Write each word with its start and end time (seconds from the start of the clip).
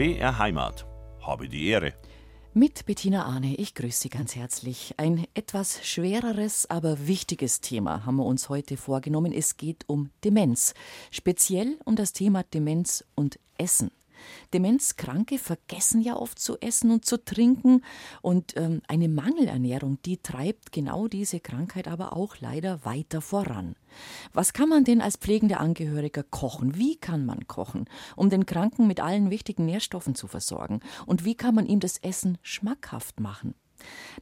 BR 0.00 0.38
Heimat. 0.38 0.86
Habe 1.20 1.46
die 1.46 1.66
Ehre. 1.66 1.92
Mit 2.54 2.86
Bettina 2.86 3.26
Arne, 3.26 3.54
ich 3.56 3.74
grüße 3.74 4.00
Sie 4.00 4.08
ganz 4.08 4.34
herzlich. 4.34 4.94
Ein 4.96 5.26
etwas 5.34 5.86
schwereres, 5.86 6.64
aber 6.70 7.06
wichtiges 7.06 7.60
Thema 7.60 8.06
haben 8.06 8.16
wir 8.16 8.24
uns 8.24 8.48
heute 8.48 8.78
vorgenommen. 8.78 9.30
Es 9.30 9.58
geht 9.58 9.84
um 9.88 10.08
Demenz. 10.24 10.72
Speziell 11.10 11.76
um 11.84 11.96
das 11.96 12.14
Thema 12.14 12.44
Demenz 12.44 13.04
und 13.14 13.38
Essen. 13.58 13.90
Demenzkranke 14.52 15.38
vergessen 15.38 16.00
ja 16.00 16.16
oft 16.16 16.38
zu 16.38 16.58
essen 16.60 16.90
und 16.90 17.04
zu 17.04 17.24
trinken 17.24 17.82
und 18.22 18.56
ähm, 18.56 18.82
eine 18.88 19.08
Mangelernährung, 19.08 19.98
die 20.04 20.18
treibt 20.18 20.72
genau 20.72 21.08
diese 21.08 21.40
Krankheit 21.40 21.88
aber 21.88 22.16
auch 22.16 22.36
leider 22.40 22.84
weiter 22.84 23.20
voran. 23.20 23.76
Was 24.32 24.52
kann 24.52 24.68
man 24.68 24.84
denn 24.84 25.00
als 25.00 25.16
pflegender 25.16 25.60
Angehöriger 25.60 26.22
kochen? 26.22 26.76
Wie 26.76 26.96
kann 26.96 27.26
man 27.26 27.46
kochen, 27.46 27.86
um 28.16 28.30
den 28.30 28.46
Kranken 28.46 28.86
mit 28.86 29.00
allen 29.00 29.30
wichtigen 29.30 29.66
Nährstoffen 29.66 30.14
zu 30.14 30.26
versorgen? 30.26 30.80
Und 31.06 31.24
wie 31.24 31.34
kann 31.34 31.54
man 31.54 31.66
ihm 31.66 31.80
das 31.80 31.98
Essen 31.98 32.38
schmackhaft 32.42 33.20
machen? 33.20 33.54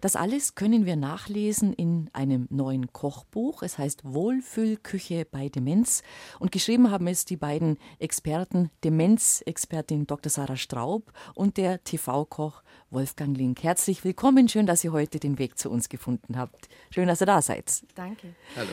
Das 0.01 0.17
alles 0.17 0.55
können 0.55 0.87
wir 0.87 0.97
nachlesen 0.97 1.73
in 1.73 2.11
einem 2.13 2.47
neuen 2.51 2.93
Kochbuch. 2.93 3.63
Es 3.63 3.79
heißt 3.79 4.05
Wohlfühlküche 4.05 5.25
bei 5.25 5.49
Demenz. 5.49 6.03
Und 6.39 6.53
geschrieben 6.53 6.91
haben 6.91 7.07
es 7.07 7.25
die 7.25 7.37
beiden 7.37 7.79
Experten, 7.99 8.71
Demenzexpertin 8.85 10.07
Dr. 10.07 10.31
Sarah 10.31 10.57
Straub 10.57 11.13
und 11.35 11.57
der 11.57 11.83
TV-Koch 11.83 12.63
Wolfgang 12.91 13.37
Link. 13.37 13.63
Herzlich 13.63 14.05
willkommen. 14.05 14.49
Schön, 14.49 14.67
dass 14.67 14.85
ihr 14.85 14.93
heute 14.93 15.19
den 15.19 15.39
Weg 15.39 15.59
zu 15.59 15.71
uns 15.71 15.89
gefunden 15.89 16.37
habt. 16.37 16.69
Schön, 16.91 17.09
dass 17.09 17.21
ihr 17.21 17.27
da 17.27 17.43
seid. 17.43 17.83
Danke. 17.95 18.35
Hallo. 18.57 18.71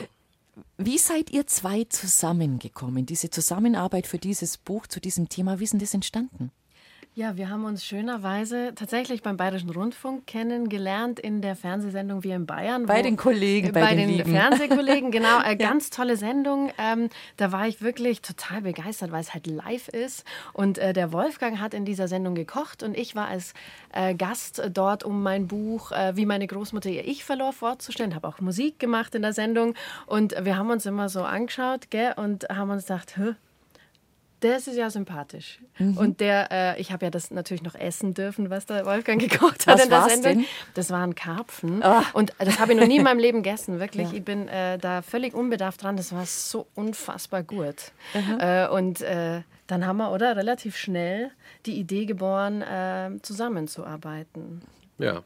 Wie 0.77 0.97
seid 0.97 1.31
ihr 1.31 1.47
zwei 1.47 1.83
zusammengekommen? 1.86 3.05
Diese 3.05 3.30
Zusammenarbeit 3.30 4.08
für 4.08 4.20
dieses 4.20 4.58
Buch 4.58 4.88
zu 4.88 5.02
diesem 5.02 5.27
Thema, 5.27 5.59
wie 5.59 5.66
ist 5.66 5.73
denn 5.73 5.80
das 5.80 5.94
entstanden? 5.94 6.52
Ja, 7.17 7.38
wir 7.38 7.49
haben 7.49 7.63
uns 7.63 7.85
schönerweise 7.85 8.73
tatsächlich 8.75 9.23
beim 9.23 9.38
Bayerischen 9.38 9.69
Rundfunk 9.69 10.27
kennengelernt 10.27 11.17
in 11.17 11.41
der 11.41 11.55
Fernsehsendung 11.55 12.25
Wir 12.25 12.35
in 12.35 12.45
Bayern. 12.45 12.88
Bei 12.88 13.02
den 13.02 13.16
Kollegen, 13.16 13.71
bei, 13.71 13.80
bei 13.80 13.95
den, 13.95 14.17
den 14.17 14.25
Fernsehkollegen, 14.25 15.11
genau. 15.11 15.39
Ja. 15.45 15.53
ganz 15.53 15.89
tolle 15.89 16.17
Sendung. 16.17 16.73
Ähm, 16.77 17.08
da 17.38 17.53
war 17.53 17.69
ich 17.69 17.81
wirklich 17.81 18.21
total 18.21 18.63
begeistert, 18.63 19.13
weil 19.13 19.21
es 19.21 19.33
halt 19.33 19.47
live 19.47 19.88
ist. 19.88 20.25
Und 20.52 20.77
äh, 20.77 20.91
der 20.91 21.13
Wolfgang 21.13 21.61
hat 21.61 21.73
in 21.73 21.86
dieser 21.86 22.09
Sendung 22.09 22.36
gekocht 22.36 22.83
und 22.83 22.97
ich 22.97 23.16
war 23.16 23.30
als 23.30 23.53
äh, 23.93 24.13
Gast 24.13 24.61
dort, 24.73 25.05
um 25.05 25.23
mein 25.23 25.47
Buch 25.47 25.93
äh, 25.93 26.17
Wie 26.17 26.25
meine 26.25 26.47
Großmutter 26.47 26.89
ihr 26.89 27.08
Ich 27.08 27.23
verlor 27.23 27.53
vorzustellen. 27.53 28.13
Habe 28.13 28.27
auch 28.27 28.41
Musik 28.41 28.77
gemacht 28.77 29.16
in 29.16 29.21
der 29.21 29.31
Sendung. 29.31 29.73
Und 30.05 30.36
wir 30.43 30.58
haben 30.58 30.69
uns 30.69 30.86
immer 30.86 31.08
so 31.08 31.23
angeschaut 31.23 31.89
gell, 31.91 32.13
und 32.17 32.49
haben 32.49 32.71
uns 32.71 32.88
gedacht, 32.88 33.16
Hö, 33.16 33.36
das 34.46 34.68
ist 34.68 34.78
ja 34.78 34.90
sympathisch. 34.90 35.60
Mhm. 35.78 35.98
Und 35.98 36.20
der, 36.20 36.52
äh, 36.52 36.82
ich 36.82 36.92
habe 36.92 37.06
ja 37.06 37.12
das 37.12 37.32
natürlich 37.32 37.64
noch 37.64 37.76
essen 37.76 38.14
dürfen, 38.14 38.50
was 38.50 38.66
der 38.66 38.86
Wolfgang 38.86 39.20
gekocht 39.30 39.68
hat 39.68 39.76
was 39.76 39.84
in 39.84 39.90
der 39.90 40.02
Sendung. 40.04 40.24
Denn? 40.24 40.46
Das 40.74 40.90
waren 40.90 41.16
Karpfen. 41.16 41.82
Oh. 41.84 42.02
Und 42.14 42.34
das 42.38 42.60
habe 42.60 42.73
ich 42.73 42.80
noch 42.80 42.88
nie 42.88 42.98
in 42.98 43.04
meinem 43.04 43.20
Leben 43.20 43.44
gegessen. 43.44 43.80
Wirklich, 43.80 44.12
ja. 44.12 44.18
ich 44.18 44.23
bin 44.23 44.48
äh, 44.48 44.78
da 44.78 45.02
völlig 45.02 45.34
unbedarft 45.34 45.84
dran. 45.84 45.98
Das 45.98 46.14
war 46.14 46.26
so 46.26 46.68
unfassbar 46.76 47.44
gut. 47.44 47.92
Mhm. 48.14 48.40
Äh, 48.40 48.68
und 48.68 49.02
äh, 49.02 49.42
dann 49.68 49.86
haben 49.86 49.98
wir, 49.98 50.12
oder, 50.12 50.36
relativ 50.36 50.78
schnell 50.78 51.32
die 51.66 51.80
Idee 51.80 52.06
geboren, 52.06 52.62
äh, 52.62 53.12
zusammenzuarbeiten. 53.22 54.62
Ja. 54.98 55.23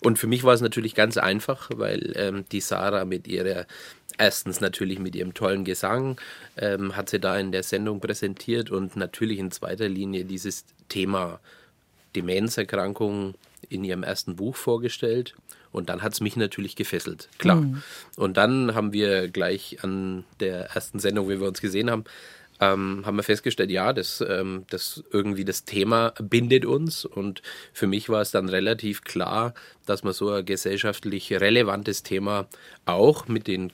Und 0.00 0.18
für 0.18 0.26
mich 0.26 0.44
war 0.44 0.52
es 0.52 0.60
natürlich 0.60 0.94
ganz 0.94 1.16
einfach, 1.16 1.70
weil 1.74 2.12
ähm, 2.16 2.44
die 2.52 2.60
Sarah 2.60 3.04
mit 3.04 3.26
ihrer 3.26 3.66
Erstens 4.18 4.60
natürlich 4.60 4.98
mit 4.98 5.14
ihrem 5.14 5.34
tollen 5.34 5.64
Gesang 5.64 6.20
ähm, 6.56 6.96
hat 6.96 7.10
sie 7.10 7.20
da 7.20 7.38
in 7.38 7.52
der 7.52 7.62
Sendung 7.62 8.00
präsentiert 8.00 8.70
und 8.70 8.96
natürlich 8.96 9.38
in 9.38 9.50
zweiter 9.50 9.88
Linie 9.88 10.24
dieses 10.24 10.64
Thema 10.88 11.40
Demenzerkrankung 12.14 13.34
in 13.68 13.84
ihrem 13.84 14.02
ersten 14.02 14.36
Buch 14.36 14.56
vorgestellt. 14.56 15.34
Und 15.70 15.88
dann 15.88 16.02
hat 16.02 16.12
es 16.12 16.20
mich 16.20 16.36
natürlich 16.36 16.76
gefesselt, 16.76 17.30
klar. 17.38 17.62
Mhm. 17.62 17.82
Und 18.16 18.36
dann 18.36 18.74
haben 18.74 18.92
wir 18.92 19.28
gleich 19.28 19.82
an 19.82 20.24
der 20.38 20.66
ersten 20.66 20.98
Sendung, 20.98 21.30
wie 21.30 21.40
wir 21.40 21.48
uns 21.48 21.62
gesehen 21.62 21.90
haben, 21.90 22.04
ähm, 22.62 23.02
haben 23.04 23.16
wir 23.16 23.24
festgestellt, 23.24 23.72
ja, 23.72 23.92
das, 23.92 24.24
ähm, 24.26 24.66
das 24.70 25.02
irgendwie 25.10 25.44
das 25.44 25.64
Thema 25.64 26.14
bindet 26.22 26.64
uns. 26.64 27.04
Und 27.04 27.42
für 27.72 27.88
mich 27.88 28.08
war 28.08 28.22
es 28.22 28.30
dann 28.30 28.48
relativ 28.48 29.02
klar, 29.02 29.52
dass 29.84 30.04
man 30.04 30.12
so 30.12 30.30
ein 30.30 30.44
gesellschaftlich 30.44 31.32
relevantes 31.32 32.04
Thema 32.04 32.46
auch 32.84 33.26
mit 33.26 33.48
den 33.48 33.72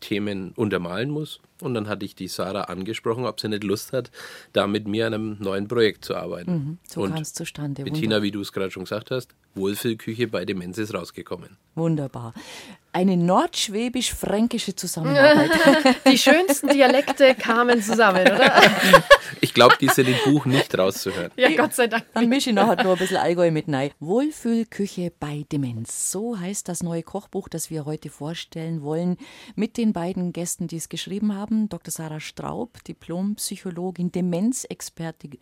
Küchenthemen 0.00 0.52
untermalen 0.56 1.10
muss. 1.10 1.40
Und 1.60 1.74
dann 1.74 1.88
hatte 1.88 2.04
ich 2.04 2.14
die 2.14 2.28
Sarah 2.28 2.62
angesprochen, 2.62 3.24
ob 3.26 3.40
sie 3.40 3.48
nicht 3.48 3.64
Lust 3.64 3.92
hat, 3.92 4.10
da 4.52 4.66
mit 4.68 4.86
mir 4.86 5.08
an 5.08 5.14
einem 5.14 5.36
neuen 5.40 5.66
Projekt 5.66 6.04
zu 6.04 6.14
arbeiten. 6.14 6.52
Mhm, 6.52 6.78
so 6.88 7.02
kam 7.02 7.14
es 7.14 7.32
zustande. 7.34 7.82
Bettina, 7.82 8.02
Wunderbar. 8.02 8.22
wie 8.22 8.30
du 8.30 8.40
es 8.40 8.52
gerade 8.52 8.70
schon 8.70 8.84
gesagt 8.84 9.10
hast, 9.10 9.34
Wohlfühlküche 9.54 10.28
bei 10.28 10.44
Demenz 10.44 10.78
ist 10.78 10.94
rausgekommen. 10.94 11.56
Wunderbar. 11.74 12.32
Eine 12.92 13.16
nordschwäbisch-fränkische 13.16 14.76
Zusammenarbeit. 14.76 15.50
Die 16.10 16.18
schönsten 16.18 16.68
Dialekte 16.68 17.34
kamen 17.34 17.82
zusammen, 17.82 18.22
oder? 18.22 18.52
Ich 19.40 19.54
glaube, 19.54 19.76
die 19.80 19.88
sind 19.88 20.08
im 20.08 20.16
Buch 20.24 20.46
nicht 20.46 20.76
rauszuhören. 20.76 21.30
Ja, 21.36 21.50
Gott 21.56 21.74
sei 21.74 21.86
Dank. 21.86 22.04
Dann 22.14 22.28
mische 22.28 22.50
ich 22.50 22.56
noch 22.56 22.68
ein 22.68 22.96
bisschen 22.96 23.16
Allgäu 23.16 23.50
mit 23.50 23.68
rein. 23.68 23.90
Wohlfühlküche 24.00 25.12
bei 25.18 25.44
Demenz. 25.50 26.10
So 26.10 26.38
heißt 26.38 26.68
das 26.68 26.82
neue 26.82 27.02
Kochbuch, 27.02 27.48
das 27.48 27.70
wir 27.70 27.84
heute 27.84 28.10
vorstellen 28.10 28.82
wollen, 28.82 29.16
mit 29.54 29.76
den 29.76 29.92
beiden 29.92 30.32
Gästen, 30.32 30.68
die 30.68 30.76
es 30.76 30.88
geschrieben 30.88 31.34
haben. 31.34 31.68
Dr. 31.68 31.92
Sarah 31.92 32.20
Straub, 32.20 32.82
Diplompsychologin, 32.84 34.12
Demenzexpertin 34.12 35.38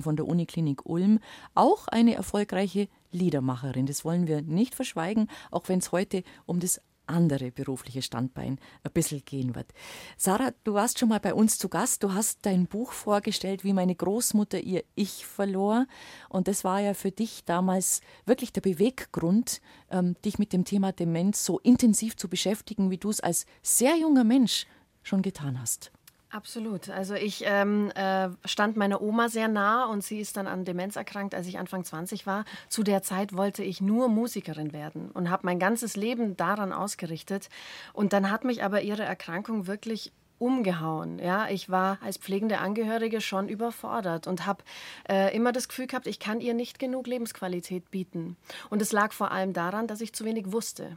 von 0.00 0.16
der 0.16 0.26
Uniklinik 0.26 0.84
Ulm, 0.84 1.18
auch 1.54 1.88
eine 1.88 2.14
erfolgreiche 2.14 2.88
Liedermacherin. 3.10 3.86
Das 3.86 4.04
wollen 4.04 4.26
wir 4.26 4.42
nicht 4.42 4.74
verschweigen, 4.74 5.28
auch 5.50 5.68
wenn 5.68 5.78
es 5.78 5.92
heute 5.92 6.24
um 6.44 6.60
das 6.60 6.80
andere 7.06 7.50
berufliche 7.50 8.02
Standbein 8.02 8.58
ein 8.82 8.92
bisschen 8.92 9.24
gehen 9.24 9.54
wird. 9.54 9.72
Sarah, 10.16 10.52
du 10.64 10.74
warst 10.74 10.98
schon 10.98 11.08
mal 11.08 11.20
bei 11.20 11.34
uns 11.34 11.58
zu 11.58 11.68
Gast. 11.68 12.02
Du 12.02 12.12
hast 12.12 12.44
dein 12.46 12.66
Buch 12.66 12.92
vorgestellt, 12.92 13.64
wie 13.64 13.72
meine 13.72 13.94
Großmutter 13.94 14.60
ihr 14.60 14.84
Ich 14.94 15.26
verlor. 15.26 15.86
Und 16.28 16.48
das 16.48 16.64
war 16.64 16.80
ja 16.80 16.94
für 16.94 17.10
dich 17.10 17.44
damals 17.44 18.00
wirklich 18.26 18.52
der 18.52 18.60
Beweggrund, 18.60 19.60
ähm, 19.90 20.16
dich 20.24 20.38
mit 20.38 20.52
dem 20.52 20.64
Thema 20.64 20.92
Demenz 20.92 21.44
so 21.44 21.58
intensiv 21.60 22.16
zu 22.16 22.28
beschäftigen, 22.28 22.90
wie 22.90 22.98
du 22.98 23.10
es 23.10 23.20
als 23.20 23.46
sehr 23.62 23.96
junger 23.96 24.24
Mensch 24.24 24.66
schon 25.02 25.22
getan 25.22 25.60
hast. 25.60 25.92
Absolut. 26.32 26.88
Also 26.88 27.12
ich 27.14 27.44
ähm, 27.46 27.90
äh, 27.90 28.30
stand 28.46 28.78
meiner 28.78 29.02
Oma 29.02 29.28
sehr 29.28 29.48
nah 29.48 29.84
und 29.84 30.02
sie 30.02 30.18
ist 30.18 30.38
dann 30.38 30.46
an 30.46 30.64
Demenz 30.64 30.96
erkrankt, 30.96 31.34
als 31.34 31.46
ich 31.46 31.58
Anfang 31.58 31.84
20 31.84 32.26
war. 32.26 32.46
Zu 32.70 32.82
der 32.82 33.02
Zeit 33.02 33.36
wollte 33.36 33.62
ich 33.62 33.82
nur 33.82 34.08
Musikerin 34.08 34.72
werden 34.72 35.10
und 35.10 35.28
habe 35.28 35.44
mein 35.44 35.58
ganzes 35.58 35.94
Leben 35.94 36.34
daran 36.38 36.72
ausgerichtet. 36.72 37.50
Und 37.92 38.14
dann 38.14 38.30
hat 38.30 38.44
mich 38.44 38.64
aber 38.64 38.80
ihre 38.80 39.02
Erkrankung 39.02 39.66
wirklich 39.66 40.10
umgehauen. 40.38 41.18
Ja, 41.18 41.50
ich 41.50 41.68
war 41.68 41.98
als 42.02 42.16
pflegende 42.16 42.58
Angehörige 42.60 43.20
schon 43.20 43.50
überfordert 43.50 44.26
und 44.26 44.46
habe 44.46 44.64
äh, 45.10 45.36
immer 45.36 45.52
das 45.52 45.68
Gefühl 45.68 45.86
gehabt, 45.86 46.06
ich 46.06 46.18
kann 46.18 46.40
ihr 46.40 46.54
nicht 46.54 46.78
genug 46.78 47.06
Lebensqualität 47.06 47.90
bieten. 47.90 48.38
Und 48.70 48.80
es 48.80 48.92
lag 48.92 49.12
vor 49.12 49.32
allem 49.32 49.52
daran, 49.52 49.86
dass 49.86 50.00
ich 50.00 50.14
zu 50.14 50.24
wenig 50.24 50.50
wusste. 50.50 50.96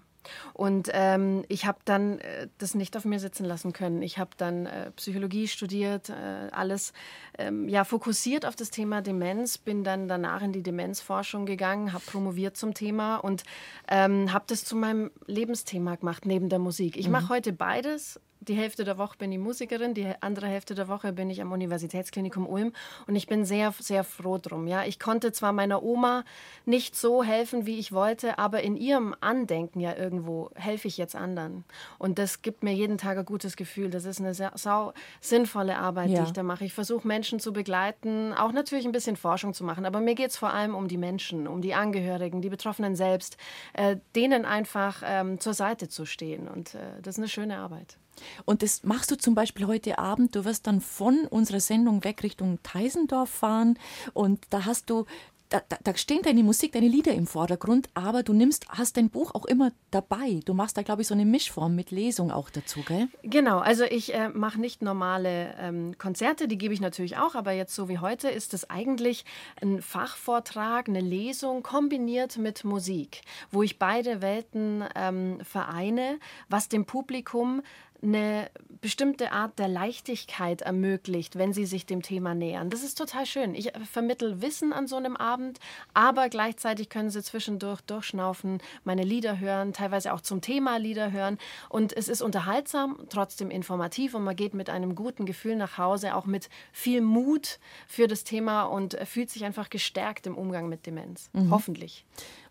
Und 0.54 0.90
ähm, 0.94 1.46
ich 1.48 1.66
habe 1.66 1.80
dann 1.86 2.20
äh, 2.20 2.48
das 2.58 2.76
nicht 2.76 2.96
auf 2.98 3.06
mir 3.06 3.20
sitzen 3.20 3.46
lassen 3.46 3.74
können. 3.74 4.02
Ich 4.02 4.18
habe 4.18 4.32
dann 4.38 4.66
äh, 4.66 4.92
Psychologie 4.92 5.48
studiert, 5.48 6.10
äh, 6.10 6.14
alles 6.52 6.94
ähm, 7.38 7.68
ja, 7.70 7.84
fokussiert 7.84 8.46
auf 8.46 8.56
das 8.56 8.70
Thema 8.70 9.02
Demenz, 9.02 9.58
bin 9.58 9.84
dann 9.84 10.08
danach 10.08 10.42
in 10.42 10.52
die 10.52 10.64
Demenzforschung 10.64 11.46
gegangen, 11.46 11.94
habe 11.94 12.04
promoviert 12.06 12.58
zum 12.58 12.74
Thema 12.74 13.18
und 13.18 13.44
ähm, 13.88 14.32
habe 14.32 14.46
das 14.48 14.64
zu 14.64 14.76
meinem 14.76 15.12
Lebensthema 15.28 15.96
gemacht, 15.96 16.26
neben 16.26 16.50
der 16.50 16.60
Musik. 16.60 16.98
Ich 16.98 17.08
mhm. 17.08 17.14
mache 17.14 17.30
heute 17.30 17.54
beides, 17.54 18.20
die 18.42 18.56
Hälfte 18.56 18.84
der 18.84 18.98
Woche 18.98 19.18
bin 19.18 19.32
ich 19.32 19.40
Musikerin, 19.40 19.94
die 19.94 20.12
andere 20.22 20.48
Hälfte 20.48 20.76
der 20.76 20.88
Woche 20.88 21.14
bin 21.14 21.30
ich 21.30 21.42
am 21.42 21.52
Universitätsklinikum 21.52 22.48
Ulm 22.48 22.74
und 23.08 23.16
ich 23.16 23.28
bin 23.28 23.46
sehr, 23.46 23.74
sehr 23.80 24.04
froh 24.04 24.38
drum. 24.38 24.68
Ja, 24.68 24.84
ich 24.86 25.00
konnte 25.00 25.32
zwar 25.32 25.52
meiner 25.52 25.84
Oma 25.84 26.24
nicht 26.66 26.96
so 26.96 27.24
helfen, 27.24 27.66
wie 27.66 27.80
ich 27.80 27.92
wollte, 27.92 28.38
aber 28.38 28.62
in 28.62 28.76
ihrem 28.76 29.16
Andenken 29.22 29.80
ja 29.80 29.96
irgendwo 29.96 30.52
helfe 30.56 30.88
ich 30.88 30.98
jetzt 30.98 31.16
anderen 31.16 31.64
und 31.98 32.20
das 32.20 32.42
gibt 32.42 32.64
mir 32.64 32.74
jeden 32.74 32.98
Tag 32.98 33.18
ein 33.18 33.26
gutes 33.26 33.56
Gefühl. 33.56 33.90
Das 33.90 34.06
ist 34.06 34.20
eine 34.20 34.34
sehr, 34.34 34.52
sau 34.56 34.94
sinnvolle 35.22 35.78
Arbeit, 35.78 36.10
ja. 36.10 36.22
die 36.22 36.28
ich 36.28 36.34
da 36.34 36.44
mache. 36.44 36.66
Ich 36.66 36.74
versuche 36.74 37.08
Menschen 37.08 37.40
zu 37.40 37.54
begleiten, 37.54 38.34
auch 38.34 38.52
natürlich 38.52 38.86
ein 38.86 38.92
bisschen 38.92 39.16
Forschung 39.16 39.54
zu 39.54 39.64
machen, 39.64 39.86
aber 39.86 40.02
mir 40.02 40.16
geht 40.16 40.30
es 40.30 40.38
vor 40.38 40.54
allem 40.54 40.76
um 40.76 40.88
die 40.88 40.98
Menschen, 40.98 41.48
um 41.48 41.62
die 41.62 41.74
Angehörigen, 41.74 42.42
die 42.42 42.50
Betroffenen 42.50 42.96
selbst, 42.96 43.38
äh, 43.74 43.98
denen 44.16 44.46
einfach 44.46 45.02
ähm, 45.06 45.40
zur 45.40 45.54
Seite 45.54 45.88
zu 45.88 46.06
stehen 46.06 46.48
und 46.48 46.76
äh, 46.76 47.02
das 47.02 47.16
ist 47.16 47.20
eine 47.20 47.28
schöne 47.28 47.58
Arbeit. 47.58 47.98
Und 48.46 48.62
das 48.62 48.84
machst 48.84 49.12
du 49.12 49.18
zum 49.18 49.36
Beispiel 49.36 49.68
heute 49.68 50.00
Abend. 50.00 50.36
Du 50.36 50.46
wirst 50.46 50.68
dann 50.68 50.82
von 50.82 51.26
unserer 51.30 51.60
Sendung 51.60 52.04
weg 52.04 52.24
Richtung 52.24 52.60
Teisendorf 52.64 53.30
fahren 53.30 53.78
und 54.14 54.46
da 54.50 54.66
hast 54.66 54.90
du 54.90 55.06
da, 55.50 55.62
da, 55.70 55.78
da, 55.84 55.96
stehen 55.96 56.22
deine 56.24 56.44
Musik, 56.44 56.72
deine 56.72 56.88
Lieder 56.88 57.14
im 57.14 57.28
Vordergrund, 57.28 57.90
aber 57.94 58.24
du 58.24 58.34
nimmst, 58.34 58.68
hast 58.70 58.98
dein 58.98 59.10
Buch 59.10 59.36
auch 59.36 59.46
immer 59.46 59.72
dabei. 59.92 60.40
Du 60.46 60.54
machst 60.54 60.78
da, 60.78 60.82
glaube 60.82 61.04
ich, 61.04 61.08
so 61.08 61.14
eine 61.14 61.26
Mischform 61.26 61.76
mit 61.76 61.92
Lesung 61.92 62.32
auch 62.32 62.50
dazu, 62.50 62.82
gell? 62.82 63.08
Genau, 63.24 63.60
also 63.60 63.84
ich 63.84 64.14
äh, 64.14 64.30
mache 64.30 64.60
nicht 64.60 64.82
normale 64.82 65.56
ähm, 65.60 65.98
Konzerte, 65.98 66.48
die 66.48 66.58
gebe 66.58 66.74
ich 66.74 66.82
natürlich 66.82 67.18
auch, 67.18 67.36
aber 67.36 67.52
jetzt 67.52 67.76
so 67.76 67.90
wie 67.90 68.00
heute 68.00 68.30
ist 68.30 68.54
es 68.54 68.70
eigentlich 68.70 69.24
ein 69.62 69.82
Fachvortrag, 69.82 70.90
eine 70.90 71.02
Lesung 71.02 71.62
kombiniert 71.62 72.38
mit 72.38 72.64
Musik, 72.64 73.22
wo 73.52 73.62
ich 73.62 73.78
beide 73.78 74.22
Welten 74.22 74.84
ähm, 74.96 75.40
vereine, 75.44 76.20
was 76.50 76.70
dem 76.70 76.86
Publikum 76.86 77.62
eine 78.06 78.50
bestimmte 78.82 79.32
Art 79.32 79.58
der 79.58 79.68
Leichtigkeit 79.68 80.62
ermöglicht, 80.62 81.38
wenn 81.38 81.54
sie 81.54 81.66
sich 81.66 81.86
dem 81.86 82.04
Thema 82.04 82.36
nähern. 82.36 82.70
Das 82.70 82.84
ist 82.84 82.98
total 82.98 83.26
schön. 83.26 83.56
Ich 83.56 83.72
vermittel 83.92 84.42
Wissen 84.42 84.74
an 84.74 84.86
so 84.86 84.96
einem 84.96 85.16
Abend, 85.18 85.60
aber 85.94 86.30
gleichzeitig 86.30 86.90
können 86.90 87.10
sie 87.10 87.24
zwischendurch 87.24 87.82
durchschnaufen, 87.82 88.60
meine 88.84 89.04
Lieder 89.04 89.40
hören, 89.40 89.74
teilweise 89.74 90.14
auch 90.14 90.22
zum 90.22 90.42
Thema 90.42 90.78
Lieder 90.78 91.12
hören. 91.12 91.40
Und 91.70 91.98
es 91.98 92.08
ist 92.08 92.22
unterhaltsam, 92.22 93.00
trotzdem 93.10 93.50
informativ 93.50 94.14
und 94.14 94.24
man 94.24 94.36
geht 94.36 94.54
mit 94.54 94.70
einem 94.70 94.94
guten 94.94 95.26
Gefühl 95.26 95.56
nach 95.56 95.80
Hause, 95.80 96.14
auch 96.14 96.26
mit 96.26 96.50
viel 96.72 97.02
Mut 97.02 97.60
für 97.88 98.08
das 98.08 98.24
Thema 98.24 98.64
und 98.64 98.98
fühlt 99.06 99.32
sich 99.32 99.46
einfach 99.46 99.70
gestärkt 99.72 100.28
im 100.28 100.38
Umgang 100.38 100.70
mit 100.70 100.86
Demenz. 100.86 101.30
Mhm. 101.34 101.50
Hoffentlich. 101.50 102.06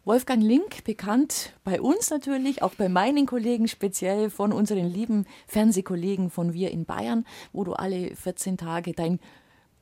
Wolfgang 0.07 0.43
Link, 0.43 0.85
bekannt 0.85 1.55
bei 1.65 1.81
uns 1.81 2.11
natürlich, 2.11 2.63
auch 2.63 2.75
bei 2.75 2.91
meinen 2.91 3.25
Kollegen 3.25 3.69
speziell 3.69 4.29
von 4.29 4.53
unseren 4.53 4.85
lieben 4.85 5.25
Fernsehkollegen 5.47 6.29
von 6.29 6.53
Wir 6.53 6.73
in 6.73 6.85
Bayern, 6.85 7.25
wo 7.55 7.65
du 7.65 7.73
alle 7.73 8.15
14 8.15 8.59
Tage 8.59 8.93
dein 8.93 9.19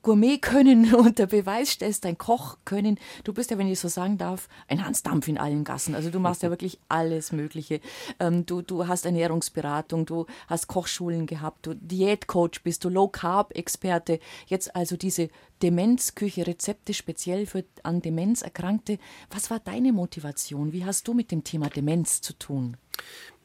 Gourmet 0.02 0.38
können 0.38 0.94
unter 0.94 1.26
Beweis 1.26 1.70
stellst, 1.70 2.04
dein 2.04 2.19
Koch 2.19 2.58
können. 2.64 2.99
Du 3.25 3.32
bist 3.32 3.50
ja, 3.50 3.58
wenn 3.58 3.69
ich 3.69 3.78
so 3.81 3.88
sagen 3.88 4.19
darf, 4.19 4.49
ein 4.69 4.84
Hansdampf 4.84 5.28
in 5.28 5.38
allen 5.38 5.64
Gassen. 5.64 5.94
Also 5.94 6.10
du 6.10 6.19
machst 6.19 6.43
ja 6.43 6.50
wirklich 6.50 6.78
alles 6.88 7.32
Mögliche. 7.32 7.81
Ähm, 8.19 8.44
du, 8.44 8.62
du 8.62 8.88
hast 8.88 9.06
Ernährungsberatung, 9.06 10.06
du 10.06 10.26
hast 10.49 10.66
Kochschulen 10.66 11.26
gehabt, 11.26 11.66
du 11.66 11.75
Diätcoach 11.75 12.62
bist, 12.62 12.84
du 12.84 12.88
Low-Carb-Experte. 12.88 14.19
Jetzt 14.46 14.75
also 14.75 14.96
diese 14.96 15.31
Demenzküche, 15.62 16.46
Rezepte 16.46 16.94
speziell 16.94 17.46
für 17.46 17.64
an 17.84 18.02
Demenz 18.02 18.43
Erkrankte. 18.43 18.99
Was 19.31 19.50
war 19.50 19.60
deine 19.60 19.93
Motivation? 19.93 20.72
Wie 20.72 20.84
hast 20.84 21.06
du 21.06 21.14
mit 21.14 21.31
dem 21.31 21.44
Thema 21.44 21.69
Demenz 21.69 22.20
zu 22.20 22.32
tun? 22.32 22.76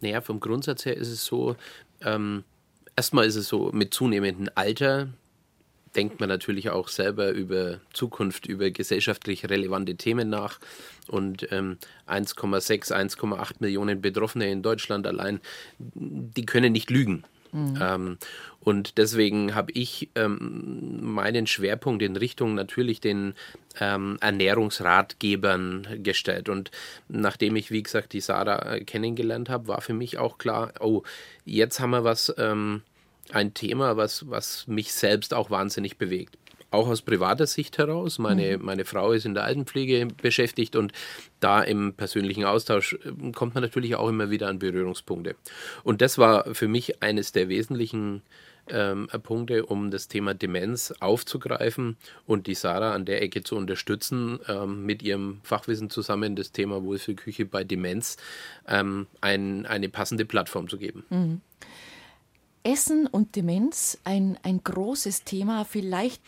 Naja, 0.02 0.22
vom 0.22 0.40
Grundsatz 0.40 0.86
her 0.86 0.98
ist 0.98 1.10
es 1.10 1.24
so, 1.24 1.56
ähm, 2.02 2.44
erstmal 2.96 3.26
ist 3.26 3.36
es 3.36 3.48
so, 3.48 3.72
mit 3.72 3.94
zunehmendem 3.94 4.50
Alter 4.56 5.10
denkt 5.96 6.20
man 6.20 6.30
natürlich 6.30 6.70
auch 6.70 6.88
selber 6.88 7.32
über 7.32 7.80
Zukunft, 7.94 8.46
über 8.46 8.70
gesellschaftlich 8.72 9.50
relevante 9.50 9.96
Themen 9.96 10.30
nach. 10.30 10.60
Und 11.08 11.52
ähm, 11.52 11.78
1,6, 12.08 12.92
1,8 12.92 13.56
Millionen 13.60 14.02
Betroffene 14.02 14.52
in 14.52 14.62
Deutschland 14.62 15.08
allein, 15.08 15.40
die 15.80 16.46
können 16.46 16.74
nicht 16.74 16.90
lügen. 16.90 17.24
Mhm. 17.52 17.80
Ähm, 17.82 18.18
und 18.60 18.98
deswegen 18.98 19.56
habe 19.56 19.72
ich 19.72 20.10
ähm, 20.16 21.00
meinen 21.02 21.48
Schwerpunkt 21.48 22.04
in 22.04 22.18
Richtung 22.18 22.54
natürlich 22.54 23.00
den 23.00 23.34
ähm, 23.80 24.18
Ernährungsratgebern 24.20 26.04
gestellt. 26.04 26.50
Und 26.50 26.72
nachdem 27.08 27.56
ich, 27.56 27.72
wie 27.72 27.84
gesagt, 27.84 28.12
die 28.12 28.20
Sarah 28.20 28.74
äh, 28.74 28.84
kennengelernt 28.84 29.50
habe, 29.50 29.70
war 29.70 29.82
für 29.82 29.94
mich 29.94 30.18
auch 30.18 30.38
klar, 30.38 30.74
oh, 30.82 31.04
jetzt 31.46 31.80
haben 31.80 31.92
wir 31.92 32.04
was 32.04 32.34
ähm, 32.38 32.82
ein 33.34 33.54
Thema, 33.54 33.98
was, 33.98 34.30
was 34.30 34.68
mich 34.68 34.94
selbst 34.94 35.34
auch 35.34 35.50
wahnsinnig 35.50 35.98
bewegt. 35.98 36.38
Auch 36.70 36.90
aus 36.90 37.02
privater 37.02 37.48
Sicht 37.48 37.78
heraus. 37.78 38.20
Meine, 38.20 38.58
mhm. 38.58 38.66
meine 38.66 38.84
Frau 38.84 39.14
ist 39.14 39.26
in 39.26 39.34
der 39.34 39.46
Altenpflege 39.46 40.08
beschäftigt 40.22 40.76
und 40.76 40.92
da 41.40 41.62
im 41.62 41.94
persönlichen 41.94 42.44
Austausch 42.44 42.94
äh, 42.94 43.32
kommt 43.32 43.56
man 43.56 43.64
natürlich 43.64 43.96
auch 43.96 44.10
immer 44.10 44.30
wieder 44.30 44.48
an 44.50 44.60
Berührungspunkte. 44.60 45.36
Und 45.84 46.02
das 46.02 46.18
war 46.18 46.54
für 46.54 46.68
mich 46.68 47.02
eines 47.02 47.32
der 47.32 47.48
wesentlichen 47.48 48.22
ähm, 48.70 49.08
Punkte, 49.24 49.66
um 49.66 49.92
das 49.92 50.08
Thema 50.08 50.34
Demenz 50.34 50.94
aufzugreifen 51.00 51.98
und 52.26 52.48
die 52.48 52.56
Sarah 52.56 52.94
an 52.94 53.06
der 53.06 53.22
Ecke 53.22 53.44
zu 53.44 53.56
unterstützen, 53.56 54.40
ähm, 54.48 54.86
mit 54.86 55.02
ihrem 55.04 55.40
Fachwissen 55.44 55.90
zusammen 55.90 56.36
das 56.36 56.52
Thema 56.52 56.84
Wohlfühlküche 56.84 57.46
bei 57.46 57.64
Demenz 57.64 58.18
ähm, 58.68 59.08
ein, 59.22 59.66
eine 59.66 59.90
passende 59.90 60.26
Plattform 60.26 60.68
zu 60.68 60.78
geben. 60.78 61.06
Mhm. 61.10 61.42
Essen 62.64 63.08
und 63.08 63.36
Demenz, 63.36 63.98
ein, 64.04 64.38
ein 64.44 64.64
großes 64.64 65.24
Thema. 65.24 65.64
Vielleicht 65.66 66.22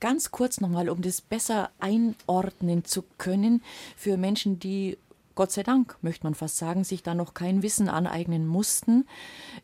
ganz 0.00 0.30
kurz 0.30 0.60
nochmal, 0.60 0.88
um 0.88 1.02
das 1.02 1.20
besser 1.20 1.70
einordnen 1.78 2.84
zu 2.84 3.02
können 3.18 3.62
für 3.96 4.16
Menschen, 4.16 4.58
die 4.58 4.98
Gott 5.36 5.52
sei 5.52 5.62
Dank, 5.62 5.98
möchte 6.00 6.24
man 6.24 6.34
fast 6.34 6.56
sagen, 6.56 6.82
sich 6.82 7.02
da 7.02 7.14
noch 7.14 7.34
kein 7.34 7.62
Wissen 7.62 7.90
aneignen 7.90 8.46
mussten. 8.46 9.06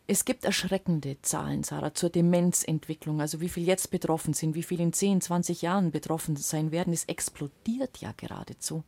Es 0.06 0.26
gibt 0.26 0.44
erschreckende 0.44 1.16
Zahlen, 1.22 1.64
Sarah, 1.64 1.94
zur 1.94 2.10
Demenzentwicklung. 2.10 3.22
Also 3.22 3.40
wie 3.40 3.48
viel 3.48 3.66
jetzt 3.66 3.90
betroffen 3.90 4.34
sind, 4.34 4.54
wie 4.54 4.62
viel 4.62 4.80
in 4.80 4.92
10, 4.92 5.22
20 5.22 5.62
Jahren 5.62 5.90
betroffen 5.90 6.36
sein 6.36 6.72
werden. 6.72 6.92
Es 6.92 7.04
explodiert 7.04 7.98
ja 7.98 8.12
geradezu. 8.14 8.84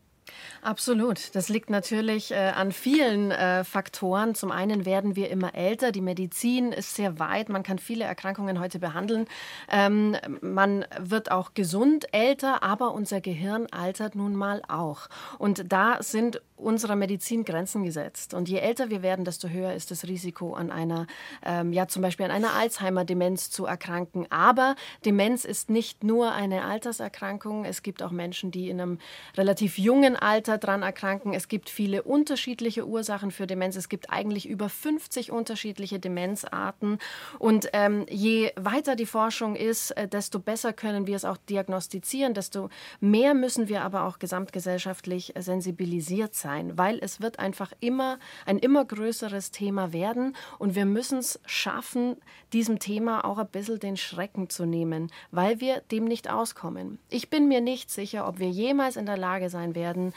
Absolut. 0.62 1.34
Das 1.34 1.48
liegt 1.48 1.70
natürlich 1.70 2.30
äh, 2.30 2.52
an 2.54 2.72
vielen 2.72 3.30
äh, 3.30 3.64
Faktoren. 3.64 4.34
Zum 4.34 4.50
einen 4.50 4.84
werden 4.84 5.16
wir 5.16 5.30
immer 5.30 5.54
älter. 5.54 5.92
Die 5.92 6.00
Medizin 6.00 6.72
ist 6.72 6.94
sehr 6.94 7.18
weit. 7.18 7.48
Man 7.48 7.62
kann 7.62 7.78
viele 7.78 8.04
Erkrankungen 8.04 8.60
heute 8.60 8.78
behandeln. 8.78 9.26
Ähm, 9.70 10.16
man 10.40 10.84
wird 10.98 11.30
auch 11.30 11.54
gesund 11.54 12.06
älter, 12.12 12.62
aber 12.62 12.92
unser 12.94 13.20
Gehirn 13.20 13.66
altert 13.70 14.14
nun 14.14 14.34
mal 14.34 14.62
auch. 14.68 15.08
Und 15.38 15.72
da 15.72 16.02
sind 16.02 16.40
unserer 16.56 16.94
Medizin 16.94 17.44
Grenzen 17.44 17.84
gesetzt. 17.84 18.32
Und 18.32 18.48
je 18.48 18.58
älter 18.58 18.88
wir 18.90 19.02
werden, 19.02 19.24
desto 19.24 19.48
höher 19.48 19.74
ist 19.74 19.90
das 19.90 20.04
Risiko, 20.04 20.54
an 20.54 20.70
einer, 20.70 21.06
ähm, 21.44 21.72
ja 21.72 21.88
zum 21.88 22.02
Beispiel 22.02 22.26
an 22.26 22.32
einer 22.32 22.54
Alzheimer-Demenz 22.54 23.50
zu 23.50 23.66
erkranken. 23.66 24.26
Aber 24.30 24.76
Demenz 25.04 25.44
ist 25.44 25.68
nicht 25.68 26.04
nur 26.04 26.32
eine 26.32 26.64
Alterserkrankung. 26.64 27.64
Es 27.64 27.82
gibt 27.82 28.02
auch 28.02 28.12
Menschen, 28.12 28.50
die 28.50 28.70
in 28.70 28.80
einem 28.80 28.98
relativ 29.36 29.78
jungen 29.78 30.16
Alter 30.16 30.58
dran 30.58 30.82
erkranken. 30.82 31.34
Es 31.34 31.48
gibt 31.48 31.70
viele 31.70 32.02
unterschiedliche 32.02 32.86
Ursachen 32.86 33.30
für 33.32 33.46
Demenz. 33.46 33.74
Es 33.76 33.88
gibt 33.88 34.10
eigentlich 34.10 34.48
über 34.48 34.68
50 34.68 35.32
unterschiedliche 35.32 35.98
Demenzarten. 35.98 36.98
Und 37.40 37.68
ähm, 37.72 38.06
je 38.08 38.52
weiter 38.56 38.94
die 38.94 39.06
Forschung 39.06 39.56
ist, 39.56 39.90
äh, 39.92 40.06
desto 40.06 40.38
besser 40.38 40.72
können 40.72 41.08
wir 41.08 41.16
es 41.16 41.24
auch 41.24 41.36
diagnostizieren, 41.36 42.32
desto 42.32 42.68
mehr 43.00 43.34
müssen 43.34 43.68
wir 43.68 43.82
aber 43.82 44.04
auch 44.04 44.20
gesamtgesellschaftlich 44.20 45.34
sensibilisiert 45.36 46.34
sein, 46.34 46.43
weil 46.44 46.98
es 47.00 47.20
wird 47.20 47.38
einfach 47.38 47.72
immer 47.80 48.18
ein 48.46 48.58
immer 48.58 48.84
größeres 48.84 49.50
Thema 49.50 49.92
werden 49.92 50.36
und 50.58 50.74
wir 50.74 50.84
müssen 50.84 51.18
es 51.18 51.40
schaffen, 51.46 52.16
diesem 52.52 52.78
Thema 52.78 53.24
auch 53.24 53.38
ein 53.38 53.48
bisschen 53.48 53.80
den 53.80 53.96
Schrecken 53.96 54.50
zu 54.50 54.64
nehmen, 54.64 55.10
weil 55.30 55.60
wir 55.60 55.80
dem 55.90 56.04
nicht 56.04 56.30
auskommen. 56.30 56.98
Ich 57.10 57.30
bin 57.30 57.48
mir 57.48 57.60
nicht 57.60 57.90
sicher, 57.90 58.28
ob 58.28 58.38
wir 58.38 58.48
jemals 58.48 58.96
in 58.96 59.06
der 59.06 59.16
Lage 59.16 59.50
sein 59.50 59.74
werden, 59.74 60.12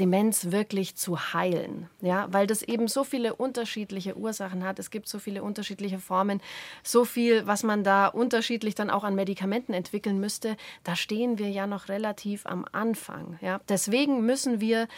Demenz 0.00 0.50
wirklich 0.50 0.96
zu 0.96 1.32
heilen, 1.32 1.88
ja, 2.00 2.26
weil 2.30 2.46
das 2.46 2.62
eben 2.62 2.88
so 2.88 3.04
viele 3.04 3.34
unterschiedliche 3.34 4.16
Ursachen 4.16 4.64
hat. 4.64 4.78
Es 4.78 4.90
gibt 4.90 5.08
so 5.08 5.18
viele 5.18 5.42
unterschiedliche 5.42 5.98
Formen, 5.98 6.40
so 6.82 7.04
viel, 7.04 7.46
was 7.46 7.62
man 7.62 7.84
da 7.84 8.08
unterschiedlich 8.08 8.74
dann 8.74 8.90
auch 8.90 9.04
an 9.04 9.14
Medikamenten 9.14 9.72
entwickeln 9.72 10.18
müsste. 10.18 10.56
Da 10.82 10.96
stehen 10.96 11.38
wir 11.38 11.50
ja 11.50 11.66
noch 11.66 11.88
relativ 11.88 12.46
am 12.46 12.64
Anfang, 12.72 13.38
ja. 13.40 13.60
Deswegen 13.68 14.26
müssen 14.26 14.60
wir 14.60 14.88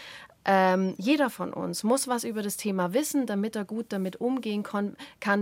ähm, 0.48 0.94
jeder 0.96 1.28
von 1.28 1.52
uns 1.52 1.82
muss 1.82 2.06
was 2.06 2.22
über 2.22 2.40
das 2.40 2.56
Thema 2.56 2.94
wissen, 2.94 3.26
damit 3.26 3.56
er 3.56 3.64
gut 3.64 3.86
damit 3.88 4.20
umgehen 4.20 4.62
kann, 4.62 4.96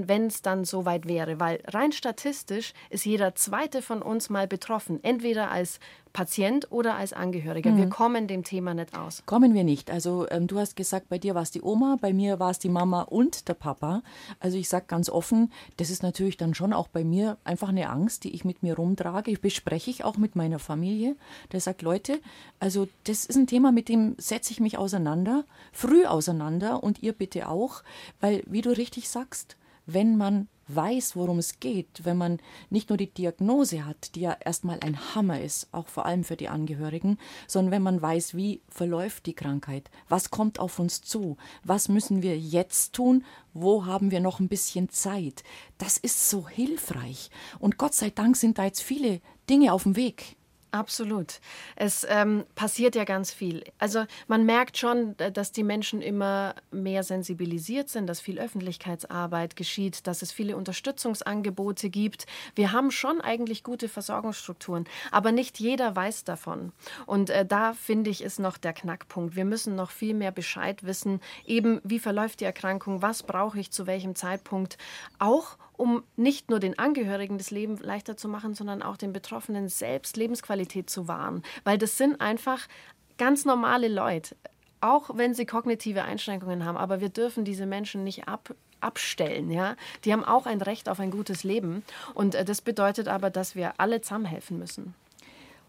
wenn 0.08 0.26
es 0.26 0.40
dann 0.40 0.64
soweit 0.64 1.06
wäre. 1.06 1.38
Weil 1.38 1.62
rein 1.66 1.92
statistisch 1.92 2.72
ist 2.88 3.04
jeder 3.04 3.34
zweite 3.34 3.82
von 3.82 4.00
uns 4.00 4.30
mal 4.30 4.48
betroffen, 4.48 5.04
entweder 5.04 5.50
als 5.50 5.78
Patient 6.14 6.70
oder 6.70 6.94
als 6.94 7.12
Angehöriger. 7.12 7.72
Mhm. 7.72 7.76
Wir 7.76 7.88
kommen 7.88 8.28
dem 8.28 8.44
Thema 8.44 8.72
nicht 8.72 8.96
aus. 8.96 9.24
Kommen 9.26 9.52
wir 9.52 9.64
nicht. 9.64 9.90
Also 9.90 10.26
ähm, 10.30 10.46
du 10.46 10.58
hast 10.58 10.76
gesagt, 10.76 11.08
bei 11.08 11.18
dir 11.18 11.34
war 11.34 11.42
es 11.42 11.50
die 11.50 11.60
Oma, 11.60 11.98
bei 12.00 12.14
mir 12.14 12.38
war 12.38 12.52
es 12.52 12.60
die 12.60 12.68
Mama 12.68 13.02
und 13.02 13.48
der 13.48 13.54
Papa. 13.54 14.02
Also 14.38 14.56
ich 14.56 14.68
sage 14.68 14.86
ganz 14.86 15.10
offen, 15.10 15.52
das 15.76 15.90
ist 15.90 16.04
natürlich 16.04 16.36
dann 16.36 16.54
schon 16.54 16.72
auch 16.72 16.86
bei 16.86 17.04
mir 17.04 17.36
einfach 17.42 17.68
eine 17.68 17.90
Angst, 17.90 18.22
die 18.22 18.32
ich 18.32 18.44
mit 18.44 18.62
mir 18.62 18.76
rumtrage. 18.76 19.32
Ich 19.32 19.40
bespreche 19.40 19.90
ich 19.90 20.04
auch 20.04 20.16
mit 20.16 20.36
meiner 20.36 20.60
Familie. 20.60 21.16
Der 21.50 21.60
sagt, 21.60 21.82
Leute, 21.82 22.20
also 22.60 22.86
das 23.02 23.26
ist 23.26 23.36
ein 23.36 23.48
Thema, 23.48 23.72
mit 23.72 23.88
dem 23.88 24.14
setze 24.16 24.52
ich 24.52 24.60
mich 24.60 24.78
auseinander, 24.78 25.44
früh 25.72 26.06
auseinander 26.06 26.84
und 26.84 27.02
ihr 27.02 27.12
bitte 27.12 27.48
auch, 27.48 27.82
weil 28.20 28.44
wie 28.46 28.62
du 28.62 28.70
richtig 28.70 29.08
sagst, 29.08 29.56
wenn 29.86 30.16
man 30.16 30.48
weiß, 30.68 31.16
worum 31.16 31.38
es 31.38 31.60
geht, 31.60 32.04
wenn 32.04 32.16
man 32.16 32.38
nicht 32.70 32.88
nur 32.88 32.96
die 32.96 33.12
Diagnose 33.12 33.84
hat, 33.84 34.14
die 34.14 34.22
ja 34.22 34.36
erstmal 34.44 34.80
ein 34.80 35.14
Hammer 35.14 35.40
ist, 35.40 35.68
auch 35.72 35.88
vor 35.88 36.06
allem 36.06 36.24
für 36.24 36.36
die 36.36 36.48
Angehörigen, 36.48 37.18
sondern 37.46 37.72
wenn 37.72 37.82
man 37.82 38.00
weiß, 38.00 38.34
wie 38.34 38.62
verläuft 38.68 39.26
die 39.26 39.34
Krankheit, 39.34 39.90
was 40.08 40.30
kommt 40.30 40.58
auf 40.58 40.78
uns 40.78 41.02
zu, 41.02 41.36
was 41.64 41.88
müssen 41.88 42.22
wir 42.22 42.38
jetzt 42.38 42.94
tun, 42.94 43.24
wo 43.52 43.86
haben 43.86 44.10
wir 44.10 44.20
noch 44.20 44.40
ein 44.40 44.48
bisschen 44.48 44.88
Zeit. 44.88 45.44
Das 45.78 45.98
ist 45.98 46.30
so 46.30 46.48
hilfreich. 46.48 47.30
Und 47.58 47.78
Gott 47.78 47.94
sei 47.94 48.10
Dank 48.10 48.36
sind 48.36 48.58
da 48.58 48.64
jetzt 48.64 48.82
viele 48.82 49.20
Dinge 49.48 49.72
auf 49.72 49.82
dem 49.82 49.96
Weg. 49.96 50.36
Absolut. 50.74 51.38
Es 51.76 52.04
ähm, 52.10 52.46
passiert 52.56 52.96
ja 52.96 53.04
ganz 53.04 53.32
viel. 53.32 53.62
Also 53.78 54.06
man 54.26 54.44
merkt 54.44 54.76
schon, 54.76 55.16
dass 55.16 55.52
die 55.52 55.62
Menschen 55.62 56.02
immer 56.02 56.56
mehr 56.72 57.04
sensibilisiert 57.04 57.88
sind, 57.88 58.08
dass 58.08 58.18
viel 58.18 58.40
Öffentlichkeitsarbeit 58.40 59.54
geschieht, 59.54 60.08
dass 60.08 60.20
es 60.20 60.32
viele 60.32 60.56
Unterstützungsangebote 60.56 61.90
gibt. 61.90 62.26
Wir 62.56 62.72
haben 62.72 62.90
schon 62.90 63.20
eigentlich 63.20 63.62
gute 63.62 63.88
Versorgungsstrukturen, 63.88 64.86
aber 65.12 65.30
nicht 65.30 65.60
jeder 65.60 65.94
weiß 65.94 66.24
davon. 66.24 66.72
Und 67.06 67.30
äh, 67.30 67.46
da 67.46 67.74
finde 67.74 68.10
ich 68.10 68.20
ist 68.20 68.40
noch 68.40 68.58
der 68.58 68.72
Knackpunkt. 68.72 69.36
Wir 69.36 69.44
müssen 69.44 69.76
noch 69.76 69.92
viel 69.92 70.14
mehr 70.14 70.32
Bescheid 70.32 70.82
wissen, 70.82 71.20
eben 71.46 71.80
wie 71.84 72.00
verläuft 72.00 72.40
die 72.40 72.46
Erkrankung, 72.46 73.00
was 73.00 73.22
brauche 73.22 73.60
ich 73.60 73.70
zu 73.70 73.86
welchem 73.86 74.16
Zeitpunkt, 74.16 74.76
auch 75.20 75.56
um 75.76 76.02
nicht 76.16 76.50
nur 76.50 76.60
den 76.60 76.78
Angehörigen 76.78 77.38
das 77.38 77.50
Leben 77.50 77.76
leichter 77.78 78.16
zu 78.16 78.28
machen, 78.28 78.54
sondern 78.54 78.82
auch 78.82 78.96
den 78.96 79.12
Betroffenen 79.12 79.68
selbst 79.68 80.16
Lebensqualität 80.16 80.88
zu 80.88 81.08
wahren. 81.08 81.42
Weil 81.64 81.78
das 81.78 81.98
sind 81.98 82.20
einfach 82.20 82.66
ganz 83.18 83.44
normale 83.44 83.88
Leute, 83.88 84.36
auch 84.80 85.10
wenn 85.14 85.34
sie 85.34 85.46
kognitive 85.46 86.04
Einschränkungen 86.04 86.64
haben. 86.64 86.76
Aber 86.76 87.00
wir 87.00 87.08
dürfen 87.08 87.44
diese 87.44 87.66
Menschen 87.66 88.04
nicht 88.04 88.28
ab, 88.28 88.54
abstellen. 88.80 89.50
Ja? 89.50 89.76
Die 90.04 90.12
haben 90.12 90.24
auch 90.24 90.46
ein 90.46 90.60
Recht 90.60 90.88
auf 90.88 91.00
ein 91.00 91.10
gutes 91.10 91.44
Leben. 91.44 91.84
Und 92.14 92.34
äh, 92.34 92.44
das 92.44 92.60
bedeutet 92.60 93.08
aber, 93.08 93.30
dass 93.30 93.54
wir 93.54 93.74
alle 93.78 94.00
zusammenhelfen 94.00 94.58
müssen. 94.58 94.94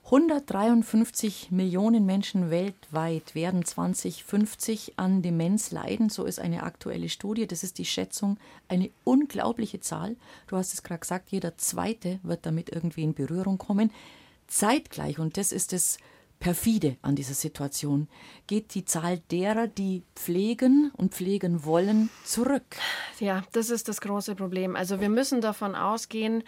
153 0.06 1.50
Millionen 1.50 2.06
Menschen 2.06 2.52
weltweit 2.52 3.34
werden 3.34 3.66
2050 3.66 5.00
an 5.00 5.24
Demenz 5.24 5.72
leiden. 5.72 6.10
So 6.10 6.26
ist 6.26 6.40
eine 6.40 6.62
aktuelle 6.62 7.10
Studie. 7.10 7.48
Das 7.48 7.64
ist 7.64 7.80
die 7.80 7.86
Schätzung. 7.86 8.38
Eine 8.68 8.92
unglaubliche 9.04 9.80
Zahl. 9.80 10.16
Du 10.46 10.58
hast 10.58 10.76
es 10.76 10.84
gerade 10.84 11.00
gesagt, 11.00 11.32
jeder 11.32 11.58
Zweite 11.58 12.20
wird 12.22 12.46
damit 12.46 12.70
irgendwie 12.70 13.02
in 13.02 13.16
Berührung 13.16 13.58
kommen. 13.58 13.92
Zeitgleich, 14.48 15.18
und 15.18 15.38
das 15.38 15.52
ist 15.52 15.74
das 15.74 15.98
perfide 16.40 16.98
an 17.02 17.16
dieser 17.16 17.34
Situation, 17.34 18.08
geht 18.46 18.76
die 18.76 18.86
Zahl 18.86 19.22
derer, 19.32 19.68
die 19.68 20.04
pflegen 20.16 20.92
und 20.96 21.14
pflegen 21.14 21.66
wollen, 21.66 22.10
zurück. 22.24 22.76
Ja, 23.20 23.44
das 23.54 23.72
ist 23.72 23.88
das 23.88 24.02
große 24.02 24.36
Problem. 24.36 24.76
Also 24.76 25.00
wir 25.00 25.10
müssen 25.10 25.42
davon 25.42 25.74
ausgehen, 25.74 26.44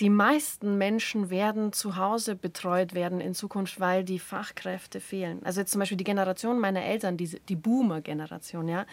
die 0.00 0.10
meisten 0.10 0.78
Menschen 0.78 1.30
werden 1.30 1.72
zu 1.72 1.96
Hause 1.96 2.34
betreut 2.34 2.94
werden 2.94 3.20
in 3.20 3.34
Zukunft, 3.34 3.78
weil 3.78 4.04
die 4.04 4.18
Fachkräfte 4.18 5.00
fehlen. 5.00 5.40
Also 5.44 5.60
jetzt 5.60 5.72
zum 5.72 5.80
Beispiel 5.80 5.98
die 5.98 6.04
Generation 6.04 6.58
meiner 6.58 6.82
Eltern, 6.82 7.16
die, 7.16 7.40
die 7.48 7.56
Boomer-Generation, 7.56 8.68
ja. 8.68 8.86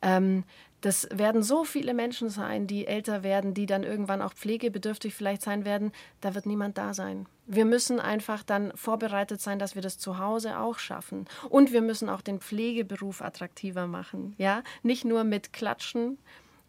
Ähm, 0.00 0.44
das 0.84 1.08
werden 1.10 1.42
so 1.42 1.64
viele 1.64 1.94
Menschen 1.94 2.28
sein, 2.28 2.66
die 2.66 2.86
älter 2.86 3.22
werden, 3.22 3.54
die 3.54 3.64
dann 3.64 3.84
irgendwann 3.84 4.20
auch 4.20 4.34
pflegebedürftig 4.34 5.14
vielleicht 5.14 5.40
sein 5.40 5.64
werden. 5.64 5.92
Da 6.20 6.34
wird 6.34 6.44
niemand 6.44 6.76
da 6.76 6.92
sein. 6.92 7.26
Wir 7.46 7.64
müssen 7.64 8.00
einfach 8.00 8.42
dann 8.42 8.70
vorbereitet 8.74 9.40
sein, 9.40 9.58
dass 9.58 9.76
wir 9.76 9.82
das 9.82 9.96
zu 9.96 10.18
Hause 10.18 10.58
auch 10.58 10.78
schaffen. 10.78 11.24
Und 11.48 11.72
wir 11.72 11.80
müssen 11.80 12.10
auch 12.10 12.20
den 12.20 12.38
Pflegeberuf 12.38 13.22
attraktiver 13.22 13.86
machen. 13.86 14.34
Ja, 14.36 14.62
nicht 14.82 15.06
nur 15.06 15.24
mit 15.24 15.54
Klatschen, 15.54 16.18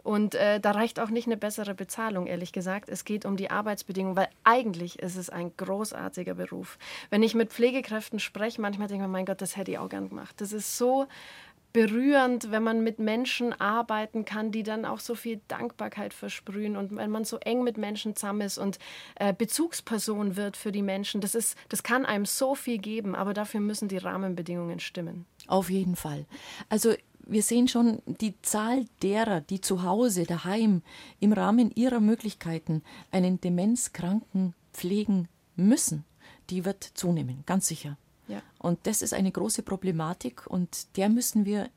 und 0.05 0.35
äh, 0.35 0.59
da 0.59 0.71
reicht 0.71 0.99
auch 0.99 1.09
nicht 1.09 1.25
eine 1.25 1.35
bessere 1.35 1.73
Bezahlung, 1.73 2.27
ehrlich 2.27 2.51
gesagt. 2.51 2.89
Es 2.89 3.05
geht 3.05 3.25
um 3.25 3.37
die 3.37 3.49
Arbeitsbedingungen, 3.49 4.15
weil 4.15 4.29
eigentlich 4.43 4.99
ist 4.99 5.15
es 5.15 5.31
ein 5.31 5.51
großartiger 5.57 6.35
Beruf. 6.35 6.77
Wenn 7.09 7.23
ich 7.23 7.33
mit 7.33 7.51
Pflegekräften 7.51 8.19
spreche, 8.19 8.61
manchmal 8.61 8.87
denke 8.87 9.03
ich 9.03 9.07
mir, 9.07 9.11
mein 9.11 9.25
Gott, 9.25 9.41
das 9.41 9.57
hätte 9.57 9.71
ich 9.71 9.79
auch 9.79 9.89
gern 9.89 10.09
gemacht. 10.09 10.35
Das 10.37 10.53
ist 10.53 10.77
so 10.77 11.07
berührend, 11.73 12.51
wenn 12.51 12.61
man 12.61 12.83
mit 12.83 12.99
Menschen 12.99 13.51
arbeiten 13.59 14.25
kann, 14.25 14.51
die 14.51 14.61
dann 14.61 14.85
auch 14.85 14.99
so 14.99 15.15
viel 15.15 15.41
Dankbarkeit 15.47 16.13
versprühen 16.13 16.77
und 16.77 16.95
wenn 16.95 17.09
man 17.09 17.25
so 17.25 17.37
eng 17.37 17.63
mit 17.63 17.77
Menschen 17.77 18.15
zusammen 18.15 18.41
ist 18.41 18.59
und 18.59 18.77
äh, 19.15 19.33
Bezugsperson 19.33 20.35
wird 20.35 20.55
für 20.55 20.71
die 20.71 20.83
Menschen. 20.83 21.19
Das, 21.19 21.33
ist, 21.33 21.57
das 21.67 21.81
kann 21.81 22.05
einem 22.05 22.25
so 22.25 22.53
viel 22.53 22.77
geben, 22.77 23.15
aber 23.15 23.33
dafür 23.33 23.59
müssen 23.59 23.87
die 23.87 23.97
Rahmenbedingungen 23.97 24.79
stimmen. 24.79 25.25
Auf 25.47 25.71
jeden 25.71 25.95
Fall. 25.95 26.25
Also 26.69 26.93
wir 27.27 27.43
sehen 27.43 27.67
schon 27.67 28.01
die 28.05 28.39
Zahl 28.41 28.85
derer, 29.01 29.41
die 29.41 29.61
zu 29.61 29.83
Hause, 29.83 30.23
daheim, 30.23 30.81
im 31.19 31.33
Rahmen 31.33 31.71
ihrer 31.71 31.99
Möglichkeiten 31.99 32.83
einen 33.11 33.41
Demenzkranken 33.41 34.53
pflegen 34.73 35.27
müssen, 35.55 36.05
die 36.49 36.65
wird 36.65 36.83
zunehmen, 36.83 37.43
ganz 37.45 37.67
sicher. 37.67 37.97
Ja. 38.27 38.41
Und 38.59 38.79
das 38.83 39.01
ist 39.01 39.13
eine 39.13 39.31
große 39.31 39.63
Problematik 39.63 40.47
und 40.47 40.97
der 40.97 41.09
müssen 41.09 41.45
wir 41.45 41.69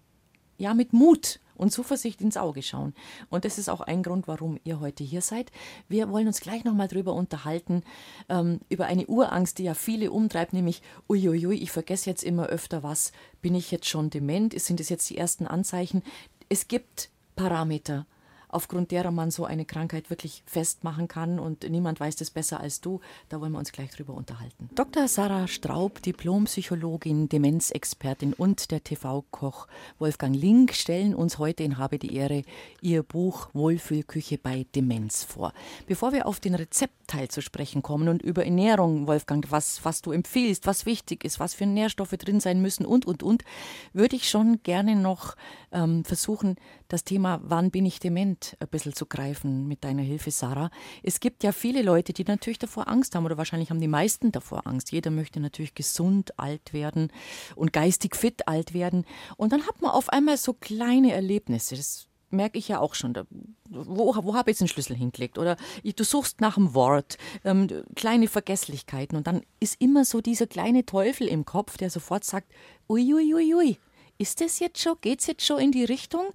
ja 0.56 0.74
mit 0.74 0.92
Mut 0.92 1.40
und 1.58 1.70
Zuversicht 1.70 2.22
ins 2.22 2.38
Auge 2.38 2.62
schauen. 2.62 2.94
Und 3.28 3.44
das 3.44 3.58
ist 3.58 3.68
auch 3.68 3.82
ein 3.82 4.02
Grund, 4.02 4.26
warum 4.28 4.58
ihr 4.64 4.80
heute 4.80 5.04
hier 5.04 5.20
seid. 5.20 5.52
Wir 5.88 6.08
wollen 6.10 6.26
uns 6.26 6.40
gleich 6.40 6.64
nochmal 6.64 6.88
drüber 6.88 7.12
unterhalten, 7.12 7.82
ähm, 8.28 8.60
über 8.70 8.86
eine 8.86 9.06
Urangst, 9.06 9.58
die 9.58 9.64
ja 9.64 9.74
viele 9.74 10.10
umtreibt, 10.10 10.52
nämlich, 10.52 10.80
uiuiui, 11.08 11.56
ich 11.56 11.70
vergesse 11.70 12.08
jetzt 12.08 12.24
immer 12.24 12.46
öfter 12.46 12.82
was. 12.82 13.12
Bin 13.42 13.54
ich 13.54 13.70
jetzt 13.70 13.86
schon 13.86 14.08
dement? 14.08 14.58
Sind 14.58 14.80
es 14.80 14.88
jetzt 14.88 15.10
die 15.10 15.18
ersten 15.18 15.46
Anzeichen? 15.46 16.02
Es 16.48 16.68
gibt 16.68 17.10
Parameter, 17.36 18.06
aufgrund 18.48 18.90
derer 18.90 19.10
man 19.10 19.30
so 19.30 19.44
eine 19.44 19.64
Krankheit 19.64 20.10
wirklich 20.10 20.42
festmachen 20.46 21.08
kann 21.08 21.38
und 21.38 21.68
niemand 21.68 22.00
weiß 22.00 22.16
das 22.16 22.30
besser 22.30 22.60
als 22.60 22.80
du. 22.80 23.00
Da 23.28 23.40
wollen 23.40 23.52
wir 23.52 23.58
uns 23.58 23.72
gleich 23.72 23.90
drüber 23.90 24.14
unterhalten. 24.14 24.70
Dr. 24.74 25.08
Sarah 25.08 25.48
Straub, 25.48 26.02
Diplompsychologin, 26.02 27.28
Demenzexpertin 27.28 28.32
und 28.32 28.70
der 28.70 28.82
TV-Koch 28.82 29.66
Wolfgang 29.98 30.34
Link 30.34 30.74
stellen 30.74 31.14
uns 31.14 31.38
heute 31.38 31.62
in 31.62 31.78
Habe 31.78 31.98
die 31.98 32.14
Ehre 32.14 32.42
ihr 32.80 33.02
Buch 33.02 33.48
Wohlfühlküche 33.52 34.38
bei 34.38 34.66
Demenz 34.74 35.24
vor. 35.24 35.52
Bevor 35.86 36.12
wir 36.12 36.26
auf 36.26 36.40
den 36.40 36.54
Rezeptteil 36.54 37.28
zu 37.28 37.42
sprechen 37.42 37.82
kommen 37.82 38.08
und 38.08 38.22
über 38.22 38.44
Ernährung, 38.44 39.06
Wolfgang, 39.06 39.50
was, 39.50 39.84
was 39.84 40.02
du 40.02 40.12
empfiehlst, 40.12 40.66
was 40.66 40.86
wichtig 40.86 41.24
ist, 41.24 41.40
was 41.40 41.54
für 41.54 41.66
Nährstoffe 41.66 42.16
drin 42.18 42.40
sein 42.40 42.60
müssen 42.60 42.86
und, 42.86 43.06
und, 43.06 43.22
und, 43.22 43.44
würde 43.92 44.16
ich 44.16 44.28
schon 44.28 44.60
gerne 44.62 44.96
noch 44.96 45.36
ähm, 45.72 46.04
versuchen, 46.04 46.56
das 46.88 47.04
Thema, 47.04 47.40
wann 47.42 47.70
bin 47.70 47.86
ich 47.86 48.00
dement, 48.00 48.56
ein 48.60 48.68
bisschen 48.68 48.94
zu 48.94 49.06
greifen 49.06 49.68
mit 49.68 49.84
deiner 49.84 50.02
Hilfe, 50.02 50.30
Sarah. 50.30 50.70
Es 51.02 51.20
gibt 51.20 51.44
ja 51.44 51.52
viele 51.52 51.82
Leute, 51.82 52.12
die 52.12 52.24
natürlich 52.24 52.58
davor 52.58 52.88
Angst 52.88 53.14
haben 53.14 53.26
oder 53.26 53.36
wahrscheinlich 53.36 53.70
haben 53.70 53.80
die 53.80 53.88
meisten 53.88 54.32
davor 54.32 54.66
Angst. 54.66 54.90
Jeder 54.90 55.10
möchte 55.10 55.38
natürlich 55.38 55.74
gesund 55.74 56.38
alt 56.38 56.72
werden 56.72 57.12
und 57.54 57.72
geistig 57.72 58.16
fit 58.16 58.48
alt 58.48 58.72
werden. 58.72 59.04
Und 59.36 59.52
dann 59.52 59.66
hat 59.66 59.82
man 59.82 59.90
auf 59.90 60.08
einmal 60.08 60.38
so 60.38 60.54
kleine 60.54 61.12
Erlebnisse. 61.12 61.76
Das 61.76 62.08
merke 62.30 62.58
ich 62.58 62.68
ja 62.68 62.80
auch 62.80 62.94
schon. 62.94 63.12
Da, 63.12 63.24
wo, 63.68 64.14
wo 64.14 64.34
habe 64.34 64.50
ich 64.50 64.54
jetzt 64.54 64.60
den 64.60 64.68
Schlüssel 64.68 64.96
hingelegt? 64.96 65.38
Oder 65.38 65.56
du 65.82 66.04
suchst 66.04 66.40
nach 66.40 66.56
einem 66.56 66.74
Wort, 66.74 67.18
ähm, 67.44 67.68
kleine 67.96 68.28
Vergesslichkeiten. 68.28 69.16
Und 69.16 69.26
dann 69.26 69.42
ist 69.60 69.80
immer 69.80 70.04
so 70.04 70.20
dieser 70.20 70.46
kleine 70.46 70.86
Teufel 70.86 71.28
im 71.28 71.44
Kopf, 71.44 71.76
der 71.76 71.90
sofort 71.90 72.24
sagt, 72.24 72.50
uiuiuiui, 72.88 73.54
ui, 73.54 73.54
ui, 73.54 73.78
ist 74.18 74.40
das 74.40 74.58
jetzt 74.58 74.80
schon, 74.80 74.96
geht 75.00 75.20
es 75.20 75.26
jetzt 75.26 75.44
schon 75.44 75.60
in 75.60 75.72
die 75.72 75.84
Richtung? 75.84 76.32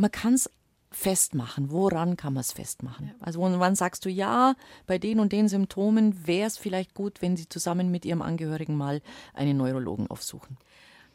man 0.00 0.10
kann 0.10 0.34
es 0.34 0.50
festmachen. 0.90 1.70
Woran 1.70 2.16
kann 2.16 2.32
man 2.32 2.40
es 2.40 2.52
festmachen? 2.52 3.08
Ja. 3.08 3.14
Also 3.20 3.40
wann 3.40 3.76
sagst 3.76 4.04
du, 4.04 4.10
ja, 4.10 4.54
bei 4.86 4.98
den 4.98 5.20
und 5.20 5.30
den 5.30 5.48
Symptomen 5.48 6.26
wäre 6.26 6.48
es 6.48 6.58
vielleicht 6.58 6.94
gut, 6.94 7.22
wenn 7.22 7.36
Sie 7.36 7.48
zusammen 7.48 7.92
mit 7.92 8.04
Ihrem 8.04 8.22
Angehörigen 8.22 8.76
mal 8.76 9.00
einen 9.32 9.56
Neurologen 9.56 10.08
aufsuchen? 10.08 10.56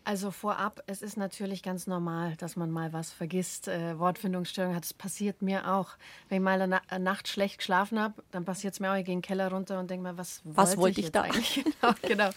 Also 0.06 0.30
vorab, 0.30 0.84
es 0.86 1.02
ist 1.02 1.18
natürlich 1.18 1.64
ganz 1.64 1.88
normal, 1.88 2.36
dass 2.38 2.56
man 2.56 2.70
mal 2.70 2.94
was 2.94 3.12
vergisst, 3.12 3.68
äh, 3.68 3.98
Wortfindungsstörungen 3.98 4.76
hat. 4.76 4.84
Das 4.84 4.94
passiert 4.94 5.42
mir 5.42 5.74
auch. 5.74 5.90
Wenn 6.30 6.38
ich 6.38 6.44
mal 6.44 6.62
eine 6.62 6.80
Na 6.90 7.00
Nacht 7.00 7.28
schlecht 7.28 7.58
geschlafen 7.58 8.00
habe, 8.00 8.24
dann 8.30 8.46
passiert 8.46 8.76
es 8.76 8.80
mir 8.80 8.92
auch, 8.92 8.96
ich 8.96 9.06
gehe 9.06 9.14
in 9.14 9.22
den 9.22 9.26
Keller 9.26 9.52
runter 9.52 9.80
und 9.80 9.90
denke 9.90 10.04
mal, 10.04 10.16
was, 10.16 10.42
was 10.44 10.78
wollte 10.78 11.00
ich, 11.00 11.08
ich 11.08 11.12
da 11.12 11.24
eigentlich? 11.24 11.66
genau, 11.82 11.94
genau. 12.04 12.30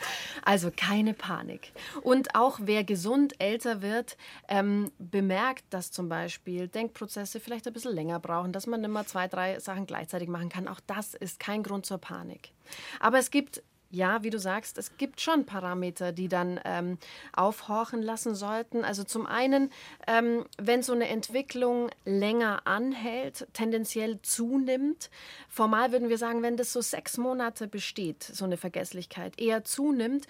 Also 0.47 0.71
keine 0.75 1.13
Panik. 1.13 1.73
Und 2.01 2.35
auch 2.35 2.59
wer 2.63 2.85
gesund 2.85 3.39
älter 3.39 3.83
wird, 3.83 4.17
ähm, 4.49 4.91
bemerkt, 4.99 5.65
dass 5.69 5.91
zum 5.91 6.09
Beispiel 6.09 6.69
Denkprozesse 6.69 7.39
vielleicht 7.39 7.67
ein 7.67 7.75
bisschen 7.75 7.95
länger 7.95 8.19
brauchen, 8.19 8.53
dass 8.53 8.67
man 8.67 8.83
immer 8.83 9.05
zwei, 9.05 9.29
drei 9.29 9.61
Sachen 9.61 9.87
gleichzeitig 9.87 10.31
machen 10.31 10.49
kann. 10.49 10.69
Auch 10.69 10.81
das 10.87 11.13
ist 11.13 11.39
kein 11.39 11.63
Grund 11.63 11.85
zur 11.85 11.99
Panik. 11.99 12.53
Aber 12.99 13.19
es 13.19 13.31
gibt 13.31 13.63
ja, 13.91 14.23
wie 14.23 14.31
du 14.31 14.39
sagst, 14.39 14.77
es 14.77 14.97
gibt 14.99 15.21
schon 15.21 15.47
Parameter, 15.47 16.13
die 16.13 16.29
dann 16.29 16.61
ähm, 16.65 16.99
aufhorchen 17.33 18.03
lassen 18.03 18.35
sollten. 18.35 18.85
Also 18.85 19.05
zum 19.05 19.27
einen, 19.27 19.71
ähm, 20.07 20.45
wenn 20.59 20.83
so 20.83 20.93
eine 20.93 21.09
Entwicklung 21.09 21.91
länger 22.05 22.67
anhält, 22.67 23.47
tendenziell 23.55 24.21
zunimmt. 24.23 25.11
Formal 25.49 25.93
würden 25.93 26.09
wir 26.09 26.19
sagen, 26.19 26.43
wenn 26.43 26.57
das 26.57 26.73
so 26.73 26.81
sechs 26.81 27.17
Monate 27.17 27.67
besteht, 27.67 28.23
so 28.23 28.45
eine 28.45 28.59
Vergesslichkeit, 28.59 29.41
eher 29.41 29.65
zunimmt 29.65 30.27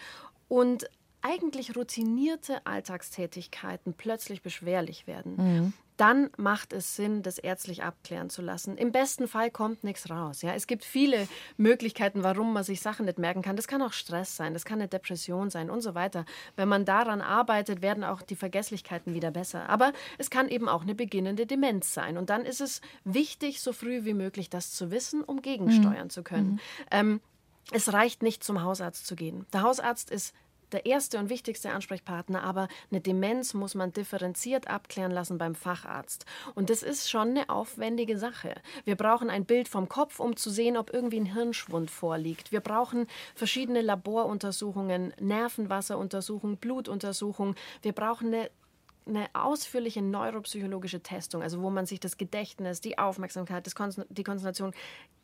und 0.49 0.89
eigentlich 1.21 1.77
routinierte 1.77 2.65
Alltagstätigkeiten 2.65 3.93
plötzlich 3.95 4.41
beschwerlich 4.41 5.09
werden. 5.09 5.35
Mhm 5.37 5.73
dann 5.99 6.31
macht 6.39 6.73
es 6.73 6.97
Sinn, 6.97 7.23
das 7.23 7.39
ärztlich 7.39 7.83
abklären 7.83 8.31
zu 8.31 8.41
lassen. 8.41 8.79
Im 8.79 8.91
besten 8.91 9.29
Fall 9.29 9.51
kommt 9.51 9.85
nichts 9.85 10.09
raus. 10.09 10.41
Ja? 10.41 10.55
Es 10.55 10.67
gibt 10.67 10.85
viele 10.85 11.29
Möglichkeiten, 11.59 12.23
warum 12.23 12.55
man 12.55 12.65
sich 12.65 12.81
Sachen 12.81 13.05
nicht 13.05 13.19
merken 13.19 13.43
kann. 13.43 13.57
Das 13.57 13.69
kann 13.69 13.83
auch 13.83 13.93
Stress 13.93 14.37
sein, 14.37 14.55
das 14.55 14.65
kann 14.65 14.79
eine 14.79 14.89
Depression 14.89 15.51
sein 15.51 15.69
und 15.69 15.83
so 15.83 15.95
weiter. 15.95 16.25
Wenn 16.57 16.69
man 16.69 16.85
daran 16.87 17.21
arbeitet, 17.21 17.83
werden 17.83 18.05
auch 18.05 18.23
die 18.23 18.37
Vergesslichkeiten 18.37 19.13
wieder 19.13 19.31
besser. 19.31 19.69
Aber 19.69 19.93
es 20.17 20.31
kann 20.31 20.49
eben 20.49 20.69
auch 20.69 20.83
eine 20.83 20.95
beginnende 20.95 21.45
Demenz 21.45 21.93
sein. 21.93 22.17
Und 22.17 22.31
dann 22.31 22.47
ist 22.47 22.63
es 22.63 22.81
wichtig, 23.05 23.61
so 23.61 23.73
früh 23.75 24.05
wie 24.05 24.15
möglich 24.15 24.49
das 24.49 24.73
zu 24.73 24.91
wissen, 24.91 25.23
um 25.23 25.43
gegensteuern 25.43 26.05
mhm. 26.05 26.11
zu 26.11 26.23
können. 26.23 26.51
Mhm. 26.51 26.61
Ähm, 26.91 27.21
Es 27.71 27.93
reicht 27.93 28.23
nicht, 28.23 28.43
zum 28.43 28.63
Hausarzt 28.63 29.07
zu 29.07 29.15
gehen. 29.15 29.45
Der 29.53 29.61
Hausarzt 29.61 30.11
ist 30.11 30.35
der 30.73 30.87
erste 30.87 31.19
und 31.19 31.31
wichtigste 31.31 31.71
Ansprechpartner, 31.71 32.43
aber 32.43 32.69
eine 32.91 33.01
Demenz 33.01 33.55
muss 33.55 33.75
man 33.75 33.93
differenziert 33.93 34.69
abklären 34.69 35.13
lassen 35.13 35.39
beim 35.39 35.55
Facharzt. 35.55 36.27
Und 36.55 36.71
das 36.71 36.83
ist 36.83 37.11
schon 37.11 37.31
eine 37.31 37.49
aufwendige 37.49 38.19
Sache. 38.19 38.55
Wir 38.85 38.97
brauchen 38.97 39.31
ein 39.31 39.45
Bild 39.45 39.69
vom 39.69 39.89
Kopf, 39.89 40.21
um 40.21 40.37
zu 40.37 40.51
sehen, 40.51 40.77
ob 40.77 40.93
irgendwie 40.93 41.21
ein 41.21 41.33
Hirnschwund 41.35 41.91
vorliegt. 41.91 42.53
Wir 42.53 42.61
brauchen 42.61 43.07
verschiedene 43.35 43.83
Laboruntersuchungen, 43.83 45.13
Nervenwasseruntersuchungen, 45.21 46.57
Blutuntersuchungen. 46.57 47.55
Wir 47.83 47.93
brauchen 47.93 48.29
eine 48.29 48.51
eine 49.09 49.29
ausführliche 49.33 50.03
neuropsychologische 50.03 51.01
Testung, 51.01 51.43
also 51.43 51.63
wo 51.63 51.71
man 51.71 51.87
sich 51.87 51.99
das 51.99 52.17
Gedächtnis, 52.17 52.81
die 52.81 52.99
Aufmerksamkeit, 52.99 53.67
das 53.67 53.75
Konzentration 53.75 54.73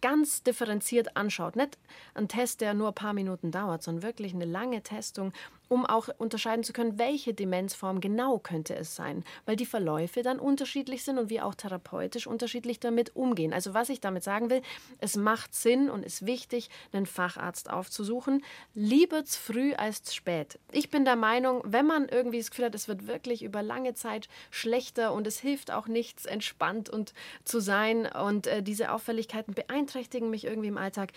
ganz 0.05 0.43
differenziert 0.43 1.17
anschaut. 1.17 1.57
Nicht 1.57 1.79
ein 2.13 2.29
Test, 2.29 2.61
der 2.61 2.75
nur 2.75 2.89
ein 2.89 2.95
paar 2.95 3.15
Minuten 3.15 3.51
dauert, 3.51 3.83
sondern 3.83 4.03
wirklich 4.03 4.35
eine 4.35 4.45
lange 4.45 4.83
Testung, 4.83 5.33
um 5.69 5.87
auch 5.87 6.09
unterscheiden 6.19 6.63
zu 6.63 6.75
können, 6.75 6.99
welche 6.99 7.33
Demenzform 7.33 8.03
genau 8.03 8.39
könnte 8.39 8.77
es 8.77 8.95
sein, 8.95 9.25
weil 9.47 9.57
die 9.57 9.65
Verläufe 9.67 10.23
dann 10.23 10.39
unterschiedlich 10.39 11.05
sind 11.05 11.19
und 11.19 11.31
wir 11.31 11.47
auch 11.47 11.55
therapeutisch 11.55 12.27
unterschiedlich 12.27 12.81
damit 12.81 13.17
umgehen. 13.17 13.55
Also 13.55 13.73
was 13.73 13.89
ich 13.89 14.01
damit 14.01 14.23
sagen 14.23 14.51
will, 14.51 14.61
es 15.01 15.17
macht 15.17 15.55
Sinn 15.55 15.89
und 15.89 16.05
ist 16.05 16.27
wichtig, 16.27 16.69
einen 16.93 17.07
Facharzt 17.07 17.71
aufzusuchen, 17.71 18.45
lieber 18.75 19.25
zu 19.25 19.41
früh 19.41 19.73
als 19.73 20.03
zu 20.03 20.15
spät. 20.15 20.59
Ich 20.71 20.91
bin 20.91 21.07
der 21.07 21.17
Meinung, 21.17 21.63
wenn 21.65 21.87
man 21.87 22.09
irgendwie 22.09 22.39
das 22.39 22.51
Gefühl 22.51 22.67
hat, 22.67 22.75
es 22.75 22.89
wird 22.89 23.07
wirklich 23.07 23.43
über 23.43 23.63
lange 23.63 23.95
Zeit 23.95 24.29
schlechter 24.51 25.15
und 25.15 25.27
es 25.27 25.41
hilft 25.41 25.71
auch 25.71 25.87
nichts, 25.87 26.27
entspannt 26.27 26.91
und 26.91 27.15
zu 27.45 27.61
sein 27.61 28.07
und 28.07 28.47
äh, 28.47 28.63
diese 28.63 28.93
Auffälligkeiten 28.93 29.55
beeinträchtigen, 29.55 29.94
beeinträchtigen 29.95 30.31
mich 30.31 30.45
irgendwie 30.45 30.69
im 30.69 30.79
Alltag, 30.79 31.13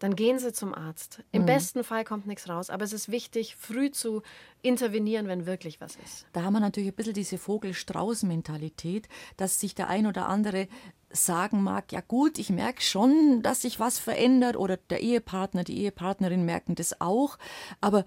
dann 0.00 0.16
gehen 0.16 0.38
Sie 0.38 0.52
zum 0.52 0.74
Arzt. 0.74 1.22
Im 1.30 1.42
mhm. 1.42 1.46
besten 1.46 1.84
Fall 1.84 2.04
kommt 2.04 2.26
nichts 2.26 2.48
raus, 2.48 2.68
aber 2.68 2.84
es 2.84 2.92
ist 2.92 3.10
wichtig, 3.10 3.56
früh 3.56 3.90
zu 3.90 4.22
intervenieren, 4.60 5.28
wenn 5.28 5.46
wirklich 5.46 5.80
was 5.80 5.96
ist. 5.96 6.26
Da 6.32 6.42
haben 6.42 6.54
wir 6.54 6.60
natürlich 6.60 6.90
ein 6.90 6.94
bisschen 6.94 7.14
diese 7.14 7.38
Vogel-Strauß-Mentalität, 7.38 9.08
dass 9.36 9.60
sich 9.60 9.74
der 9.74 9.88
ein 9.88 10.06
oder 10.06 10.28
andere 10.28 10.68
sagen 11.14 11.62
mag, 11.62 11.92
ja 11.92 12.00
gut, 12.00 12.38
ich 12.38 12.50
merke 12.50 12.82
schon, 12.82 13.42
dass 13.42 13.62
sich 13.62 13.80
was 13.80 13.98
verändert 13.98 14.56
oder 14.56 14.76
der 14.76 15.00
Ehepartner, 15.00 15.64
die 15.64 15.78
Ehepartnerin 15.82 16.44
merken 16.44 16.74
das 16.74 17.00
auch, 17.00 17.38
aber 17.80 18.04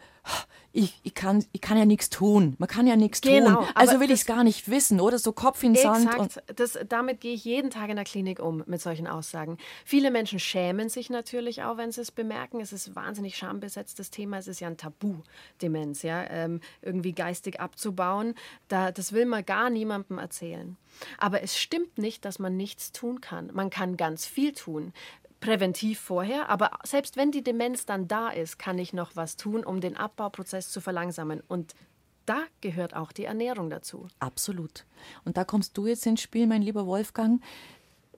ich, 0.73 0.99
ich, 1.01 1.15
kann, 1.15 1.43
ich 1.53 1.61
kann 1.61 1.77
ja 1.77 1.85
nichts 1.85 2.09
tun. 2.09 2.55
Man 2.59 2.67
kann 2.67 2.85
ja 2.85 2.95
nichts 2.95 3.21
genau, 3.21 3.63
tun. 3.63 3.67
Also 3.73 3.99
will 3.99 4.11
ich 4.11 4.19
es 4.19 4.25
gar 4.27 4.43
nicht 4.43 4.69
wissen, 4.69 5.01
oder? 5.01 5.17
So 5.17 5.31
Kopf 5.31 5.63
in 5.63 5.73
Sand. 5.73 6.05
Exakt. 6.05 6.59
Das, 6.59 6.77
damit 6.87 7.19
gehe 7.19 7.33
ich 7.33 7.45
jeden 7.45 7.71
Tag 7.71 7.89
in 7.89 7.95
der 7.95 8.05
Klinik 8.05 8.39
um 8.39 8.63
mit 8.67 8.79
solchen 8.79 9.07
Aussagen. 9.07 9.57
Viele 9.85 10.11
Menschen 10.11 10.37
schämen 10.37 10.89
sich 10.89 11.09
natürlich 11.09 11.63
auch, 11.63 11.77
wenn 11.77 11.91
sie 11.91 12.01
es 12.01 12.11
bemerken. 12.11 12.59
Es 12.61 12.73
ist 12.73 12.95
wahnsinnig 12.95 13.37
schambesetztes 13.37 14.11
Thema. 14.11 14.37
Es 14.37 14.47
ist 14.47 14.59
ja 14.59 14.67
ein 14.67 14.77
Tabu, 14.77 15.15
Demenz, 15.61 16.03
ja, 16.03 16.29
ähm, 16.29 16.59
irgendwie 16.83 17.13
geistig 17.13 17.59
abzubauen. 17.59 18.35
Da, 18.67 18.91
das 18.91 19.13
will 19.13 19.25
man 19.25 19.43
gar 19.45 19.71
niemandem 19.71 20.19
erzählen. 20.19 20.77
Aber 21.17 21.41
es 21.43 21.57
stimmt 21.57 21.97
nicht, 21.97 22.25
dass 22.25 22.39
man 22.39 22.57
nichts 22.57 22.91
tun 22.91 23.21
kann. 23.21 23.49
Man 23.53 23.69
kann 23.69 23.97
ganz 23.97 24.25
viel 24.25 24.53
tun 24.53 24.93
präventiv 25.39 25.99
vorher, 25.99 26.49
aber 26.49 26.71
selbst 26.83 27.15
wenn 27.15 27.31
die 27.31 27.43
Demenz 27.43 27.85
dann 27.85 28.07
da 28.07 28.29
ist, 28.29 28.57
kann 28.57 28.79
ich 28.79 28.93
noch 28.93 29.15
was 29.15 29.37
tun, 29.37 29.63
um 29.63 29.81
den 29.81 29.95
Abbauprozess 29.95 30.71
zu 30.71 30.81
verlangsamen. 30.81 31.41
Und 31.47 31.75
da 32.25 32.43
gehört 32.61 32.95
auch 32.95 33.11
die 33.11 33.25
Ernährung 33.25 33.69
dazu. 33.69 34.07
Absolut. 34.19 34.85
Und 35.25 35.37
da 35.37 35.45
kommst 35.45 35.77
du 35.77 35.87
jetzt 35.87 36.05
ins 36.05 36.21
Spiel, 36.21 36.47
mein 36.47 36.61
lieber 36.61 36.85
Wolfgang. 36.85 37.41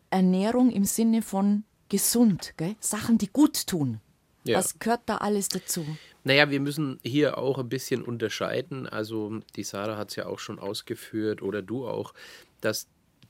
Ernährung 0.09 0.71
im 0.71 0.85
Sinne 0.85 1.21
von 1.21 1.63
gesund, 1.89 2.53
gell? 2.57 2.75
Sachen, 2.79 3.17
die 3.17 3.27
gut 3.27 3.67
tun. 3.67 3.99
Ja. 4.43 4.57
Was 4.57 4.79
gehört 4.79 5.01
da 5.05 5.17
alles 5.17 5.49
dazu? 5.49 5.85
Naja, 6.23 6.49
wir 6.49 6.59
müssen 6.59 6.99
hier 7.03 7.37
auch 7.37 7.59
ein 7.59 7.69
bisschen 7.69 8.01
unterscheiden. 8.01 8.87
Also 8.87 9.41
die 9.55 9.63
Sarah 9.63 9.97
hat 9.97 10.09
es 10.09 10.15
ja 10.15 10.25
auch 10.25 10.39
schon 10.39 10.57
ausgeführt 10.57 11.41
oder 11.41 11.61
du 11.61 11.87
auch, 11.87 12.13
dass 12.61 12.87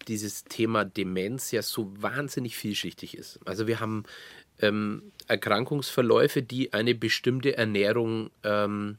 dieses 0.08 0.44
Thema 0.46 0.86
Demenz 0.86 1.52
ja 1.52 1.62
so 1.62 1.92
wahnsinnig 2.02 2.56
vielschichtig 2.56 3.18
ist. 3.18 3.40
Also 3.46 3.68
wir 3.68 3.80
haben 3.80 4.04
ähm, 4.62 5.12
Erkrankungsverläufe, 5.28 6.42
die 6.42 6.74
eine 6.74 6.96
bestimmte 6.96 7.58
Ernährung 7.58 8.30
ähm, 8.44 8.98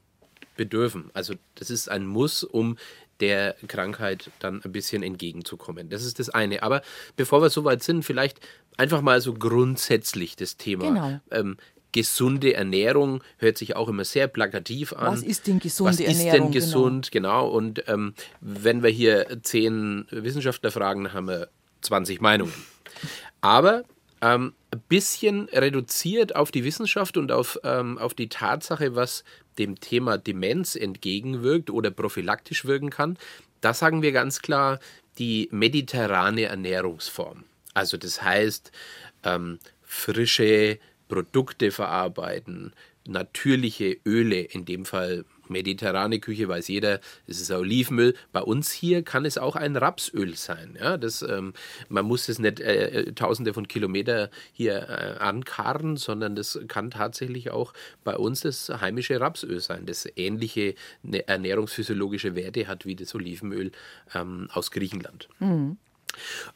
bedürfen. 0.57 1.11
Also 1.15 1.35
das 1.55 1.71
ist 1.71 1.89
ein 1.89 2.07
Muss, 2.07 2.45
um 2.45 2.77
der 3.21 3.57
Krankheit 3.69 4.31
dann 4.39 4.63
ein 4.65 4.73
bisschen 4.73 5.03
entgegenzukommen. 5.03 5.91
Das 5.91 6.05
ist 6.05 6.19
das 6.19 6.31
eine. 6.31 6.63
Aber 6.63 6.83
bevor 7.17 7.43
wir 7.43 7.51
soweit 7.51 7.83
sind, 7.83 8.05
vielleicht 8.05 8.41
einfach 8.77 9.03
mal 9.03 9.21
so 9.21 9.35
grundsätzlich 9.35 10.37
das 10.37 10.57
Thema. 10.57 10.89
Genau. 10.89 11.21
Ähm, 11.31 11.57
gesunde 11.93 12.55
Ernährung 12.55 13.23
hört 13.39 13.59
sich 13.59 13.77
auch 13.77 13.89
immer 13.89 14.05
sehr 14.05 14.29
plakativ 14.29 14.93
an. 14.93 15.13
Was 15.13 15.23
ist 15.23 15.47
denn 15.47 15.59
gesunde 15.59 16.05
Ernährung? 16.05 16.17
Was 16.17 16.25
ist 16.25 16.33
denn 16.33 16.51
gesund, 16.53 17.13
genau. 17.13 17.47
genau. 17.47 17.57
Und 17.57 17.85
ähm, 17.89 18.15
wenn 18.41 18.83
wir 18.83 18.91
hier 18.91 19.39
zehn 19.43 20.07
Wissenschaftler 20.11 20.71
fragen, 20.71 21.13
haben 21.13 21.29
wir 21.29 21.49
20 21.83 22.21
Meinungen. 22.21 22.53
Aber 23.41 23.85
ähm, 24.21 24.53
ein 24.71 24.81
bisschen 24.89 25.49
reduziert 25.49 26.37
auf 26.37 26.51
die 26.51 26.65
Wissenschaft 26.65 27.17
und 27.17 27.33
auf, 27.33 27.59
ähm, 27.65 27.99
auf 27.99 28.15
die 28.15 28.29
Tatsache, 28.29 28.95
was 28.95 29.25
dem 29.59 29.81
Thema 29.81 30.19
Demenz 30.19 30.77
entgegenwirkt 30.77 31.71
oder 31.71 31.91
prophylaktisch 31.91 32.65
wirken 32.65 32.91
kann, 32.91 33.19
da 33.61 33.75
sagen 33.75 34.03
wir 34.03 34.13
ganz 34.13 34.43
klar 34.43 34.79
die 35.19 35.49
mediterrane 35.51 36.45
Ernährungsform. 36.45 37.45
Also 37.75 37.97
das 37.97 38.23
heißt 38.23 38.73
ähm, 39.25 39.59
frische, 39.83 40.79
Produkte 41.11 41.73
verarbeiten, 41.73 42.73
natürliche 43.07 43.99
Öle, 44.07 44.41
in 44.41 44.65
dem 44.65 44.85
Fall 44.85 45.25
mediterrane 45.49 46.21
Küche, 46.21 46.49
weiß 46.49 46.69
jeder, 46.69 47.01
es 47.27 47.41
ist 47.41 47.51
Olivenöl. 47.51 48.15
Bei 48.33 48.41
uns 48.41 48.71
hier 48.71 49.03
kann 49.03 49.25
es 49.25 49.37
auch 49.37 49.57
ein 49.57 49.77
Rapsöl 49.77 50.37
sein. 50.37 50.79
Ja, 50.81 50.97
das, 50.97 51.23
ähm, 51.23 51.53
man 51.89 52.07
muss 52.07 52.29
es 52.29 52.39
nicht 52.39 52.61
äh, 52.61 52.87
äh 52.87 53.13
tausende 53.13 53.53
von 53.53 53.67
Kilometern 53.67 54.29
hier 54.53 54.89
äh, 54.89 55.19
ankarren, 55.19 55.97
sondern 55.97 56.37
das 56.37 56.61
kann 56.69 56.93
tatsächlich 56.93 57.51
auch 57.51 57.75
bei 58.05 58.17
uns 58.17 58.43
das 58.43 58.69
heimische 58.69 59.21
Rapsöl 59.21 59.59
sein, 59.59 59.87
das 59.87 60.07
ähnliche 60.15 60.75
ne, 61.03 61.27
ernährungsphysiologische 61.27 62.37
Werte 62.37 62.69
hat 62.69 62.87
wie 62.87 62.95
das 62.95 63.13
Olivenöl 63.15 63.73
ähm, 64.15 64.49
aus 64.53 64.71
Griechenland. 64.71 65.29
Mhm. 65.41 65.77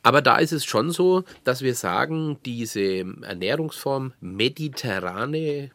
Aber 0.02 0.22
da 0.22 0.38
ist 0.38 0.52
es 0.52 0.64
schon 0.64 0.90
so, 0.90 1.24
dass 1.44 1.62
wir 1.62 1.74
sagen, 1.74 2.38
diese 2.44 3.04
Ernährungsform 3.22 4.12
mediterrane, 4.20 5.70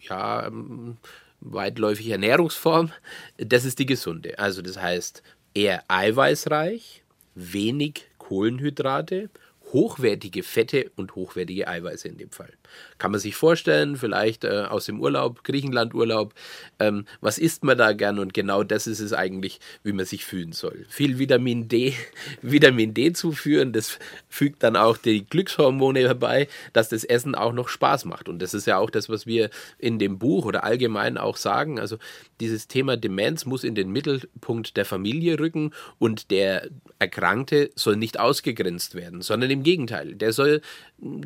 ja, 0.00 0.46
ähm, 0.46 0.96
weitläufige 1.40 2.12
Ernährungsform, 2.12 2.92
das 3.38 3.64
ist 3.64 3.78
die 3.78 3.86
gesunde. 3.86 4.38
Also 4.38 4.62
das 4.62 4.80
heißt 4.80 5.22
eher 5.54 5.84
eiweißreich, 5.88 7.02
wenig 7.34 8.08
Kohlenhydrate 8.18 9.30
hochwertige 9.72 10.42
Fette 10.42 10.90
und 10.96 11.14
hochwertige 11.14 11.68
Eiweiße 11.68 12.08
in 12.08 12.18
dem 12.18 12.30
Fall. 12.30 12.52
Kann 12.98 13.10
man 13.10 13.20
sich 13.20 13.34
vorstellen, 13.34 13.96
vielleicht 13.96 14.44
äh, 14.44 14.66
aus 14.68 14.86
dem 14.86 15.00
Urlaub, 15.00 15.42
Griechenland-Urlaub, 15.44 16.34
ähm, 16.78 17.06
was 17.20 17.38
isst 17.38 17.64
man 17.64 17.76
da 17.76 17.92
gern 17.92 18.18
und 18.18 18.32
genau 18.32 18.62
das 18.62 18.86
ist 18.86 19.00
es 19.00 19.12
eigentlich, 19.12 19.60
wie 19.82 19.92
man 19.92 20.06
sich 20.06 20.24
fühlen 20.24 20.52
soll. 20.52 20.86
Viel 20.88 21.18
Vitamin 21.18 21.68
D, 21.68 21.94
Vitamin 22.42 22.94
D 22.94 23.12
zuführen, 23.12 23.72
das 23.72 23.98
fügt 24.28 24.62
dann 24.62 24.76
auch 24.76 24.96
die 24.96 25.26
Glückshormone 25.26 26.00
herbei, 26.00 26.48
dass 26.72 26.88
das 26.88 27.04
Essen 27.04 27.34
auch 27.34 27.52
noch 27.52 27.68
Spaß 27.68 28.04
macht. 28.04 28.28
Und 28.28 28.40
das 28.40 28.54
ist 28.54 28.66
ja 28.66 28.78
auch 28.78 28.90
das, 28.90 29.08
was 29.08 29.26
wir 29.26 29.50
in 29.78 29.98
dem 29.98 30.18
Buch 30.18 30.44
oder 30.44 30.64
allgemein 30.64 31.18
auch 31.18 31.36
sagen. 31.36 31.80
Also 31.80 31.98
dieses 32.40 32.68
Thema 32.68 32.96
Demenz 32.96 33.46
muss 33.46 33.64
in 33.64 33.74
den 33.74 33.90
Mittelpunkt 33.90 34.76
der 34.76 34.84
Familie 34.84 35.38
rücken 35.38 35.72
und 35.98 36.30
der 36.30 36.68
Erkrankte 36.98 37.70
soll 37.74 37.96
nicht 37.96 38.18
ausgegrenzt 38.18 38.94
werden, 38.94 39.22
sondern 39.22 39.50
im 39.50 39.62
Gegenteil, 39.62 40.14
der 40.14 40.32
soll 40.32 40.60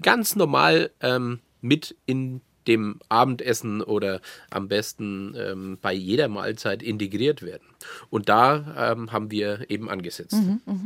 ganz 0.03 0.37
normal 0.37 0.91
ähm, 1.01 1.41
mit 1.61 1.97
in 2.07 2.41
dem 2.67 3.01
Abendessen 3.09 3.83
oder 3.83 4.21
am 4.51 4.69
besten 4.69 5.35
ähm, 5.37 5.79
bei 5.81 5.93
jeder 5.93 6.29
Mahlzeit 6.29 6.83
integriert 6.83 7.43
werden. 7.43 7.67
Und 8.11 8.29
da 8.29 8.93
ähm, 8.93 9.13
haben 9.13 9.31
wir 9.31 9.71
eben 9.71 9.89
angesetzt. 9.89 10.35
Mhm, 10.35 10.61
mh. 10.67 10.81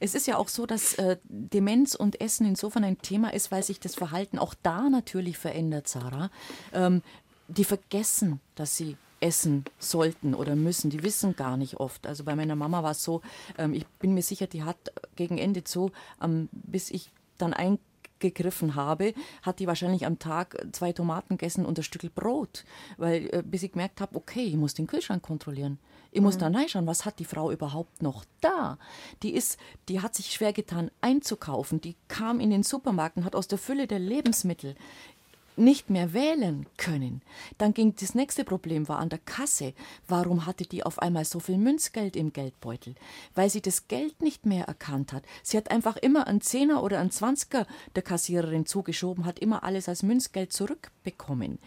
Es 0.00 0.14
ist 0.14 0.26
ja 0.26 0.36
auch 0.36 0.48
so, 0.48 0.66
dass 0.66 0.94
äh, 0.94 1.16
Demenz 1.24 1.94
und 1.94 2.20
Essen 2.20 2.46
insofern 2.46 2.84
ein 2.84 3.00
Thema 3.00 3.32
ist, 3.32 3.52
weil 3.52 3.62
sich 3.62 3.80
das 3.80 3.94
Verhalten 3.94 4.38
auch 4.38 4.54
da 4.62 4.90
natürlich 4.90 5.38
verändert, 5.38 5.88
Sarah. 5.88 6.30
Ähm, 6.72 7.02
die 7.48 7.64
vergessen, 7.64 8.40
dass 8.54 8.76
sie 8.76 8.96
essen 9.20 9.64
sollten 9.78 10.34
oder 10.34 10.56
müssen. 10.56 10.90
Die 10.90 11.02
wissen 11.02 11.36
gar 11.36 11.56
nicht 11.56 11.78
oft. 11.78 12.06
Also 12.06 12.24
bei 12.24 12.34
meiner 12.34 12.56
Mama 12.56 12.82
war 12.82 12.92
es 12.92 13.02
so, 13.02 13.20
ähm, 13.58 13.74
ich 13.74 13.86
bin 13.86 14.14
mir 14.14 14.22
sicher, 14.22 14.46
die 14.46 14.64
hat 14.64 14.92
gegen 15.16 15.38
Ende 15.38 15.62
so, 15.64 15.90
ähm, 16.22 16.48
bis 16.52 16.90
ich 16.90 17.10
dann 17.38 17.52
eingegriffen 17.52 18.74
habe, 18.74 19.14
hat 19.42 19.60
die 19.60 19.66
wahrscheinlich 19.66 20.06
am 20.06 20.18
Tag 20.18 20.66
zwei 20.72 20.92
Tomaten 20.92 21.36
gegessen 21.36 21.64
und 21.64 21.78
ein 21.78 21.82
Stück 21.82 22.14
Brot, 22.14 22.64
weil 22.96 23.28
äh, 23.32 23.42
bis 23.44 23.62
ich 23.62 23.72
gemerkt 23.72 24.00
habe, 24.00 24.16
okay, 24.16 24.44
ich 24.44 24.56
muss 24.56 24.74
den 24.74 24.86
Kühlschrank 24.86 25.22
kontrollieren. 25.22 25.78
Ich 26.12 26.20
muss 26.20 26.36
mhm. 26.36 26.40
da 26.40 26.48
reinschauen, 26.48 26.86
was 26.86 27.04
hat 27.04 27.18
die 27.18 27.24
Frau 27.24 27.52
überhaupt 27.52 28.02
noch 28.02 28.24
da? 28.40 28.78
Die 29.22 29.32
ist, 29.32 29.58
die 29.88 30.00
hat 30.00 30.14
sich 30.14 30.32
schwer 30.32 30.52
getan 30.52 30.90
einzukaufen. 31.00 31.80
Die 31.80 31.96
kam 32.08 32.40
in 32.40 32.50
den 32.50 32.62
Supermarkt 32.62 33.16
und 33.16 33.24
hat 33.24 33.36
aus 33.36 33.46
der 33.46 33.58
Fülle 33.58 33.86
der 33.86 34.00
Lebensmittel 34.00 34.74
nicht 35.60 35.90
mehr 35.90 36.12
wählen 36.12 36.66
können. 36.76 37.22
Dann 37.58 37.74
ging 37.74 37.94
das 37.98 38.14
nächste 38.14 38.44
Problem 38.44 38.88
war 38.88 38.98
an 38.98 39.08
der 39.08 39.18
Kasse. 39.18 39.74
Warum 40.08 40.46
hatte 40.46 40.64
die 40.64 40.82
auf 40.82 40.98
einmal 40.98 41.24
so 41.24 41.38
viel 41.38 41.58
Münzgeld 41.58 42.16
im 42.16 42.32
Geldbeutel? 42.32 42.94
Weil 43.34 43.50
sie 43.50 43.60
das 43.60 43.86
Geld 43.86 44.22
nicht 44.22 44.46
mehr 44.46 44.64
erkannt 44.64 45.12
hat. 45.12 45.24
Sie 45.42 45.56
hat 45.56 45.70
einfach 45.70 45.96
immer 45.96 46.26
einen 46.26 46.40
Zehner 46.40 46.82
oder 46.82 46.98
einen 46.98 47.10
Zwanziger 47.10 47.66
der 47.94 48.02
Kassiererin 48.02 48.66
zugeschoben, 48.66 49.24
hat 49.24 49.38
immer 49.38 49.62
alles 49.62 49.88
als 49.88 50.02
Münzgeld 50.02 50.52
zurückbekommen. 50.52 51.58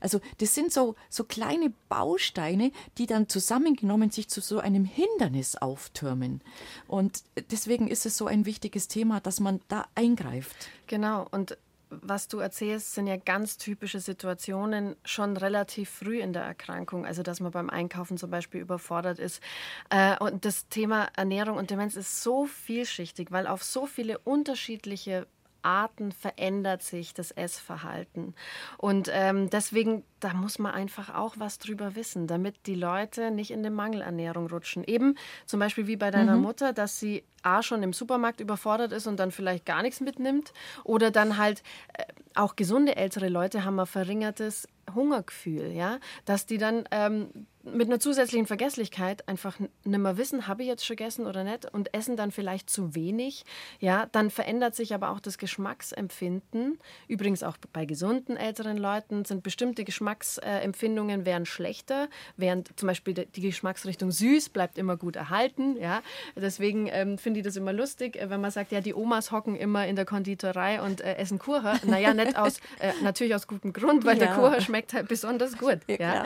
Also 0.00 0.20
das 0.38 0.54
sind 0.54 0.72
so, 0.72 0.96
so 1.08 1.24
kleine 1.24 1.72
Bausteine, 1.88 2.72
die 2.98 3.06
dann 3.06 3.28
zusammengenommen 3.28 4.10
sich 4.10 4.28
zu 4.28 4.40
so 4.40 4.58
einem 4.58 4.84
Hindernis 4.84 5.56
auftürmen. 5.56 6.40
Und 6.88 7.22
deswegen 7.50 7.88
ist 7.88 8.06
es 8.06 8.16
so 8.16 8.26
ein 8.26 8.46
wichtiges 8.46 8.88
Thema, 8.88 9.20
dass 9.20 9.40
man 9.40 9.60
da 9.68 9.86
eingreift. 9.94 10.68
Genau. 10.86 11.26
Und 11.30 11.56
was 12.00 12.28
du 12.28 12.38
erzählst, 12.38 12.94
sind 12.94 13.06
ja 13.06 13.16
ganz 13.16 13.58
typische 13.58 14.00
Situationen 14.00 14.96
schon 15.04 15.36
relativ 15.36 15.90
früh 15.90 16.20
in 16.20 16.32
der 16.32 16.42
Erkrankung. 16.42 17.06
Also, 17.06 17.22
dass 17.22 17.40
man 17.40 17.52
beim 17.52 17.70
Einkaufen 17.70 18.16
zum 18.16 18.30
Beispiel 18.30 18.60
überfordert 18.60 19.18
ist. 19.18 19.42
Äh, 19.90 20.16
und 20.18 20.44
das 20.44 20.68
Thema 20.68 21.08
Ernährung 21.16 21.56
und 21.56 21.70
Demenz 21.70 21.96
ist 21.96 22.22
so 22.22 22.46
vielschichtig, 22.46 23.30
weil 23.30 23.46
auf 23.46 23.62
so 23.62 23.86
viele 23.86 24.18
unterschiedliche 24.18 25.26
Arten 25.62 26.12
verändert 26.12 26.82
sich 26.82 27.14
das 27.14 27.30
Essverhalten. 27.30 28.34
Und 28.78 29.08
ähm, 29.12 29.48
deswegen, 29.50 30.04
da 30.22 30.34
muss 30.34 30.58
man 30.58 30.72
einfach 30.72 31.12
auch 31.14 31.34
was 31.38 31.58
drüber 31.58 31.96
wissen, 31.96 32.26
damit 32.26 32.66
die 32.66 32.76
Leute 32.76 33.30
nicht 33.30 33.50
in 33.50 33.58
eine 33.58 33.70
Mangelernährung 33.70 34.46
rutschen. 34.46 34.84
Eben 34.84 35.16
zum 35.46 35.58
Beispiel 35.58 35.88
wie 35.88 35.96
bei 35.96 36.10
deiner 36.10 36.36
mhm. 36.36 36.42
Mutter, 36.42 36.72
dass 36.72 37.00
sie 37.00 37.24
A 37.42 37.62
schon 37.62 37.82
im 37.82 37.92
Supermarkt 37.92 38.40
überfordert 38.40 38.92
ist 38.92 39.08
und 39.08 39.18
dann 39.18 39.32
vielleicht 39.32 39.66
gar 39.66 39.82
nichts 39.82 40.00
mitnimmt. 40.00 40.52
Oder 40.84 41.10
dann 41.10 41.38
halt 41.38 41.62
äh, 41.94 42.04
auch 42.34 42.54
gesunde 42.54 42.96
ältere 42.96 43.28
Leute 43.28 43.64
haben 43.64 43.80
ein 43.80 43.86
verringertes 43.86 44.68
Hungergefühl, 44.94 45.72
ja, 45.72 45.98
dass 46.24 46.46
die 46.46 46.58
dann 46.58 46.84
ähm, 46.90 47.46
mit 47.62 47.88
einer 47.88 48.00
zusätzlichen 48.00 48.46
Vergesslichkeit 48.46 49.28
einfach 49.28 49.58
nicht 49.60 49.70
mehr 49.84 50.16
wissen, 50.16 50.48
habe 50.48 50.62
ich 50.62 50.68
jetzt 50.68 50.84
schon 50.84 50.96
gegessen 50.96 51.26
oder 51.26 51.44
nicht 51.44 51.72
und 51.72 51.94
essen 51.94 52.16
dann 52.16 52.32
vielleicht 52.32 52.68
zu 52.68 52.94
wenig, 52.94 53.44
ja, 53.78 54.06
dann 54.10 54.30
verändert 54.30 54.74
sich 54.74 54.94
aber 54.94 55.10
auch 55.10 55.20
das 55.20 55.38
Geschmacksempfinden. 55.38 56.78
Übrigens 57.06 57.42
auch 57.42 57.56
bei 57.72 57.84
gesunden 57.84 58.36
älteren 58.36 58.76
Leuten 58.76 59.24
sind 59.24 59.42
bestimmte 59.42 59.84
Geschmacksempfindungen 60.12 61.24
werden 61.24 61.46
schlechter, 61.46 62.08
während 62.36 62.78
zum 62.78 62.86
Beispiel 62.86 63.14
die 63.14 63.40
Geschmacksrichtung 63.40 64.10
süß 64.10 64.50
bleibt 64.50 64.78
immer 64.78 64.96
gut 64.96 65.16
erhalten, 65.16 65.76
ja. 65.80 66.02
Deswegen 66.36 66.88
ähm, 66.88 67.18
finde 67.18 67.40
ich 67.40 67.46
das 67.46 67.56
immer 67.56 67.72
lustig, 67.72 68.16
äh, 68.16 68.30
wenn 68.30 68.40
man 68.40 68.50
sagt, 68.50 68.72
ja, 68.72 68.80
die 68.80 68.94
Omas 68.94 69.32
hocken 69.32 69.56
immer 69.56 69.86
in 69.86 69.96
der 69.96 70.04
Konditorei 70.04 70.80
und 70.82 71.00
äh, 71.00 71.16
essen 71.16 71.38
Kuchen. 71.38 71.80
Naja, 71.84 72.14
nicht 72.14 72.36
aus, 72.36 72.58
äh, 72.78 72.92
natürlich 73.02 73.34
aus 73.34 73.46
gutem 73.46 73.72
Grund, 73.72 74.04
weil 74.04 74.18
ja. 74.18 74.26
der 74.26 74.34
Kuchen 74.34 74.60
schmeckt 74.60 74.92
halt 74.92 75.08
besonders 75.08 75.56
gut. 75.58 75.78
Ja, 75.88 76.24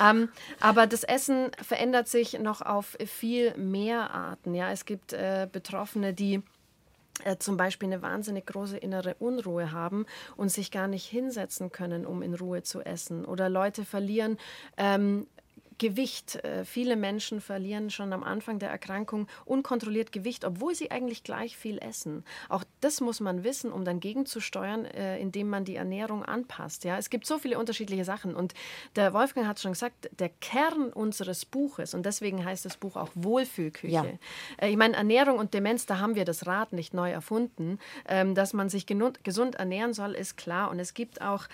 ähm, 0.00 0.28
aber 0.60 0.86
das 0.86 1.04
Essen 1.04 1.50
verändert 1.62 2.08
sich 2.08 2.38
noch 2.38 2.62
auf 2.62 2.96
viel 3.06 3.56
mehr 3.56 4.10
Arten. 4.12 4.54
Ja, 4.54 4.70
es 4.70 4.84
gibt 4.84 5.12
äh, 5.12 5.48
Betroffene, 5.50 6.12
die 6.12 6.42
äh, 7.22 7.36
zum 7.36 7.56
Beispiel 7.56 7.88
eine 7.88 8.02
wahnsinnig 8.02 8.46
große 8.46 8.76
innere 8.76 9.14
Unruhe 9.18 9.70
haben 9.70 10.04
und 10.36 10.50
sich 10.50 10.70
gar 10.70 10.88
nicht 10.88 11.06
hinsetzen 11.06 11.70
können, 11.70 12.06
um 12.06 12.22
in 12.22 12.34
Ruhe 12.34 12.62
zu 12.62 12.80
essen. 12.80 13.24
Oder 13.24 13.48
Leute 13.48 13.84
verlieren 13.84 14.36
ähm, 14.76 15.26
Gewicht. 15.84 16.36
Äh, 16.36 16.64
viele 16.64 16.96
Menschen 16.96 17.42
verlieren 17.42 17.90
schon 17.90 18.14
am 18.14 18.22
Anfang 18.24 18.58
der 18.58 18.70
Erkrankung 18.70 19.28
unkontrolliert 19.44 20.12
Gewicht, 20.12 20.46
obwohl 20.46 20.74
sie 20.74 20.90
eigentlich 20.90 21.24
gleich 21.24 21.58
viel 21.58 21.76
essen. 21.76 22.24
Auch 22.48 22.64
das 22.80 23.02
muss 23.02 23.20
man 23.20 23.44
wissen, 23.44 23.70
um 23.70 23.84
dann 23.84 24.00
gegenzusteuern, 24.00 24.86
äh, 24.86 25.18
indem 25.18 25.50
man 25.50 25.66
die 25.66 25.76
Ernährung 25.76 26.24
anpasst. 26.24 26.84
Ja, 26.84 26.96
es 26.96 27.10
gibt 27.10 27.26
so 27.26 27.38
viele 27.38 27.58
unterschiedliche 27.58 28.06
Sachen 28.06 28.34
und 28.34 28.54
der 28.96 29.12
Wolfgang 29.12 29.46
hat 29.46 29.60
schon 29.60 29.72
gesagt, 29.72 30.08
der 30.18 30.30
Kern 30.30 30.90
unseres 30.90 31.44
Buches 31.44 31.92
und 31.92 32.06
deswegen 32.06 32.42
heißt 32.42 32.64
das 32.64 32.78
Buch 32.78 32.96
auch 32.96 33.10
Wohlfühlküche. 33.14 33.92
Ja. 33.92 34.06
Äh, 34.56 34.70
ich 34.70 34.78
meine 34.78 34.96
Ernährung 34.96 35.36
und 35.38 35.52
Demenz, 35.52 35.84
da 35.84 35.98
haben 35.98 36.14
wir 36.14 36.24
das 36.24 36.46
Rad 36.46 36.72
nicht 36.72 36.94
neu 36.94 37.10
erfunden, 37.10 37.78
ähm, 38.08 38.34
dass 38.34 38.54
man 38.54 38.70
sich 38.70 38.86
gesund 38.86 39.56
ernähren 39.56 39.92
soll, 39.92 40.12
ist 40.12 40.38
klar 40.38 40.70
und 40.70 40.78
es 40.78 40.94
gibt 40.94 41.20
auch 41.20 41.44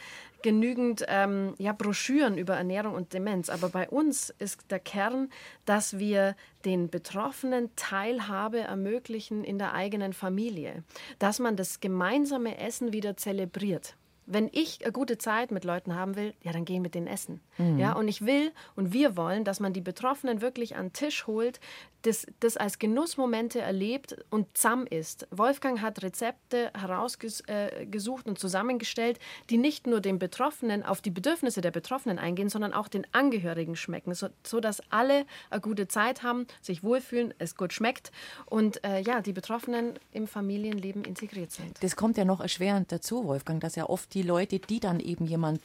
genügend 0.43 1.05
ähm, 1.09 1.55
ja, 1.59 1.73
Broschüren 1.73 2.39
über 2.39 2.57
Ernährung 2.57 2.95
und 2.95 3.13
Demenz. 3.13 3.49
Aber 3.49 3.69
bei 3.69 3.89
uns 3.89 4.31
ist 4.39 4.71
der 4.71 4.81
Kern, 4.81 5.31
dass 5.65 5.99
wir 5.99 6.37
den 6.65 6.91
Betroffenen 6.91 7.71
Teilhabe 7.77 8.61
ermöglichen 8.61 9.45
in 9.45 9.59
der 9.59 9.75
eigenen 9.75 10.13
Familie, 10.13 10.85
dass 11.19 11.39
man 11.39 11.57
das 11.57 11.81
gemeinsame 11.81 12.59
Essen 12.59 12.93
wieder 12.93 13.17
zelebriert 13.17 13.97
wenn 14.33 14.49
ich 14.53 14.83
eine 14.83 14.93
gute 14.93 15.19
Zeit 15.19 15.51
mit 15.51 15.65
Leuten 15.65 15.97
haben 15.97 16.15
will, 16.15 16.35
ja, 16.43 16.53
dann 16.53 16.65
gehen 16.65 16.77
wir 16.77 16.83
mit 16.83 16.95
denen 16.95 17.09
essen. 17.09 17.41
Mhm. 17.59 17.79
Ja, 17.79 17.95
und 17.95 18.07
ich 18.07 18.25
will 18.25 18.53
und 18.77 18.93
wir 18.93 19.17
wollen, 19.17 19.45
dass 19.45 19.59
man 19.59 19.73
die 19.73 19.81
Betroffenen 19.81 20.41
wirklich 20.41 20.77
an 20.77 20.87
den 20.87 20.93
Tisch 20.93 21.27
holt, 21.27 21.59
das, 22.03 22.27
das 22.41 22.57
als 22.57 22.79
Genussmomente 22.79 23.61
erlebt 23.61 24.17
und 24.31 24.47
zusammen 24.57 24.87
isst. 24.87 25.27
Wolfgang 25.31 25.81
hat 25.81 26.03
Rezepte 26.03 26.71
herausgesucht 26.75 28.27
und 28.27 28.39
zusammengestellt, 28.39 29.19
die 29.51 29.59
nicht 29.59 29.87
nur 29.87 30.01
den 30.01 30.19
Betroffenen 30.19 30.83
auf 30.83 31.01
die 31.01 31.11
Bedürfnisse 31.11 31.61
der 31.61 31.71
Betroffenen 31.71 32.19
eingehen, 32.19 32.49
sondern 32.49 32.73
auch 32.73 32.89
den 32.89 33.07
Angehörigen 33.13 33.77
schmecken, 33.77 34.15
so, 34.15 34.29
so 34.45 34.61
alle 34.91 35.27
eine 35.51 35.61
gute 35.61 35.89
Zeit 35.89 36.23
haben, 36.23 36.47
sich 36.61 36.83
wohlfühlen, 36.83 37.35
es 37.39 37.57
gut 37.57 37.73
schmeckt 37.73 38.13
und 38.47 38.85
äh, 38.85 39.01
ja, 39.01 39.21
die 39.21 39.33
Betroffenen 39.33 39.99
im 40.13 40.27
Familienleben 40.27 41.05
integriert 41.05 41.51
sind. 41.51 41.83
Das 41.83 41.97
kommt 41.97 42.17
ja 42.17 42.25
noch 42.25 42.41
erschwerend 42.41 42.93
dazu, 42.93 43.25
Wolfgang, 43.25 43.61
dass 43.61 43.77
ja 43.77 43.89
oft 43.89 44.13
die 44.15 44.23
Leute, 44.23 44.59
die 44.59 44.81
dann 44.81 45.01
eben 45.01 45.27
jemand 45.27 45.61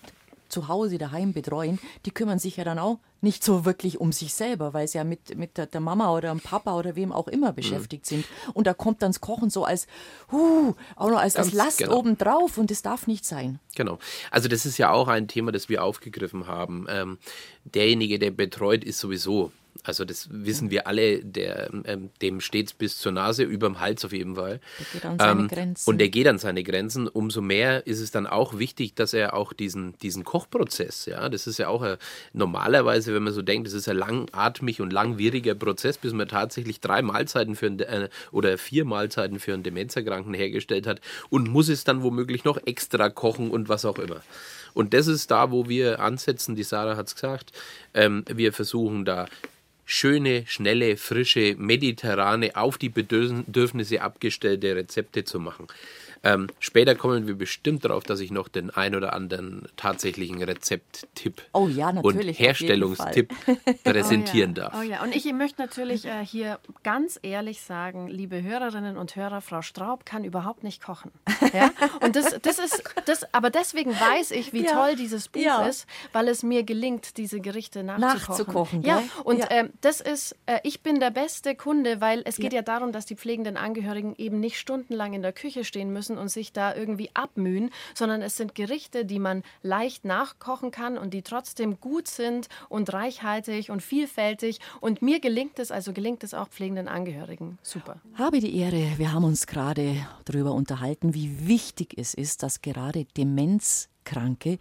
zu 0.56 0.70
Hause 0.70 0.98
daheim 0.98 1.34
betreuen, 1.34 1.80
die 2.06 2.12
kümmern 2.12 2.40
sich 2.40 2.56
ja 2.56 2.64
dann 2.64 2.80
auch 2.80 3.00
nicht 3.20 3.44
so 3.44 3.66
wirklich 3.66 4.00
um 4.00 4.14
sich 4.14 4.34
selber, 4.34 4.74
weil 4.74 4.88
sie 4.88 4.98
ja 4.98 5.04
mit, 5.04 5.36
mit 5.38 5.58
der, 5.58 5.82
Mama 5.82 6.14
oder 6.14 6.30
dem 6.30 6.40
Papa 6.40 6.78
oder 6.78 6.96
wem 6.96 7.12
auch 7.12 7.28
immer 7.28 7.52
beschäftigt 7.52 8.06
mhm. 8.06 8.16
sind. 8.16 8.26
Und 8.54 8.68
da 8.68 8.74
kommt 8.74 9.02
dann 9.02 9.12
das 9.12 9.20
Kochen 9.20 9.50
so 9.50 9.66
als, 9.66 9.86
huh, 10.32 10.74
auch 10.96 11.10
noch 11.10 11.20
als, 11.20 11.36
als 11.36 11.52
Last 11.52 11.80
genau. 11.80 11.98
obendrauf 11.98 12.58
und 12.58 12.72
das 12.72 12.82
darf 12.82 13.06
nicht 13.06 13.26
sein. 13.26 13.60
Genau. 13.76 14.00
Also 14.32 14.48
das 14.48 14.66
ist 14.66 14.78
ja 14.78 14.92
auch 14.92 15.10
ein 15.10 15.28
Thema, 15.28 15.52
das 15.52 15.68
wir 15.68 15.84
aufgegriffen 15.84 16.48
haben. 16.48 16.86
Ähm, 16.88 17.18
derjenige, 17.66 18.18
der 18.18 18.32
betreut, 18.32 18.86
ist 18.86 19.00
sowieso 19.00 19.52
also 19.84 20.06
das 20.06 20.28
wissen 20.32 20.72
wir 20.72 20.88
alle, 20.88 21.24
der, 21.24 21.70
ähm, 21.86 22.10
dem 22.22 22.42
steht 22.42 22.68
es 22.68 22.74
bis 22.74 22.98
zur 22.98 23.12
Nase, 23.12 23.44
überm 23.44 23.80
Hals 23.80 24.06
auf 24.06 24.14
jeden 24.14 24.36
Fall. 24.36 24.60
Der 24.80 24.86
geht 24.94 25.06
an 25.06 25.20
seine 25.20 25.42
ähm, 25.42 25.48
Grenzen. 25.48 25.90
Und 25.90 25.98
der 25.98 26.10
geht 26.10 26.28
an 26.28 26.38
seine 26.38 26.64
Grenzen. 26.64 27.08
Umso 27.08 27.42
mehr 27.42 27.86
ist 27.86 28.00
es 28.00 28.12
dann 28.12 28.28
auch 28.28 28.58
wichtig, 28.58 28.96
dass 28.96 29.14
er 29.14 29.34
auch 29.34 29.54
diesen, 29.54 29.98
diesen 30.00 30.24
Kochprozess, 30.24 31.06
ja, 31.06 31.30
das 31.30 31.48
ist 31.48 31.60
ja 31.60 31.68
auch 31.68 31.82
ein, 31.82 31.98
normalerweise, 32.34 33.14
wenn 33.14 33.24
man 33.24 33.34
so 33.34 33.42
denkt, 33.42 33.68
das 33.68 33.74
ist 33.74 33.90
ein 33.90 33.98
langatmig 33.98 34.82
und 34.82 34.92
langwieriger 34.92 35.56
Prozess, 35.56 35.98
bis 35.98 36.14
man 36.14 36.28
tatsächlich 36.28 36.80
drei 36.80 37.02
Mahlzeiten 37.02 37.56
für 37.56 37.68
ein, 37.68 37.80
äh, 37.80 38.10
oder 38.32 38.58
vier 38.58 38.86
Mahlzeiten 38.86 39.40
für 39.40 39.54
einen 39.54 39.64
Demenzerkranken 39.64 40.34
hergestellt 40.34 40.88
hat 40.88 41.02
und 41.30 41.50
muss 41.50 41.70
es 41.70 41.84
dann 41.84 42.02
womöglich 42.02 42.44
noch 42.44 42.58
extra 42.66 43.10
kochen 43.10 43.52
und 43.52 43.70
was 43.70 43.86
auch 43.86 44.00
immer. 44.00 44.22
Und 44.74 44.94
das 44.94 45.08
ist 45.08 45.32
da, 45.32 45.52
wo 45.52 45.70
wir 45.70 46.02
ansetzen, 46.02 46.56
die 46.56 46.64
Sarah 46.64 46.98
hat 46.98 47.08
es 47.08 47.16
gesagt, 47.16 47.54
ähm, 47.94 48.26
wir 48.28 48.52
versuchen 48.52 49.06
da 49.06 49.28
schöne, 49.86 50.44
schnelle, 50.48 50.98
frische, 50.98 51.56
mediterrane, 51.58 52.56
auf 52.56 52.78
die 52.78 52.90
Bedürfnisse 52.90 54.02
abgestellte 54.02 54.76
Rezepte 54.76 55.24
zu 55.24 55.40
machen. 55.40 55.68
Ähm, 56.26 56.48
später 56.60 56.96
kommen 56.96 57.28
wir 57.28 57.36
bestimmt 57.36 57.86
darauf, 57.86 58.04
dass 58.04 58.20
ich 58.20 58.32
noch 58.32 58.48
den 58.48 58.72
ein 58.72 58.96
oder 58.96 59.14
anderen 59.14 59.68
tatsächlichen 59.78 60.42
Rezepttipp 60.42 61.44
oh 61.54 61.68
ja, 61.68 61.90
und 61.90 62.20
Herstellungstipp 62.20 63.32
präsentieren 63.84 64.52
oh 64.58 64.60
ja. 64.60 64.70
darf. 64.70 64.74
Oh 64.80 64.82
ja, 64.82 65.04
und 65.04 65.16
ich 65.16 65.32
möchte 65.32 65.62
natürlich 65.62 66.06
äh, 66.06 66.26
hier 66.26 66.60
ganz 66.82 67.20
ehrlich 67.22 67.62
sagen, 67.62 68.08
liebe 68.08 68.42
Hörerinnen 68.42 68.98
und 68.98 69.16
Hörer, 69.16 69.42
Frau 69.42 69.62
Straub 69.62 70.04
kann 70.06 70.24
überhaupt 70.24 70.64
nicht 70.64 70.82
kochen. 70.84 71.12
Ja? 71.54 71.70
Und 72.02 72.16
das, 72.16 72.40
das 72.42 72.58
ist, 72.58 72.84
das, 73.06 73.32
aber 73.34 73.52
deswegen 73.52 73.92
weiß 73.92 74.32
ich, 74.32 74.52
wie 74.52 74.66
ja. 74.66 74.72
toll 74.72 74.96
dieses 74.96 75.28
Buch 75.28 75.42
ja. 75.42 75.68
ist, 75.68 75.86
weil 76.12 76.28
es 76.28 76.42
mir 76.42 76.64
gelingt, 76.64 77.18
diese 77.18 77.40
Gerichte 77.40 77.84
nachzukochen. 77.84 78.82
nachzukochen 78.82 78.82
ja, 78.82 79.04
und 79.24 79.40
äh, 79.52 79.70
das 79.82 80.02
ist, 80.02 80.36
äh, 80.48 80.60
ich 80.64 80.82
bin 80.82 81.00
der 81.00 81.12
beste 81.12 81.54
Kunde, 81.54 82.02
weil 82.02 82.24
es 82.26 82.38
geht 82.38 82.54
ja 82.54 82.64
darum, 82.64 82.92
dass 82.92 83.06
die 83.06 83.16
pflegenden 83.16 83.58
Angehörigen 83.58 84.16
eben 84.18 84.40
nicht 84.40 84.60
stundenlang 84.60 85.14
in 85.14 85.22
der 85.22 85.32
Küche 85.32 85.64
stehen 85.64 85.94
müssen 85.94 86.15
müssen 86.16 86.18
und 86.18 86.30
sich 86.30 86.52
da 86.54 86.76
irgendwie 86.76 87.10
abmühen, 87.14 87.70
sondern 87.94 88.22
es 88.22 88.38
sind 88.38 88.56
Gerichte, 88.56 89.06
die 89.06 89.20
man 89.20 89.44
leicht 89.62 90.06
nachkochen 90.06 90.72
kann 90.72 90.98
und 90.98 91.14
die 91.14 91.22
trotzdem 91.22 91.80
gut 91.80 92.08
sind 92.08 92.48
und 92.70 92.92
reichhaltig 92.92 93.70
und 93.70 93.82
vielfältig. 93.82 94.60
Und 94.82 95.02
mir 95.02 95.20
gelingt 95.20 95.60
es, 95.60 95.72
also 95.72 95.94
gelingt 95.94 96.24
es 96.24 96.34
auch 96.34 96.50
pflegenden 96.50 96.88
Angehörigen. 96.88 97.58
Super. 97.62 97.98
Habe 98.16 98.40
die 98.40 98.58
Ehre, 98.58 98.98
wir 98.98 99.12
haben 99.12 99.24
uns 99.24 99.48
gerade 99.48 99.96
darüber 100.26 100.54
unterhalten, 100.54 101.14
wie 101.14 101.48
wichtig 101.48 101.96
es 101.98 102.14
ist, 102.14 102.44
dass 102.44 102.62
gerade 102.62 103.06
Demenzkranke 103.18 104.60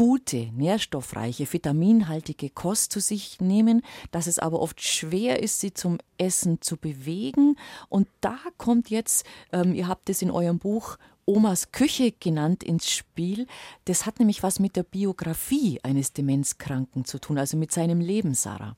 gute, 0.00 0.48
nährstoffreiche, 0.54 1.52
vitaminhaltige 1.52 2.48
Kost 2.48 2.90
zu 2.90 3.00
sich 3.00 3.38
nehmen, 3.38 3.82
dass 4.12 4.28
es 4.28 4.38
aber 4.38 4.60
oft 4.60 4.80
schwer 4.80 5.42
ist, 5.42 5.60
sie 5.60 5.74
zum 5.74 5.98
Essen 6.16 6.62
zu 6.62 6.78
bewegen. 6.78 7.56
Und 7.90 8.08
da 8.22 8.38
kommt 8.56 8.88
jetzt, 8.88 9.26
ähm, 9.52 9.74
ihr 9.74 9.88
habt 9.88 10.08
es 10.08 10.22
in 10.22 10.30
eurem 10.30 10.58
Buch 10.58 10.96
Omas 11.26 11.70
Küche 11.70 12.14
genannt 12.18 12.64
ins 12.64 12.90
Spiel. 12.90 13.46
Das 13.84 14.06
hat 14.06 14.20
nämlich 14.20 14.42
was 14.42 14.58
mit 14.58 14.74
der 14.74 14.84
Biografie 14.84 15.80
eines 15.82 16.14
Demenzkranken 16.14 17.04
zu 17.04 17.18
tun, 17.18 17.36
also 17.36 17.58
mit 17.58 17.70
seinem 17.70 18.00
Leben, 18.00 18.32
Sarah. 18.32 18.76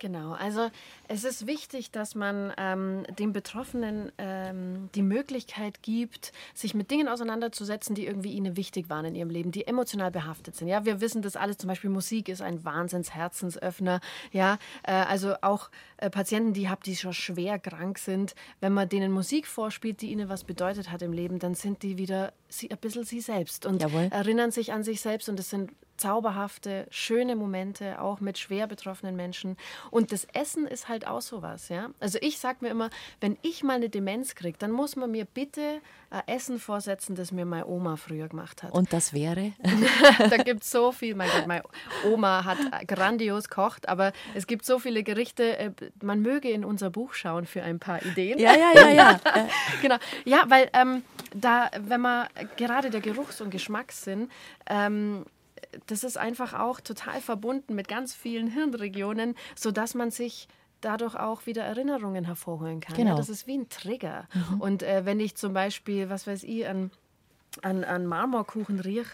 Genau, 0.00 0.32
also 0.32 0.70
es 1.08 1.24
ist 1.24 1.48
wichtig, 1.48 1.90
dass 1.90 2.14
man 2.14 2.52
ähm, 2.56 3.04
den 3.18 3.32
Betroffenen 3.32 4.12
ähm, 4.18 4.90
die 4.94 5.02
Möglichkeit 5.02 5.82
gibt, 5.82 6.32
sich 6.54 6.72
mit 6.72 6.92
Dingen 6.92 7.08
auseinanderzusetzen, 7.08 7.96
die 7.96 8.06
irgendwie 8.06 8.30
ihnen 8.30 8.56
wichtig 8.56 8.88
waren 8.90 9.06
in 9.06 9.16
ihrem 9.16 9.30
Leben, 9.30 9.50
die 9.50 9.66
emotional 9.66 10.12
behaftet 10.12 10.54
sind. 10.54 10.68
Ja, 10.68 10.84
wir 10.84 11.00
wissen 11.00 11.20
das 11.22 11.34
alles. 11.34 11.58
Zum 11.58 11.66
Beispiel 11.66 11.90
Musik 11.90 12.28
ist 12.28 12.42
ein 12.42 12.64
Wahnsinns-Herzensöffner. 12.64 14.00
Ja, 14.30 14.58
äh, 14.84 14.92
also 14.92 15.34
auch 15.42 15.68
Patienten, 16.10 16.52
die 16.52 16.68
habt, 16.68 16.86
die 16.86 16.96
schon 16.96 17.12
schwer 17.12 17.58
krank 17.58 17.98
sind, 17.98 18.34
wenn 18.60 18.72
man 18.72 18.88
denen 18.88 19.12
Musik 19.12 19.46
vorspielt, 19.46 20.00
die 20.00 20.10
ihnen 20.10 20.28
was 20.28 20.44
bedeutet 20.44 20.90
hat 20.90 21.02
im 21.02 21.12
Leben, 21.12 21.38
dann 21.38 21.54
sind 21.54 21.82
die 21.82 21.98
wieder 21.98 22.32
sie, 22.48 22.70
ein 22.70 22.78
bisschen 22.78 23.04
sie 23.04 23.20
selbst 23.20 23.66
und 23.66 23.82
Jawohl. 23.82 24.08
erinnern 24.10 24.50
sich 24.50 24.72
an 24.72 24.82
sich 24.82 25.00
selbst 25.00 25.28
und 25.28 25.38
es 25.40 25.50
sind 25.50 25.72
zauberhafte, 25.98 26.86
schöne 26.90 27.36
Momente, 27.36 28.00
auch 28.00 28.20
mit 28.20 28.38
schwer 28.38 28.66
betroffenen 28.66 29.16
Menschen. 29.16 29.56
Und 29.90 30.12
das 30.12 30.26
Essen 30.32 30.66
ist 30.66 30.88
halt 30.88 31.06
auch 31.06 31.20
sowas. 31.20 31.68
Ja? 31.68 31.90
Also 32.00 32.18
ich 32.22 32.38
sage 32.38 32.58
mir 32.60 32.70
immer, 32.70 32.88
wenn 33.20 33.36
ich 33.42 33.62
mal 33.62 33.74
eine 33.74 33.88
Demenz 33.88 34.34
kriege, 34.34 34.56
dann 34.58 34.70
muss 34.70 34.96
man 34.96 35.10
mir 35.10 35.24
bitte 35.26 35.80
ein 36.10 36.22
Essen 36.26 36.58
vorsetzen, 36.58 37.16
das 37.16 37.32
mir 37.32 37.44
meine 37.44 37.66
Oma 37.66 37.96
früher 37.96 38.28
gemacht 38.28 38.62
hat. 38.62 38.72
Und 38.72 38.92
das 38.92 39.12
wäre? 39.12 39.52
da 40.30 40.36
gibt 40.38 40.62
es 40.62 40.70
so 40.70 40.92
viel. 40.92 41.14
Mein 41.14 41.28
Gott, 41.30 41.46
meine 41.46 41.64
Oma 42.06 42.44
hat 42.44 42.58
grandios 42.88 43.48
kocht, 43.48 43.88
aber 43.88 44.12
es 44.34 44.46
gibt 44.46 44.64
so 44.64 44.78
viele 44.78 45.02
Gerichte. 45.02 45.58
Äh, 45.58 45.72
man 46.02 46.20
möge 46.20 46.50
in 46.50 46.64
unser 46.64 46.90
Buch 46.90 47.14
schauen 47.14 47.46
für 47.46 47.62
ein 47.62 47.78
paar 47.78 48.04
Ideen. 48.04 48.38
Ja, 48.38 48.54
ja, 48.56 48.72
ja, 48.74 48.90
ja. 48.90 49.20
genau. 49.82 49.96
Ja, 50.24 50.44
weil 50.48 50.70
ähm, 50.72 51.02
da, 51.34 51.70
wenn 51.78 52.00
man 52.00 52.28
gerade 52.56 52.90
der 52.90 53.00
Geruchs- 53.00 53.40
und 53.40 53.50
Geschmackssinn, 53.50 54.30
ähm, 54.68 55.24
das 55.86 56.04
ist 56.04 56.16
einfach 56.16 56.54
auch 56.54 56.80
total 56.80 57.20
verbunden 57.20 57.74
mit 57.74 57.88
ganz 57.88 58.14
vielen 58.14 58.48
Hirnregionen, 58.48 59.34
sodass 59.54 59.94
man 59.94 60.10
sich 60.10 60.48
dadurch 60.80 61.16
auch 61.16 61.46
wieder 61.46 61.64
Erinnerungen 61.64 62.24
hervorholen 62.24 62.80
kann. 62.80 62.96
Genau. 62.96 63.10
Ja, 63.10 63.16
das 63.16 63.28
ist 63.28 63.46
wie 63.46 63.58
ein 63.58 63.68
Trigger. 63.68 64.28
Mhm. 64.32 64.60
Und 64.60 64.82
äh, 64.82 65.04
wenn 65.04 65.20
ich 65.20 65.34
zum 65.36 65.52
Beispiel, 65.52 66.08
was 66.08 66.26
weiß 66.26 66.44
ich, 66.44 66.66
an 66.66 66.90
an, 67.62 67.84
an 67.84 68.06
Marmorkuchen 68.06 68.80
riech, 68.80 69.06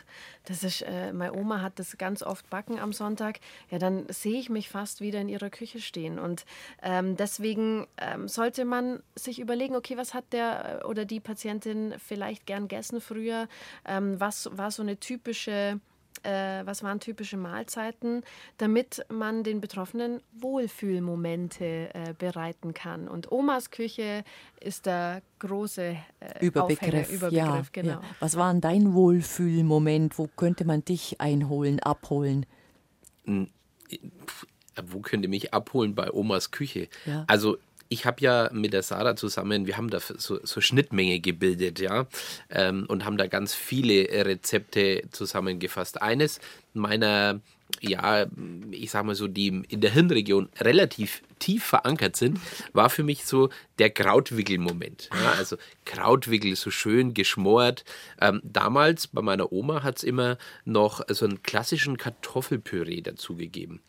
das 0.44 0.62
ist, 0.62 0.82
äh, 0.82 1.12
meine 1.12 1.34
Oma 1.34 1.60
hat 1.60 1.78
das 1.78 1.96
ganz 1.98 2.22
oft 2.22 2.48
backen 2.50 2.78
am 2.78 2.92
Sonntag, 2.92 3.40
ja, 3.70 3.78
dann 3.78 4.06
sehe 4.08 4.38
ich 4.38 4.50
mich 4.50 4.68
fast 4.68 5.00
wieder 5.00 5.20
in 5.20 5.28
ihrer 5.28 5.50
Küche 5.50 5.80
stehen. 5.80 6.18
Und 6.18 6.44
ähm, 6.82 7.16
deswegen 7.16 7.86
ähm, 7.98 8.28
sollte 8.28 8.64
man 8.64 9.02
sich 9.14 9.40
überlegen, 9.40 9.76
okay, 9.76 9.96
was 9.96 10.14
hat 10.14 10.32
der 10.32 10.80
äh, 10.82 10.84
oder 10.84 11.04
die 11.04 11.20
Patientin 11.20 11.94
vielleicht 11.98 12.46
gern 12.46 12.68
gegessen 12.68 13.00
früher? 13.00 13.48
Ähm, 13.84 14.20
was 14.20 14.48
war 14.52 14.70
so 14.70 14.82
eine 14.82 14.98
typische 14.98 15.80
äh, 16.22 16.64
was 16.64 16.82
waren 16.82 17.00
typische 17.00 17.36
Mahlzeiten, 17.36 18.22
damit 18.58 19.04
man 19.10 19.42
den 19.42 19.60
Betroffenen 19.60 20.20
Wohlfühlmomente 20.32 21.64
äh, 21.64 22.14
bereiten 22.18 22.72
kann. 22.74 23.08
Und 23.08 23.30
Omas 23.32 23.70
Küche 23.70 24.24
ist 24.60 24.86
der 24.86 25.22
große 25.40 25.96
äh, 26.20 26.46
Überbegriff. 26.46 27.10
Überbegriff 27.10 27.32
ja, 27.32 27.62
genau. 27.72 27.92
Ja. 27.92 28.02
Was 28.20 28.36
war 28.36 28.54
dein 28.54 28.94
Wohlfühlmoment? 28.94 30.18
Wo 30.18 30.28
könnte 30.28 30.64
man 30.64 30.84
dich 30.84 31.20
einholen, 31.20 31.80
abholen? 31.80 32.46
Wo 33.26 35.00
könnte 35.00 35.28
mich 35.28 35.52
abholen 35.52 35.94
bei 35.94 36.12
Omas 36.12 36.50
Küche? 36.50 36.88
Ja. 37.06 37.24
Also 37.26 37.58
ich 37.88 38.06
habe 38.06 38.20
ja 38.20 38.50
mit 38.52 38.72
der 38.72 38.82
Sarah 38.82 39.16
zusammen, 39.16 39.66
wir 39.66 39.76
haben 39.76 39.90
da 39.90 40.00
so, 40.00 40.38
so 40.42 40.60
Schnittmenge 40.60 41.20
gebildet, 41.20 41.80
ja, 41.80 42.06
ähm, 42.50 42.86
und 42.88 43.04
haben 43.04 43.16
da 43.16 43.26
ganz 43.26 43.54
viele 43.54 44.24
Rezepte 44.24 45.02
zusammengefasst. 45.10 46.02
Eines 46.02 46.40
meiner, 46.72 47.40
ja, 47.80 48.26
ich 48.70 48.90
sag 48.90 49.04
mal 49.04 49.14
so, 49.14 49.28
die 49.28 49.62
in 49.68 49.80
der 49.80 49.92
Hirnregion 49.92 50.48
relativ 50.60 51.22
tief 51.44 51.62
verankert 51.62 52.16
sind, 52.16 52.40
war 52.72 52.88
für 52.88 53.02
mich 53.02 53.26
so 53.26 53.50
der 53.78 53.90
Krautwickel-Moment. 53.90 55.10
Ja, 55.12 55.32
also 55.32 55.56
Krautwickel, 55.84 56.56
so 56.56 56.70
schön 56.70 57.12
geschmort. 57.12 57.84
Ähm, 58.18 58.40
damals 58.42 59.08
bei 59.08 59.20
meiner 59.20 59.52
Oma 59.52 59.82
hat 59.82 59.98
es 59.98 60.04
immer 60.04 60.38
noch 60.64 61.02
so 61.08 61.26
einen 61.26 61.42
klassischen 61.42 61.98
Kartoffelpüree 61.98 63.02
dazugegeben. 63.02 63.80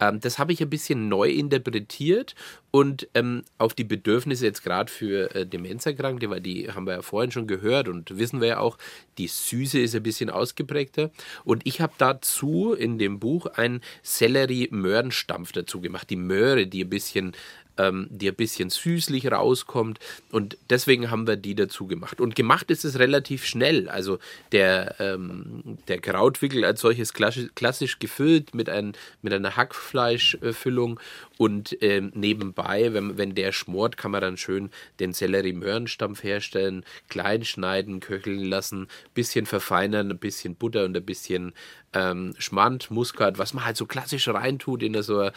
Ähm, 0.00 0.20
das 0.20 0.38
habe 0.38 0.54
ich 0.54 0.62
ein 0.62 0.70
bisschen 0.70 1.08
neu 1.08 1.28
interpretiert 1.28 2.34
und 2.70 3.08
ähm, 3.12 3.44
auf 3.58 3.74
die 3.74 3.84
Bedürfnisse 3.84 4.46
jetzt 4.46 4.62
gerade 4.62 4.90
für 4.90 5.34
äh, 5.34 5.44
Demenzerkrankte, 5.44 6.30
weil 6.30 6.40
die 6.40 6.70
haben 6.70 6.86
wir 6.86 6.94
ja 6.94 7.02
vorhin 7.02 7.30
schon 7.30 7.46
gehört 7.46 7.88
und 7.88 8.16
wissen 8.16 8.40
wir 8.40 8.48
ja 8.48 8.58
auch, 8.58 8.78
die 9.18 9.26
Süße 9.26 9.78
ist 9.78 9.94
ein 9.94 10.02
bisschen 10.02 10.30
ausgeprägter. 10.30 11.10
Und 11.44 11.66
ich 11.66 11.82
habe 11.82 11.92
dazu 11.98 12.72
in 12.72 12.98
dem 12.98 13.20
Buch 13.20 13.46
einen 13.46 13.82
Sellerie-Möhrenstampf 14.02 15.52
dazu 15.52 15.82
gemacht. 15.82 16.08
Die 16.08 16.16
Möhre, 16.16 16.66
die 16.66 16.84
ein 16.84 16.88
bisschen 16.88 17.01
bisschen 17.02 17.32
ähm, 17.78 18.06
die 18.10 18.28
ein 18.28 18.34
bisschen 18.34 18.70
süßlich 18.70 19.30
rauskommt. 19.30 19.98
Und 20.30 20.58
deswegen 20.70 21.10
haben 21.10 21.26
wir 21.26 21.36
die 21.36 21.54
dazu 21.54 21.86
gemacht. 21.86 22.20
Und 22.20 22.34
gemacht 22.34 22.70
ist 22.70 22.84
es 22.84 22.98
relativ 22.98 23.46
schnell. 23.46 23.88
Also 23.88 24.18
der, 24.52 24.96
ähm, 24.98 25.78
der 25.88 25.98
Krautwickel 26.00 26.64
als 26.64 26.80
solches 26.80 27.14
klassisch, 27.14 27.98
gefüllt 27.98 28.54
mit, 28.54 28.68
ein, 28.68 28.92
mit 29.22 29.32
einer 29.32 29.56
Hackfleischfüllung. 29.56 31.00
Und 31.38 31.76
ähm, 31.80 32.12
nebenbei, 32.14 32.92
wenn, 32.92 33.16
wenn 33.18 33.34
der 33.34 33.52
schmort, 33.52 33.96
kann 33.96 34.10
man 34.10 34.20
dann 34.20 34.36
schön 34.36 34.70
den 35.00 35.12
Sellerie-Möhrenstampf 35.12 36.22
herstellen, 36.22 36.84
klein 37.08 37.44
schneiden, 37.44 38.00
köcheln 38.00 38.44
lassen, 38.44 38.88
bisschen 39.14 39.46
verfeinern, 39.46 40.10
ein 40.10 40.18
bisschen 40.18 40.54
Butter 40.54 40.84
und 40.84 40.96
ein 40.96 41.04
bisschen 41.04 41.52
ähm, 41.94 42.34
Schmand, 42.38 42.90
Muskat, 42.90 43.38
was 43.38 43.54
man 43.54 43.64
halt 43.64 43.76
so 43.76 43.86
klassisch 43.86 44.28
reintut 44.28 44.82
in 44.82 45.00
so 45.02 45.30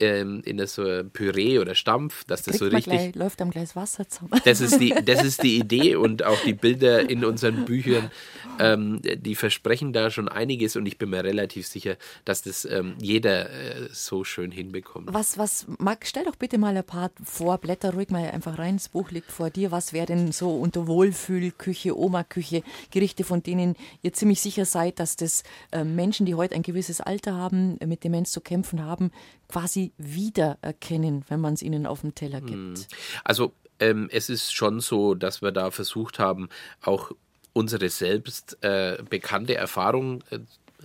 ähm, 0.00 0.42
in 0.44 0.66
so 0.66 1.04
Püree 1.12 1.58
oder 1.58 1.74
Stampf, 1.74 2.24
dass 2.24 2.42
das 2.42 2.58
Kriegt 2.58 2.58
so 2.58 2.76
richtig 2.76 2.92
gleich, 2.94 3.14
läuft 3.14 3.42
am 3.42 3.50
Glas 3.50 3.76
Wasser 3.76 4.08
zusammen. 4.08 4.40
Das 4.44 4.60
ist 4.60 4.80
die, 4.80 4.94
das 5.04 5.22
ist 5.22 5.42
die 5.42 5.56
Idee 5.60 5.96
und 5.96 6.24
auch 6.24 6.40
die 6.42 6.54
Bilder 6.54 7.08
in 7.08 7.24
unseren 7.24 7.66
Büchern, 7.66 8.10
ähm, 8.58 9.00
die 9.02 9.34
versprechen 9.34 9.92
da 9.92 10.10
schon 10.10 10.28
einiges 10.28 10.76
und 10.76 10.86
ich 10.86 10.96
bin 10.98 11.10
mir 11.10 11.22
relativ 11.22 11.66
sicher, 11.66 11.96
dass 12.24 12.42
das 12.42 12.64
ähm, 12.64 12.94
jeder 13.00 13.50
äh, 13.50 13.88
so 13.92 14.24
schön 14.24 14.50
hinbekommt. 14.50 15.12
Was, 15.12 15.38
was, 15.38 15.66
Marc, 15.78 16.06
stell 16.06 16.24
doch 16.24 16.36
bitte 16.36 16.58
mal 16.58 16.76
ein 16.76 16.84
paar 16.84 17.10
vor, 17.22 17.58
blätter 17.58 17.92
ruhig 17.92 18.08
mal 18.08 18.30
einfach 18.30 18.58
rein, 18.58 18.76
das 18.76 18.88
Buch 18.88 19.10
liegt 19.10 19.30
vor 19.30 19.50
dir. 19.50 19.70
Was 19.70 19.92
wäre 19.92 20.06
denn 20.06 20.32
so 20.32 20.50
unter 20.56 20.86
Wohlfühlküche, 20.86 21.96
Oma-Küche, 21.96 22.62
Gerichte, 22.90 23.24
von 23.24 23.42
denen 23.42 23.76
ihr 24.02 24.12
ziemlich 24.12 24.40
sicher 24.40 24.64
seid, 24.64 24.98
dass 24.98 25.16
das 25.16 25.42
äh, 25.72 25.84
Menschen, 26.00 26.24
die 26.24 26.34
heute 26.34 26.54
ein 26.54 26.62
gewisses 26.62 27.02
Alter 27.02 27.34
haben, 27.34 27.78
äh, 27.80 27.86
mit 27.86 28.04
Demenz 28.04 28.32
zu 28.32 28.40
kämpfen 28.40 28.82
haben, 28.82 29.10
quasi 29.48 29.92
wiedererkennen, 29.98 31.24
wenn 31.28 31.40
man 31.40 31.52
es 31.54 31.62
ihnen 31.62 31.86
auf 31.86 32.00
dem 32.00 32.14
Teller 32.14 32.40
gibt? 32.40 32.78
Hm. 32.78 32.86
Also 33.22 33.52
ähm, 33.80 34.08
es 34.10 34.30
ist 34.30 34.54
schon 34.54 34.80
so, 34.80 35.14
dass 35.14 35.42
wir 35.42 35.52
da 35.52 35.70
versucht 35.70 36.18
haben, 36.18 36.48
auch 36.80 37.10
unsere 37.52 37.90
selbst 37.90 38.56
äh, 38.62 39.02
bekannte 39.10 39.56
Erfahrung 39.56 40.22
äh, 40.30 40.38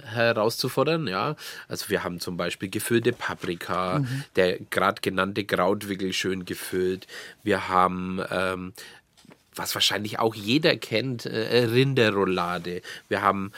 herauszufordern, 0.04 1.08
ja. 1.08 1.38
Also 1.70 1.88
wir 1.88 2.04
haben 2.04 2.20
zum 2.20 2.36
Beispiel 2.36 2.70
gefüllte 2.70 3.14
Paprika, 3.14 4.00
mhm. 4.00 4.24
der 4.36 4.60
gerade 4.60 5.00
genannte 5.02 5.46
Krautwickel 5.46 6.12
schön 6.12 6.44
gefüllt. 6.44 7.08
Wir 7.44 7.70
haben 7.70 8.20
ähm, 8.30 8.74
was 9.56 9.74
wahrscheinlich 9.74 10.20
auch 10.20 10.36
jeder 10.36 10.76
kennt, 10.76 11.26
äh, 11.26 11.64
Rinderroulade. 11.66 12.82
Wir 13.08 13.22
haben 13.22 13.52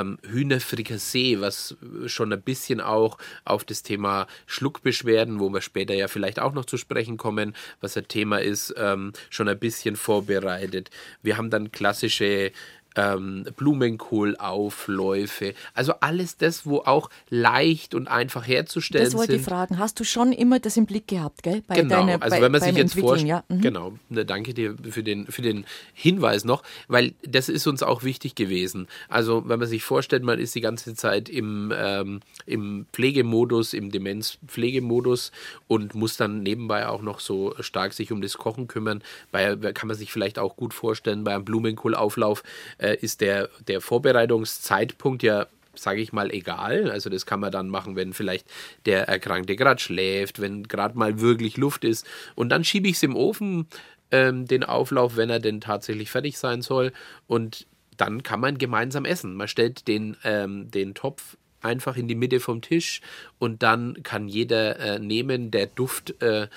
ähm, 0.00 0.18
Hühnerfrikassee, 0.22 1.40
was 1.40 1.76
schon 2.06 2.32
ein 2.32 2.42
bisschen 2.42 2.80
auch 2.80 3.18
auf 3.44 3.64
das 3.64 3.82
Thema 3.82 4.26
Schluckbeschwerden, 4.46 5.40
wo 5.40 5.50
wir 5.50 5.60
später 5.60 5.94
ja 5.94 6.08
vielleicht 6.08 6.38
auch 6.40 6.52
noch 6.52 6.64
zu 6.64 6.76
sprechen 6.76 7.16
kommen, 7.16 7.54
was 7.80 7.96
ein 7.96 8.08
Thema 8.08 8.40
ist, 8.40 8.74
ähm, 8.76 9.12
schon 9.30 9.48
ein 9.48 9.58
bisschen 9.58 9.96
vorbereitet. 9.96 10.90
Wir 11.22 11.36
haben 11.36 11.50
dann 11.50 11.72
klassische 11.72 12.52
ähm, 12.96 13.44
Blumenkohlaufläufe. 13.56 15.54
Also 15.74 15.94
alles 16.00 16.36
das, 16.36 16.66
wo 16.66 16.78
auch 16.78 17.10
leicht 17.30 17.94
und 17.94 18.08
einfach 18.08 18.46
herzustellen 18.46 19.06
ist. 19.06 19.12
Das 19.12 19.18
wollte 19.18 19.32
sind. 19.32 19.40
ich 19.40 19.46
fragen. 19.46 19.78
Hast 19.78 19.98
du 20.00 20.04
schon 20.04 20.32
immer 20.32 20.58
das 20.60 20.76
im 20.76 20.86
Blick 20.86 21.08
gehabt, 21.08 21.42
gell? 21.42 21.62
Bei 21.66 21.76
genau, 21.76 21.96
deiner, 21.96 22.22
also 22.22 22.36
bei, 22.36 22.42
wenn 22.42 22.52
man 22.52 22.60
sich 22.60 22.76
jetzt 22.76 22.98
vorstellt, 22.98 23.28
ja. 23.28 23.44
mhm. 23.48 23.60
genau, 23.60 23.92
ne, 24.08 24.24
danke 24.24 24.54
dir 24.54 24.76
für 24.90 25.02
den, 25.02 25.26
für 25.26 25.42
den 25.42 25.64
Hinweis 25.94 26.44
noch, 26.44 26.62
weil 26.88 27.14
das 27.26 27.48
ist 27.48 27.66
uns 27.66 27.82
auch 27.82 28.02
wichtig 28.02 28.34
gewesen. 28.34 28.88
Also 29.08 29.48
wenn 29.48 29.58
man 29.58 29.68
sich 29.68 29.82
vorstellt, 29.82 30.22
man 30.22 30.38
ist 30.38 30.54
die 30.54 30.60
ganze 30.60 30.94
Zeit 30.94 31.28
im, 31.28 31.72
ähm, 31.76 32.20
im 32.46 32.86
Pflegemodus, 32.92 33.74
im 33.74 33.90
Demenzpflegemodus 33.90 35.32
und 35.68 35.94
muss 35.94 36.16
dann 36.16 36.42
nebenbei 36.42 36.88
auch 36.88 37.02
noch 37.02 37.20
so 37.20 37.54
stark 37.60 37.92
sich 37.92 38.12
um 38.12 38.22
das 38.22 38.38
Kochen 38.38 38.68
kümmern, 38.68 39.02
bei, 39.30 39.56
kann 39.56 39.88
man 39.88 39.96
sich 39.96 40.12
vielleicht 40.12 40.38
auch 40.38 40.56
gut 40.56 40.74
vorstellen, 40.74 41.24
bei 41.24 41.34
einem 41.34 41.44
Blumenkohlauflauf 41.44 42.42
äh, 42.82 42.96
ist 43.00 43.20
der, 43.20 43.48
der 43.66 43.80
Vorbereitungszeitpunkt 43.80 45.22
ja 45.22 45.46
sage 45.74 46.02
ich 46.02 46.12
mal, 46.12 46.30
egal. 46.30 46.90
Also 46.90 47.08
das 47.08 47.24
kann 47.24 47.40
man 47.40 47.50
dann 47.50 47.68
machen, 47.68 47.96
wenn 47.96 48.12
vielleicht 48.12 48.46
der 48.84 49.08
Erkrankte 49.08 49.56
gerade 49.56 49.80
schläft, 49.80 50.40
wenn 50.40 50.64
gerade 50.64 50.98
mal 50.98 51.20
wirklich 51.20 51.56
Luft 51.56 51.84
ist. 51.84 52.06
Und 52.34 52.50
dann 52.50 52.64
schiebe 52.64 52.88
ich 52.88 52.96
es 52.96 53.02
im 53.02 53.16
Ofen 53.16 53.66
ähm, 54.10 54.46
den 54.46 54.64
Auflauf, 54.64 55.16
wenn 55.16 55.30
er 55.30 55.40
denn 55.40 55.60
tatsächlich 55.60 56.10
fertig 56.10 56.38
sein 56.38 56.62
soll. 56.62 56.92
Und 57.26 57.66
dann 57.96 58.22
kann 58.22 58.40
man 58.40 58.58
gemeinsam 58.58 59.04
essen. 59.04 59.34
Man 59.34 59.48
stellt 59.48 59.88
den, 59.88 60.16
ähm, 60.24 60.70
den 60.70 60.94
Topf 60.94 61.36
einfach 61.62 61.96
in 61.96 62.08
die 62.08 62.14
Mitte 62.14 62.40
vom 62.40 62.60
Tisch 62.60 63.00
und 63.38 63.62
dann 63.62 64.02
kann 64.02 64.28
jeder 64.28 64.78
äh, 64.78 64.98
nehmen. 64.98 65.50
Der 65.50 65.66
Duft, 65.66 66.20
äh, 66.20 66.48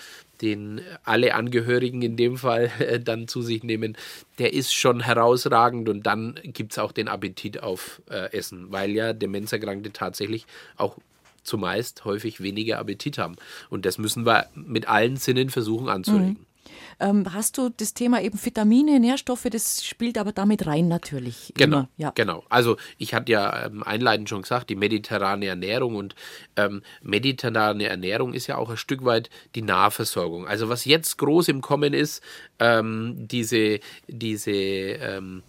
den 0.41 0.81
alle 1.03 1.35
Angehörigen 1.35 2.01
in 2.01 2.17
dem 2.17 2.37
Fall 2.37 2.71
äh, 2.79 2.99
dann 2.99 3.27
zu 3.27 3.41
sich 3.41 3.63
nehmen, 3.63 3.97
der 4.37 4.53
ist 4.53 4.73
schon 4.73 5.01
herausragend 5.01 5.89
und 5.89 6.03
dann 6.03 6.39
gibt 6.43 6.73
es 6.73 6.79
auch 6.79 6.91
den 6.91 7.07
Appetit 7.07 7.61
auf 7.61 8.01
äh, 8.09 8.31
Essen, 8.31 8.71
weil 8.71 8.91
ja 8.91 9.13
Demenzerkrankte 9.13 9.91
tatsächlich 9.91 10.45
auch 10.77 10.97
zumeist 11.43 12.05
häufig 12.05 12.41
weniger 12.41 12.79
Appetit 12.79 13.17
haben. 13.17 13.35
Und 13.69 13.85
das 13.85 13.97
müssen 13.97 14.25
wir 14.25 14.47
mit 14.55 14.87
allen 14.87 15.17
Sinnen 15.17 15.49
versuchen 15.49 15.89
anzuregen. 15.89 16.29
Mhm. 16.29 16.45
Ähm, 16.99 17.33
hast 17.33 17.57
du 17.57 17.69
das 17.69 17.93
Thema 17.93 18.21
eben 18.21 18.39
Vitamine, 18.43 18.99
Nährstoffe, 18.99 19.47
das 19.51 19.85
spielt 19.85 20.17
aber 20.17 20.31
damit 20.31 20.65
rein 20.65 20.87
natürlich. 20.87 21.53
Genau, 21.55 21.77
immer, 21.77 21.89
ja. 21.97 22.11
genau. 22.15 22.43
Also 22.49 22.77
ich 22.97 23.13
hatte 23.13 23.31
ja 23.31 23.65
ähm, 23.65 23.83
einleitend 23.83 24.29
schon 24.29 24.41
gesagt, 24.43 24.69
die 24.69 24.75
mediterrane 24.75 25.45
Ernährung 25.47 25.95
und 25.95 26.15
ähm, 26.55 26.81
mediterrane 27.01 27.87
Ernährung 27.87 28.33
ist 28.33 28.47
ja 28.47 28.57
auch 28.57 28.69
ein 28.69 28.77
Stück 28.77 29.03
weit 29.05 29.29
die 29.55 29.61
Nahversorgung. 29.61 30.47
Also 30.47 30.69
was 30.69 30.85
jetzt 30.85 31.17
groß 31.17 31.49
im 31.49 31.61
Kommen 31.61 31.93
ist, 31.93 32.23
ähm, 32.59 33.15
diese, 33.17 33.79
diese, 34.07 34.51
ähm, 34.51 35.43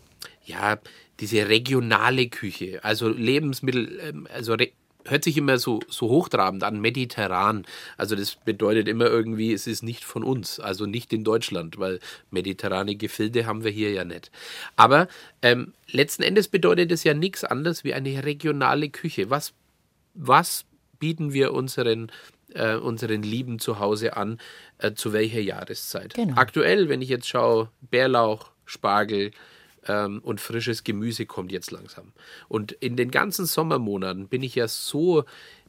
ja, 0.44 0.78
diese 1.20 1.48
regionale 1.48 2.28
Küche, 2.28 2.80
also 2.82 3.08
Lebensmittel, 3.08 4.00
ähm, 4.02 4.28
also 4.32 4.54
re 4.54 4.72
hört 5.08 5.24
sich 5.24 5.36
immer 5.36 5.58
so, 5.58 5.80
so 5.88 6.08
hochtrabend 6.08 6.62
an, 6.62 6.80
mediterran. 6.80 7.64
Also 7.96 8.16
das 8.16 8.36
bedeutet 8.36 8.88
immer 8.88 9.06
irgendwie, 9.06 9.52
es 9.52 9.66
ist 9.66 9.82
nicht 9.82 10.04
von 10.04 10.22
uns, 10.22 10.60
also 10.60 10.86
nicht 10.86 11.12
in 11.12 11.24
Deutschland, 11.24 11.78
weil 11.78 12.00
mediterrane 12.30 12.96
Gefilde 12.96 13.46
haben 13.46 13.64
wir 13.64 13.70
hier 13.70 13.92
ja 13.92 14.04
nicht. 14.04 14.30
Aber 14.76 15.08
ähm, 15.42 15.72
letzten 15.90 16.22
Endes 16.22 16.48
bedeutet 16.48 16.92
es 16.92 17.04
ja 17.04 17.14
nichts 17.14 17.44
anderes 17.44 17.84
wie 17.84 17.94
eine 17.94 18.24
regionale 18.24 18.90
Küche. 18.90 19.30
Was, 19.30 19.52
was 20.14 20.64
bieten 20.98 21.32
wir 21.32 21.52
unseren 21.52 22.10
äh, 22.54 22.76
unseren 22.76 23.22
Lieben 23.22 23.58
zu 23.58 23.78
Hause 23.78 24.16
an, 24.16 24.38
äh, 24.78 24.92
zu 24.92 25.12
welcher 25.12 25.40
Jahreszeit. 25.40 26.14
Genau. 26.14 26.36
Aktuell, 26.36 26.88
wenn 26.88 27.02
ich 27.02 27.08
jetzt 27.08 27.28
schaue, 27.28 27.70
Bärlauch, 27.82 28.50
Spargel, 28.64 29.32
ähm, 29.86 30.20
und 30.22 30.40
frisches 30.40 30.84
Gemüse 30.84 31.26
kommt 31.26 31.52
jetzt 31.52 31.70
langsam. 31.70 32.12
Und 32.48 32.72
in 32.72 32.96
den 32.96 33.10
ganzen 33.10 33.46
Sommermonaten 33.46 34.28
bin 34.28 34.42
ich 34.42 34.54
ja 34.54 34.68
so, 34.68 35.24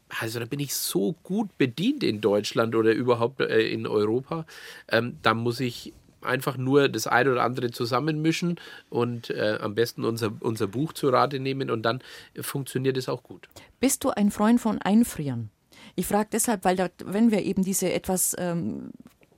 also 0.09 0.39
da 0.39 0.45
bin 0.45 0.59
ich 0.59 0.75
so 0.75 1.13
gut 1.23 1.57
bedient 1.57 2.03
in 2.03 2.21
Deutschland 2.21 2.75
oder 2.75 2.93
überhaupt 2.93 3.41
äh, 3.41 3.67
in 3.67 3.87
Europa. 3.87 4.45
Ähm, 4.89 5.17
da 5.21 5.33
muss 5.33 5.59
ich 5.59 5.93
einfach 6.21 6.57
nur 6.57 6.89
das 6.89 7.07
eine 7.07 7.31
oder 7.31 7.43
andere 7.43 7.71
zusammenmischen 7.71 8.59
und 8.89 9.29
äh, 9.29 9.59
am 9.61 9.75
besten 9.75 10.03
unser, 10.03 10.33
unser 10.39 10.67
Buch 10.67 10.93
zu 10.93 11.09
Rate 11.09 11.39
nehmen 11.39 11.69
und 11.69 11.83
dann 11.83 12.01
funktioniert 12.39 12.97
es 12.97 13.07
auch 13.07 13.23
gut. 13.23 13.47
Bist 13.79 14.03
du 14.03 14.09
ein 14.09 14.31
Freund 14.31 14.59
von 14.59 14.81
Einfrieren? 14.81 15.49
Ich 15.95 16.07
frage 16.07 16.29
deshalb, 16.31 16.65
weil 16.65 16.75
da, 16.75 16.89
wenn 17.05 17.31
wir 17.31 17.43
eben 17.43 17.63
diese 17.63 17.91
etwas 17.91 18.35
ähm, 18.37 18.91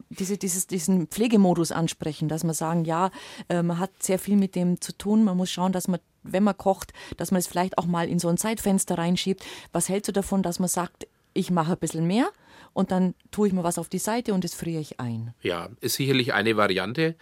diese, 0.09 0.37
dieses, 0.37 0.67
diesen 0.67 1.07
Pflegemodus 1.07 1.71
ansprechen, 1.71 2.27
dass 2.27 2.43
man 2.43 2.53
sagen, 2.53 2.85
ja, 2.85 3.11
äh, 3.47 3.61
man 3.61 3.79
hat 3.79 3.91
sehr 4.01 4.19
viel 4.19 4.35
mit 4.35 4.55
dem 4.55 4.81
zu 4.81 4.97
tun, 4.97 5.23
man 5.23 5.37
muss 5.37 5.51
schauen, 5.51 5.71
dass 5.71 5.87
man, 5.87 5.99
wenn 6.23 6.43
man 6.43 6.57
kocht, 6.57 6.93
dass 7.17 7.31
man 7.31 7.39
es 7.39 7.47
vielleicht 7.47 7.77
auch 7.77 7.85
mal 7.85 8.09
in 8.09 8.19
so 8.19 8.27
ein 8.27 8.37
Zeitfenster 8.37 8.97
reinschiebt. 8.97 9.45
Was 9.71 9.89
hältst 9.89 10.07
du 10.07 10.11
davon, 10.11 10.43
dass 10.43 10.59
man 10.59 10.69
sagt, 10.69 11.07
ich 11.33 11.51
mache 11.51 11.73
ein 11.73 11.77
bisschen 11.77 12.07
mehr 12.07 12.31
und 12.73 12.91
dann 12.91 13.13
tue 13.31 13.47
ich 13.47 13.53
mir 13.53 13.63
was 13.63 13.77
auf 13.77 13.89
die 13.89 13.99
Seite 13.99 14.33
und 14.33 14.43
das 14.43 14.53
friere 14.53 14.81
ich 14.81 14.99
ein. 14.99 15.33
Ja, 15.41 15.69
ist 15.81 15.95
sicherlich 15.95 16.33
eine 16.33 16.57
Variante. 16.57 17.15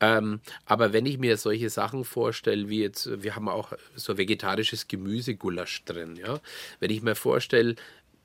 Ähm, 0.00 0.40
aber 0.66 0.92
wenn 0.92 1.06
ich 1.06 1.18
mir 1.18 1.36
solche 1.36 1.70
Sachen 1.70 2.04
vorstelle, 2.04 2.68
wie 2.68 2.80
jetzt, 2.80 3.22
wir 3.22 3.36
haben 3.36 3.48
auch 3.48 3.72
so 3.96 4.18
vegetarisches 4.18 4.88
Gemüsegulasch 4.88 5.84
drin, 5.84 6.16
ja. 6.16 6.40
Wenn 6.78 6.90
ich 6.90 7.02
mir 7.02 7.14
vorstelle, 7.14 7.76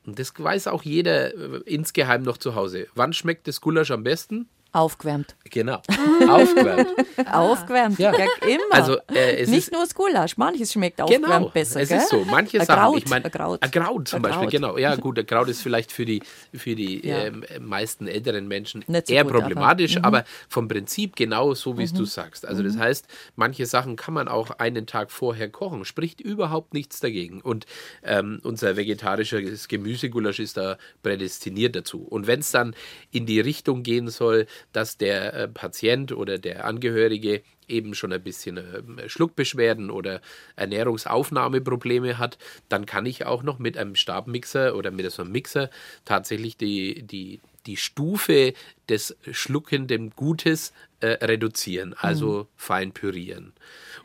und 0.05 0.19
das 0.19 0.33
weiß 0.37 0.67
auch 0.67 0.83
jeder 0.83 1.33
äh, 1.33 1.61
insgeheim 1.65 2.23
noch 2.23 2.37
zu 2.37 2.55
Hause. 2.55 2.87
Wann 2.95 3.13
schmeckt 3.13 3.47
das 3.47 3.61
Gulasch 3.61 3.91
am 3.91 4.03
besten? 4.03 4.47
Aufgewärmt. 4.75 5.37
Genau. 5.49 5.75
Aufgewärmt. 6.29 6.89
aufgewärmt. 7.31 7.97
Ja. 7.97 8.11
ja, 8.11 8.25
immer. 8.41 8.73
Also, 8.73 8.97
äh, 9.07 9.45
Nicht 9.45 9.71
nur 9.71 9.79
das 9.81 9.95
Gulasch, 9.95 10.35
manches 10.35 10.73
schmeckt 10.73 10.99
aufgewärmt 10.99 11.33
genau, 11.33 11.49
besser. 11.49 11.79
Es 11.79 11.87
gell? 11.87 11.99
ist 11.99 12.09
so. 12.09 12.25
Manche 12.25 12.57
Sachen, 12.65 12.81
Kraut, 12.81 12.97
ich 12.97 13.09
meine, 13.09 13.29
Kraut. 13.29 13.61
Kraut 13.71 14.09
zum 14.09 14.21
Beispiel, 14.21 14.49
genau. 14.49 14.77
Ja, 14.77 14.95
gut, 14.97 15.17
ein 15.17 15.25
Kraut 15.25 15.47
ist 15.47 15.61
vielleicht 15.61 15.93
für 15.93 16.03
die, 16.03 16.21
für 16.53 16.75
die 16.75 17.07
ja. 17.07 17.19
ähm, 17.19 17.45
meisten 17.61 18.09
älteren 18.09 18.49
Menschen 18.49 18.83
so 18.85 19.13
eher 19.13 19.23
gut, 19.23 19.31
problematisch, 19.31 19.95
aber, 19.95 20.09
mhm. 20.09 20.15
aber, 20.15 20.23
vom 20.49 20.67
Prinzip 20.67 21.15
genau 21.15 21.53
so, 21.53 21.77
wie 21.77 21.85
mhm. 21.85 21.93
du 21.93 22.03
sagst. 22.03 22.45
Also, 22.45 22.61
das 22.61 22.75
mhm. 22.75 22.79
heißt, 22.79 23.07
manche 23.37 23.65
Sachen 23.67 23.95
kann 23.95 24.13
man 24.13 24.27
auch 24.27 24.51
einen 24.51 24.87
Tag 24.87 25.09
vorher 25.09 25.47
kochen, 25.47 25.85
spricht 25.85 26.19
überhaupt 26.19 26.73
nichts 26.73 26.99
dagegen. 26.99 27.39
Und 27.39 27.65
ähm, 28.03 28.41
unser 28.43 28.75
vegetarisches 28.75 29.69
Gemüsegulasch 29.69 30.39
ist 30.39 30.57
da 30.57 30.77
prädestiniert 31.01 31.77
dazu. 31.77 32.01
Und 32.01 32.27
wenn 32.27 32.41
es 32.41 32.51
dann 32.51 32.75
in 33.11 33.25
die 33.25 33.39
Richtung 33.39 33.81
gehen 33.81 34.09
soll, 34.09 34.47
dass 34.73 34.97
der 34.97 35.33
äh, 35.33 35.47
Patient 35.47 36.11
oder 36.11 36.37
der 36.37 36.65
Angehörige 36.65 37.43
eben 37.67 37.95
schon 37.95 38.13
ein 38.13 38.21
bisschen 38.21 38.57
äh, 38.57 39.09
Schluckbeschwerden 39.09 39.89
oder 39.89 40.21
Ernährungsaufnahmeprobleme 40.55 42.17
hat, 42.17 42.37
dann 42.69 42.85
kann 42.85 43.05
ich 43.05 43.25
auch 43.25 43.43
noch 43.43 43.59
mit 43.59 43.77
einem 43.77 43.95
Stabmixer 43.95 44.75
oder 44.75 44.91
mit 44.91 45.09
so 45.11 45.23
einem 45.23 45.31
Mixer 45.31 45.69
tatsächlich 46.03 46.57
die, 46.57 47.03
die, 47.03 47.39
die 47.65 47.77
Stufe 47.77 48.53
des 48.89 49.17
schluckenden 49.31 50.11
Gutes 50.11 50.73
äh, 50.99 51.25
reduzieren, 51.25 51.93
also 51.97 52.43
mhm. 52.43 52.47
fein 52.55 52.91
pürieren. 52.91 53.53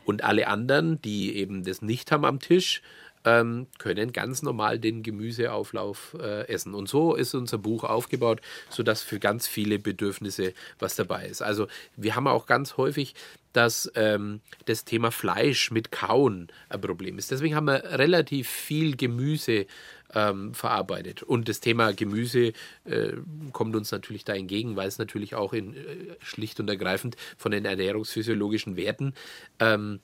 Und 0.05 0.23
alle 0.23 0.47
anderen, 0.47 1.01
die 1.01 1.35
eben 1.35 1.63
das 1.63 1.81
nicht 1.81 2.11
haben 2.11 2.25
am 2.25 2.39
Tisch, 2.39 2.81
ähm, 3.25 3.67
können 3.77 4.13
ganz 4.13 4.41
normal 4.41 4.79
den 4.79 5.03
Gemüseauflauf 5.03 6.15
äh, 6.19 6.47
essen. 6.47 6.73
Und 6.73 6.89
so 6.89 7.15
ist 7.15 7.33
unser 7.33 7.57
Buch 7.57 7.83
aufgebaut, 7.83 8.41
sodass 8.69 9.01
für 9.01 9.19
ganz 9.19 9.47
viele 9.47 9.79
Bedürfnisse 9.79 10.53
was 10.79 10.95
dabei 10.95 11.27
ist. 11.27 11.41
Also 11.41 11.67
wir 11.95 12.15
haben 12.15 12.27
auch 12.27 12.45
ganz 12.45 12.77
häufig 12.77 13.15
dass 13.53 13.91
ähm, 13.95 14.41
das 14.65 14.85
Thema 14.85 15.11
Fleisch 15.11 15.71
mit 15.71 15.91
Kauen 15.91 16.47
ein 16.69 16.81
Problem 16.81 17.17
ist. 17.17 17.31
Deswegen 17.31 17.55
haben 17.55 17.67
wir 17.67 17.83
relativ 17.99 18.49
viel 18.49 18.95
Gemüse 18.95 19.65
ähm, 20.13 20.53
verarbeitet. 20.53 21.23
Und 21.23 21.49
das 21.49 21.59
Thema 21.59 21.93
Gemüse 21.93 22.53
äh, 22.85 23.13
kommt 23.51 23.75
uns 23.75 23.91
natürlich 23.91 24.25
da 24.25 24.33
entgegen, 24.33 24.75
weil 24.75 24.87
es 24.87 24.97
natürlich 24.97 25.35
auch 25.35 25.53
in, 25.53 25.75
äh, 25.75 26.15
schlicht 26.19 26.59
und 26.59 26.69
ergreifend 26.69 27.15
von 27.37 27.51
den 27.51 27.65
ernährungsphysiologischen 27.65 28.75
Werten 28.75 29.13
ähm, 29.59 29.99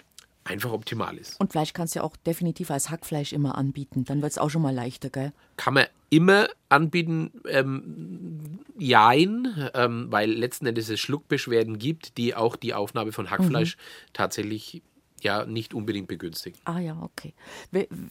einfach 0.48 0.72
optimal 0.72 1.18
ist. 1.18 1.40
Und 1.40 1.52
Fleisch 1.52 1.74
kannst 1.74 1.96
du 1.96 2.00
ja 2.00 2.04
auch 2.04 2.16
definitiv 2.16 2.72
als 2.72 2.90
Hackfleisch 2.90 3.34
immer 3.34 3.58
anbieten. 3.58 4.06
Dann 4.06 4.22
wird 4.22 4.32
es 4.32 4.38
auch 4.38 4.50
schon 4.50 4.62
mal 4.62 4.74
leichter, 4.74 5.10
gell? 5.10 5.34
Kann 5.58 5.74
man 5.74 5.86
immer 6.10 6.48
anbieten, 6.70 7.32
ähm, 7.48 8.60
jein, 8.78 9.70
ähm, 9.74 10.08
weil 10.10 10.32
letzten 10.32 10.66
Endes 10.66 10.90
es 10.90 11.00
Schluckbeschwerden 11.00 11.80
gibt, 11.80 12.18
die 12.18 12.36
auch 12.36 12.56
die 12.56 12.74
Aufnahme 12.74 13.12
von 13.12 13.30
Hackfleisch 13.30 13.76
mhm. 13.76 13.82
tatsächlich 14.14 14.82
ja 15.24 15.46
nicht 15.46 15.74
unbedingt 15.74 16.08
begünstigen. 16.08 16.60
Ah 16.66 16.80
ja, 16.80 16.98
okay. 17.02 17.34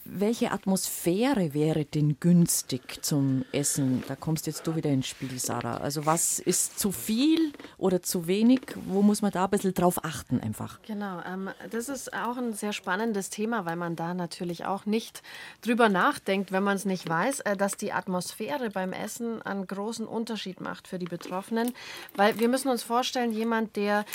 welche 0.05 0.51
Atmosphäre 0.51 1.53
wäre 1.53 1.85
denn 1.85 2.19
günstig 2.19 3.03
zum 3.03 3.45
Essen? 3.51 4.03
Da 4.07 4.15
kommst 4.15 4.47
jetzt 4.47 4.65
du 4.67 4.75
wieder 4.75 4.89
ins 4.89 5.07
Spiel, 5.07 5.39
Sarah. 5.39 5.77
Also 5.77 6.05
was 6.05 6.39
ist 6.39 6.79
zu 6.79 6.91
viel 6.91 7.53
oder 7.77 8.01
zu 8.01 8.27
wenig? 8.27 8.61
Wo 8.85 9.01
muss 9.01 9.21
man 9.21 9.31
da 9.31 9.45
ein 9.45 9.49
bisschen 9.49 9.73
drauf 9.73 10.03
achten 10.03 10.39
einfach? 10.39 10.81
Genau, 10.83 11.21
ähm, 11.25 11.49
das 11.69 11.89
ist 11.89 12.13
auch 12.13 12.37
ein 12.37 12.53
sehr 12.53 12.73
spannendes 12.73 13.29
Thema, 13.29 13.65
weil 13.65 13.75
man 13.75 13.95
da 13.95 14.13
natürlich 14.13 14.65
auch 14.65 14.85
nicht 14.85 15.21
drüber 15.61 15.89
nachdenkt, 15.89 16.51
wenn 16.51 16.63
man 16.63 16.75
es 16.75 16.85
nicht 16.85 17.07
weiß, 17.07 17.41
äh, 17.41 17.57
dass 17.57 17.77
die 17.77 17.93
Atmosphäre 17.93 18.69
beim 18.69 18.93
Essen 18.93 19.41
einen 19.41 19.67
großen 19.67 20.07
Unterschied 20.07 20.61
macht 20.61 20.87
für 20.87 20.99
die 20.99 21.05
Betroffenen. 21.05 21.73
Weil 22.15 22.39
wir 22.39 22.49
müssen 22.49 22.69
uns 22.69 22.83
vorstellen, 22.83 23.31
jemand, 23.31 23.75
der 23.75 24.05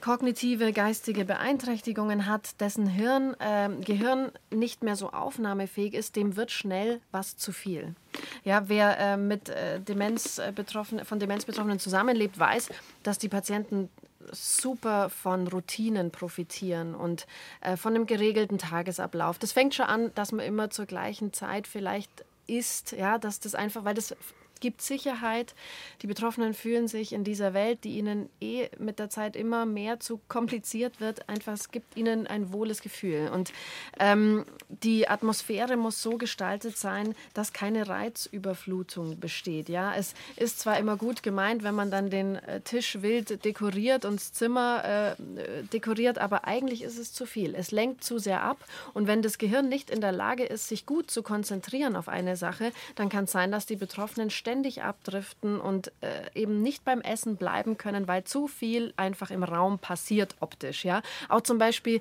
kognitive, 0.00 0.72
geistige 0.72 1.24
Beeinträchtigungen 1.24 2.26
hat, 2.26 2.60
dessen 2.60 2.86
Hirn, 2.86 3.34
äh, 3.38 3.68
Gehirn 3.84 4.30
nicht 4.50 4.82
mehr 4.82 4.96
so 4.96 5.10
aufnahmefähig 5.10 5.94
ist, 5.94 6.16
dem 6.16 6.36
wird 6.36 6.50
schnell 6.50 7.00
was 7.12 7.36
zu 7.36 7.52
viel. 7.52 7.94
Ja, 8.44 8.68
wer 8.68 8.98
äh, 8.98 9.16
mit 9.16 9.48
äh, 9.48 9.80
Demenz 9.80 10.40
betroffen, 10.54 11.04
von 11.04 11.18
Demenzbetroffenen 11.18 11.78
zusammenlebt, 11.78 12.38
weiß, 12.38 12.68
dass 13.02 13.18
die 13.18 13.28
Patienten 13.28 13.88
super 14.32 15.08
von 15.10 15.46
Routinen 15.48 16.10
profitieren 16.10 16.94
und 16.94 17.26
äh, 17.60 17.76
von 17.76 17.94
einem 17.94 18.06
geregelten 18.06 18.58
Tagesablauf. 18.58 19.38
Das 19.38 19.52
fängt 19.52 19.74
schon 19.74 19.86
an, 19.86 20.12
dass 20.14 20.32
man 20.32 20.44
immer 20.44 20.70
zur 20.70 20.86
gleichen 20.86 21.32
Zeit 21.32 21.66
vielleicht 21.66 22.24
isst, 22.46 22.92
ja, 22.92 23.18
dass 23.18 23.40
das 23.40 23.54
einfach, 23.54 23.84
weil 23.84 23.94
das 23.94 24.14
gibt 24.60 24.82
Sicherheit. 24.82 25.54
Die 26.02 26.06
Betroffenen 26.06 26.54
fühlen 26.54 26.88
sich 26.88 27.12
in 27.12 27.24
dieser 27.24 27.54
Welt, 27.54 27.84
die 27.84 27.98
ihnen 27.98 28.28
eh 28.40 28.68
mit 28.78 28.98
der 28.98 29.10
Zeit 29.10 29.36
immer 29.36 29.66
mehr 29.66 30.00
zu 30.00 30.20
kompliziert 30.28 31.00
wird, 31.00 31.28
einfach, 31.28 31.52
es 31.52 31.70
gibt 31.70 31.96
ihnen 31.96 32.26
ein 32.26 32.52
wohles 32.52 32.82
Gefühl. 32.82 33.30
Und 33.32 33.52
ähm, 33.98 34.44
die 34.68 35.08
Atmosphäre 35.08 35.76
muss 35.76 36.02
so 36.02 36.18
gestaltet 36.18 36.76
sein, 36.76 37.14
dass 37.34 37.52
keine 37.52 37.88
Reizüberflutung 37.88 39.18
besteht. 39.20 39.68
Ja, 39.68 39.94
es 39.94 40.14
ist 40.36 40.60
zwar 40.60 40.78
immer 40.78 40.96
gut 40.96 41.22
gemeint, 41.22 41.62
wenn 41.62 41.74
man 41.74 41.90
dann 41.90 42.10
den 42.10 42.36
äh, 42.36 42.60
Tisch 42.60 43.02
wild 43.02 43.44
dekoriert 43.44 44.04
und 44.04 44.16
das 44.16 44.32
Zimmer 44.32 45.16
äh, 45.16 45.62
dekoriert, 45.72 46.18
aber 46.18 46.46
eigentlich 46.46 46.82
ist 46.82 46.98
es 46.98 47.12
zu 47.12 47.26
viel. 47.26 47.54
Es 47.54 47.70
lenkt 47.70 48.04
zu 48.04 48.18
sehr 48.18 48.42
ab 48.42 48.64
und 48.94 49.06
wenn 49.06 49.22
das 49.22 49.38
Gehirn 49.38 49.68
nicht 49.68 49.90
in 49.90 50.00
der 50.00 50.12
Lage 50.12 50.44
ist, 50.44 50.68
sich 50.68 50.86
gut 50.86 51.10
zu 51.10 51.22
konzentrieren 51.22 51.96
auf 51.96 52.08
eine 52.08 52.36
Sache, 52.36 52.72
dann 52.94 53.08
kann 53.08 53.24
es 53.24 53.32
sein, 53.32 53.52
dass 53.52 53.66
die 53.66 53.76
Betroffenen 53.76 54.30
ständig 54.30 54.55
abdriften 54.82 55.60
und 55.60 55.92
äh, 56.00 56.30
eben 56.34 56.62
nicht 56.62 56.84
beim 56.84 57.00
Essen 57.00 57.36
bleiben 57.36 57.76
können, 57.78 58.08
weil 58.08 58.24
zu 58.24 58.46
viel 58.48 58.92
einfach 58.96 59.30
im 59.30 59.42
Raum 59.42 59.78
passiert 59.78 60.36
optisch. 60.40 60.84
Ja? 60.84 61.02
Auch 61.28 61.40
zum 61.40 61.58
Beispiel 61.58 62.00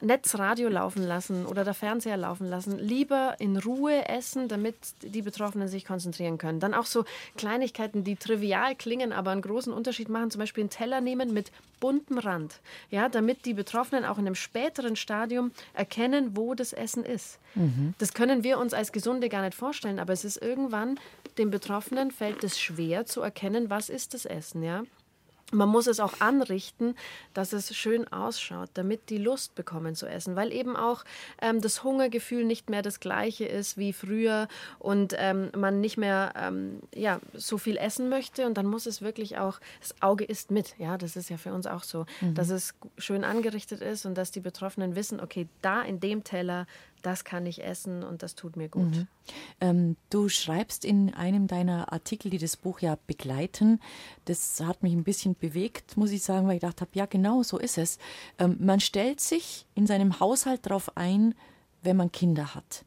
Netzradio 0.00 0.68
laufen 0.68 1.02
lassen 1.06 1.46
oder 1.46 1.64
der 1.64 1.74
Fernseher 1.74 2.16
laufen 2.16 2.48
lassen. 2.48 2.78
Lieber 2.78 3.36
in 3.38 3.56
Ruhe 3.56 4.08
essen, 4.08 4.48
damit 4.48 4.76
die 5.02 5.22
Betroffenen 5.22 5.68
sich 5.68 5.84
konzentrieren 5.84 6.38
können. 6.38 6.60
Dann 6.60 6.74
auch 6.74 6.86
so 6.86 7.04
Kleinigkeiten, 7.36 8.04
die 8.04 8.16
trivial 8.16 8.74
klingen, 8.74 9.12
aber 9.12 9.30
einen 9.32 9.42
großen 9.42 9.72
Unterschied 9.72 10.08
machen. 10.08 10.30
Zum 10.30 10.40
Beispiel 10.40 10.62
einen 10.62 10.70
Teller 10.70 11.00
nehmen 11.00 11.32
mit 11.32 11.50
buntem 11.80 12.18
Rand. 12.18 12.60
Ja, 12.90 13.08
damit 13.08 13.44
die 13.44 13.54
Betroffenen 13.54 14.04
auch 14.04 14.18
in 14.18 14.26
einem 14.26 14.34
späteren 14.34 14.96
Stadium 14.96 15.52
erkennen, 15.74 16.36
wo 16.36 16.54
das 16.54 16.72
Essen 16.72 17.04
ist. 17.04 17.38
Mhm. 17.54 17.94
Das 17.98 18.14
können 18.14 18.42
wir 18.44 18.58
uns 18.58 18.74
als 18.74 18.92
Gesunde 18.92 19.28
gar 19.28 19.42
nicht 19.42 19.54
vorstellen, 19.54 19.98
aber 19.98 20.12
es 20.12 20.24
ist 20.24 20.40
irgendwann, 20.40 20.98
den 21.38 21.50
Betroffenen 21.50 22.10
fällt 22.10 22.42
es 22.44 22.58
schwer 22.58 23.06
zu 23.06 23.20
erkennen, 23.20 23.70
was 23.70 23.88
ist 23.88 24.14
das 24.14 24.24
Essen. 24.24 24.62
Ja? 24.62 24.82
Man 25.52 25.68
muss 25.68 25.86
es 25.86 26.00
auch 26.00 26.20
anrichten, 26.20 26.94
dass 27.32 27.52
es 27.52 27.74
schön 27.74 28.06
ausschaut, 28.08 28.70
damit 28.74 29.08
die 29.08 29.18
Lust 29.18 29.54
bekommen 29.54 29.94
zu 29.94 30.06
essen, 30.06 30.36
weil 30.36 30.52
eben 30.52 30.76
auch 30.76 31.04
ähm, 31.40 31.60
das 31.60 31.82
Hungergefühl 31.84 32.44
nicht 32.44 32.68
mehr 32.68 32.82
das 32.82 33.00
gleiche 33.00 33.46
ist 33.46 33.78
wie 33.78 33.92
früher 33.92 34.48
und 34.78 35.14
ähm, 35.16 35.50
man 35.56 35.80
nicht 35.80 35.96
mehr 35.96 36.34
ähm, 36.36 36.80
ja, 36.94 37.20
so 37.32 37.56
viel 37.56 37.76
essen 37.76 38.08
möchte 38.08 38.46
und 38.46 38.58
dann 38.58 38.66
muss 38.66 38.86
es 38.86 39.00
wirklich 39.00 39.38
auch, 39.38 39.58
das 39.80 39.94
Auge 40.02 40.24
isst 40.24 40.50
mit, 40.50 40.74
ja, 40.78 40.98
das 40.98 41.16
ist 41.16 41.30
ja 41.30 41.38
für 41.38 41.52
uns 41.52 41.66
auch 41.66 41.82
so, 41.82 42.04
mhm. 42.20 42.34
dass 42.34 42.50
es 42.50 42.74
schön 42.98 43.24
angerichtet 43.24 43.80
ist 43.80 44.04
und 44.04 44.16
dass 44.16 44.30
die 44.30 44.40
Betroffenen 44.40 44.96
wissen, 44.96 45.20
okay, 45.20 45.48
da 45.62 45.82
in 45.82 46.00
dem 46.00 46.24
Teller 46.24 46.66
das 47.02 47.24
kann 47.24 47.46
ich 47.46 47.64
essen 47.64 48.02
und 48.02 48.22
das 48.22 48.34
tut 48.34 48.56
mir 48.56 48.68
gut. 48.68 48.90
Mhm. 48.90 49.06
Ähm, 49.60 49.96
du 50.10 50.28
schreibst 50.28 50.84
in 50.84 51.14
einem 51.14 51.46
deiner 51.46 51.92
Artikel, 51.92 52.30
die 52.30 52.38
das 52.38 52.56
Buch 52.56 52.80
ja 52.80 52.98
begleiten, 53.06 53.80
das 54.24 54.60
hat 54.60 54.82
mich 54.82 54.92
ein 54.92 55.04
bisschen 55.04 55.34
bewegt, 55.34 55.96
muss 55.96 56.10
ich 56.10 56.22
sagen, 56.22 56.46
weil 56.46 56.56
ich 56.56 56.60
gedacht 56.60 56.80
habe, 56.80 56.90
ja 56.94 57.06
genau, 57.06 57.42
so 57.42 57.58
ist 57.58 57.78
es. 57.78 57.98
Ähm, 58.38 58.56
man 58.60 58.80
stellt 58.80 59.20
sich 59.20 59.66
in 59.74 59.86
seinem 59.86 60.20
Haushalt 60.20 60.66
darauf 60.66 60.96
ein, 60.96 61.34
wenn 61.82 61.96
man 61.96 62.12
Kinder 62.12 62.54
hat. 62.54 62.84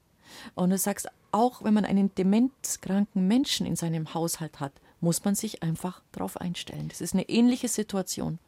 Und 0.55 0.69
du 0.69 0.77
sagst, 0.77 1.07
auch 1.31 1.63
wenn 1.63 1.73
man 1.73 1.85
einen 1.85 2.13
demenzkranken 2.15 3.27
Menschen 3.27 3.65
in 3.65 3.75
seinem 3.75 4.13
Haushalt 4.13 4.59
hat, 4.59 4.73
muss 4.99 5.23
man 5.23 5.35
sich 5.35 5.63
einfach 5.63 6.01
darauf 6.11 6.37
einstellen. 6.37 6.87
Das 6.89 7.01
ist 7.01 7.13
eine 7.13 7.27
ähnliche 7.27 7.67
Situation. 7.67 8.39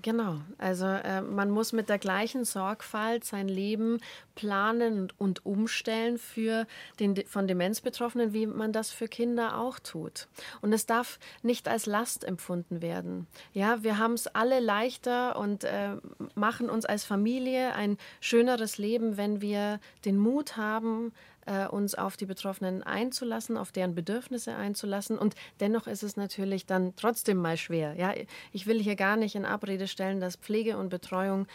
Genau, 0.00 0.38
also 0.58 0.86
äh, 0.86 1.20
man 1.20 1.50
muss 1.50 1.72
mit 1.72 1.88
der 1.88 1.98
gleichen 1.98 2.44
Sorgfalt 2.44 3.24
sein 3.24 3.48
Leben 3.48 4.00
planen 4.34 5.08
und, 5.18 5.44
umstellen 5.44 6.18
für 6.18 6.66
den 7.00 7.16
von 7.26 7.46
Demenz 7.46 7.80
Betroffenen, 7.80 8.32
wie 8.32 8.46
man 8.46 8.72
das 8.72 8.90
für 8.90 9.08
Kinder 9.08 9.58
auch 9.58 9.78
tut. 9.78 10.28
Und 10.60 10.72
es 10.72 10.86
darf 10.86 11.18
nicht 11.42 11.68
als 11.68 11.86
Last 11.86 12.24
empfunden 12.24 12.80
werden. 12.80 13.26
Ja, 13.52 13.82
wir 13.82 13.98
haben 13.98 14.14
es 14.14 14.28
alle 14.28 14.60
leichter 14.60 15.36
und 15.36 15.64
äh, 15.64 15.96
machen 16.34 16.70
uns 16.70 16.86
als 16.86 17.04
Familie 17.04 17.74
ein 17.74 17.98
schöneres 18.20 18.78
Leben, 18.78 19.16
wenn 19.16 19.40
wir 19.40 19.80
den 20.04 20.16
Mut 20.16 20.56
haben, 20.56 21.12
äh, 21.46 21.66
uns 21.66 21.94
auf 21.94 22.16
die 22.16 22.26
Betroffenen 22.26 22.82
einzulassen, 22.82 23.56
auf 23.56 23.72
deren 23.72 23.94
Bedürfnisse 23.94 24.54
einzulassen. 24.54 25.18
Und 25.18 25.34
dennoch 25.60 25.86
ist 25.86 26.02
es 26.02 26.16
natürlich 26.16 26.66
dann 26.66 26.94
trotzdem 26.96 27.38
mal 27.38 27.56
schwer. 27.56 27.94
Ja, 27.94 28.12
ich 28.52 28.66
will 28.66 28.80
hier 28.80 28.96
gar 28.96 29.16
nicht 29.16 29.34
in 29.34 29.44
Abrede 29.44 29.88
stellen, 29.88 30.20
dass 30.20 30.36
Pflege 30.36 30.76
und 30.76 30.88
Betreuung 30.88 31.46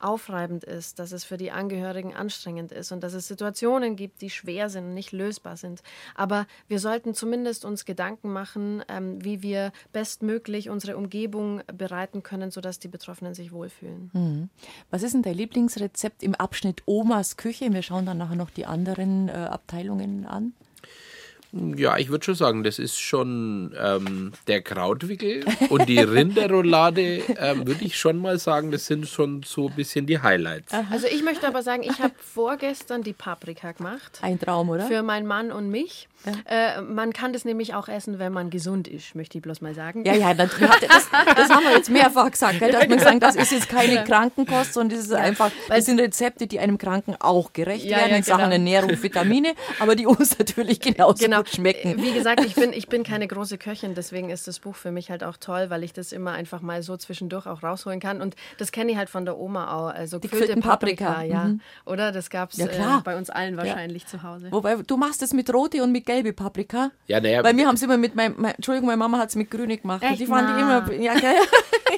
aufreibend 0.00 0.64
ist, 0.64 0.98
dass 0.98 1.12
es 1.12 1.24
für 1.24 1.36
die 1.36 1.50
Angehörigen 1.50 2.14
anstrengend 2.14 2.72
ist 2.72 2.92
und 2.92 3.02
dass 3.02 3.14
es 3.14 3.28
Situationen 3.28 3.96
gibt, 3.96 4.22
die 4.22 4.30
schwer 4.30 4.68
sind 4.70 4.84
und 4.84 4.94
nicht 4.94 5.12
lösbar 5.12 5.56
sind. 5.56 5.82
Aber 6.14 6.46
wir 6.68 6.78
sollten 6.78 7.14
zumindest 7.14 7.64
uns 7.64 7.84
Gedanken 7.84 8.32
machen, 8.32 8.82
ähm, 8.88 9.24
wie 9.24 9.42
wir 9.42 9.72
bestmöglich 9.92 10.70
unsere 10.70 10.96
Umgebung 10.96 11.62
bereiten 11.66 12.22
können, 12.22 12.50
sodass 12.50 12.78
die 12.78 12.88
Betroffenen 12.88 13.34
sich 13.34 13.52
wohlfühlen. 13.52 14.10
Mhm. 14.12 14.50
Was 14.90 15.02
ist 15.02 15.14
denn 15.14 15.22
dein 15.22 15.34
Lieblingsrezept 15.34 16.22
im 16.22 16.34
Abschnitt 16.34 16.82
Omas 16.86 17.36
Küche? 17.36 17.72
Wir 17.72 17.82
schauen 17.82 18.06
dann 18.06 18.18
nachher 18.18 18.36
noch 18.36 18.50
die 18.50 18.66
anderen 18.66 19.28
äh, 19.28 19.32
Abteilungen 19.32 20.26
an. 20.26 20.54
Ja, 21.52 21.96
ich 21.96 22.10
würde 22.10 22.24
schon 22.24 22.34
sagen, 22.34 22.62
das 22.62 22.78
ist 22.78 23.00
schon 23.00 23.74
ähm, 23.80 24.32
der 24.46 24.62
Krautwickel 24.62 25.44
und 25.68 25.88
die 25.88 25.98
Rinderroulade, 25.98 27.22
ähm, 27.38 27.66
würde 27.66 27.84
ich 27.84 27.98
schon 27.98 28.18
mal 28.18 28.38
sagen, 28.38 28.70
das 28.70 28.86
sind 28.86 29.08
schon 29.08 29.42
so 29.42 29.68
ein 29.68 29.74
bisschen 29.74 30.06
die 30.06 30.20
Highlights. 30.20 30.72
Also 30.90 31.06
ich 31.08 31.24
möchte 31.24 31.46
aber 31.48 31.62
sagen, 31.62 31.82
ich 31.82 31.98
habe 32.00 32.14
vorgestern 32.18 33.02
die 33.02 33.12
Paprika 33.12 33.72
gemacht. 33.72 34.20
Ein 34.22 34.38
Traum, 34.38 34.68
oder? 34.68 34.86
Für 34.86 35.02
meinen 35.02 35.26
Mann 35.26 35.50
und 35.50 35.70
mich. 35.70 36.08
Ja. 36.26 36.76
Äh, 36.78 36.82
man 36.82 37.12
kann 37.14 37.32
das 37.32 37.46
nämlich 37.46 37.74
auch 37.74 37.88
essen, 37.88 38.18
wenn 38.18 38.32
man 38.32 38.50
gesund 38.50 38.86
ist, 38.86 39.14
möchte 39.14 39.38
ich 39.38 39.42
bloß 39.42 39.62
mal 39.62 39.74
sagen. 39.74 40.04
Ja, 40.04 40.14
ja, 40.14 40.34
das, 40.34 40.50
das 40.58 41.48
haben 41.48 41.64
wir 41.64 41.76
jetzt 41.76 41.88
mehrfach 41.88 42.30
gesagt, 42.30 42.58
gell, 42.58 42.72
dass 42.72 42.88
wir 42.88 42.96
gesagt 42.96 43.22
das 43.22 43.36
ist 43.36 43.52
jetzt 43.52 43.68
keine 43.70 44.04
Krankenkost, 44.04 44.74
sondern 44.74 44.98
das 44.98 45.06
ist 45.06 45.14
einfach, 45.14 45.50
das 45.68 45.86
sind 45.86 45.98
Rezepte, 45.98 46.46
die 46.46 46.60
einem 46.60 46.76
Kranken 46.76 47.16
auch 47.18 47.54
gerecht 47.54 47.86
ja, 47.86 47.98
werden 47.98 48.16
in 48.16 48.22
genau. 48.22 48.36
Sachen 48.36 48.52
Ernährung, 48.52 49.02
Vitamine, 49.02 49.54
aber 49.78 49.96
die 49.96 50.06
uns 50.06 50.38
natürlich 50.38 50.80
genauso 50.80 51.24
genau. 51.24 51.39
Gut 51.40 51.54
schmecken. 51.54 52.02
Wie 52.02 52.12
gesagt, 52.12 52.44
ich 52.44 52.54
bin, 52.54 52.72
ich 52.74 52.88
bin 52.88 53.02
keine 53.02 53.26
große 53.26 53.58
Köchin, 53.58 53.94
deswegen 53.94 54.30
ist 54.30 54.46
das 54.46 54.58
Buch 54.58 54.74
für 54.74 54.90
mich 54.90 55.10
halt 55.10 55.24
auch 55.24 55.36
toll, 55.36 55.66
weil 55.68 55.82
ich 55.82 55.92
das 55.92 56.12
immer 56.12 56.32
einfach 56.32 56.60
mal 56.60 56.82
so 56.82 56.96
zwischendurch 56.96 57.46
auch 57.46 57.62
rausholen 57.62 58.00
kann. 58.00 58.20
Und 58.20 58.36
das 58.58 58.72
kenne 58.72 58.92
ich 58.92 58.98
halt 58.98 59.10
von 59.10 59.24
der 59.24 59.38
Oma 59.38 59.72
auch. 59.74 59.94
Also 59.94 60.18
die 60.18 60.28
gefüllte 60.28 60.56
Paprika, 60.56 61.06
Paprika 61.06 61.22
ja. 61.22 61.44
Mhm. 61.44 61.60
Oder? 61.86 62.12
Das 62.12 62.30
gab 62.30 62.52
es 62.52 62.58
ja, 62.58 62.66
äh, 62.66 63.00
bei 63.02 63.16
uns 63.16 63.30
allen 63.30 63.56
wahrscheinlich 63.56 64.06
zu 64.06 64.22
Hause. 64.22 64.48
Wobei, 64.50 64.76
du 64.76 64.96
machst 64.96 65.22
es 65.22 65.32
mit 65.32 65.52
rote 65.52 65.82
und 65.82 65.92
mit 65.92 66.06
gelbe 66.06 66.32
Paprika. 66.32 66.90
Ja, 67.06 67.20
naja. 67.20 67.42
Weil 67.42 67.56
wir 67.56 67.66
haben 67.66 67.74
es 67.74 67.82
immer 67.82 67.96
mit 67.96 68.14
meinem, 68.14 68.34
mein, 68.38 68.54
Entschuldigung, 68.54 68.86
meine 68.86 68.98
Mama 68.98 69.18
hat 69.18 69.30
es 69.30 69.36
mit 69.36 69.50
grüne 69.50 69.76
gemacht. 69.76 70.02
Echt? 70.02 70.20
Die 70.20 70.26
fand 70.26 70.50
ich 70.50 70.62
immer, 70.62 70.92
ja, 71.02 71.14
gell? 71.14 71.34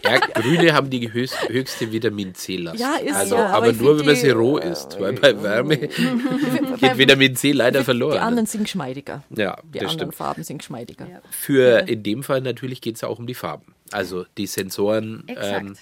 Ja, 0.04 0.18
grüne 0.18 0.72
haben 0.72 0.90
die 0.90 1.12
höchst, 1.12 1.48
höchste 1.48 1.92
Vitamin 1.92 2.34
C-Last. 2.34 2.80
Ja, 2.80 2.94
ist 2.96 3.14
also, 3.14 3.36
so. 3.36 3.42
Aber, 3.42 3.68
aber 3.68 3.72
nur, 3.72 3.98
wenn 3.98 4.06
man 4.06 4.16
sie 4.16 4.30
roh 4.30 4.56
isst, 4.56 4.98
weil 4.98 5.12
bei 5.12 5.40
Wärme 5.42 5.76
geht 6.80 6.98
Vitamin 6.98 7.36
C 7.36 7.52
leider 7.52 7.84
verloren. 7.84 8.14
Die 8.14 8.18
anderen 8.18 8.46
sind 8.46 8.64
geschmeidiger. 8.64 9.22
Ja, 9.36 9.58
die 9.62 9.80
anderen 9.80 9.98
stimmt. 9.98 10.14
Farben 10.14 10.44
sind 10.44 10.58
geschmeidiger. 10.58 11.08
Ja. 11.08 11.20
Für 11.30 11.88
in 11.88 12.02
dem 12.02 12.22
Fall 12.22 12.40
natürlich 12.40 12.80
geht 12.80 12.96
es 12.96 13.04
auch 13.04 13.18
um 13.18 13.26
die 13.26 13.34
Farben. 13.34 13.74
Also 13.90 14.24
die 14.36 14.46
Sensoren 14.46 15.24
ähm, 15.28 15.76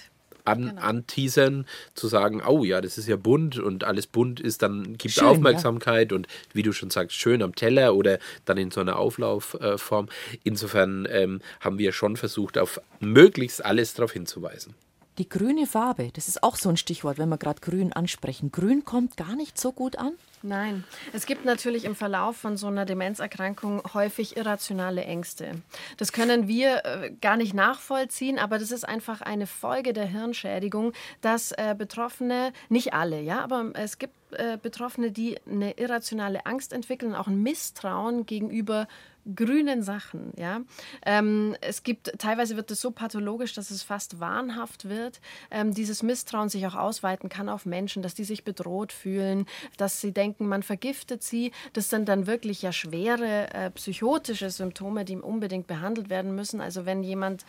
an, 0.45 0.69
genau. 0.69 0.81
anteasern, 0.81 1.65
zu 1.93 2.07
sagen, 2.07 2.41
oh 2.45 2.63
ja, 2.63 2.81
das 2.81 2.97
ist 2.97 3.07
ja 3.07 3.15
bunt 3.15 3.59
und 3.59 3.83
alles 3.83 4.07
bunt 4.07 4.39
ist, 4.39 4.61
dann 4.61 4.97
gibt 4.97 5.15
es 5.15 5.19
Aufmerksamkeit 5.19 6.11
ja. 6.11 6.17
und 6.17 6.27
wie 6.53 6.63
du 6.63 6.73
schon 6.73 6.89
sagst, 6.89 7.15
schön 7.15 7.41
am 7.41 7.55
Teller 7.55 7.95
oder 7.95 8.19
dann 8.45 8.57
in 8.57 8.71
so 8.71 8.81
einer 8.81 8.97
Auflaufform. 8.97 10.09
Insofern 10.43 11.07
ähm, 11.09 11.41
haben 11.59 11.77
wir 11.77 11.91
schon 11.91 12.17
versucht, 12.17 12.57
auf 12.57 12.81
möglichst 12.99 13.63
alles 13.63 13.93
darauf 13.93 14.11
hinzuweisen. 14.11 14.73
Die 15.17 15.27
grüne 15.27 15.67
Farbe, 15.67 16.09
das 16.13 16.27
ist 16.27 16.41
auch 16.41 16.55
so 16.55 16.69
ein 16.69 16.77
Stichwort, 16.77 17.17
wenn 17.17 17.29
wir 17.29 17.37
gerade 17.37 17.61
grün 17.61 17.93
ansprechen. 17.93 18.51
Grün 18.51 18.85
kommt 18.85 19.17
gar 19.17 19.35
nicht 19.35 19.59
so 19.59 19.71
gut 19.71 19.97
an. 19.97 20.13
Nein, 20.43 20.83
es 21.13 21.27
gibt 21.27 21.45
natürlich 21.45 21.85
im 21.85 21.95
Verlauf 21.95 22.35
von 22.35 22.57
so 22.57 22.67
einer 22.67 22.85
Demenzerkrankung 22.85 23.83
häufig 23.93 24.37
irrationale 24.37 25.03
Ängste. 25.03 25.51
Das 25.97 26.11
können 26.11 26.47
wir 26.47 26.83
äh, 26.83 27.11
gar 27.21 27.37
nicht 27.37 27.53
nachvollziehen, 27.53 28.39
aber 28.39 28.57
das 28.57 28.71
ist 28.71 28.83
einfach 28.83 29.21
eine 29.21 29.45
Folge 29.45 29.93
der 29.93 30.05
Hirnschädigung, 30.05 30.93
dass 31.21 31.51
äh, 31.51 31.75
Betroffene, 31.77 32.53
nicht 32.69 32.93
alle, 32.93 33.21
ja, 33.21 33.41
aber 33.41 33.71
es 33.75 33.99
gibt 33.99 34.15
äh, 34.31 34.57
Betroffene, 34.57 35.11
die 35.11 35.37
eine 35.45 35.77
irrationale 35.77 36.45
Angst 36.45 36.73
entwickeln, 36.73 37.13
auch 37.13 37.27
ein 37.27 37.43
Misstrauen 37.43 38.25
gegenüber 38.25 38.87
grünen 39.35 39.83
Sachen. 39.83 40.33
Ja? 40.35 40.61
Ähm, 41.05 41.55
es 41.61 41.83
gibt, 41.83 42.19
teilweise 42.19 42.55
wird 42.55 42.71
es 42.71 42.81
so 42.81 42.91
pathologisch, 42.91 43.53
dass 43.53 43.71
es 43.71 43.83
fast 43.83 44.19
wahnhaft 44.19 44.89
wird. 44.89 45.21
Ähm, 45.49 45.73
dieses 45.73 46.03
Misstrauen 46.03 46.49
sich 46.49 46.65
auch 46.67 46.75
ausweiten 46.75 47.29
kann 47.29 47.49
auf 47.49 47.65
Menschen, 47.65 48.01
dass 48.01 48.13
die 48.13 48.23
sich 48.23 48.43
bedroht 48.43 48.91
fühlen, 48.91 49.45
dass 49.77 50.01
sie 50.01 50.11
denken, 50.11 50.47
man 50.47 50.63
vergiftet 50.63 51.23
sie. 51.23 51.51
Das 51.73 51.89
sind 51.89 52.09
dann 52.09 52.27
wirklich 52.27 52.61
ja 52.61 52.71
schwere 52.71 53.53
äh, 53.53 53.71
psychotische 53.71 54.49
Symptome, 54.49 55.05
die 55.05 55.17
unbedingt 55.17 55.67
behandelt 55.67 56.09
werden 56.09 56.35
müssen. 56.35 56.61
Also 56.61 56.85
wenn 56.85 57.03
jemand 57.03 57.45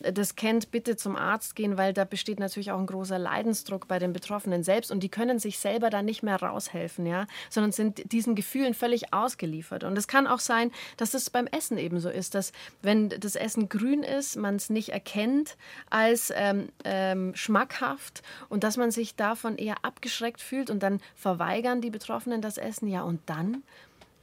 das 0.00 0.36
kennt, 0.36 0.70
bitte 0.70 0.96
zum 0.96 1.16
Arzt 1.16 1.56
gehen, 1.56 1.76
weil 1.76 1.92
da 1.92 2.04
besteht 2.04 2.40
natürlich 2.40 2.72
auch 2.72 2.78
ein 2.78 2.86
großer 2.86 3.18
Leidensdruck 3.18 3.88
bei 3.88 3.98
den 3.98 4.12
Betroffenen 4.12 4.62
selbst 4.62 4.90
und 4.90 5.00
die 5.00 5.08
können 5.08 5.38
sich 5.38 5.58
selber 5.58 5.90
da 5.90 6.02
nicht 6.02 6.22
mehr 6.22 6.36
raushelfen, 6.36 7.06
ja, 7.06 7.26
sondern 7.50 7.72
sind 7.72 8.12
diesen 8.12 8.34
Gefühlen 8.34 8.74
völlig 8.74 9.12
ausgeliefert. 9.12 9.84
Und 9.84 9.96
es 9.96 10.08
kann 10.08 10.26
auch 10.26 10.40
sein, 10.40 10.70
dass 10.96 11.14
es 11.14 11.30
beim 11.30 11.46
Essen 11.46 11.78
eben 11.78 12.00
so 12.00 12.08
ist, 12.08 12.34
dass 12.34 12.52
wenn 12.82 13.08
das 13.08 13.36
Essen 13.36 13.68
grün 13.68 14.02
ist, 14.02 14.36
man 14.36 14.56
es 14.56 14.70
nicht 14.70 14.90
erkennt 14.90 15.56
als 15.90 16.32
ähm, 16.34 16.68
ähm, 16.84 17.34
schmackhaft 17.34 18.22
und 18.48 18.64
dass 18.64 18.76
man 18.76 18.90
sich 18.90 19.16
davon 19.16 19.56
eher 19.56 19.84
abgeschreckt 19.84 20.40
fühlt 20.40 20.70
und 20.70 20.82
dann 20.82 21.00
verweigern 21.14 21.80
die 21.80 21.90
Betroffenen 21.90 22.40
das 22.40 22.58
Essen. 22.58 22.88
Ja, 22.88 23.02
und 23.02 23.20
dann 23.26 23.62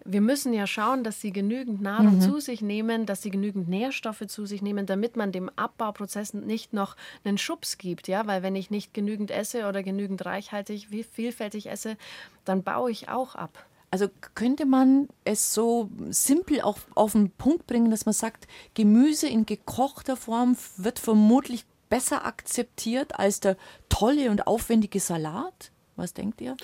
wir 0.05 0.21
müssen 0.21 0.53
ja 0.53 0.67
schauen, 0.67 1.03
dass 1.03 1.21
sie 1.21 1.31
genügend 1.31 1.81
Nahrung 1.81 2.15
mhm. 2.15 2.21
zu 2.21 2.39
sich 2.39 2.61
nehmen, 2.61 3.05
dass 3.05 3.21
sie 3.21 3.29
genügend 3.29 3.67
Nährstoffe 3.69 4.25
zu 4.27 4.45
sich 4.45 4.61
nehmen, 4.61 4.85
damit 4.85 5.15
man 5.15 5.31
dem 5.31 5.49
Abbauprozess 5.55 6.33
nicht 6.33 6.73
noch 6.73 6.95
einen 7.23 7.37
Schubs 7.37 7.77
gibt. 7.77 8.07
Ja? 8.07 8.27
Weil 8.27 8.43
wenn 8.43 8.55
ich 8.55 8.69
nicht 8.69 8.93
genügend 8.93 9.31
esse 9.31 9.67
oder 9.67 9.83
genügend 9.83 10.25
reichhaltig, 10.25 10.91
wie 10.91 11.03
vielfältig 11.03 11.69
esse, 11.69 11.97
dann 12.45 12.63
baue 12.63 12.91
ich 12.91 13.09
auch 13.09 13.35
ab. 13.35 13.65
Also 13.91 14.07
könnte 14.33 14.65
man 14.65 15.07
es 15.23 15.53
so 15.53 15.89
simpel 16.09 16.61
auch 16.61 16.79
auf 16.95 17.11
den 17.11 17.29
Punkt 17.29 17.67
bringen, 17.67 17.91
dass 17.91 18.07
man 18.07 18.13
sagt, 18.13 18.47
Gemüse 18.73 19.27
in 19.27 19.45
gekochter 19.45 20.17
Form 20.17 20.57
wird 20.77 20.97
vermutlich 20.97 21.65
besser 21.89 22.25
akzeptiert 22.25 23.19
als 23.19 23.39
der 23.39 23.55
tolle 23.89 24.31
und 24.31 24.47
aufwendige 24.47 24.99
Salat? 24.99 25.71
Was 25.95 26.15
denkt 26.15 26.41
ihr? 26.41 26.57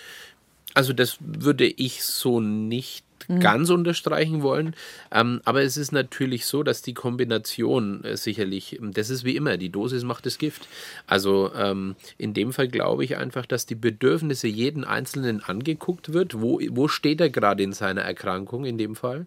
Also 0.74 0.92
das 0.92 1.18
würde 1.20 1.68
ich 1.68 2.04
so 2.04 2.40
nicht 2.40 3.06
mhm. 3.28 3.40
ganz 3.40 3.70
unterstreichen 3.70 4.42
wollen. 4.42 4.76
Ähm, 5.12 5.42
aber 5.46 5.64
es 5.64 5.78
ist 5.78 5.92
natürlich 5.92 6.46
so, 6.46 6.64
dass 6.64 6.82
die 6.82 6.94
Kombination 6.94 8.04
äh, 8.04 8.18
sicherlich, 8.18 8.80
das 8.82 9.10
ist 9.10 9.24
wie 9.24 9.36
immer, 9.36 9.58
die 9.58 9.70
Dosis 9.70 10.04
macht 10.04 10.26
das 10.26 10.38
Gift. 10.38 10.68
Also 11.08 11.52
ähm, 11.56 11.96
in 12.18 12.34
dem 12.34 12.54
Fall 12.54 12.68
glaube 12.68 13.04
ich 13.04 13.18
einfach, 13.18 13.46
dass 13.46 13.66
die 13.66 13.76
Bedürfnisse 13.76 14.48
jeden 14.48 14.84
Einzelnen 14.84 15.44
angeguckt 15.44 16.14
wird. 16.14 16.42
Wo, 16.42 16.60
wo 16.70 16.88
steht 16.88 17.22
er 17.22 17.30
gerade 17.30 17.64
in 17.64 17.74
seiner 17.74 18.02
Erkrankung 18.02 18.66
in 18.66 18.78
dem 18.78 18.96
Fall? 18.96 19.26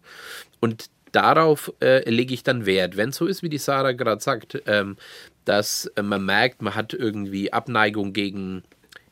Und 0.61 0.91
darauf 1.13 1.73
äh, 1.81 2.09
lege 2.09 2.35
ich 2.35 2.43
dann 2.43 2.67
Wert. 2.67 2.97
Wenn 2.97 3.11
es 3.11 3.17
so 3.17 3.27
ist, 3.27 3.43
wie 3.43 3.49
die 3.49 3.59
Sarah 3.59 3.93
gerade 3.93 4.23
sagt, 4.23 4.63
ähm, 4.67 4.97
dass 5.45 5.87
äh, 5.97 6.03
man 6.03 6.25
merkt, 6.25 6.63
man 6.63 6.75
hat 6.75 6.95
irgendwie 6.95 7.53
Abneigung 7.53 8.13
gegen 8.13 8.63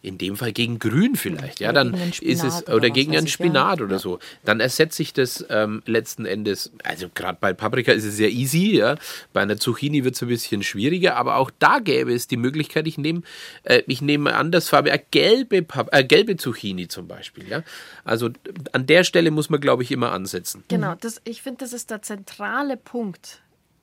in 0.03 0.17
dem 0.17 0.37
Fall 0.37 0.53
gegen 0.53 0.79
Grün 0.79 1.15
vielleicht, 1.15 1.61
ja, 1.61 1.73
dann 1.73 1.95
ist 2.21 2.43
es 2.43 2.63
oder, 2.65 2.77
oder 2.77 2.91
gegen 2.91 3.15
einen 3.17 3.27
Spinat 3.27 3.81
ja. 3.81 3.85
oder 3.85 3.99
so. 3.99 4.19
Dann 4.45 4.61
ersetze 4.61 5.03
ich 5.03 5.13
das 5.13 5.45
ähm, 5.51 5.83
letzten 5.85 6.25
Endes. 6.25 6.73
Also 6.85 7.09
gerade 7.15 7.37
bei 7.39 7.53
Paprika 7.53 7.93
ist 7.93 8.05
es 8.05 8.17
sehr 8.17 8.31
easy, 8.31 8.77
ja. 8.77 8.97
Bei 9.35 9.43
einer 9.43 9.59
Zucchini 9.59 10.03
wird 10.03 10.15
es 10.15 10.23
ein 10.23 10.29
bisschen 10.29 10.63
schwieriger, 10.63 11.17
aber 11.17 11.37
auch 11.37 11.51
da 11.59 11.81
gäbe 11.81 12.15
es 12.15 12.27
die 12.27 12.39
Möglichkeit, 12.39 12.87
ich 12.87 12.97
nehme, 12.97 13.23
äh, 13.65 13.83
ich 13.87 14.01
nehme 14.01 14.35
andersfarbe, 14.35 14.91
eine 14.91 15.03
gelbe, 15.11 15.67
äh, 15.91 16.05
gelbe 16.05 16.37
Zucchini 16.37 16.89
zum 16.89 17.07
Beispiel, 17.07 17.47
ja. 17.49 17.63
Also 18.05 18.31
an 18.73 18.87
der 18.87 19.05
Stelle 19.05 19.31
muss 19.31 19.51
man, 19.51 19.61
glaube 19.61 19.83
ich, 19.83 19.93
immer 19.93 20.13
ansetzen. 20.13 20.65
Genau, 20.69 20.95
das, 20.99 21.21
ich 21.25 21.43
finde, 21.43 21.59
das 21.59 21.75
ist 21.75 21.91
der 21.91 22.01
zentrale 22.01 22.79
Punkt 22.79 23.43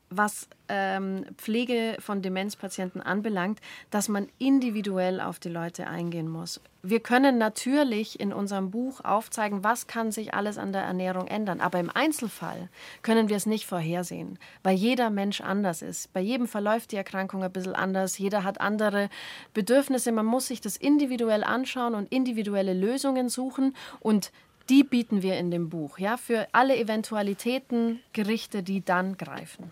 was 0.09 0.47
ähm, 0.69 1.25
Pflege 1.37 1.97
von 1.99 2.21
Demenzpatienten 2.21 3.01
anbelangt, 3.01 3.59
dass 3.89 4.09
man 4.09 4.27
individuell 4.37 5.19
auf 5.19 5.39
die 5.39 5.49
Leute 5.49 5.87
eingehen 5.87 6.29
muss. 6.29 6.61
Wir 6.83 7.01
können 7.01 7.37
natürlich 7.37 8.19
in 8.19 8.31
unserem 8.31 8.71
Buch 8.71 9.03
aufzeigen, 9.03 9.63
was 9.63 9.87
kann 9.87 10.11
sich 10.11 10.33
alles 10.33 10.57
an 10.57 10.71
der 10.71 10.83
Ernährung 10.83 11.27
ändern, 11.27 11.59
aber 11.59 11.79
im 11.79 11.89
Einzelfall 11.89 12.69
können 13.01 13.27
wir 13.27 13.35
es 13.35 13.45
nicht 13.45 13.65
vorhersehen, 13.65 14.39
weil 14.63 14.75
jeder 14.75 15.09
Mensch 15.09 15.41
anders 15.41 15.81
ist. 15.81 16.13
Bei 16.13 16.21
jedem 16.21 16.47
verläuft 16.47 16.93
die 16.93 16.95
Erkrankung 16.95 17.43
ein 17.43 17.51
bisschen 17.51 17.75
anders, 17.75 18.17
jeder 18.17 18.45
hat 18.45 18.61
andere 18.61 19.09
Bedürfnisse, 19.53 20.13
man 20.13 20.25
muss 20.25 20.47
sich 20.47 20.61
das 20.61 20.77
individuell 20.77 21.43
anschauen 21.43 21.93
und 21.93 22.11
individuelle 22.11 22.73
Lösungen 22.73 23.27
suchen 23.27 23.75
und 23.99 24.31
die 24.69 24.83
bieten 24.83 25.21
wir 25.21 25.37
in 25.37 25.49
dem 25.49 25.69
Buch, 25.69 25.97
ja, 25.97 26.17
für 26.17 26.47
alle 26.51 26.77
Eventualitäten, 26.77 28.01
Gerichte, 28.13 28.63
die 28.63 28.83
dann 28.83 29.17
greifen. 29.17 29.71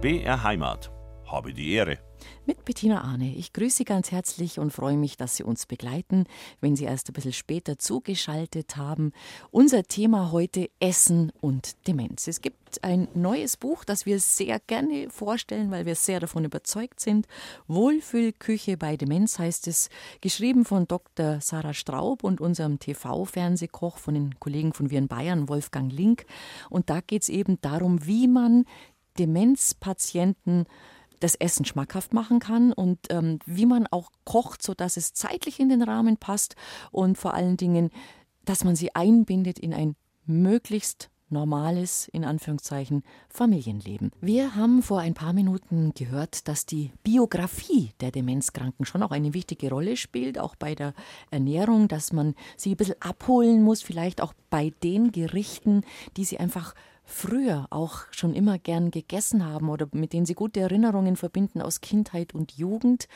BR 0.00 0.42
Heimat. 0.42 0.90
Habe 1.26 1.52
die 1.52 1.72
Ehre. 1.72 1.98
Mit 2.46 2.64
Bettina 2.64 3.02
Arne. 3.02 3.34
Ich 3.36 3.52
grüße 3.52 3.78
Sie 3.78 3.84
ganz 3.84 4.10
herzlich 4.10 4.58
und 4.58 4.72
freue 4.72 4.96
mich, 4.96 5.16
dass 5.16 5.36
Sie 5.36 5.44
uns 5.44 5.66
begleiten, 5.66 6.24
wenn 6.60 6.74
Sie 6.74 6.84
erst 6.84 7.08
ein 7.08 7.12
bisschen 7.12 7.32
später 7.32 7.78
zugeschaltet 7.78 8.76
haben. 8.76 9.12
Unser 9.50 9.84
Thema 9.84 10.32
heute 10.32 10.70
Essen 10.80 11.32
und 11.40 11.86
Demenz. 11.86 12.26
Es 12.28 12.40
gibt 12.40 12.82
ein 12.82 13.08
neues 13.14 13.56
Buch, 13.56 13.84
das 13.84 14.06
wir 14.06 14.20
sehr 14.20 14.58
gerne 14.58 15.10
vorstellen, 15.10 15.70
weil 15.70 15.86
wir 15.86 15.94
sehr 15.94 16.20
davon 16.20 16.44
überzeugt 16.44 17.00
sind. 17.00 17.26
Wohlfühlküche 17.68 18.76
bei 18.76 18.96
Demenz 18.96 19.38
heißt 19.38 19.68
es, 19.68 19.90
geschrieben 20.20 20.64
von 20.64 20.88
Dr. 20.88 21.40
Sarah 21.40 21.74
Straub 21.74 22.24
und 22.24 22.40
unserem 22.40 22.78
TV-Fernsehkoch 22.78 23.98
von 23.98 24.14
den 24.14 24.40
Kollegen 24.40 24.72
von 24.72 24.90
Viren 24.90 25.08
Bayern, 25.08 25.48
Wolfgang 25.48 25.92
Link. 25.92 26.26
Und 26.68 26.90
da 26.90 27.00
geht 27.00 27.22
es 27.22 27.28
eben 27.28 27.60
darum, 27.60 28.06
wie 28.06 28.28
man 28.28 28.64
Demenzpatienten 29.18 30.66
das 31.20 31.34
Essen 31.34 31.64
schmackhaft 31.64 32.14
machen 32.14 32.40
kann 32.40 32.72
und 32.72 32.98
ähm, 33.10 33.38
wie 33.44 33.66
man 33.66 33.86
auch 33.86 34.10
kocht, 34.24 34.62
sodass 34.62 34.96
es 34.96 35.12
zeitlich 35.12 35.60
in 35.60 35.68
den 35.68 35.82
Rahmen 35.82 36.16
passt 36.16 36.56
und 36.90 37.18
vor 37.18 37.34
allen 37.34 37.56
Dingen, 37.56 37.90
dass 38.44 38.64
man 38.64 38.74
sie 38.74 38.94
einbindet 38.94 39.58
in 39.58 39.74
ein 39.74 39.96
möglichst 40.24 41.10
normales, 41.30 42.08
in 42.08 42.24
Anführungszeichen, 42.24 43.02
Familienleben. 43.28 44.10
Wir 44.20 44.56
haben 44.56 44.82
vor 44.82 45.00
ein 45.00 45.14
paar 45.14 45.32
Minuten 45.32 45.92
gehört, 45.94 46.48
dass 46.48 46.66
die 46.66 46.90
Biografie 47.04 47.92
der 48.00 48.10
Demenzkranken 48.10 48.84
schon 48.84 49.02
auch 49.02 49.12
eine 49.12 49.32
wichtige 49.32 49.70
Rolle 49.70 49.96
spielt, 49.96 50.38
auch 50.38 50.56
bei 50.56 50.74
der 50.74 50.92
Ernährung, 51.30 51.86
dass 51.86 52.12
man 52.12 52.34
sie 52.56 52.72
ein 52.72 52.76
bisschen 52.76 53.00
abholen 53.00 53.62
muss, 53.62 53.82
vielleicht 53.82 54.20
auch 54.20 54.34
bei 54.50 54.72
den 54.82 55.12
Gerichten, 55.12 55.82
die 56.16 56.24
sie 56.24 56.38
einfach 56.38 56.74
früher 57.10 57.66
auch 57.70 58.04
schon 58.10 58.34
immer 58.34 58.58
gern 58.58 58.90
gegessen 58.90 59.44
haben 59.44 59.68
oder 59.68 59.88
mit 59.92 60.12
denen 60.12 60.26
sie 60.26 60.34
gute 60.34 60.60
Erinnerungen 60.60 61.16
verbinden 61.16 61.60
aus 61.60 61.80
Kindheit 61.80 62.34
und 62.34 62.52
Jugend. 62.52 63.08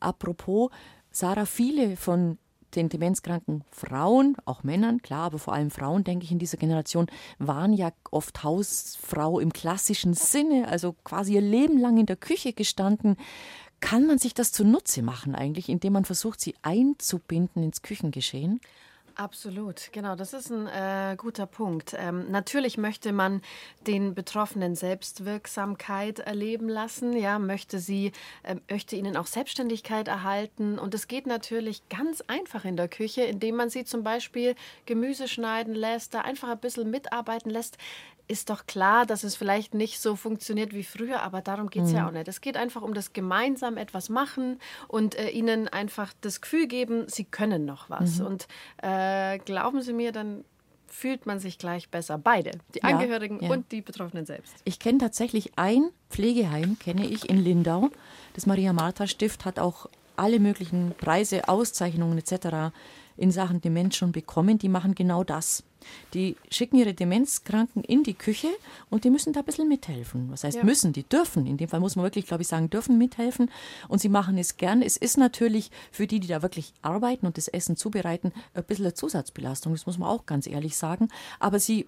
Apropos, 0.00 0.70
Sarah, 1.10 1.44
viele 1.44 1.96
von 1.96 2.38
den 2.74 2.88
demenzkranken 2.88 3.64
Frauen, 3.70 4.36
auch 4.44 4.62
Männern, 4.62 5.02
klar, 5.02 5.24
aber 5.24 5.38
vor 5.38 5.52
allem 5.52 5.70
Frauen, 5.70 6.04
denke 6.04 6.24
ich, 6.24 6.32
in 6.32 6.38
dieser 6.38 6.56
Generation, 6.56 7.06
waren 7.38 7.72
ja 7.74 7.92
oft 8.10 8.42
Hausfrau 8.42 9.38
im 9.40 9.52
klassischen 9.52 10.14
Sinne, 10.14 10.68
also 10.68 10.94
quasi 11.04 11.34
ihr 11.34 11.42
Leben 11.42 11.78
lang 11.78 11.98
in 11.98 12.06
der 12.06 12.16
Küche 12.16 12.52
gestanden. 12.52 13.16
Kann 13.80 14.06
man 14.06 14.18
sich 14.18 14.32
das 14.32 14.52
zunutze 14.52 15.02
machen 15.02 15.34
eigentlich, 15.34 15.68
indem 15.68 15.94
man 15.94 16.04
versucht, 16.04 16.40
sie 16.40 16.54
einzubinden 16.62 17.62
ins 17.62 17.82
Küchengeschehen? 17.82 18.60
Absolut, 19.14 19.90
genau, 19.92 20.16
das 20.16 20.32
ist 20.32 20.50
ein 20.50 20.66
äh, 20.66 21.16
guter 21.16 21.46
Punkt. 21.46 21.94
Ähm, 21.96 22.30
natürlich 22.30 22.78
möchte 22.78 23.12
man 23.12 23.42
den 23.86 24.14
Betroffenen 24.14 24.74
Selbstwirksamkeit 24.74 26.20
erleben 26.20 26.68
lassen, 26.68 27.16
ja, 27.16 27.38
möchte 27.38 27.78
sie, 27.78 28.12
äh, 28.42 28.56
möchte 28.70 28.96
ihnen 28.96 29.16
auch 29.16 29.26
Selbstständigkeit 29.26 30.08
erhalten 30.08 30.78
und 30.78 30.94
es 30.94 31.08
geht 31.08 31.26
natürlich 31.26 31.88
ganz 31.88 32.22
einfach 32.22 32.64
in 32.64 32.76
der 32.76 32.88
Küche, 32.88 33.22
indem 33.22 33.56
man 33.56 33.70
sie 33.70 33.84
zum 33.84 34.02
Beispiel 34.02 34.54
Gemüse 34.86 35.28
schneiden 35.28 35.74
lässt, 35.74 36.14
da 36.14 36.22
einfach 36.22 36.48
ein 36.48 36.58
bisschen 36.58 36.90
mitarbeiten 36.90 37.50
lässt 37.50 37.76
ist 38.28 38.50
doch 38.50 38.66
klar, 38.66 39.04
dass 39.04 39.24
es 39.24 39.36
vielleicht 39.36 39.74
nicht 39.74 40.00
so 40.00 40.16
funktioniert 40.16 40.72
wie 40.72 40.84
früher, 40.84 41.22
aber 41.22 41.42
darum 41.42 41.68
geht 41.68 41.84
es 41.84 41.90
mhm. 41.90 41.96
ja 41.96 42.08
auch 42.08 42.12
nicht. 42.12 42.28
Es 42.28 42.40
geht 42.40 42.56
einfach 42.56 42.82
um 42.82 42.94
das 42.94 43.12
gemeinsam 43.12 43.76
etwas 43.76 44.08
machen 44.08 44.58
und 44.88 45.16
äh, 45.16 45.28
ihnen 45.28 45.68
einfach 45.68 46.12
das 46.20 46.40
Gefühl 46.40 46.66
geben, 46.66 47.04
sie 47.08 47.24
können 47.24 47.64
noch 47.64 47.90
was. 47.90 48.18
Mhm. 48.18 48.26
Und 48.26 48.48
äh, 49.02 49.38
glauben 49.38 49.82
Sie 49.82 49.92
mir, 49.92 50.12
dann 50.12 50.44
fühlt 50.86 51.26
man 51.26 51.40
sich 51.40 51.58
gleich 51.58 51.88
besser. 51.88 52.18
Beide, 52.18 52.52
die 52.74 52.80
ja, 52.82 52.90
Angehörigen 52.90 53.40
ja. 53.42 53.50
und 53.50 53.72
die 53.72 53.80
Betroffenen 53.80 54.26
selbst. 54.26 54.54
Ich 54.64 54.78
kenne 54.78 54.98
tatsächlich 54.98 55.52
ein 55.56 55.90
Pflegeheim, 56.10 56.78
kenne 56.78 57.06
ich 57.06 57.28
in 57.30 57.42
Lindau. 57.42 57.90
Das 58.34 58.46
Maria-Martha-Stift 58.46 59.44
hat 59.44 59.58
auch 59.58 59.88
alle 60.16 60.38
möglichen 60.38 60.94
Preise, 60.98 61.48
Auszeichnungen 61.48 62.18
etc. 62.18 62.74
in 63.16 63.30
Sachen 63.30 63.60
Demenz 63.60 63.96
schon 63.96 64.12
bekommen. 64.12 64.58
Die 64.58 64.68
machen 64.68 64.94
genau 64.94 65.24
das. 65.24 65.64
Die 66.14 66.36
schicken 66.50 66.76
ihre 66.76 66.94
Demenzkranken 66.94 67.82
in 67.84 68.02
die 68.02 68.14
Küche 68.14 68.48
und 68.90 69.04
die 69.04 69.10
müssen 69.10 69.32
da 69.32 69.40
ein 69.40 69.46
bisschen 69.46 69.68
mithelfen. 69.68 70.30
Was 70.30 70.44
heißt 70.44 70.58
ja. 70.58 70.64
müssen? 70.64 70.92
Die 70.92 71.02
dürfen. 71.02 71.46
In 71.46 71.56
dem 71.56 71.68
Fall 71.68 71.80
muss 71.80 71.96
man 71.96 72.04
wirklich, 72.04 72.26
glaube 72.26 72.42
ich, 72.42 72.48
sagen, 72.48 72.70
dürfen 72.70 72.98
mithelfen. 72.98 73.50
Und 73.88 74.00
sie 74.00 74.08
machen 74.08 74.38
es 74.38 74.56
gern. 74.56 74.82
Es 74.82 74.96
ist 74.96 75.18
natürlich 75.18 75.70
für 75.90 76.06
die, 76.06 76.20
die 76.20 76.28
da 76.28 76.42
wirklich 76.42 76.72
arbeiten 76.82 77.26
und 77.26 77.36
das 77.36 77.48
Essen 77.48 77.76
zubereiten, 77.76 78.32
ein 78.54 78.64
bisschen 78.64 78.86
eine 78.86 78.94
Zusatzbelastung. 78.94 79.72
Das 79.72 79.86
muss 79.86 79.98
man 79.98 80.08
auch 80.08 80.26
ganz 80.26 80.46
ehrlich 80.46 80.76
sagen. 80.76 81.08
Aber 81.40 81.58
sie 81.58 81.86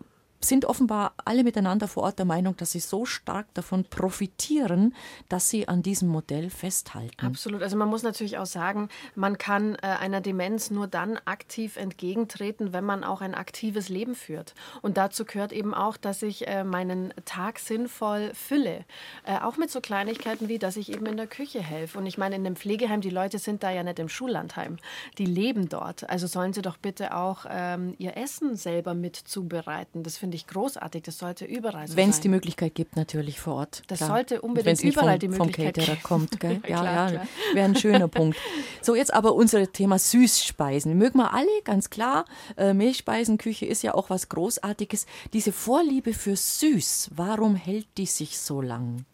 sind 0.48 0.64
offenbar 0.64 1.14
alle 1.24 1.44
miteinander 1.44 1.88
vor 1.88 2.04
Ort 2.04 2.18
der 2.18 2.26
Meinung, 2.26 2.56
dass 2.56 2.72
sie 2.72 2.80
so 2.80 3.04
stark 3.04 3.46
davon 3.54 3.84
profitieren, 3.84 4.94
dass 5.28 5.50
sie 5.50 5.68
an 5.68 5.82
diesem 5.82 6.08
Modell 6.08 6.50
festhalten. 6.50 7.26
Absolut. 7.26 7.62
Also 7.62 7.76
man 7.76 7.88
muss 7.88 8.02
natürlich 8.02 8.38
auch 8.38 8.46
sagen, 8.46 8.88
man 9.14 9.38
kann 9.38 9.74
äh, 9.76 9.86
einer 9.86 10.20
Demenz 10.20 10.70
nur 10.70 10.86
dann 10.86 11.18
aktiv 11.24 11.76
entgegentreten, 11.76 12.72
wenn 12.72 12.84
man 12.84 13.04
auch 13.04 13.20
ein 13.20 13.34
aktives 13.34 13.88
Leben 13.88 14.14
führt. 14.14 14.54
Und 14.82 14.96
dazu 14.96 15.24
gehört 15.24 15.52
eben 15.52 15.74
auch, 15.74 15.96
dass 15.96 16.22
ich 16.22 16.46
äh, 16.46 16.64
meinen 16.64 17.12
Tag 17.24 17.58
sinnvoll 17.58 18.32
fülle. 18.34 18.84
Äh, 19.24 19.38
auch 19.38 19.56
mit 19.56 19.70
so 19.70 19.80
Kleinigkeiten 19.80 20.48
wie, 20.48 20.58
dass 20.58 20.76
ich 20.76 20.92
eben 20.92 21.06
in 21.06 21.16
der 21.16 21.26
Küche 21.26 21.60
helfe. 21.60 21.98
Und 21.98 22.06
ich 22.06 22.18
meine, 22.18 22.36
in 22.36 22.44
dem 22.44 22.56
Pflegeheim, 22.56 23.00
die 23.00 23.10
Leute 23.10 23.38
sind 23.38 23.62
da 23.62 23.70
ja 23.70 23.82
nicht 23.82 23.98
im 23.98 24.08
Schullandheim. 24.08 24.76
Die 25.18 25.26
leben 25.26 25.68
dort. 25.68 26.08
Also 26.08 26.26
sollen 26.26 26.52
sie 26.52 26.62
doch 26.62 26.76
bitte 26.76 27.14
auch 27.16 27.46
ähm, 27.48 27.94
ihr 27.98 28.16
Essen 28.16 28.56
selber 28.56 28.94
mit 28.94 29.16
zubereiten. 29.16 30.02
Das 30.02 30.16
finde 30.16 30.33
ich 30.34 30.46
großartig. 30.46 31.02
Das 31.02 31.18
sollte 31.18 31.44
überall 31.44 31.88
so 31.88 31.96
Wenn 31.96 32.10
es 32.10 32.20
die 32.20 32.28
Möglichkeit 32.28 32.74
gibt, 32.74 32.96
natürlich 32.96 33.40
vor 33.40 33.54
Ort. 33.54 33.82
Das 33.88 33.98
klar. 33.98 34.10
sollte 34.10 34.40
unbedingt 34.40 34.82
überall 34.82 35.12
vom, 35.12 35.20
die 35.20 35.28
Möglichkeit 35.28 35.76
vom 35.76 35.84
Caterer 35.84 35.96
kommt. 36.02 36.40
Gell? 36.40 36.60
ja, 36.68 36.80
klar, 36.80 37.12
ja, 37.12 37.22
wäre 37.52 37.64
ein 37.66 37.76
schöner 37.76 38.08
Punkt. 38.08 38.38
So, 38.82 38.94
jetzt 38.94 39.12
aber 39.12 39.34
unser 39.34 39.70
Thema 39.72 39.98
Süßspeisen. 39.98 40.96
Mögen 40.96 41.18
wir 41.18 41.32
alle, 41.32 41.48
ganz 41.64 41.90
klar. 41.90 42.24
Äh, 42.56 42.74
Milchspeisenküche 42.74 43.66
ist 43.66 43.82
ja 43.82 43.94
auch 43.94 44.10
was 44.10 44.28
Großartiges. 44.28 45.06
Diese 45.32 45.52
Vorliebe 45.52 46.12
für 46.12 46.36
süß, 46.36 47.10
warum 47.14 47.54
hält 47.54 47.86
die 47.96 48.06
sich 48.06 48.38
so 48.38 48.60
lang? 48.60 49.04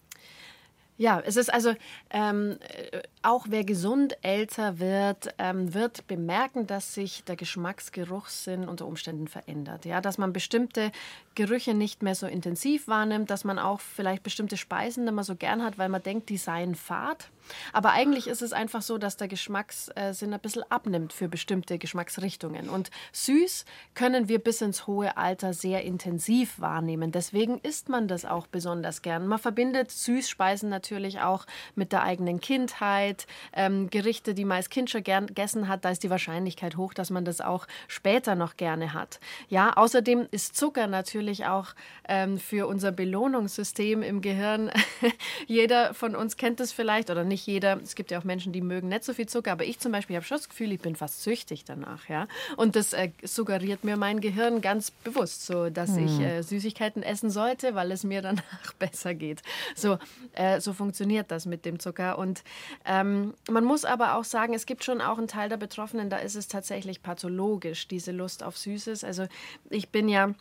Ja, 1.01 1.19
es 1.25 1.37
ist 1.37 1.51
also 1.51 1.73
ähm, 2.11 2.59
äh, 2.61 3.01
auch 3.23 3.47
wer 3.49 3.65
gesund 3.65 4.19
älter 4.21 4.81
wird, 4.81 5.35
ähm, 5.39 5.73
wird 5.73 6.07
bemerken, 6.09 6.67
dass 6.67 6.93
sich 6.93 7.25
der 7.25 7.37
Geschmacksgeruchssinn 7.37 8.69
unter 8.69 8.87
Umständen 8.87 9.27
verändert. 9.27 9.87
Ja, 9.87 10.03
dass 10.03 10.19
man 10.19 10.35
bestimmte 10.35 10.93
Gerüche 11.35 11.73
nicht 11.73 12.03
mehr 12.03 12.15
so 12.15 12.27
intensiv 12.27 12.87
wahrnimmt, 12.87 13.31
dass 13.31 13.45
man 13.45 13.59
auch 13.59 13.81
vielleicht 13.81 14.23
bestimmte 14.25 14.59
Speisen 14.59 15.05
nicht 15.05 15.15
mehr 15.15 15.25
so 15.25 15.37
gern 15.37 15.65
hat, 15.65 15.79
weil 15.79 15.89
man 15.89 16.03
denkt, 16.03 16.29
die 16.29 16.37
seien 16.37 16.75
fad. 16.75 17.31
Aber 17.72 17.93
eigentlich 17.93 18.26
ist 18.26 18.43
es 18.43 18.53
einfach 18.53 18.82
so, 18.82 18.99
dass 18.99 19.16
der 19.16 19.28
Geschmackssinn 19.28 20.32
ein 20.32 20.41
bisschen 20.41 20.64
abnimmt 20.70 21.12
für 21.12 21.28
bestimmte 21.28 21.78
Geschmacksrichtungen. 21.78 22.68
Und 22.68 22.91
süß 23.12 23.64
können 23.95 24.28
wir 24.28 24.38
bis 24.38 24.61
ins 24.61 24.86
hohe 24.86 25.16
Alter 25.16 25.53
sehr 25.53 25.82
intensiv 25.84 26.61
wahrnehmen. 26.61 27.12
Deswegen 27.12 27.59
isst 27.61 27.88
man 27.88 28.09
das 28.09 28.24
auch 28.24 28.47
besonders 28.47 29.03
gern. 29.03 29.26
Man 29.26 29.38
verbindet 29.38 29.91
Süßspeisen 29.91 30.68
natürlich 30.68 31.20
auch 31.20 31.47
mit 31.74 31.93
der 31.93 32.03
eigenen 32.03 32.41
Kindheit. 32.41 33.26
Ähm, 33.53 33.91
Gerichte, 33.91 34.34
die 34.34 34.45
man 34.45 34.57
als 34.59 34.70
Kind 34.70 34.91
schon 34.91 35.03
gern 35.03 35.26
gegessen 35.26 35.68
hat, 35.68 35.84
da 35.84 35.91
ist 35.91 36.03
die 36.03 36.11
Wahrscheinlichkeit 36.11 36.76
hoch, 36.76 36.95
dass 36.95 37.11
man 37.11 37.24
das 37.24 37.41
auch 37.41 37.66
später 37.88 38.34
noch 38.34 38.57
gerne 38.57 38.93
hat. 38.95 39.20
Ja, 39.49 39.72
außerdem 39.76 40.28
ist 40.30 40.57
Zucker 40.57 40.86
natürlich 40.86 41.47
auch 41.47 41.74
ähm, 42.09 42.38
für 42.38 42.66
unser 42.66 42.93
Belohnungssystem 42.93 44.03
im 44.03 44.20
Gehirn. 44.20 44.70
Jeder 45.47 45.95
von 45.95 46.14
uns 46.14 46.36
kennt 46.36 46.61
es 46.61 46.72
vielleicht 46.72 47.11
oder 47.11 47.24
nicht 47.31 47.47
jeder, 47.47 47.81
es 47.83 47.95
gibt 47.95 48.11
ja 48.11 48.18
auch 48.18 48.24
Menschen, 48.24 48.53
die 48.53 48.61
mögen 48.61 48.89
nicht 48.89 49.05
so 49.05 49.14
viel 49.14 49.26
Zucker, 49.26 49.53
aber 49.53 49.64
ich 49.64 49.78
zum 49.78 49.93
Beispiel 49.93 50.16
habe 50.16 50.26
schon 50.26 50.37
das 50.37 50.49
Gefühl, 50.49 50.72
ich 50.72 50.81
bin 50.81 50.95
fast 50.95 51.22
süchtig 51.22 51.64
danach, 51.64 52.09
ja. 52.11 52.26
Und 52.57 52.76
das 52.76 52.93
äh, 52.93 53.11
suggeriert 53.22 53.85
mir 53.85 53.97
mein 53.97 54.20
Gehirn 54.20 54.61
ganz 54.61 54.91
bewusst, 54.91 55.47
so 55.47 55.70
dass 55.70 55.97
hm. 55.97 56.05
ich 56.05 56.20
äh, 56.20 56.43
Süßigkeiten 56.43 57.03
essen 57.03 57.31
sollte, 57.31 57.74
weil 57.74 57.91
es 57.93 58.05
mir 58.05 58.20
danach 58.31 58.72
besser 58.78 59.14
geht. 59.14 59.41
So, 59.74 59.99
äh, 60.35 60.61
so 60.61 60.74
funktioniert 60.74 61.31
das 61.31 61.47
mit 61.47 61.64
dem 61.64 61.78
Zucker. 61.78 62.18
Und 62.18 62.43
ähm, 62.85 63.33
man 63.51 63.64
muss 63.64 63.87
aber 63.87 64.16
auch 64.16 64.24
sagen, 64.24 64.53
es 64.53 64.66
gibt 64.66 64.85
schon 64.85 65.01
auch 65.01 65.16
einen 65.16 65.28
Teil 65.28 65.49
der 65.49 65.57
Betroffenen, 65.57 66.11
da 66.11 66.18
ist 66.18 66.35
es 66.35 66.49
tatsächlich 66.49 67.03
pathologisch, 67.03 67.89
diese 67.89 68.12
Lust 68.12 68.43
auf 68.43 68.59
Süßes. 68.59 69.05
Also 69.05 69.26
ich 69.70 69.89
bin 69.89 70.09
ja 70.09 70.35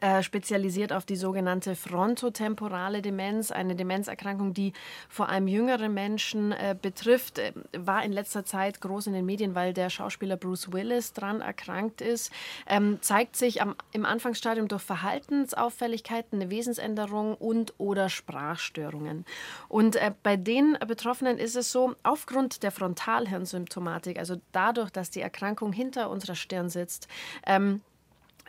äh, 0.00 0.22
spezialisiert 0.22 0.92
auf 0.92 1.04
die 1.04 1.16
sogenannte 1.16 1.74
frontotemporale 1.74 3.02
Demenz, 3.02 3.50
eine 3.50 3.74
Demenzerkrankung, 3.74 4.54
die 4.54 4.72
vor 5.08 5.28
allem 5.28 5.48
jüngere 5.48 5.88
Menschen 5.88 6.52
äh, 6.52 6.76
betrifft, 6.80 7.38
äh, 7.38 7.52
war 7.76 8.04
in 8.04 8.12
letzter 8.12 8.44
Zeit 8.44 8.80
groß 8.80 9.08
in 9.08 9.12
den 9.12 9.26
Medien, 9.26 9.54
weil 9.54 9.72
der 9.72 9.90
Schauspieler 9.90 10.36
Bruce 10.36 10.72
Willis 10.72 11.12
dran 11.12 11.40
erkrankt 11.40 12.00
ist, 12.00 12.32
ähm, 12.66 12.98
zeigt 13.00 13.36
sich 13.36 13.62
am, 13.62 13.74
im 13.92 14.04
Anfangsstadium 14.04 14.68
durch 14.68 14.82
Verhaltensauffälligkeiten, 14.82 16.40
eine 16.40 16.50
Wesensänderung 16.50 17.34
und 17.34 17.74
oder 17.78 18.08
Sprachstörungen. 18.08 19.24
Und 19.68 19.96
äh, 19.96 20.12
bei 20.22 20.36
den 20.36 20.76
Betroffenen 20.86 21.38
ist 21.38 21.56
es 21.56 21.72
so, 21.72 21.94
aufgrund 22.02 22.62
der 22.62 22.70
Frontalhirnsymptomatik, 22.70 24.18
also 24.18 24.36
dadurch, 24.52 24.90
dass 24.90 25.10
die 25.10 25.20
Erkrankung 25.20 25.72
hinter 25.72 26.10
unserer 26.10 26.34
Stirn 26.34 26.68
sitzt, 26.68 27.08
ähm, 27.46 27.80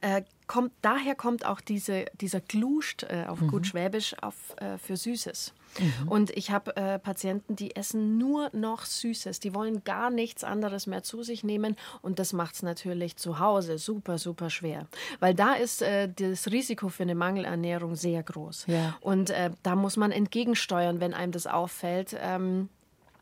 äh, 0.01 0.23
kommt, 0.47 0.71
daher 0.81 1.15
kommt 1.15 1.45
auch 1.45 1.61
diese, 1.61 2.05
dieser 2.19 2.41
Gluscht 2.41 3.03
äh, 3.03 3.25
auf 3.27 3.41
mhm. 3.41 3.47
gut 3.49 3.67
Schwäbisch 3.67 4.15
auf, 4.21 4.35
äh, 4.57 4.77
für 4.77 4.97
Süßes. 4.97 5.53
Mhm. 5.79 6.07
Und 6.07 6.29
ich 6.31 6.51
habe 6.51 6.75
äh, 6.75 6.99
Patienten, 6.99 7.55
die 7.55 7.75
essen 7.75 8.17
nur 8.17 8.49
noch 8.53 8.85
Süßes. 8.85 9.39
Die 9.39 9.53
wollen 9.53 9.83
gar 9.83 10.09
nichts 10.09 10.43
anderes 10.43 10.87
mehr 10.87 11.03
zu 11.03 11.23
sich 11.23 11.43
nehmen. 11.43 11.75
Und 12.01 12.19
das 12.19 12.33
macht 12.33 12.55
es 12.55 12.63
natürlich 12.63 13.17
zu 13.17 13.39
Hause 13.39 13.77
super, 13.77 14.17
super 14.17 14.49
schwer. 14.49 14.87
Weil 15.19 15.35
da 15.35 15.53
ist 15.53 15.81
äh, 15.81 16.09
das 16.11 16.47
Risiko 16.47 16.89
für 16.89 17.03
eine 17.03 17.15
Mangelernährung 17.15 17.95
sehr 17.95 18.23
groß. 18.23 18.65
Ja. 18.67 18.97
Und 19.01 19.29
äh, 19.29 19.51
da 19.63 19.75
muss 19.75 19.97
man 19.97 20.11
entgegensteuern, 20.11 20.99
wenn 20.99 21.13
einem 21.13 21.31
das 21.31 21.45
auffällt. 21.45 22.15
Ähm, 22.19 22.69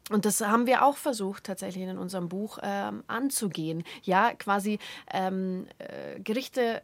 und 0.10 0.26
das 0.26 0.42
haben 0.42 0.68
wir 0.68 0.84
auch 0.84 0.98
versucht, 0.98 1.44
tatsächlich 1.44 1.84
in 1.84 1.98
unserem 1.98 2.30
Buch 2.30 2.60
ähm, 2.62 3.04
anzugehen. 3.08 3.84
Ja, 4.04 4.34
quasi 4.34 4.80
ähm, 5.12 5.68
äh, 5.80 6.20
Gerichte 6.20 6.82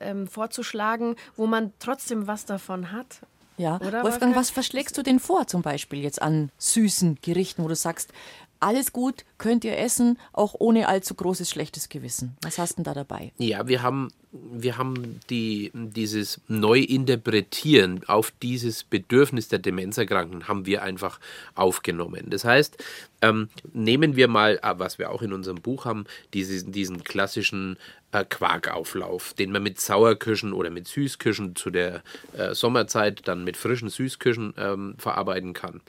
ähm, 0.00 0.26
vorzuschlagen, 0.26 1.16
wo 1.36 1.46
man 1.46 1.72
trotzdem 1.78 2.26
was 2.26 2.44
davon 2.44 2.92
hat. 2.92 3.20
Ja, 3.56 3.78
Oder 3.80 4.02
Wolfgang, 4.04 4.34
was 4.36 4.48
verschlägst 4.50 4.96
du 4.96 5.02
denn 5.02 5.18
vor, 5.18 5.46
zum 5.46 5.60
Beispiel 5.60 6.02
jetzt 6.02 6.22
an 6.22 6.50
süßen 6.56 7.18
Gerichten, 7.20 7.62
wo 7.62 7.68
du 7.68 7.74
sagst, 7.74 8.12
alles 8.60 8.92
gut, 8.92 9.24
könnt 9.38 9.64
ihr 9.64 9.78
essen, 9.78 10.18
auch 10.32 10.54
ohne 10.58 10.86
allzu 10.88 11.14
großes 11.14 11.50
schlechtes 11.50 11.88
Gewissen. 11.88 12.36
Was 12.42 12.58
hast 12.58 12.72
du 12.72 12.76
denn 12.76 12.84
da 12.84 12.94
dabei? 12.94 13.32
Ja, 13.38 13.66
wir 13.66 13.82
haben, 13.82 14.08
wir 14.32 14.76
haben 14.76 15.20
die, 15.30 15.70
dieses 15.74 16.40
Neuinterpretieren 16.46 18.04
auf 18.06 18.32
dieses 18.42 18.84
Bedürfnis 18.84 19.48
der 19.48 19.58
Demenzerkrankten 19.58 20.46
haben 20.46 20.66
wir 20.66 20.82
einfach 20.82 21.18
aufgenommen. 21.54 22.26
Das 22.28 22.44
heißt, 22.44 22.76
ähm, 23.22 23.48
nehmen 23.72 24.16
wir 24.16 24.28
mal, 24.28 24.60
äh, 24.62 24.74
was 24.78 24.98
wir 24.98 25.10
auch 25.10 25.22
in 25.22 25.32
unserem 25.32 25.60
Buch 25.60 25.84
haben, 25.86 26.04
diesen, 26.34 26.72
diesen 26.72 27.02
klassischen 27.02 27.76
Quarkauflauf, 28.12 29.34
den 29.34 29.52
man 29.52 29.62
mit 29.62 29.80
Sauerkirschen 29.80 30.52
oder 30.52 30.70
mit 30.70 30.88
Süßkirschen 30.88 31.56
zu 31.56 31.70
der 31.70 32.02
äh, 32.36 32.54
Sommerzeit 32.54 33.26
dann 33.28 33.44
mit 33.44 33.56
frischen 33.56 33.88
Süßkirschen 33.88 34.54
ähm, 34.58 34.94
verarbeiten 34.98 35.52
kann. 35.52 35.80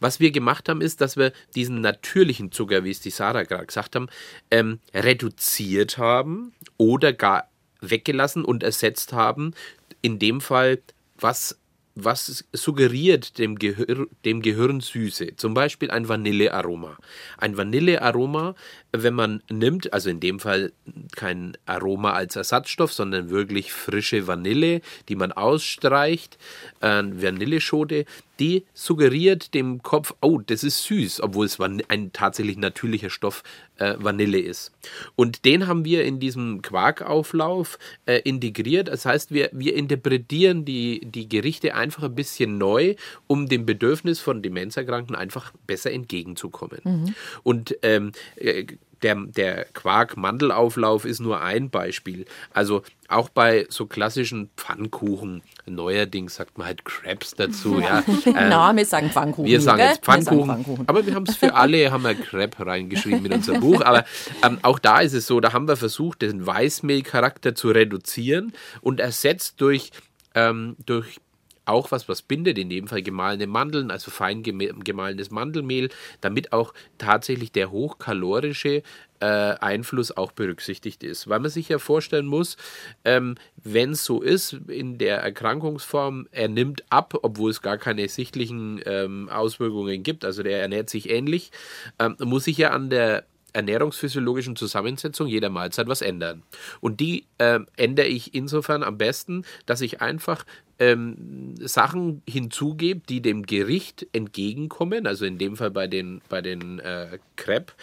Was 0.00 0.20
wir 0.20 0.30
gemacht 0.30 0.68
haben, 0.68 0.80
ist, 0.80 1.00
dass 1.00 1.16
wir 1.16 1.32
diesen 1.54 1.80
natürlichen 1.80 2.52
Zucker, 2.52 2.84
wie 2.84 2.90
es 2.90 3.00
die 3.00 3.10
Sarah 3.10 3.44
gerade 3.44 3.66
gesagt 3.66 3.96
haben, 3.96 4.08
ähm, 4.50 4.80
reduziert 4.94 5.98
haben 5.98 6.52
oder 6.76 7.12
gar 7.12 7.48
weggelassen 7.80 8.44
und 8.44 8.62
ersetzt 8.62 9.12
haben. 9.12 9.54
In 10.02 10.18
dem 10.18 10.40
Fall, 10.40 10.80
was 11.18 11.58
was 11.94 12.44
suggeriert 12.52 13.38
dem, 13.38 13.58
Gehir 13.58 14.06
dem 14.24 14.42
Gehirn 14.42 14.80
Süße? 14.80 15.36
Zum 15.36 15.54
Beispiel 15.54 15.90
ein 15.90 16.08
Vanillearoma. 16.08 16.96
Ein 17.38 17.56
Vanillearoma, 17.56 18.54
wenn 18.92 19.14
man 19.14 19.42
nimmt, 19.50 19.92
also 19.92 20.10
in 20.10 20.20
dem 20.20 20.40
Fall 20.40 20.72
kein 21.14 21.56
Aroma 21.66 22.12
als 22.12 22.36
Ersatzstoff, 22.36 22.92
sondern 22.92 23.30
wirklich 23.30 23.72
frische 23.72 24.26
Vanille, 24.26 24.80
die 25.08 25.16
man 25.16 25.32
ausstreicht, 25.32 26.38
äh, 26.80 27.02
Vanilleschote, 27.04 28.06
die 28.38 28.64
suggeriert 28.74 29.54
dem 29.54 29.82
Kopf, 29.82 30.14
oh, 30.20 30.40
das 30.44 30.64
ist 30.64 30.84
süß, 30.84 31.20
obwohl 31.20 31.46
es 31.46 31.60
ein 31.60 32.12
tatsächlich 32.12 32.56
natürlicher 32.56 33.10
Stoff 33.10 33.42
äh, 33.76 33.94
Vanille 33.98 34.40
ist. 34.40 34.72
Und 35.16 35.44
den 35.44 35.66
haben 35.66 35.84
wir 35.84 36.04
in 36.04 36.20
diesem 36.20 36.62
Quarkauflauf 36.62 37.78
äh, 38.06 38.20
integriert. 38.24 38.88
Das 38.88 39.04
heißt, 39.06 39.32
wir, 39.32 39.50
wir 39.52 39.74
interpretieren 39.74 40.64
die, 40.64 41.00
die 41.04 41.28
Gerichte 41.28 41.74
einfach 41.74 42.04
ein 42.04 42.14
bisschen 42.14 42.58
neu, 42.58 42.94
um 43.26 43.48
dem 43.48 43.66
Bedürfnis 43.66 44.20
von 44.20 44.42
Demenzerkrankten 44.42 45.14
einfach 45.14 45.52
besser 45.66 45.92
entgegenzukommen. 45.92 46.80
Mhm. 46.84 47.14
Und 47.42 47.76
ähm, 47.82 48.12
äh, 48.36 48.66
der, 49.02 49.16
der 49.16 49.64
Quark-Mandelauflauf 49.72 51.04
ist 51.04 51.20
nur 51.20 51.40
ein 51.40 51.70
Beispiel. 51.70 52.26
Also 52.52 52.82
auch 53.08 53.28
bei 53.28 53.66
so 53.68 53.86
klassischen 53.86 54.50
Pfannkuchen, 54.56 55.42
neuerdings 55.66 56.36
sagt 56.36 56.56
man 56.58 56.66
halt 56.66 56.84
Crabs 56.84 57.34
dazu. 57.34 57.80
Ja. 57.82 58.04
Ähm, 58.26 58.34
Na, 58.48 58.76
wir 58.76 58.86
sagen 58.86 59.10
Pfannkuchen. 59.10 59.46
Wir 59.50 59.60
sagen 59.60 59.80
jetzt 59.80 60.04
Pfannkuchen, 60.04 60.46
sagen 60.46 60.64
Pfannkuchen. 60.64 60.88
aber 60.88 61.04
wir 61.04 61.14
haben 61.14 61.26
es 61.26 61.36
für 61.36 61.54
alle, 61.54 61.90
haben 61.90 62.04
wir 62.04 62.14
Crab 62.14 62.64
reingeschrieben 62.64 63.26
in 63.26 63.32
unser 63.32 63.58
Buch. 63.58 63.80
Aber 63.82 64.04
ähm, 64.44 64.58
auch 64.62 64.78
da 64.78 65.00
ist 65.00 65.14
es 65.14 65.26
so, 65.26 65.40
da 65.40 65.52
haben 65.52 65.66
wir 65.66 65.76
versucht, 65.76 66.22
den 66.22 66.46
Weißmehlcharakter 66.46 67.54
zu 67.54 67.70
reduzieren 67.70 68.52
und 68.82 69.00
ersetzt 69.00 69.60
durch, 69.60 69.90
ähm, 70.34 70.76
durch 70.86 71.18
auch 71.64 71.90
was, 71.90 72.08
was 72.08 72.22
bindet, 72.22 72.58
in 72.58 72.70
dem 72.70 72.88
Fall 72.88 73.02
gemahlene 73.02 73.46
Mandeln, 73.46 73.90
also 73.90 74.10
fein 74.10 74.42
gemahlenes 74.42 75.30
Mandelmehl, 75.30 75.90
damit 76.20 76.52
auch 76.52 76.74
tatsächlich 76.98 77.52
der 77.52 77.70
hochkalorische 77.70 78.82
äh, 79.20 79.24
Einfluss 79.24 80.16
auch 80.16 80.32
berücksichtigt 80.32 81.04
ist. 81.04 81.28
Weil 81.28 81.40
man 81.40 81.50
sich 81.50 81.68
ja 81.68 81.78
vorstellen 81.78 82.26
muss, 82.26 82.56
ähm, 83.04 83.36
wenn 83.62 83.92
es 83.92 84.04
so 84.04 84.20
ist, 84.20 84.54
in 84.66 84.98
der 84.98 85.18
Erkrankungsform, 85.18 86.26
er 86.32 86.48
nimmt 86.48 86.84
ab, 86.90 87.14
obwohl 87.22 87.50
es 87.50 87.62
gar 87.62 87.78
keine 87.78 88.08
sichtlichen 88.08 88.80
ähm, 88.84 89.28
Auswirkungen 89.28 90.02
gibt, 90.02 90.24
also 90.24 90.42
der 90.42 90.60
ernährt 90.60 90.90
sich 90.90 91.08
ähnlich, 91.08 91.52
ähm, 92.00 92.16
muss 92.18 92.44
sich 92.44 92.58
ja 92.58 92.70
an 92.70 92.90
der 92.90 93.24
ernährungsphysiologischen 93.52 94.56
Zusammensetzung 94.56 95.26
jeder 95.26 95.50
Mahlzeit 95.50 95.86
was 95.86 96.02
ändern. 96.02 96.42
Und 96.80 97.00
die 97.00 97.26
äh, 97.38 97.60
ändere 97.76 98.06
ich 98.06 98.34
insofern 98.34 98.82
am 98.82 98.98
besten, 98.98 99.44
dass 99.66 99.80
ich 99.80 100.00
einfach 100.00 100.44
ähm, 100.82 101.54
Sachen 101.60 102.22
hinzugebe, 102.28 103.02
die 103.08 103.22
dem 103.22 103.46
Gericht 103.46 104.06
entgegenkommen, 104.12 105.06
also 105.06 105.24
in 105.24 105.38
dem 105.38 105.56
Fall 105.56 105.70
bei 105.70 105.86
den, 105.86 106.20
bei 106.28 106.42
den 106.42 106.80
äh, 106.80 107.18
Crepe, 107.36 107.74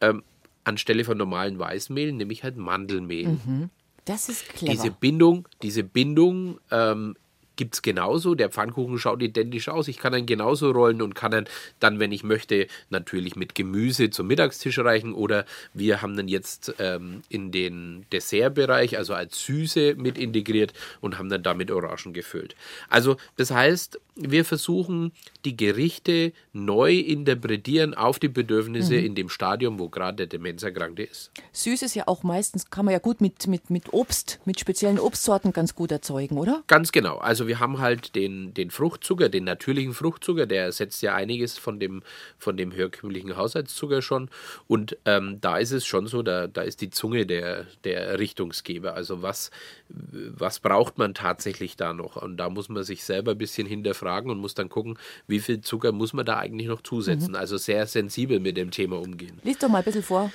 ähm, 0.00 0.24
anstelle 0.64 1.04
von 1.04 1.16
normalen 1.16 1.58
Weißmehl 1.58 2.12
nehme 2.12 2.32
ich 2.32 2.42
halt 2.42 2.56
Mandelmehl. 2.56 3.28
Mhm. 3.28 3.70
Das 4.04 4.28
ist 4.28 4.48
clever. 4.48 4.72
Diese 4.72 4.90
Bindung, 4.90 5.46
diese 5.62 5.84
Bindung 5.84 6.58
ähm, 6.72 7.14
gibt 7.58 7.74
es 7.74 7.82
genauso. 7.82 8.34
Der 8.34 8.48
Pfannkuchen 8.48 8.98
schaut 8.98 9.20
identisch 9.20 9.68
aus. 9.68 9.88
Ich 9.88 9.98
kann 9.98 10.14
ihn 10.14 10.24
genauso 10.24 10.70
rollen 10.70 11.02
und 11.02 11.14
kann 11.14 11.34
ihn 11.34 11.44
dann, 11.80 12.00
wenn 12.00 12.12
ich 12.12 12.22
möchte, 12.22 12.68
natürlich 12.88 13.36
mit 13.36 13.54
Gemüse 13.54 14.08
zum 14.08 14.28
Mittagstisch 14.28 14.78
reichen. 14.78 15.12
Oder 15.12 15.44
wir 15.74 16.00
haben 16.00 16.16
dann 16.16 16.28
jetzt 16.28 16.74
ähm, 16.78 17.22
in 17.28 17.52
den 17.52 18.06
Dessertbereich, 18.12 18.96
also 18.96 19.12
als 19.12 19.44
Süße 19.44 19.96
mit 19.96 20.16
integriert 20.16 20.72
und 21.02 21.18
haben 21.18 21.28
dann 21.28 21.42
damit 21.42 21.70
Orangen 21.70 22.14
gefüllt. 22.14 22.56
Also 22.88 23.16
das 23.36 23.50
heißt, 23.50 24.00
wir 24.18 24.44
versuchen 24.44 25.12
die 25.44 25.56
Gerichte 25.56 26.32
neu 26.52 26.94
interpretieren 26.94 27.94
auf 27.94 28.18
die 28.18 28.28
Bedürfnisse 28.28 28.94
mhm. 28.94 29.06
in 29.06 29.14
dem 29.14 29.28
Stadium, 29.28 29.78
wo 29.78 29.88
gerade 29.88 30.16
der 30.16 30.26
Demenzerkrankte 30.26 31.04
ist. 31.04 31.30
Süß 31.52 31.82
ist 31.82 31.94
ja 31.94 32.04
auch 32.06 32.22
meistens, 32.24 32.70
kann 32.70 32.84
man 32.84 32.92
ja 32.92 32.98
gut 32.98 33.20
mit, 33.20 33.46
mit, 33.46 33.70
mit 33.70 33.92
Obst, 33.92 34.40
mit 34.44 34.58
speziellen 34.58 34.98
Obstsorten 34.98 35.52
ganz 35.52 35.74
gut 35.74 35.92
erzeugen, 35.92 36.36
oder? 36.36 36.64
Ganz 36.66 36.92
genau. 36.92 37.18
Also 37.18 37.46
wir 37.46 37.60
haben 37.60 37.78
halt 37.78 38.14
den, 38.16 38.52
den 38.54 38.70
Fruchtzucker, 38.70 39.28
den 39.28 39.44
natürlichen 39.44 39.94
Fruchtzucker, 39.94 40.46
der 40.46 40.64
ersetzt 40.64 41.00
ja 41.02 41.14
einiges 41.14 41.56
von 41.56 41.78
dem, 41.78 42.02
von 42.38 42.56
dem 42.56 42.72
herkömmlichen 42.72 43.36
Haushaltszucker 43.36 44.02
schon. 44.02 44.30
Und 44.66 44.96
ähm, 45.04 45.40
da 45.40 45.58
ist 45.58 45.72
es 45.72 45.86
schon 45.86 46.08
so, 46.08 46.22
da, 46.22 46.48
da 46.48 46.62
ist 46.62 46.80
die 46.80 46.90
Zunge 46.90 47.24
der, 47.24 47.66
der 47.84 48.18
Richtungsgeber. 48.18 48.94
Also 48.94 49.22
was, 49.22 49.50
was 49.90 50.60
braucht 50.60 50.98
man 50.98 51.14
tatsächlich 51.14 51.76
da 51.76 51.92
noch? 51.92 52.16
Und 52.16 52.36
da 52.36 52.50
muss 52.50 52.68
man 52.68 52.84
sich 52.84 53.04
selber 53.04 53.32
ein 53.32 53.38
bisschen 53.38 53.66
hinterfragen 53.66 54.30
und 54.30 54.38
muss 54.38 54.54
dann 54.54 54.68
gucken, 54.68 54.98
wie 55.26 55.40
viel 55.40 55.60
Zucker 55.60 55.92
muss 55.92 56.12
man 56.12 56.26
da 56.26 56.38
eigentlich 56.38 56.68
noch 56.68 56.82
zusetzen. 56.82 57.30
Mhm. 57.30 57.36
Also 57.36 57.56
sehr 57.56 57.86
sensibel 57.86 58.40
mit 58.40 58.56
dem 58.56 58.70
Thema 58.70 58.98
umgehen. 58.98 59.38
Lies 59.44 59.58
doch 59.58 59.68
mal 59.68 59.78
ein 59.78 59.84
bisschen 59.84 60.02
vor. 60.02 60.30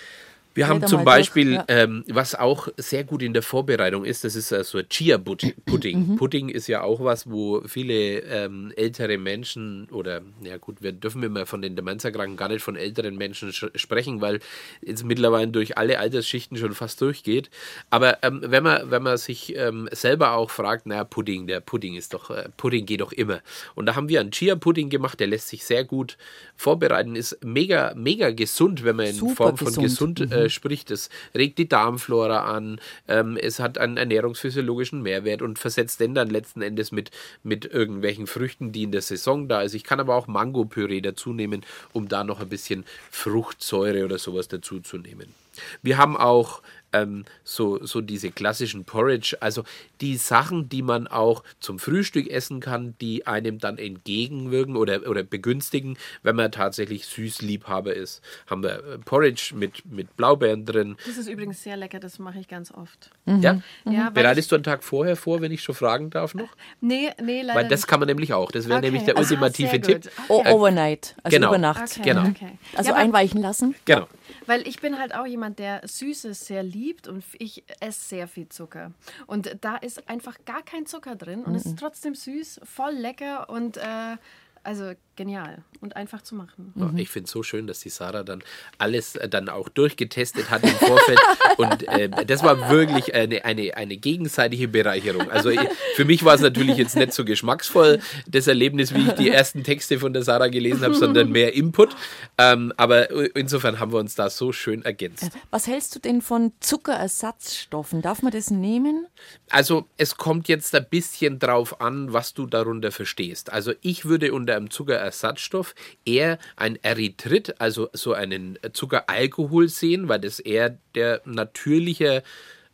Wir 0.53 0.67
haben 0.67 0.85
zum 0.85 1.03
Beispiel, 1.03 1.53
ja. 1.53 1.65
ähm, 1.67 2.03
was 2.07 2.35
auch 2.35 2.67
sehr 2.77 3.03
gut 3.03 3.23
in 3.23 3.33
der 3.33 3.41
Vorbereitung 3.41 4.05
ist, 4.05 4.23
das 4.23 4.35
ist 4.35 4.51
äh, 4.51 4.63
so 4.63 4.81
Chia-Pudding. 4.81 5.53
Mhm. 5.93 6.15
Pudding 6.15 6.49
ist 6.49 6.67
ja 6.67 6.81
auch 6.81 7.03
was, 7.03 7.29
wo 7.29 7.61
viele 7.67 8.19
ähm, 8.21 8.73
ältere 8.75 9.17
Menschen 9.17 9.87
oder, 9.91 10.21
ja 10.41 10.57
gut, 10.57 10.81
wir 10.81 10.91
dürfen 10.91 11.21
immer 11.21 11.45
von 11.45 11.61
den 11.61 11.75
Demenzerkranken 11.75 12.35
gar 12.35 12.49
nicht 12.49 12.63
von 12.63 12.75
älteren 12.75 13.15
Menschen 13.15 13.53
sprechen, 13.53 14.21
weil 14.21 14.39
es 14.81 15.03
mittlerweile 15.03 15.49
durch 15.49 15.77
alle 15.77 15.99
Altersschichten 15.99 16.57
schon 16.57 16.73
fast 16.73 16.99
durchgeht. 16.99 17.49
Aber 17.89 18.23
ähm, 18.23 18.41
wenn, 18.43 18.63
man, 18.63 18.89
wenn 18.89 19.03
man 19.03 19.17
sich 19.17 19.55
ähm, 19.55 19.87
selber 19.91 20.33
auch 20.33 20.49
fragt, 20.49 20.87
naja, 20.87 21.03
Pudding, 21.03 21.47
der 21.47 21.59
Pudding 21.59 21.95
ist 21.95 22.13
doch, 22.13 22.31
äh, 22.31 22.49
Pudding 22.57 22.85
geht 22.85 23.01
doch 23.01 23.11
immer. 23.11 23.41
Und 23.75 23.85
da 23.85 23.95
haben 23.95 24.09
wir 24.09 24.19
einen 24.19 24.31
Chia-Pudding 24.31 24.89
gemacht, 24.89 25.19
der 25.19 25.27
lässt 25.27 25.49
sich 25.49 25.63
sehr 25.63 25.83
gut 25.83 26.17
vorbereiten, 26.55 27.15
ist 27.15 27.37
mega, 27.43 27.93
mega 27.95 28.31
gesund, 28.31 28.83
wenn 28.83 28.95
man 28.95 29.07
in 29.07 29.15
Super 29.15 29.35
Form 29.35 29.57
von 29.57 29.83
gesund, 29.83 30.19
gesund 30.19 30.31
äh, 30.31 30.42
mhm. 30.45 30.51
spricht. 30.51 30.91
Es 30.91 31.09
regt 31.35 31.57
die 31.57 31.67
Darmflora 31.67 32.43
an, 32.43 32.79
ähm, 33.07 33.37
es 33.37 33.59
hat 33.59 33.77
einen 33.77 33.97
ernährungsphysiologischen 33.97 35.01
Mehrwert 35.01 35.41
und 35.41 35.59
versetzt 35.59 35.99
den 35.99 36.15
dann 36.15 36.29
letzten 36.29 36.61
Endes 36.61 36.91
mit, 36.91 37.11
mit 37.43 37.65
irgendwelchen 37.65 38.27
Früchten, 38.27 38.71
die 38.71 38.83
in 38.83 38.91
der 38.91 39.01
Saison 39.01 39.47
da 39.47 39.61
ist. 39.61 39.73
Ich 39.73 39.83
kann 39.83 39.99
aber 39.99 40.15
auch 40.15 40.27
Mango-Püree 40.27 41.01
dazu 41.01 41.33
nehmen, 41.33 41.65
um 41.91 42.07
da 42.07 42.23
noch 42.23 42.39
ein 42.39 42.49
bisschen 42.49 42.85
Fruchtsäure 43.11 44.05
oder 44.05 44.17
sowas 44.17 44.47
dazu 44.47 44.79
zu 44.79 44.97
nehmen. 44.97 45.33
Wir 45.81 45.97
haben 45.97 46.17
auch 46.17 46.61
ähm, 46.93 47.25
so, 47.43 47.83
so 47.85 48.01
diese 48.01 48.31
klassischen 48.31 48.85
Porridge, 48.85 49.35
also 49.39 49.63
die 50.01 50.17
Sachen, 50.17 50.69
die 50.69 50.81
man 50.81 51.07
auch 51.07 51.43
zum 51.59 51.79
Frühstück 51.79 52.29
essen 52.29 52.59
kann, 52.59 52.95
die 53.01 53.27
einem 53.27 53.59
dann 53.59 53.77
entgegenwirken 53.77 54.75
oder, 54.75 55.07
oder 55.07 55.23
begünstigen, 55.23 55.97
wenn 56.21 56.35
man 56.35 56.51
tatsächlich 56.51 57.05
Süßliebhaber 57.05 57.93
ist. 57.93 58.21
Haben 58.47 58.63
wir 58.63 58.75
äh, 58.75 58.97
Porridge 58.99 59.53
mit, 59.55 59.85
mit 59.85 60.15
Blaubeeren 60.15 60.65
drin. 60.65 60.95
Das 61.05 61.17
ist 61.17 61.27
übrigens 61.27 61.63
sehr 61.63 61.77
lecker, 61.77 61.99
das 61.99 62.19
mache 62.19 62.39
ich 62.39 62.47
ganz 62.47 62.71
oft. 62.71 63.09
Mhm. 63.25 63.41
Ja? 63.41 63.61
ja 63.89 64.09
Bereitest 64.09 64.51
du 64.51 64.55
einen 64.55 64.63
Tag 64.63 64.83
vorher 64.83 65.15
vor, 65.15 65.41
wenn 65.41 65.51
ich 65.51 65.63
schon 65.63 65.75
fragen 65.75 66.09
darf 66.09 66.35
noch? 66.35 66.49
Nee, 66.81 67.11
nee, 67.21 67.41
leider 67.41 67.59
Weil 67.59 67.67
das 67.67 67.81
nicht. 67.81 67.87
kann 67.87 67.99
man 67.99 68.07
nämlich 68.07 68.33
auch. 68.33 68.51
Das 68.51 68.67
wäre 68.67 68.77
okay. 68.77 68.87
nämlich 68.87 69.03
der 69.03 69.17
ultimative 69.17 69.81
Tipp. 69.81 70.09
Okay. 70.27 70.49
Oh, 70.51 70.55
overnight, 70.55 71.15
also 71.23 71.35
genau. 71.35 71.49
über 71.49 71.57
Nacht. 71.57 71.97
Okay. 71.99 72.01
Genau. 72.03 72.31
Also 72.75 72.91
ja, 72.91 72.95
einweichen 72.95 73.41
lassen. 73.41 73.75
Genau. 73.85 74.07
Weil 74.45 74.67
ich 74.67 74.79
bin 74.79 74.99
halt 74.99 75.15
auch 75.15 75.25
jemand, 75.25 75.59
der 75.59 75.81
Süßes 75.87 76.45
sehr 76.45 76.63
liebt 76.63 77.07
und 77.07 77.23
ich 77.39 77.63
esse 77.79 78.09
sehr 78.09 78.27
viel 78.27 78.49
Zucker. 78.49 78.91
Und 79.27 79.57
da 79.61 79.77
ist 79.77 80.09
einfach 80.09 80.37
gar 80.45 80.63
kein 80.63 80.85
Zucker 80.85 81.15
drin 81.15 81.43
und 81.43 81.55
es 81.55 81.65
ist 81.65 81.79
trotzdem 81.79 82.15
süß, 82.15 82.61
voll 82.63 82.93
lecker 82.93 83.49
und 83.49 83.77
äh, 83.77 84.17
also 84.63 84.93
genial 85.15 85.63
und 85.81 85.95
einfach 85.95 86.21
zu 86.21 86.35
machen. 86.35 86.71
Mhm. 86.75 86.97
Ich 86.97 87.09
finde 87.09 87.25
es 87.25 87.31
so 87.31 87.43
schön, 87.43 87.67
dass 87.67 87.79
die 87.79 87.89
Sarah 87.89 88.23
dann 88.23 88.43
alles 88.77 89.15
äh, 89.15 89.29
dann 89.29 89.49
auch 89.49 89.69
durchgetestet 89.69 90.49
hat 90.49 90.63
im 90.63 90.69
Vorfeld. 90.69 91.19
und 91.57 91.87
äh, 91.87 92.09
das 92.25 92.43
war 92.43 92.69
wirklich 92.69 93.13
eine, 93.13 93.45
eine, 93.45 93.75
eine 93.75 93.97
gegenseitige 93.97 94.67
Bereicherung. 94.67 95.29
Also 95.29 95.51
für 95.95 96.05
mich 96.05 96.23
war 96.25 96.35
es 96.35 96.41
natürlich 96.41 96.77
jetzt 96.77 96.95
nicht 96.95 97.13
so 97.13 97.25
geschmacksvoll, 97.25 97.99
das 98.27 98.47
Erlebnis, 98.47 98.93
wie 98.93 99.07
ich 99.07 99.13
die 99.13 99.29
ersten 99.29 99.63
Texte 99.63 99.99
von 99.99 100.13
der 100.13 100.23
Sarah 100.23 100.47
gelesen 100.47 100.83
habe, 100.83 100.95
sondern 100.95 101.31
mehr 101.31 101.53
Input. 101.53 101.95
Ähm, 102.37 102.73
aber 102.77 103.09
insofern 103.35 103.79
haben 103.79 103.91
wir 103.91 103.99
uns 103.99 104.15
da 104.15 104.29
so 104.29 104.51
schön 104.51 104.83
ergänzt. 104.83 105.29
Was 105.51 105.67
hältst 105.67 105.95
du 105.95 105.99
denn 105.99 106.21
von 106.21 106.53
Zuckerersatzstoffen? 106.59 108.01
Darf 108.01 108.21
man 108.21 108.31
das 108.31 108.49
nehmen? 108.49 109.07
Also 109.49 109.87
es 109.97 110.17
kommt 110.17 110.47
jetzt 110.47 110.73
ein 110.75 110.85
bisschen 110.89 111.39
drauf 111.39 111.81
an, 111.81 112.13
was 112.13 112.33
du 112.33 112.47
darunter 112.47 112.91
verstehst. 112.91 113.51
Also 113.51 113.73
ich 113.81 114.05
würde 114.05 114.33
unter 114.33 114.55
einem 114.55 114.69
Zuckerersatzstoff 115.11 115.75
eher 116.05 116.39
ein 116.55 116.77
Erythrit, 116.81 117.59
also 117.59 117.89
so 117.93 118.13
einen 118.13 118.57
Zuckeralkohol 118.73 119.69
sehen, 119.69 120.07
weil 120.07 120.19
das 120.19 120.39
eher 120.39 120.77
der 120.95 121.21
natürliche 121.25 122.23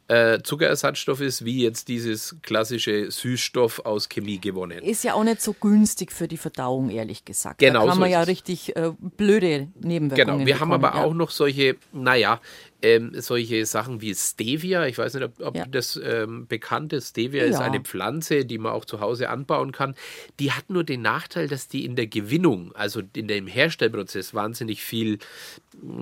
äh, 0.10 0.42
Zuckerersatzstoff 0.42 1.22
ist, 1.22 1.46
wie 1.46 1.64
jetzt 1.64 1.88
dieses 1.88 2.36
klassische 2.42 3.12
Süßstoff 3.12 3.86
aus 3.86 4.10
Chemie 4.10 4.40
gewonnen. 4.40 4.80
Ist 4.80 5.04
ja 5.04 5.14
auch 5.14 5.24
nicht 5.24 5.40
so 5.40 5.54
günstig 5.54 6.12
für 6.12 6.28
die 6.28 6.38
Verdauung, 6.38 6.90
ehrlich 6.90 7.26
gesagt. 7.26 7.60
Genau. 7.60 7.82
Da 7.82 7.86
kann 7.86 7.96
so 7.96 8.02
man 8.02 8.10
ja 8.10 8.24
richtig 8.24 8.76
äh, 8.76 8.92
blöde 9.00 9.68
Nebenwirkungen 9.80 10.16
Genau, 10.16 10.40
wir 10.40 10.54
bekommen, 10.56 10.74
haben 10.74 10.84
aber 10.84 10.98
ja. 10.98 11.06
auch 11.06 11.14
noch 11.14 11.30
solche, 11.30 11.78
naja, 11.94 12.42
ähm, 12.82 13.12
solche 13.22 13.66
Sachen 13.68 14.02
wie 14.02 14.16
Stevia. 14.16 14.88
Ich 14.88 14.98
weiß 14.98 15.14
nicht, 15.14 15.24
ob, 15.24 15.40
ob 15.42 15.56
ja. 15.56 15.66
das 15.66 16.00
ähm, 16.04 16.48
bekannt 16.48 16.92
ist. 16.92 17.10
Stevia 17.10 17.44
ja. 17.44 17.50
ist 17.52 17.60
eine 17.60 17.82
Pflanze, 17.82 18.46
die 18.46 18.58
man 18.58 18.72
auch 18.72 18.86
zu 18.86 19.02
Hause 19.02 19.30
anbauen 19.30 19.72
kann. 19.72 19.94
Die 20.40 20.54
hat 20.54 20.72
nur 20.72 20.84
den 20.84 21.04
Nachteil, 21.04 21.48
dass 21.48 21.68
die 21.68 21.86
in 21.86 21.96
der 21.96 22.08
Gewinnung, 22.08 22.72
also 22.74 23.04
in 23.14 23.28
dem 23.28 23.46
Herstellprozess, 23.46 24.34
wahnsinnig 24.34 24.82
viel 24.82 25.20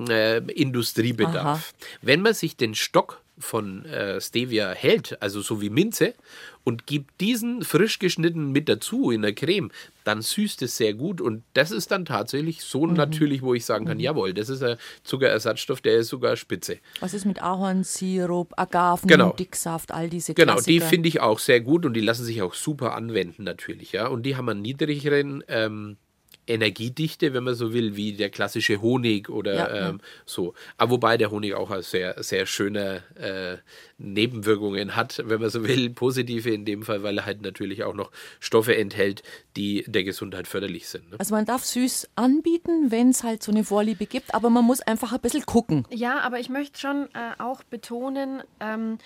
äh, 0.08 0.38
Industriebedarf. 0.38 1.74
Aha. 1.74 1.88
Wenn 2.02 2.22
man 2.22 2.34
sich 2.34 2.56
den 2.56 2.74
Stock 2.74 3.22
von 3.40 3.86
äh, 3.86 4.20
Stevia 4.20 4.72
hält, 4.72 5.22
also 5.22 5.42
so 5.42 5.62
wie 5.62 5.70
Minze, 5.70 6.14
und 6.64 6.86
gibt 6.86 7.22
diesen 7.22 7.64
frisch 7.64 8.00
geschnitten 8.00 8.52
mit 8.52 8.68
dazu 8.68 9.12
in 9.12 9.22
der 9.22 9.34
Creme, 9.34 9.72
dann 10.04 10.22
süßt 10.22 10.62
es 10.64 10.76
sehr 10.76 10.94
gut 10.94 11.22
und 11.22 11.44
das 11.54 11.72
ist 11.72 11.92
dann 11.92 12.04
tatsächlich 12.04 12.62
so 12.62 12.86
mhm. 12.86 12.94
natürlich, 12.94 13.42
wo 13.42 13.54
ich 13.54 13.64
sagen 13.64 13.86
kann, 13.86 13.98
mhm. 13.98 14.04
jawohl, 14.04 14.34
das 14.34 14.50
ist 14.50 14.64
ein 14.64 14.78
Zuckerersatzstoff, 15.04 15.82
der 15.82 15.98
ist 15.98 16.10
sogar 16.10 16.36
spitze. 16.36 16.80
Was 17.00 17.14
ist 17.14 17.26
mit 17.26 17.42
Ahornsirup, 17.42 18.54
Agaven, 18.58 19.08
genau. 19.08 19.32
Dicksaft, 19.32 19.92
all 19.92 20.10
diese 20.10 20.34
Genau, 20.34 20.54
Klassiker. 20.54 20.72
die 20.72 20.90
finde 20.90 21.10
ich 21.10 21.22
auch 21.22 21.40
sehr 21.40 21.62
gut 21.62 21.86
und 21.86 21.94
die 21.94 22.02
lassen 22.02 22.26
sich 22.26 22.42
auch 22.42 22.54
super 22.54 22.96
anwenden 22.96 23.44
natürlich, 23.44 23.94
ja, 23.94 24.08
und 24.08 24.24
die 24.24 24.36
haben 24.36 24.50
einen 24.50 24.62
niedrigeren 24.62 25.44
ähm, 25.48 25.98
Energiedichte, 26.48 27.34
wenn 27.34 27.44
man 27.44 27.56
so 27.56 27.74
will, 27.74 27.96
wie 27.96 28.14
der 28.14 28.30
klassische 28.30 28.82
Honig 28.82 29.30
oder 29.30 29.54
ja, 29.54 29.70
ähm, 29.70 29.98
ja. 30.02 30.08
so. 30.26 30.54
Aber 30.78 30.92
wobei 30.92 31.18
der 31.18 31.32
Honig 31.32 31.54
auch 31.54 31.76
sehr, 31.82 32.22
sehr 32.24 32.46
schöne 32.46 33.04
äh, 33.16 33.58
Nebenwirkungen 33.98 34.96
hat, 34.96 35.22
wenn 35.26 35.42
man 35.42 35.50
so 35.50 35.68
will, 35.68 35.90
positive 35.90 36.50
in 36.50 36.66
dem 36.66 36.84
Fall, 36.84 37.04
weil 37.04 37.18
er 37.18 37.26
halt 37.26 37.42
natürlich 37.42 37.84
auch 37.84 37.94
noch 37.94 38.12
Stoffe 38.40 38.76
enthält, 38.76 39.24
die 39.56 39.84
der 39.88 40.04
Gesundheit 40.04 40.48
förderlich 40.48 40.88
sind. 40.88 41.12
Ne? 41.12 41.18
Also 41.20 41.34
man 41.36 41.46
darf 41.46 41.64
süß 41.66 42.10
anbieten, 42.16 42.92
wenn 42.92 43.10
es 43.10 43.24
halt 43.24 43.44
so 43.44 43.52
eine 43.52 43.64
Vorliebe 43.64 44.06
gibt, 44.06 44.34
aber 44.34 44.50
man 44.50 44.66
muss 44.66 44.82
einfach 44.82 45.14
ein 45.14 45.20
bisschen 45.20 45.46
gucken. 45.46 45.86
Ja, 45.90 46.20
aber 46.20 46.40
ich 46.40 46.50
möchte 46.50 46.80
schon 46.80 47.08
äh, 47.14 47.42
auch 47.42 47.64
betonen, 47.64 48.44
ähm, 48.60 48.98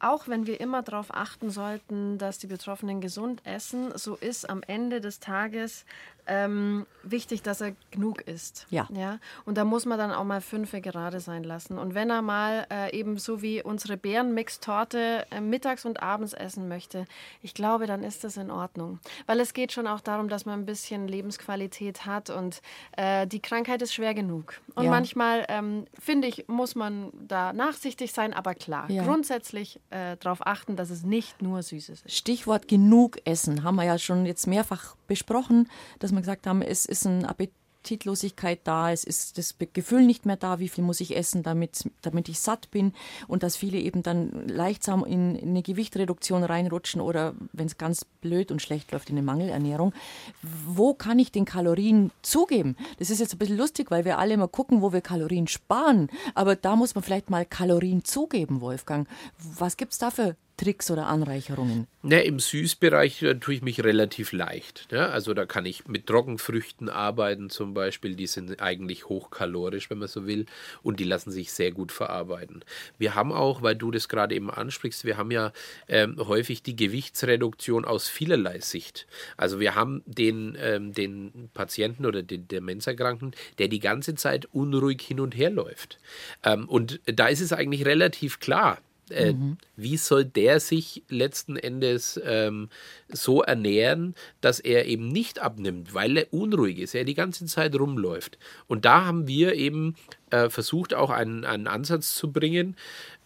auch 0.00 0.28
wenn 0.28 0.46
wir 0.46 0.60
immer 0.60 0.82
darauf 0.82 1.12
achten 1.12 1.50
sollten, 1.50 2.18
dass 2.18 2.38
die 2.38 2.46
Betroffenen 2.46 3.00
gesund 3.00 3.40
essen, 3.44 3.90
so 3.96 4.14
ist 4.14 4.48
am 4.48 4.62
Ende 4.62 5.00
des 5.00 5.20
Tages 5.20 5.84
ähm, 6.28 6.86
wichtig, 7.02 7.42
dass 7.42 7.60
er 7.60 7.72
genug 7.90 8.20
isst. 8.22 8.66
Ja. 8.70 8.86
ja. 8.94 9.18
Und 9.44 9.56
da 9.56 9.64
muss 9.64 9.86
man 9.86 9.98
dann 9.98 10.12
auch 10.12 10.24
mal 10.24 10.40
fünf 10.40 10.72
gerade 10.72 11.20
sein 11.20 11.42
lassen. 11.42 11.78
Und 11.78 11.94
wenn 11.94 12.10
er 12.10 12.20
mal 12.22 12.66
äh, 12.70 12.94
eben 12.96 13.16
so 13.18 13.40
wie 13.42 13.62
unsere 13.62 13.96
Bärenmix-Torte 13.96 15.26
äh, 15.30 15.40
mittags 15.40 15.84
und 15.84 16.02
abends 16.02 16.32
essen 16.32 16.68
möchte, 16.68 17.06
ich 17.42 17.54
glaube, 17.54 17.86
dann 17.86 18.02
ist 18.04 18.24
das 18.24 18.36
in 18.36 18.50
Ordnung. 18.50 18.98
Weil 19.26 19.40
es 19.40 19.54
geht 19.54 19.72
schon 19.72 19.86
auch 19.86 20.00
darum, 20.00 20.28
dass 20.28 20.44
man 20.46 20.60
ein 20.60 20.66
bisschen 20.66 21.08
Lebensqualität 21.08 22.06
hat 22.06 22.30
und 22.30 22.60
äh, 22.96 23.26
die 23.26 23.40
Krankheit 23.40 23.82
ist 23.82 23.94
schwer 23.94 24.14
genug. 24.14 24.60
Und 24.74 24.84
Ja. 24.84 24.90
manchmal, 24.90 25.44
ähm, 25.48 25.86
finde 25.98 26.28
ich, 26.28 26.46
muss 26.48 26.74
man 26.74 27.10
da 27.26 27.52
nachsichtig 27.52 28.12
sein, 28.12 28.34
aber 28.34 28.54
klar, 28.54 28.90
Ja. 28.90 29.04
grundsätzlich 29.04 29.80
äh, 29.90 30.16
darauf 30.18 30.46
achten, 30.46 30.76
dass 30.76 30.90
es 30.90 31.02
nicht 31.04 31.40
nur 31.42 31.62
Süßes 31.62 32.02
ist. 32.02 32.14
Stichwort 32.16 32.68
genug 32.68 33.16
essen 33.24 33.62
haben 33.62 33.76
wir 33.76 33.84
ja 33.84 33.98
schon 33.98 34.26
jetzt 34.26 34.46
mehrfach 34.46 34.96
besprochen, 35.06 35.68
dass 36.00 36.12
wir 36.18 36.22
gesagt 36.22 36.46
haben, 36.46 36.62
es 36.62 36.84
ist 36.84 37.06
eine 37.06 37.28
Appetitlosigkeit 37.28 38.60
da, 38.64 38.92
es 38.92 39.04
ist 39.04 39.38
das 39.38 39.54
Gefühl 39.72 40.04
nicht 40.04 40.26
mehr 40.26 40.36
da, 40.36 40.58
wie 40.58 40.68
viel 40.68 40.84
muss 40.84 41.00
ich 41.00 41.16
essen, 41.16 41.42
damit, 41.42 41.88
damit 42.02 42.28
ich 42.28 42.40
satt 42.40 42.70
bin 42.70 42.92
und 43.28 43.42
dass 43.42 43.56
viele 43.56 43.78
eben 43.78 44.02
dann 44.02 44.48
leichtsam 44.48 45.04
in, 45.04 45.36
in 45.36 45.50
eine 45.50 45.62
Gewichtreduktion 45.62 46.44
reinrutschen 46.44 47.00
oder 47.00 47.34
wenn 47.52 47.66
es 47.66 47.78
ganz 47.78 48.04
blöd 48.04 48.50
und 48.50 48.60
schlecht 48.60 48.92
läuft, 48.92 49.10
in 49.10 49.16
eine 49.16 49.24
Mangelernährung. 49.24 49.92
Wo 50.42 50.94
kann 50.94 51.18
ich 51.18 51.32
den 51.32 51.44
Kalorien 51.44 52.10
zugeben? 52.22 52.76
Das 52.98 53.10
ist 53.10 53.20
jetzt 53.20 53.34
ein 53.34 53.38
bisschen 53.38 53.56
lustig, 53.56 53.90
weil 53.90 54.04
wir 54.04 54.18
alle 54.18 54.34
immer 54.34 54.48
gucken, 54.48 54.82
wo 54.82 54.92
wir 54.92 55.00
Kalorien 55.00 55.46
sparen, 55.46 56.08
aber 56.34 56.56
da 56.56 56.76
muss 56.76 56.94
man 56.94 57.04
vielleicht 57.04 57.30
mal 57.30 57.46
Kalorien 57.46 58.04
zugeben, 58.04 58.60
Wolfgang. 58.60 59.08
Was 59.38 59.76
gibt 59.76 59.92
es 59.92 59.98
da 59.98 60.10
für 60.10 60.36
Tricks 60.58 60.90
oder 60.90 61.06
Anreicherungen? 61.06 61.86
Ne, 62.02 62.22
Im 62.22 62.38
Süßbereich 62.38 63.22
äh, 63.22 63.34
tue 63.36 63.54
ich 63.54 63.62
mich 63.62 63.82
relativ 63.82 64.32
leicht. 64.32 64.88
Ne? 64.92 65.08
Also 65.08 65.32
da 65.32 65.46
kann 65.46 65.64
ich 65.64 65.86
mit 65.86 66.06
Trockenfrüchten 66.06 66.88
arbeiten 66.88 67.48
zum 67.48 67.74
Beispiel. 67.74 68.14
Die 68.14 68.26
sind 68.26 68.60
eigentlich 68.60 69.08
hochkalorisch, 69.08 69.88
wenn 69.88 69.98
man 69.98 70.08
so 70.08 70.26
will. 70.26 70.46
Und 70.82 71.00
die 71.00 71.04
lassen 71.04 71.30
sich 71.30 71.52
sehr 71.52 71.70
gut 71.70 71.92
verarbeiten. 71.92 72.64
Wir 72.98 73.14
haben 73.14 73.32
auch, 73.32 73.62
weil 73.62 73.76
du 73.76 73.90
das 73.90 74.08
gerade 74.08 74.34
eben 74.34 74.50
ansprichst, 74.50 75.04
wir 75.04 75.16
haben 75.16 75.30
ja 75.30 75.52
ähm, 75.88 76.16
häufig 76.18 76.62
die 76.62 76.76
Gewichtsreduktion 76.76 77.84
aus 77.84 78.08
vielerlei 78.08 78.60
Sicht. 78.60 79.06
Also 79.36 79.60
wir 79.60 79.74
haben 79.74 80.02
den, 80.06 80.58
ähm, 80.60 80.92
den 80.92 81.50
Patienten 81.54 82.04
oder 82.04 82.22
den 82.22 82.48
Demenzerkrankten, 82.48 83.32
der 83.58 83.68
die 83.68 83.80
ganze 83.80 84.16
Zeit 84.16 84.48
unruhig 84.52 85.02
hin 85.02 85.20
und 85.20 85.36
her 85.36 85.50
läuft. 85.50 85.98
Ähm, 86.42 86.68
und 86.68 87.00
da 87.06 87.28
ist 87.28 87.40
es 87.40 87.52
eigentlich 87.52 87.86
relativ 87.86 88.40
klar, 88.40 88.78
äh, 89.10 89.34
wie 89.76 89.96
soll 89.96 90.24
der 90.24 90.60
sich 90.60 91.02
letzten 91.08 91.56
Endes 91.56 92.20
ähm, 92.24 92.68
so 93.08 93.42
ernähren, 93.42 94.14
dass 94.40 94.60
er 94.60 94.86
eben 94.86 95.08
nicht 95.08 95.40
abnimmt, 95.40 95.94
weil 95.94 96.16
er 96.16 96.32
unruhig 96.32 96.78
ist, 96.78 96.94
er 96.94 97.04
die 97.04 97.14
ganze 97.14 97.46
Zeit 97.46 97.78
rumläuft. 97.78 98.38
Und 98.66 98.84
da 98.84 99.04
haben 99.04 99.26
wir 99.26 99.54
eben 99.54 99.96
äh, 100.30 100.50
versucht, 100.50 100.94
auch 100.94 101.10
einen, 101.10 101.44
einen 101.44 101.66
Ansatz 101.66 102.14
zu 102.14 102.32
bringen, 102.32 102.76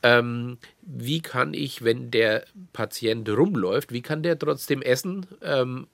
ähm, 0.03 0.59
wie 0.83 1.21
kann 1.21 1.55
ich, 1.55 1.83
wenn 1.85 2.11
der 2.11 2.45
Patient 2.73 3.29
rumläuft, 3.29 3.93
wie 3.93 4.03
kann 4.03 4.23
der 4.23 4.39
trotzdem 4.39 4.83
essen? 4.83 5.27
Ähm, 5.43 5.87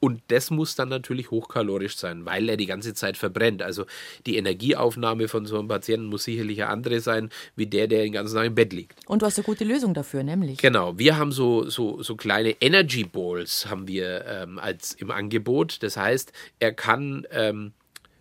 und 0.00 0.22
das 0.28 0.50
muss 0.50 0.74
dann 0.74 0.88
natürlich 0.88 1.30
hochkalorisch 1.30 1.96
sein, 1.96 2.24
weil 2.24 2.48
er 2.48 2.56
die 2.56 2.66
ganze 2.66 2.94
Zeit 2.94 3.16
verbrennt. 3.16 3.62
Also 3.62 3.84
die 4.26 4.36
Energieaufnahme 4.36 5.28
von 5.28 5.46
so 5.46 5.58
einem 5.58 5.68
Patienten 5.68 6.06
muss 6.06 6.24
sicherlich 6.24 6.62
eine 6.62 6.72
andere 6.72 7.00
sein, 7.00 7.30
wie 7.54 7.66
der, 7.66 7.86
der 7.86 8.02
den 8.02 8.12
ganzen 8.12 8.34
Tag 8.34 8.46
im 8.46 8.54
Bett 8.54 8.72
liegt. 8.72 8.94
Und 9.06 9.22
du 9.22 9.26
hast 9.26 9.38
eine 9.38 9.44
gute 9.44 9.64
Lösung 9.64 9.94
dafür, 9.94 10.22
nämlich. 10.22 10.58
Genau, 10.58 10.98
wir 10.98 11.18
haben 11.18 11.32
so, 11.32 11.68
so, 11.68 12.02
so 12.02 12.16
kleine 12.16 12.50
Energy 12.60 13.04
Balls 13.04 13.66
haben 13.68 13.86
wir 13.86 14.24
ähm, 14.26 14.58
als 14.58 14.94
im 14.94 15.10
Angebot. 15.10 15.82
Das 15.82 15.96
heißt, 15.96 16.32
er 16.58 16.72
kann 16.72 17.26
ähm, 17.30 17.72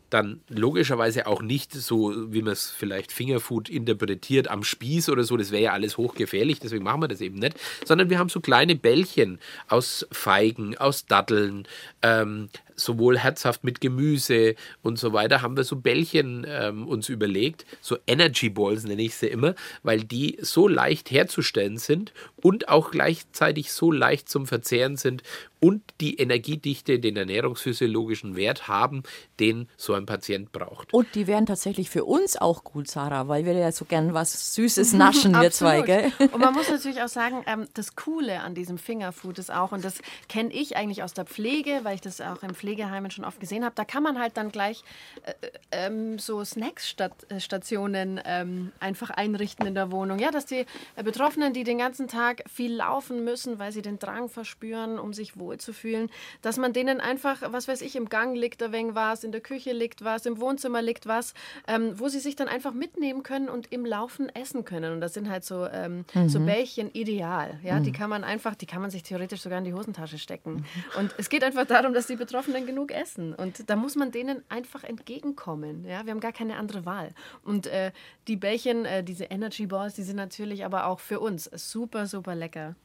dann 0.10 0.42
logischerweise 0.50 1.28
auch 1.28 1.42
nicht 1.42 1.74
so, 1.74 2.14
wie 2.32 2.42
man 2.42 2.54
es 2.54 2.70
vielleicht 2.70 3.12
Fingerfood 3.12 3.70
interpretiert, 3.70 4.50
am 4.50 4.64
Spieß 4.64 5.10
oder 5.10 5.24
so, 5.24 5.38
das 5.38 5.52
wäre 5.52 5.64
ja 5.64 5.74
alles 5.74 5.98
hochgefährlich, 5.98 6.60
deswegen 6.60 6.84
machen 6.84 7.02
wir 7.02 7.08
das 7.08 7.22
eben 7.22 7.40
nicht, 7.40 7.60
sondern 7.86 8.10
wir 8.10 8.20
haben 8.20 8.30
so 8.30 8.40
kleine 8.40 8.76
Bällchen 8.76 9.40
aus 9.68 10.08
Feigen, 10.12 10.78
aus 10.78 11.06
Datteln, 11.06 11.68
ähm, 12.02 12.50
sowohl 12.80 13.18
herzhaft 13.18 13.64
mit 13.64 13.82
Gemüse 13.82 14.56
und 14.82 14.98
so 14.98 15.14
weiter, 15.14 15.42
haben 15.42 15.58
wir 15.58 15.64
so 15.64 15.76
Bällchen 15.76 16.46
ähm, 16.48 16.88
uns 16.88 17.10
überlegt, 17.10 17.66
so 17.82 17.98
Energy 18.08 18.50
Balls 18.50 18.84
nenne 18.84 19.02
ich 19.02 19.16
sie 19.16 19.28
immer, 19.28 19.56
weil 19.84 20.04
die 20.04 20.38
so 20.42 20.68
leicht 20.68 21.12
herzustellen 21.12 21.78
sind 21.78 22.14
und 22.38 22.70
auch 22.70 22.92
gleichzeitig 22.92 23.72
so 23.72 23.92
leicht 23.92 24.30
zum 24.30 24.48
Verzehren 24.48 24.98
sind 24.98 25.24
und 25.60 25.82
die 26.00 26.16
Energiedichte, 26.18 27.00
den 27.00 27.18
ernährungsphysiologischen 27.18 28.36
Wert 28.36 28.68
haben, 28.68 29.04
den 29.40 29.68
so 29.76 29.94
ein 29.94 30.06
Patient 30.06 30.52
braucht. 30.52 30.94
Und 30.94 31.14
die 31.16 31.28
wären 31.28 31.46
tatsächlich 31.46 31.90
für 31.90 32.06
uns 32.06 32.38
auch 32.38 32.64
gut, 32.64 32.90
Sarah, 32.90 33.28
weil 33.28 33.46
wir 33.46 33.54
ja 33.54 33.72
so 33.72 33.86
gern 33.86 34.14
was 34.14 34.56
Süßes 34.56 34.94
naschen, 34.94 35.34
wir 35.34 35.52
zwei, 35.52 35.82
gell? 35.82 36.12
Und 36.32 36.40
man 36.40 36.54
muss 36.54 36.70
natürlich 36.70 37.02
auch 37.02 37.10
sagen, 37.10 37.44
ähm, 37.46 37.68
das 37.74 37.96
Coole 37.96 38.40
an 38.40 38.56
diesem 38.56 38.78
Fingerfood 38.78 39.38
ist 39.38 39.52
auch, 39.52 39.72
und 39.72 39.84
das 39.84 40.00
kenne 40.30 40.54
ich 40.54 40.78
eigentlich 40.78 41.04
aus 41.04 41.14
der 41.14 41.26
Pflege, 41.26 41.82
weil 41.84 41.96
ich 41.96 42.02
das 42.02 42.22
auch 42.22 42.42
im 42.44 42.56
Pflegeheimen 42.70 43.10
schon 43.10 43.26
oft 43.26 43.40
gesehen 43.40 43.66
habe, 43.66 43.74
da 43.74 43.84
kann 43.84 44.04
man 44.04 44.20
halt 44.20 44.38
dann 44.38 44.52
gleich 44.52 44.84
äh, 45.24 45.34
ähm, 45.72 46.20
so 46.20 46.44
Snackstationen 46.44 48.22
ähm, 48.24 48.72
einfach 48.80 49.10
einrichten 49.10 49.66
in 49.66 49.74
der 49.74 49.92
Wohnung. 49.92 50.20
Ja, 50.20 50.30
dass 50.30 50.46
die 50.46 50.66
äh, 50.96 51.04
Betroffenen, 51.04 51.52
die 51.54 51.64
den 51.64 51.80
ganzen 51.80 52.08
Tag 52.08 52.44
viel 52.48 52.76
laufen 52.76 53.24
müssen, 53.24 53.58
weil 53.58 53.72
sie 53.72 53.82
den 53.82 53.98
Drang 53.98 54.30
verspüren, 54.30 55.00
um 55.00 55.14
sich 55.14 55.40
wohlzufühlen, 55.40 56.12
dass 56.44 56.58
man 56.58 56.72
denen 56.72 57.02
einfach, 57.02 57.42
was 57.52 57.68
weiß 57.68 57.82
ich, 57.82 57.96
im 57.96 58.08
Gang 58.08 58.38
liegt 58.38 58.62
ein 58.62 58.72
wenig 58.72 58.94
was, 58.94 59.24
in 59.24 59.32
der 59.32 59.42
Küche 59.42 59.74
liegt 59.74 60.04
was, 60.04 60.28
im 60.28 60.40
Wohnzimmer 60.40 60.84
liegt 60.84 61.08
was, 61.08 61.34
ähm, 61.68 62.00
wo 62.00 62.08
sie 62.08 62.20
sich 62.20 62.36
dann 62.36 62.48
einfach 62.48 62.74
mitnehmen 62.74 63.24
können 63.24 63.50
und 63.50 63.72
im 63.72 63.84
Laufen 63.84 64.30
essen 64.30 64.64
können. 64.64 64.94
Und 64.94 65.02
das 65.02 65.16
sind 65.16 65.28
halt 65.28 65.44
so, 65.44 65.66
ähm, 65.66 66.06
so 66.28 66.40
Bällchen 66.40 66.92
ideal. 66.94 67.60
Ja, 67.64 67.80
die 67.80 67.92
kann 67.92 68.12
man 68.12 68.24
einfach, 68.24 68.54
die 68.54 68.68
kann 68.68 68.82
man 68.82 68.92
sich 68.92 69.02
theoretisch 69.02 69.42
sogar 69.42 69.58
in 69.58 69.66
die 69.66 69.74
Hosentasche 69.74 70.20
stecken. 70.20 70.66
Und 70.98 71.16
es 71.18 71.30
geht 71.30 71.44
einfach 71.44 71.66
darum, 71.66 71.94
dass 71.94 72.06
die 72.06 72.16
Betroffenen 72.16 72.59
genug 72.66 72.92
essen. 72.92 73.34
Und 73.34 73.70
da 73.70 73.76
muss 73.76 73.96
man 73.96 74.12
denen 74.12 74.44
einfach 74.50 74.84
entgegenkommen. 74.84 75.86
Ja, 75.86 76.06
wir 76.06 76.12
haben 76.12 76.20
gar 76.20 76.34
keine 76.34 76.58
andere 76.58 76.86
Wahl. 76.86 77.14
Und 77.44 77.68
äh, 77.68 77.92
die 78.28 78.36
Bällchen, 78.36 78.86
äh, 78.86 79.04
diese 79.04 79.26
Energy 79.26 79.66
Balls, 79.66 79.96
die 79.96 80.04
sind 80.04 80.16
natürlich 80.16 80.66
aber 80.66 80.88
auch 80.88 81.00
für 81.00 81.20
uns 81.20 81.50
super, 81.54 82.08
super 82.08 82.36
lecker. 82.36 82.76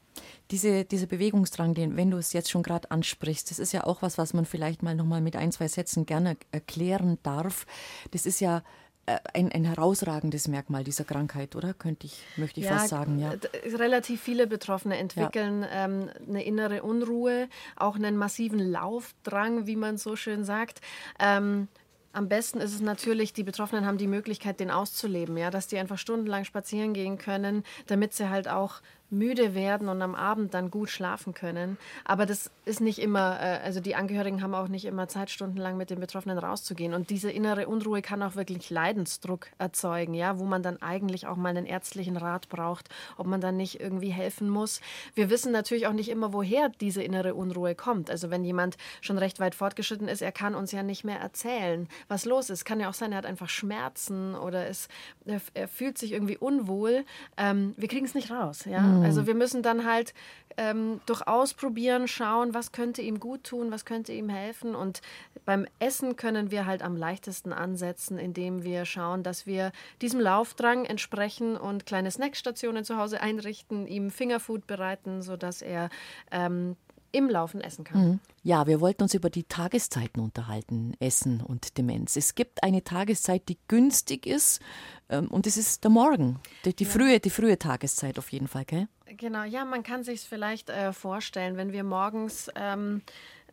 Diese, 0.50 0.84
dieser 0.84 1.06
Bewegungsdrang, 1.06 1.74
den, 1.74 1.96
wenn 1.96 2.10
du 2.10 2.18
es 2.18 2.32
jetzt 2.32 2.50
schon 2.50 2.62
gerade 2.62 2.90
ansprichst, 2.90 3.50
das 3.50 3.58
ist 3.58 3.72
ja 3.72 3.84
auch 3.84 4.02
was, 4.02 4.18
was 4.18 4.32
man 4.32 4.44
vielleicht 4.44 4.82
mal 4.82 4.94
nochmal 4.94 5.20
mit 5.20 5.36
ein, 5.36 5.50
zwei 5.50 5.68
Sätzen 5.68 6.06
gerne 6.06 6.36
erklären 6.52 7.18
darf. 7.22 7.66
Das 8.12 8.26
ist 8.26 8.40
ja 8.40 8.62
ein, 9.06 9.52
ein 9.52 9.64
herausragendes 9.64 10.48
Merkmal 10.48 10.84
dieser 10.84 11.04
Krankheit, 11.04 11.56
oder? 11.56 11.74
Könnte 11.74 12.06
ich, 12.06 12.22
möchte 12.36 12.60
ich 12.60 12.66
fast 12.66 12.88
sagen, 12.88 13.18
ja. 13.18 13.34
Relativ 13.76 14.20
viele 14.20 14.46
Betroffene 14.46 14.96
entwickeln 14.96 15.64
ähm, 15.70 16.10
eine 16.28 16.44
innere 16.44 16.82
Unruhe, 16.82 17.48
auch 17.76 17.96
einen 17.96 18.16
massiven 18.16 18.58
Laufdrang, 18.58 19.66
wie 19.66 19.76
man 19.76 19.98
so 19.98 20.16
schön 20.16 20.44
sagt. 20.44 20.80
Ähm, 21.18 21.68
am 22.12 22.28
besten 22.28 22.60
ist 22.60 22.72
es 22.72 22.80
natürlich, 22.80 23.32
die 23.32 23.42
Betroffenen 23.42 23.86
haben 23.86 23.98
die 23.98 24.06
Möglichkeit, 24.06 24.60
den 24.60 24.70
auszuleben, 24.70 25.36
ja, 25.36 25.50
dass 25.50 25.66
die 25.66 25.78
einfach 25.78 25.98
stundenlang 25.98 26.44
spazieren 26.44 26.94
gehen 26.94 27.18
können, 27.18 27.64
damit 27.86 28.14
sie 28.14 28.30
halt 28.30 28.48
auch 28.48 28.80
müde 29.10 29.54
werden 29.54 29.88
und 29.88 30.02
am 30.02 30.14
Abend 30.14 30.54
dann 30.54 30.70
gut 30.70 30.90
schlafen 30.90 31.34
können. 31.34 31.78
Aber 32.04 32.26
das 32.26 32.50
ist 32.64 32.80
nicht 32.80 32.98
immer, 32.98 33.38
äh, 33.40 33.60
also 33.62 33.80
die 33.80 33.94
Angehörigen 33.94 34.42
haben 34.42 34.54
auch 34.54 34.68
nicht 34.68 34.84
immer 34.84 35.08
Zeit, 35.08 35.30
stundenlang 35.30 35.76
mit 35.76 35.90
den 35.90 36.00
Betroffenen 36.00 36.38
rauszugehen. 36.38 36.94
Und 36.94 37.10
diese 37.10 37.30
innere 37.30 37.68
Unruhe 37.68 38.02
kann 38.02 38.22
auch 38.22 38.34
wirklich 38.36 38.70
Leidensdruck 38.70 39.48
erzeugen, 39.58 40.14
ja, 40.14 40.38
wo 40.38 40.44
man 40.44 40.62
dann 40.62 40.80
eigentlich 40.82 41.26
auch 41.26 41.36
mal 41.36 41.50
einen 41.50 41.66
ärztlichen 41.66 42.16
Rat 42.16 42.48
braucht, 42.48 42.88
ob 43.16 43.26
man 43.26 43.40
dann 43.40 43.56
nicht 43.56 43.80
irgendwie 43.80 44.10
helfen 44.10 44.48
muss. 44.48 44.80
Wir 45.14 45.30
wissen 45.30 45.52
natürlich 45.52 45.86
auch 45.86 45.92
nicht 45.92 46.08
immer, 46.08 46.32
woher 46.32 46.68
diese 46.68 47.02
innere 47.02 47.34
Unruhe 47.34 47.74
kommt. 47.74 48.10
Also 48.10 48.30
wenn 48.30 48.44
jemand 48.44 48.76
schon 49.00 49.18
recht 49.18 49.40
weit 49.40 49.54
fortgeschritten 49.54 50.08
ist, 50.08 50.22
er 50.22 50.32
kann 50.32 50.54
uns 50.54 50.72
ja 50.72 50.82
nicht 50.82 51.04
mehr 51.04 51.20
erzählen, 51.20 51.88
was 52.08 52.24
los 52.24 52.50
ist. 52.50 52.64
Kann 52.64 52.80
ja 52.80 52.88
auch 52.88 52.94
sein, 52.94 53.12
er 53.12 53.18
hat 53.18 53.26
einfach 53.26 53.48
Schmerzen 53.48 54.34
oder 54.34 54.66
es, 54.66 54.88
er, 55.24 55.68
fühlt 55.68 55.98
sich 55.98 56.12
irgendwie 56.12 56.36
unwohl. 56.36 57.04
Ähm, 57.36 57.74
wir 57.76 57.88
kriegen 57.88 58.06
es 58.06 58.14
nicht 58.14 58.30
raus, 58.30 58.64
ja. 58.64 58.93
Also 59.02 59.26
wir 59.26 59.34
müssen 59.34 59.62
dann 59.62 59.84
halt 59.84 60.14
ähm, 60.56 61.00
durch 61.06 61.26
Ausprobieren 61.26 62.08
schauen, 62.08 62.54
was 62.54 62.72
könnte 62.72 63.02
ihm 63.02 63.20
gut 63.20 63.44
tun, 63.44 63.70
was 63.70 63.84
könnte 63.84 64.12
ihm 64.12 64.28
helfen. 64.28 64.74
Und 64.74 65.00
beim 65.44 65.66
Essen 65.78 66.16
können 66.16 66.50
wir 66.50 66.66
halt 66.66 66.82
am 66.82 66.96
leichtesten 66.96 67.52
ansetzen, 67.52 68.18
indem 68.18 68.62
wir 68.62 68.84
schauen, 68.84 69.22
dass 69.22 69.46
wir 69.46 69.72
diesem 70.00 70.20
Laufdrang 70.20 70.84
entsprechen 70.84 71.56
und 71.56 71.86
kleine 71.86 72.10
Snackstationen 72.10 72.84
zu 72.84 72.96
Hause 72.96 73.20
einrichten, 73.20 73.86
ihm 73.86 74.10
Fingerfood 74.10 74.66
bereiten, 74.66 75.22
sodass 75.22 75.62
er 75.62 75.90
ähm, 76.30 76.76
im 77.14 77.30
Laufen 77.30 77.60
essen 77.60 77.84
kann. 77.84 78.20
Ja, 78.42 78.66
wir 78.66 78.80
wollten 78.80 79.04
uns 79.04 79.14
über 79.14 79.30
die 79.30 79.44
Tageszeiten 79.44 80.20
unterhalten, 80.20 80.94
Essen 80.98 81.40
und 81.40 81.78
Demenz. 81.78 82.16
Es 82.16 82.34
gibt 82.34 82.62
eine 82.64 82.82
Tageszeit, 82.82 83.48
die 83.48 83.56
günstig 83.68 84.26
ist, 84.26 84.60
und 85.08 85.46
das 85.46 85.56
ist 85.56 85.84
der 85.84 85.90
Morgen, 85.90 86.40
die, 86.64 86.74
die, 86.74 86.84
frühe, 86.84 87.20
die 87.20 87.30
frühe 87.30 87.58
Tageszeit 87.58 88.18
auf 88.18 88.32
jeden 88.32 88.48
Fall, 88.48 88.64
gell? 88.64 88.88
Genau, 89.06 89.44
ja, 89.44 89.64
man 89.64 89.82
kann 89.82 90.02
sich 90.02 90.22
vielleicht 90.22 90.70
äh, 90.70 90.92
vorstellen, 90.92 91.56
wenn 91.56 91.72
wir 91.72 91.84
morgens 91.84 92.50
ähm, 92.56 93.02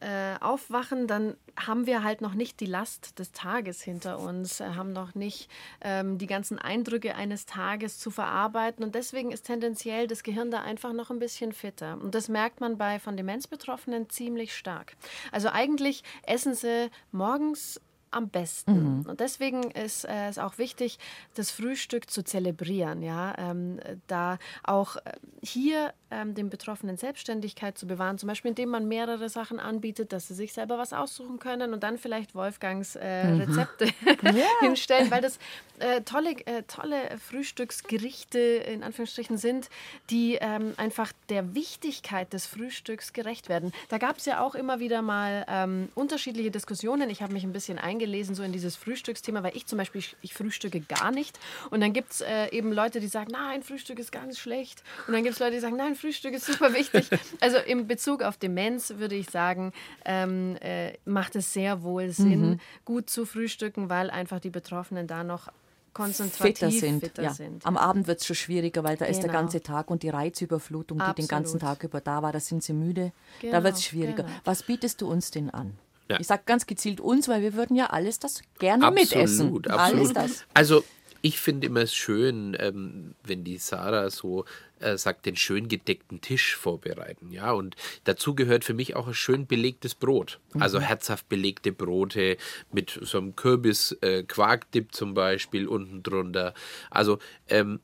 äh, 0.01 0.35
aufwachen, 0.39 1.05
dann 1.05 1.35
haben 1.55 1.85
wir 1.85 2.03
halt 2.03 2.21
noch 2.21 2.33
nicht 2.33 2.59
die 2.59 2.65
Last 2.65 3.19
des 3.19 3.31
Tages 3.33 3.83
hinter 3.83 4.19
uns, 4.19 4.59
äh, 4.59 4.69
haben 4.75 4.93
noch 4.93 5.13
nicht 5.13 5.49
ähm, 5.81 6.17
die 6.17 6.25
ganzen 6.25 6.57
Eindrücke 6.57 7.15
eines 7.15 7.45
Tages 7.45 7.99
zu 7.99 8.09
verarbeiten 8.09 8.83
und 8.83 8.95
deswegen 8.95 9.31
ist 9.31 9.43
tendenziell 9.43 10.07
das 10.07 10.23
Gehirn 10.23 10.49
da 10.49 10.61
einfach 10.61 10.93
noch 10.93 11.11
ein 11.11 11.19
bisschen 11.19 11.53
fitter. 11.53 11.99
Und 12.01 12.15
das 12.15 12.29
merkt 12.29 12.61
man 12.61 12.79
bei 12.79 12.97
von 12.97 13.15
Demenzbetroffenen 13.15 14.09
ziemlich 14.09 14.55
stark. 14.55 14.95
Also 15.31 15.49
eigentlich 15.49 16.03
essen 16.23 16.55
sie 16.55 16.89
morgens 17.11 17.79
am 18.11 18.29
besten. 18.29 18.99
Mhm. 18.99 19.05
Und 19.09 19.19
deswegen 19.19 19.71
ist 19.71 20.05
äh, 20.05 20.27
es 20.29 20.37
auch 20.37 20.57
wichtig, 20.57 20.99
das 21.35 21.51
Frühstück 21.51 22.09
zu 22.09 22.23
zelebrieren, 22.23 23.01
ja, 23.01 23.33
ähm, 23.37 23.79
da 24.07 24.37
auch 24.63 24.97
äh, 24.97 25.13
hier 25.41 25.93
ähm, 26.11 26.35
den 26.35 26.49
Betroffenen 26.49 26.97
Selbstständigkeit 26.97 27.77
zu 27.77 27.87
bewahren, 27.87 28.17
zum 28.17 28.27
Beispiel 28.27 28.49
indem 28.49 28.69
man 28.69 28.87
mehrere 28.87 29.29
Sachen 29.29 29.59
anbietet, 29.59 30.11
dass 30.11 30.27
sie 30.27 30.33
sich 30.33 30.53
selber 30.53 30.77
was 30.77 30.93
aussuchen 30.93 31.39
können 31.39 31.73
und 31.73 31.83
dann 31.83 31.97
vielleicht 31.97 32.35
Wolfgangs 32.35 32.95
äh, 32.95 33.27
mhm. 33.27 33.41
Rezepte 33.41 33.85
mhm. 34.21 34.37
hinstellen, 34.61 35.09
weil 35.09 35.21
das 35.21 35.39
äh, 35.79 36.01
tolle, 36.01 36.31
äh, 36.45 36.63
tolle 36.63 37.17
Frühstücksgerichte 37.17 38.39
in 38.39 38.83
Anführungsstrichen 38.83 39.37
sind, 39.37 39.69
die 40.09 40.37
ähm, 40.39 40.73
einfach 40.77 41.11
der 41.29 41.55
Wichtigkeit 41.55 42.33
des 42.33 42.45
Frühstücks 42.45 43.13
gerecht 43.13 43.49
werden. 43.49 43.71
Da 43.89 43.97
gab 43.97 44.17
es 44.17 44.25
ja 44.25 44.41
auch 44.41 44.55
immer 44.55 44.79
wieder 44.79 45.01
mal 45.01 45.45
ähm, 45.47 45.89
unterschiedliche 45.95 46.51
Diskussionen. 46.51 47.09
Ich 47.09 47.21
habe 47.21 47.33
mich 47.33 47.43
ein 47.43 47.53
bisschen 47.53 47.79
eingelesen 48.01 48.35
so 48.35 48.43
in 48.43 48.51
dieses 48.51 48.75
Frühstücksthema, 48.75 49.43
weil 49.43 49.55
ich 49.55 49.65
zum 49.65 49.77
Beispiel, 49.77 49.99
ich, 49.99 50.15
ich 50.21 50.33
frühstücke 50.33 50.81
gar 50.81 51.11
nicht 51.11 51.39
und 51.69 51.81
dann 51.81 51.93
gibt 51.93 52.11
es 52.11 52.21
äh, 52.21 52.47
eben 52.49 52.71
Leute, 52.71 52.99
die 52.99 53.07
sagen, 53.07 53.29
nein, 53.31 53.63
Frühstück 53.63 53.99
ist 53.99 54.11
ganz 54.11 54.39
schlecht 54.39 54.83
und 55.07 55.13
dann 55.13 55.23
gibt 55.23 55.33
es 55.33 55.39
Leute, 55.39 55.53
die 55.53 55.59
sagen, 55.59 55.77
nein, 55.77 55.95
Frühstück 55.95 56.33
ist 56.33 56.45
super 56.45 56.73
wichtig. 56.73 57.09
Also 57.39 57.57
in 57.57 57.87
Bezug 57.87 58.23
auf 58.23 58.37
Demenz 58.37 58.93
würde 58.97 59.15
ich 59.15 59.29
sagen, 59.29 59.73
ähm, 60.05 60.57
äh, 60.61 60.93
macht 61.05 61.35
es 61.35 61.53
sehr 61.53 61.81
wohl 61.81 62.09
Sinn, 62.09 62.51
mhm. 62.51 62.59
gut 62.85 63.09
zu 63.09 63.25
frühstücken, 63.25 63.89
weil 63.89 64.09
einfach 64.09 64.39
die 64.39 64.49
Betroffenen 64.49 65.07
da 65.07 65.23
noch 65.23 65.49
konzentrativ 65.93 66.41
fitter 66.41 66.71
sind. 66.71 66.99
Fitter 67.01 67.23
ja. 67.23 67.33
sind. 67.33 67.65
Am 67.65 67.77
Abend 67.77 68.07
wird 68.07 68.19
es 68.19 68.25
schon 68.25 68.35
schwieriger, 68.35 68.83
weil 68.83 68.97
da 68.97 69.05
genau. 69.05 69.11
ist 69.11 69.23
der 69.23 69.29
genau. 69.29 69.41
ganze 69.41 69.61
Tag 69.61 69.89
und 69.89 70.03
die 70.03 70.09
Reizüberflutung, 70.09 70.97
die 70.97 71.03
Absolut. 71.03 71.17
den 71.17 71.27
ganzen 71.27 71.59
Tag 71.59 71.83
über 71.83 72.01
da 72.01 72.21
war, 72.21 72.31
da 72.31 72.39
sind 72.39 72.63
sie 72.63 72.73
müde. 72.73 73.11
Genau. 73.39 73.53
Da 73.53 73.63
wird 73.63 73.75
es 73.75 73.85
schwieriger. 73.85 74.23
Genau. 74.23 74.39
Was 74.43 74.63
bietest 74.63 75.01
du 75.01 75.09
uns 75.09 75.31
denn 75.31 75.49
an? 75.49 75.77
Ja. 76.11 76.19
Ich 76.19 76.27
sage 76.27 76.43
ganz 76.45 76.65
gezielt 76.67 76.99
uns, 76.99 77.27
weil 77.27 77.41
wir 77.41 77.53
würden 77.53 77.75
ja 77.75 77.87
alles 77.87 78.19
das 78.19 78.41
gerne 78.59 78.85
absolut, 78.85 79.11
mitessen. 79.11 79.47
Absolut. 79.47 79.67
Alles 79.69 80.13
das. 80.13 80.45
Also 80.53 80.83
ich 81.21 81.39
finde 81.39 81.67
immer 81.67 81.81
es 81.81 81.93
schön, 81.93 82.57
ähm, 82.59 83.15
wenn 83.23 83.43
die 83.43 83.57
Sarah 83.57 84.09
so 84.09 84.45
äh, 84.79 84.97
sagt, 84.97 85.25
den 85.25 85.35
schön 85.35 85.67
gedeckten 85.67 86.21
Tisch 86.21 86.55
vorbereiten. 86.55 87.31
Ja, 87.31 87.51
und 87.51 87.75
dazu 88.03 88.33
gehört 88.35 88.63
für 88.63 88.73
mich 88.73 88.95
auch 88.95 89.07
ein 89.07 89.13
schön 89.13 89.45
belegtes 89.45 89.95
Brot. 89.95 90.39
Mhm. 90.53 90.61
Also 90.61 90.79
herzhaft 90.79 91.29
belegte 91.29 91.71
Brote 91.71 92.37
mit 92.71 92.99
so 93.01 93.19
einem 93.19 93.35
Kürbis-Quarkdip 93.35 94.85
äh, 94.85 94.91
zum 94.91 95.13
Beispiel 95.13 95.67
unten 95.67 96.01
drunter. 96.01 96.53
Also 96.89 97.19
ähm, 97.47 97.79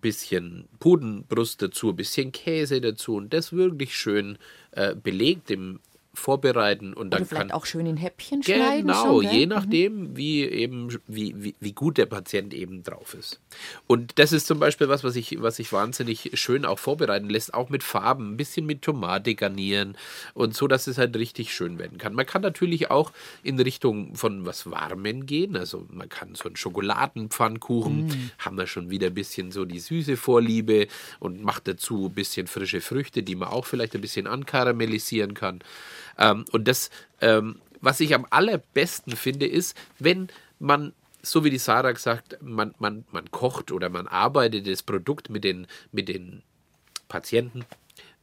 bisschen 0.00 0.68
Pudenbrust 0.78 1.60
dazu, 1.60 1.92
bisschen 1.92 2.32
Käse 2.32 2.80
dazu 2.80 3.16
und 3.16 3.34
das 3.34 3.52
wirklich 3.52 3.94
schön 3.94 4.38
äh, 4.72 4.94
belegt 4.94 5.50
im 5.50 5.80
vorbereiten 6.12 6.92
und 6.92 7.10
dann 7.10 7.20
Oder 7.20 7.28
vielleicht 7.28 7.48
kann 7.48 7.50
auch 7.52 7.66
schön 7.66 7.86
in 7.86 7.96
Häppchen 7.96 8.42
schneiden. 8.42 8.88
Genau, 8.88 9.22
je 9.22 9.46
mhm. 9.46 9.50
nachdem, 9.50 10.16
wie 10.16 10.42
eben 10.44 10.88
wie, 11.06 11.34
wie, 11.36 11.54
wie 11.60 11.72
gut 11.72 11.98
der 11.98 12.06
Patient 12.06 12.52
eben 12.52 12.82
drauf 12.82 13.14
ist. 13.14 13.40
Und 13.86 14.18
das 14.18 14.32
ist 14.32 14.46
zum 14.46 14.58
Beispiel 14.58 14.88
was, 14.88 15.04
was 15.04 15.14
ich, 15.14 15.40
was 15.40 15.58
ich 15.60 15.72
wahnsinnig 15.72 16.32
schön 16.34 16.64
auch 16.64 16.78
vorbereiten 16.80 17.30
lässt, 17.30 17.54
auch 17.54 17.68
mit 17.68 17.84
Farben, 17.84 18.32
ein 18.32 18.36
bisschen 18.36 18.66
mit 18.66 18.82
Tomate 18.82 19.34
garnieren 19.36 19.96
und 20.34 20.54
so, 20.54 20.66
dass 20.66 20.88
es 20.88 20.98
halt 20.98 21.16
richtig 21.16 21.54
schön 21.54 21.78
werden 21.78 21.98
kann. 21.98 22.14
Man 22.14 22.26
kann 22.26 22.42
natürlich 22.42 22.90
auch 22.90 23.12
in 23.44 23.58
Richtung 23.60 24.16
von 24.16 24.44
was 24.46 24.68
Warmen 24.70 25.26
gehen, 25.26 25.56
also 25.56 25.86
man 25.90 26.08
kann 26.08 26.34
so 26.34 26.44
einen 26.44 26.56
Schokoladenpfannkuchen, 26.56 28.06
mm. 28.06 28.30
haben 28.38 28.58
wir 28.58 28.66
schon 28.66 28.90
wieder 28.90 29.08
ein 29.08 29.14
bisschen 29.14 29.52
so 29.52 29.64
die 29.64 29.80
süße 29.80 30.16
Vorliebe 30.16 30.88
und 31.20 31.42
macht 31.42 31.68
dazu 31.68 32.06
ein 32.06 32.14
bisschen 32.14 32.48
frische 32.48 32.80
Früchte, 32.80 33.22
die 33.22 33.36
man 33.36 33.48
auch 33.48 33.64
vielleicht 33.64 33.94
ein 33.94 34.00
bisschen 34.00 34.26
ankaramellisieren 34.26 35.34
kann. 35.34 35.60
Ähm, 36.20 36.44
und 36.52 36.68
das, 36.68 36.90
ähm, 37.20 37.60
was 37.80 37.98
ich 38.00 38.14
am 38.14 38.26
allerbesten 38.30 39.16
finde, 39.16 39.46
ist, 39.46 39.76
wenn 39.98 40.28
man 40.58 40.92
so 41.22 41.44
wie 41.44 41.50
die 41.50 41.58
Sarah 41.58 41.92
gesagt, 41.92 42.38
man, 42.40 42.74
man, 42.78 43.04
man 43.10 43.30
kocht 43.30 43.72
oder 43.72 43.88
man 43.88 44.06
arbeitet 44.06 44.66
das 44.66 44.82
Produkt 44.82 45.30
mit 45.30 45.44
den, 45.44 45.66
mit 45.92 46.08
den 46.08 46.42
Patienten 47.08 47.64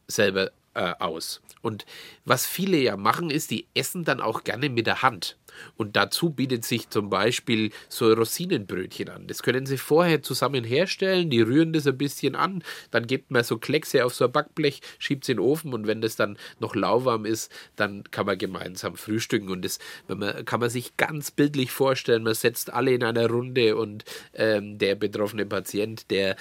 selber 0.06 0.50
äh, 0.74 0.94
aus. 0.98 1.40
Und 1.62 1.86
was 2.24 2.46
viele 2.46 2.76
ja 2.78 2.96
machen, 2.96 3.30
ist, 3.30 3.50
die 3.50 3.66
essen 3.74 4.04
dann 4.04 4.20
auch 4.20 4.44
gerne 4.44 4.68
mit 4.68 4.86
der 4.86 5.02
Hand. 5.02 5.36
Und 5.76 5.96
dazu 5.96 6.30
bietet 6.30 6.64
sich 6.64 6.90
zum 6.90 7.10
Beispiel 7.10 7.70
so 7.88 8.12
Rosinenbrötchen 8.12 9.08
an. 9.08 9.26
Das 9.26 9.42
können 9.42 9.66
Sie 9.66 9.78
vorher 9.78 10.22
zusammen 10.22 10.64
herstellen, 10.64 11.30
die 11.30 11.40
rühren 11.40 11.72
das 11.72 11.86
ein 11.86 11.98
bisschen 11.98 12.34
an, 12.34 12.62
dann 12.90 13.06
gibt 13.06 13.30
man 13.30 13.44
so 13.44 13.58
Kleckse 13.58 14.04
auf 14.04 14.14
so 14.14 14.26
ein 14.26 14.32
Backblech, 14.32 14.80
schiebt 14.98 15.24
es 15.24 15.28
in 15.28 15.36
den 15.36 15.44
Ofen 15.44 15.74
und 15.74 15.86
wenn 15.86 16.00
das 16.00 16.16
dann 16.16 16.38
noch 16.60 16.74
lauwarm 16.74 17.24
ist, 17.24 17.50
dann 17.76 18.04
kann 18.10 18.26
man 18.26 18.38
gemeinsam 18.38 18.96
frühstücken. 18.96 19.48
Und 19.48 19.64
das 19.64 19.78
man, 20.08 20.44
kann 20.44 20.60
man 20.60 20.70
sich 20.70 20.96
ganz 20.96 21.30
bildlich 21.30 21.70
vorstellen, 21.70 22.22
man 22.22 22.34
setzt 22.34 22.72
alle 22.72 22.92
in 22.92 23.04
einer 23.04 23.28
Runde 23.28 23.76
und 23.76 24.04
ähm, 24.34 24.78
der 24.78 24.94
betroffene 24.94 25.46
Patient, 25.46 26.10
der 26.10 26.36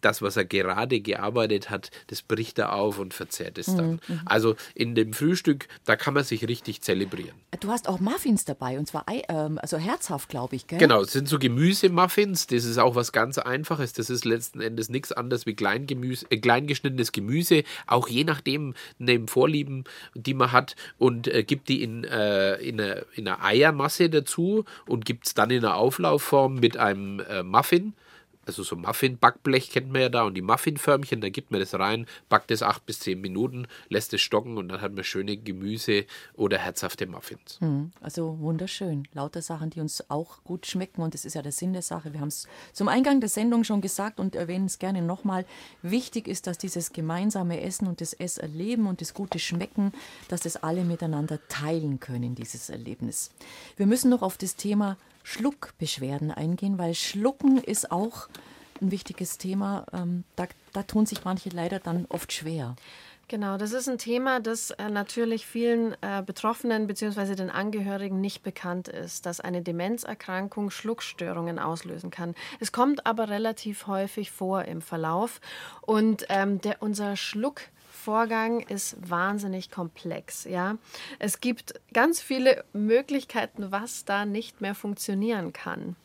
das, 0.00 0.22
was 0.22 0.36
er 0.36 0.44
gerade 0.44 1.00
gearbeitet 1.00 1.70
hat, 1.70 1.90
das 2.08 2.22
bricht 2.22 2.58
er 2.58 2.72
auf 2.72 2.98
und 2.98 3.14
verzehrt 3.14 3.58
es 3.58 3.66
dann. 3.66 3.92
Mhm. 3.92 4.00
mhm. 4.08 4.20
Also 4.24 4.56
in 4.74 4.94
dem 4.94 5.12
Frühstück, 5.12 5.68
da 5.84 5.96
kann 5.96 6.14
man 6.14 6.24
sich 6.24 6.46
richtig 6.46 6.82
zelebrieren. 6.82 7.36
Du 7.60 7.68
hast 7.70 7.88
auch 7.88 8.00
Muffins 8.00 8.44
dabei 8.44 8.57
und 8.60 8.86
zwar 8.86 9.04
ähm, 9.28 9.58
also 9.60 9.76
herzhaft, 9.76 10.28
glaube 10.28 10.56
ich. 10.56 10.66
Gell? 10.66 10.78
Genau, 10.78 11.02
es 11.02 11.12
sind 11.12 11.28
so 11.28 11.38
Gemüsemuffins. 11.38 12.46
Das 12.46 12.64
ist 12.64 12.78
auch 12.78 12.94
was 12.94 13.12
ganz 13.12 13.38
Einfaches. 13.38 13.92
Das 13.92 14.10
ist 14.10 14.24
letzten 14.24 14.60
Endes 14.60 14.88
nichts 14.88 15.12
anderes 15.12 15.46
wie 15.46 15.54
Kleingemüse, 15.54 16.26
äh, 16.30 16.38
kleingeschnittenes 16.38 17.12
Gemüse, 17.12 17.62
auch 17.86 18.08
je 18.08 18.24
nachdem 18.24 18.74
neben 18.98 19.28
Vorlieben, 19.28 19.84
die 20.14 20.34
man 20.34 20.52
hat 20.52 20.76
und 20.98 21.28
äh, 21.28 21.44
gibt 21.44 21.68
die 21.68 21.82
in, 21.82 22.04
äh, 22.04 22.56
in, 22.56 22.80
eine, 22.80 23.04
in 23.14 23.28
eine 23.28 23.42
Eiermasse 23.42 24.10
dazu 24.10 24.64
und 24.86 25.04
gibt 25.04 25.26
es 25.26 25.34
dann 25.34 25.50
in 25.50 25.64
einer 25.64 25.76
Auflaufform 25.76 26.56
mit 26.56 26.76
einem 26.76 27.20
äh, 27.20 27.42
Muffin 27.42 27.94
also 28.48 28.62
so 28.62 28.76
Muffin-Backblech 28.76 29.70
kennt 29.70 29.92
man 29.92 30.02
ja 30.02 30.08
da 30.08 30.22
und 30.24 30.34
die 30.34 30.42
Muffinförmchen, 30.42 31.20
da 31.20 31.28
gibt 31.28 31.50
man 31.50 31.60
das 31.60 31.74
rein, 31.74 32.06
backt 32.28 32.50
es 32.50 32.62
acht 32.62 32.84
bis 32.86 33.00
zehn 33.00 33.20
Minuten, 33.20 33.66
lässt 33.88 34.12
es 34.14 34.20
stocken 34.20 34.58
und 34.58 34.68
dann 34.68 34.80
hat 34.80 34.94
man 34.94 35.04
schöne 35.04 35.36
Gemüse 35.36 36.06
oder 36.34 36.58
herzhafte 36.58 37.06
Muffins. 37.06 37.58
Hm, 37.60 37.92
also 38.00 38.38
wunderschön. 38.40 39.06
Lauter 39.12 39.42
Sachen, 39.42 39.70
die 39.70 39.80
uns 39.80 40.10
auch 40.10 40.42
gut 40.44 40.66
schmecken 40.66 41.02
und 41.02 41.14
das 41.14 41.24
ist 41.24 41.34
ja 41.34 41.42
der 41.42 41.52
Sinn 41.52 41.72
der 41.72 41.82
Sache. 41.82 42.12
Wir 42.12 42.20
haben 42.20 42.28
es 42.28 42.48
zum 42.72 42.88
Eingang 42.88 43.20
der 43.20 43.28
Sendung 43.28 43.64
schon 43.64 43.80
gesagt 43.80 44.18
und 44.18 44.34
erwähnen 44.34 44.66
es 44.66 44.78
gerne 44.78 45.02
nochmal. 45.02 45.44
Wichtig 45.82 46.26
ist, 46.26 46.46
dass 46.46 46.58
dieses 46.58 46.92
gemeinsame 46.92 47.60
Essen 47.60 47.86
und 47.86 48.00
das 48.00 48.14
Esserleben 48.14 48.86
und 48.86 49.00
das 49.00 49.14
gute 49.14 49.38
Schmecken, 49.38 49.92
dass 50.28 50.40
das 50.40 50.56
alle 50.56 50.84
miteinander 50.84 51.38
teilen 51.48 52.00
können, 52.00 52.34
dieses 52.34 52.70
Erlebnis. 52.70 53.30
Wir 53.76 53.86
müssen 53.86 54.10
noch 54.10 54.22
auf 54.22 54.38
das 54.38 54.56
Thema 54.56 54.96
Schluckbeschwerden 55.28 56.30
eingehen, 56.30 56.78
weil 56.78 56.94
Schlucken 56.94 57.58
ist 57.58 57.92
auch 57.92 58.28
ein 58.80 58.90
wichtiges 58.90 59.36
Thema. 59.36 59.84
Ähm, 59.92 60.24
da, 60.36 60.46
da 60.72 60.82
tun 60.84 61.04
sich 61.04 61.24
manche 61.24 61.50
leider 61.50 61.80
dann 61.80 62.06
oft 62.08 62.32
schwer. 62.32 62.76
Genau, 63.28 63.58
das 63.58 63.72
ist 63.72 63.90
ein 63.90 63.98
Thema, 63.98 64.40
das 64.40 64.70
äh, 64.70 64.88
natürlich 64.88 65.46
vielen 65.46 65.94
äh, 66.00 66.22
Betroffenen 66.24 66.86
bzw. 66.86 67.34
den 67.34 67.50
Angehörigen 67.50 68.22
nicht 68.22 68.42
bekannt 68.42 68.88
ist, 68.88 69.26
dass 69.26 69.40
eine 69.40 69.60
Demenzerkrankung 69.60 70.70
Schluckstörungen 70.70 71.58
auslösen 71.58 72.10
kann. 72.10 72.34
Es 72.58 72.72
kommt 72.72 73.04
aber 73.04 73.28
relativ 73.28 73.86
häufig 73.86 74.30
vor 74.30 74.64
im 74.64 74.80
Verlauf 74.80 75.42
und 75.82 76.24
ähm, 76.30 76.62
der, 76.62 76.80
unser 76.80 77.16
Schluck 77.16 77.60
Vorgang 77.98 78.60
ist 78.60 78.96
wahnsinnig 79.10 79.70
komplex. 79.70 80.44
Ja? 80.44 80.76
Es 81.18 81.40
gibt 81.40 81.74
ganz 81.92 82.20
viele 82.20 82.64
Möglichkeiten, 82.72 83.72
was 83.72 84.04
da 84.04 84.24
nicht 84.24 84.60
mehr 84.60 84.74
funktionieren 84.74 85.52
kann. 85.52 85.96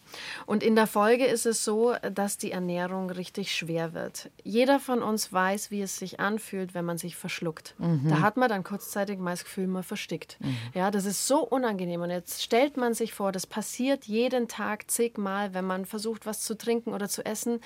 Und 0.46 0.64
in 0.64 0.76
der 0.76 0.88
Folge 0.88 1.26
ist 1.26 1.46
es 1.46 1.64
so, 1.64 1.96
dass 2.14 2.38
die 2.38 2.52
Ernährung 2.52 3.10
richtig 3.10 3.56
schwer 3.56 3.94
wird. 3.94 4.30
Jeder 4.44 4.80
von 4.80 5.02
uns 5.02 5.32
weiß, 5.32 5.72
wie 5.72 5.82
es 5.82 5.98
sich 5.98 6.20
anfühlt, 6.20 6.74
wenn 6.74 6.86
man 6.86 6.98
sich 6.98 7.16
verschluckt. 7.16 7.76
Mhm. 7.78 8.10
Da 8.10 8.22
hat 8.22 8.38
man 8.38 8.50
dann 8.50 8.64
kurzzeitig 8.64 9.20
mal 9.20 9.32
das 9.32 9.44
Gefühl, 9.44 9.68
man 9.68 9.84
verstickt. 9.84 10.38
Mhm. 10.40 10.58
Ja, 10.74 10.92
das 10.92 11.06
ist 11.06 11.28
so 11.28 11.40
unangenehm. 11.40 12.02
Und 12.02 12.10
jetzt 12.10 12.44
stellt 12.44 12.78
man 12.78 12.94
sich 12.94 13.14
vor, 13.14 13.32
das 13.32 13.48
passiert 13.48 14.06
jeden 14.06 14.48
Tag 14.48 14.90
zigmal, 14.90 15.54
wenn 15.54 15.66
man 15.66 15.86
versucht, 15.86 16.26
was 16.26 16.42
zu 16.42 16.58
trinken 16.58 16.94
oder 16.94 17.08
zu 17.08 17.26
essen 17.26 17.60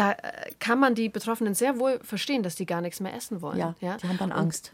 da 0.00 0.12
äh, 0.12 0.50
kann 0.58 0.80
man 0.80 0.94
die 0.94 1.08
Betroffenen 1.10 1.54
sehr 1.54 1.78
wohl 1.78 2.00
verstehen, 2.02 2.42
dass 2.42 2.54
die 2.54 2.66
gar 2.66 2.80
nichts 2.80 3.00
mehr 3.00 3.14
essen 3.14 3.42
wollen. 3.42 3.58
Ja, 3.58 3.74
ja? 3.80 3.98
die 3.98 4.08
haben 4.08 4.18
dann 4.18 4.32
Angst. 4.32 4.72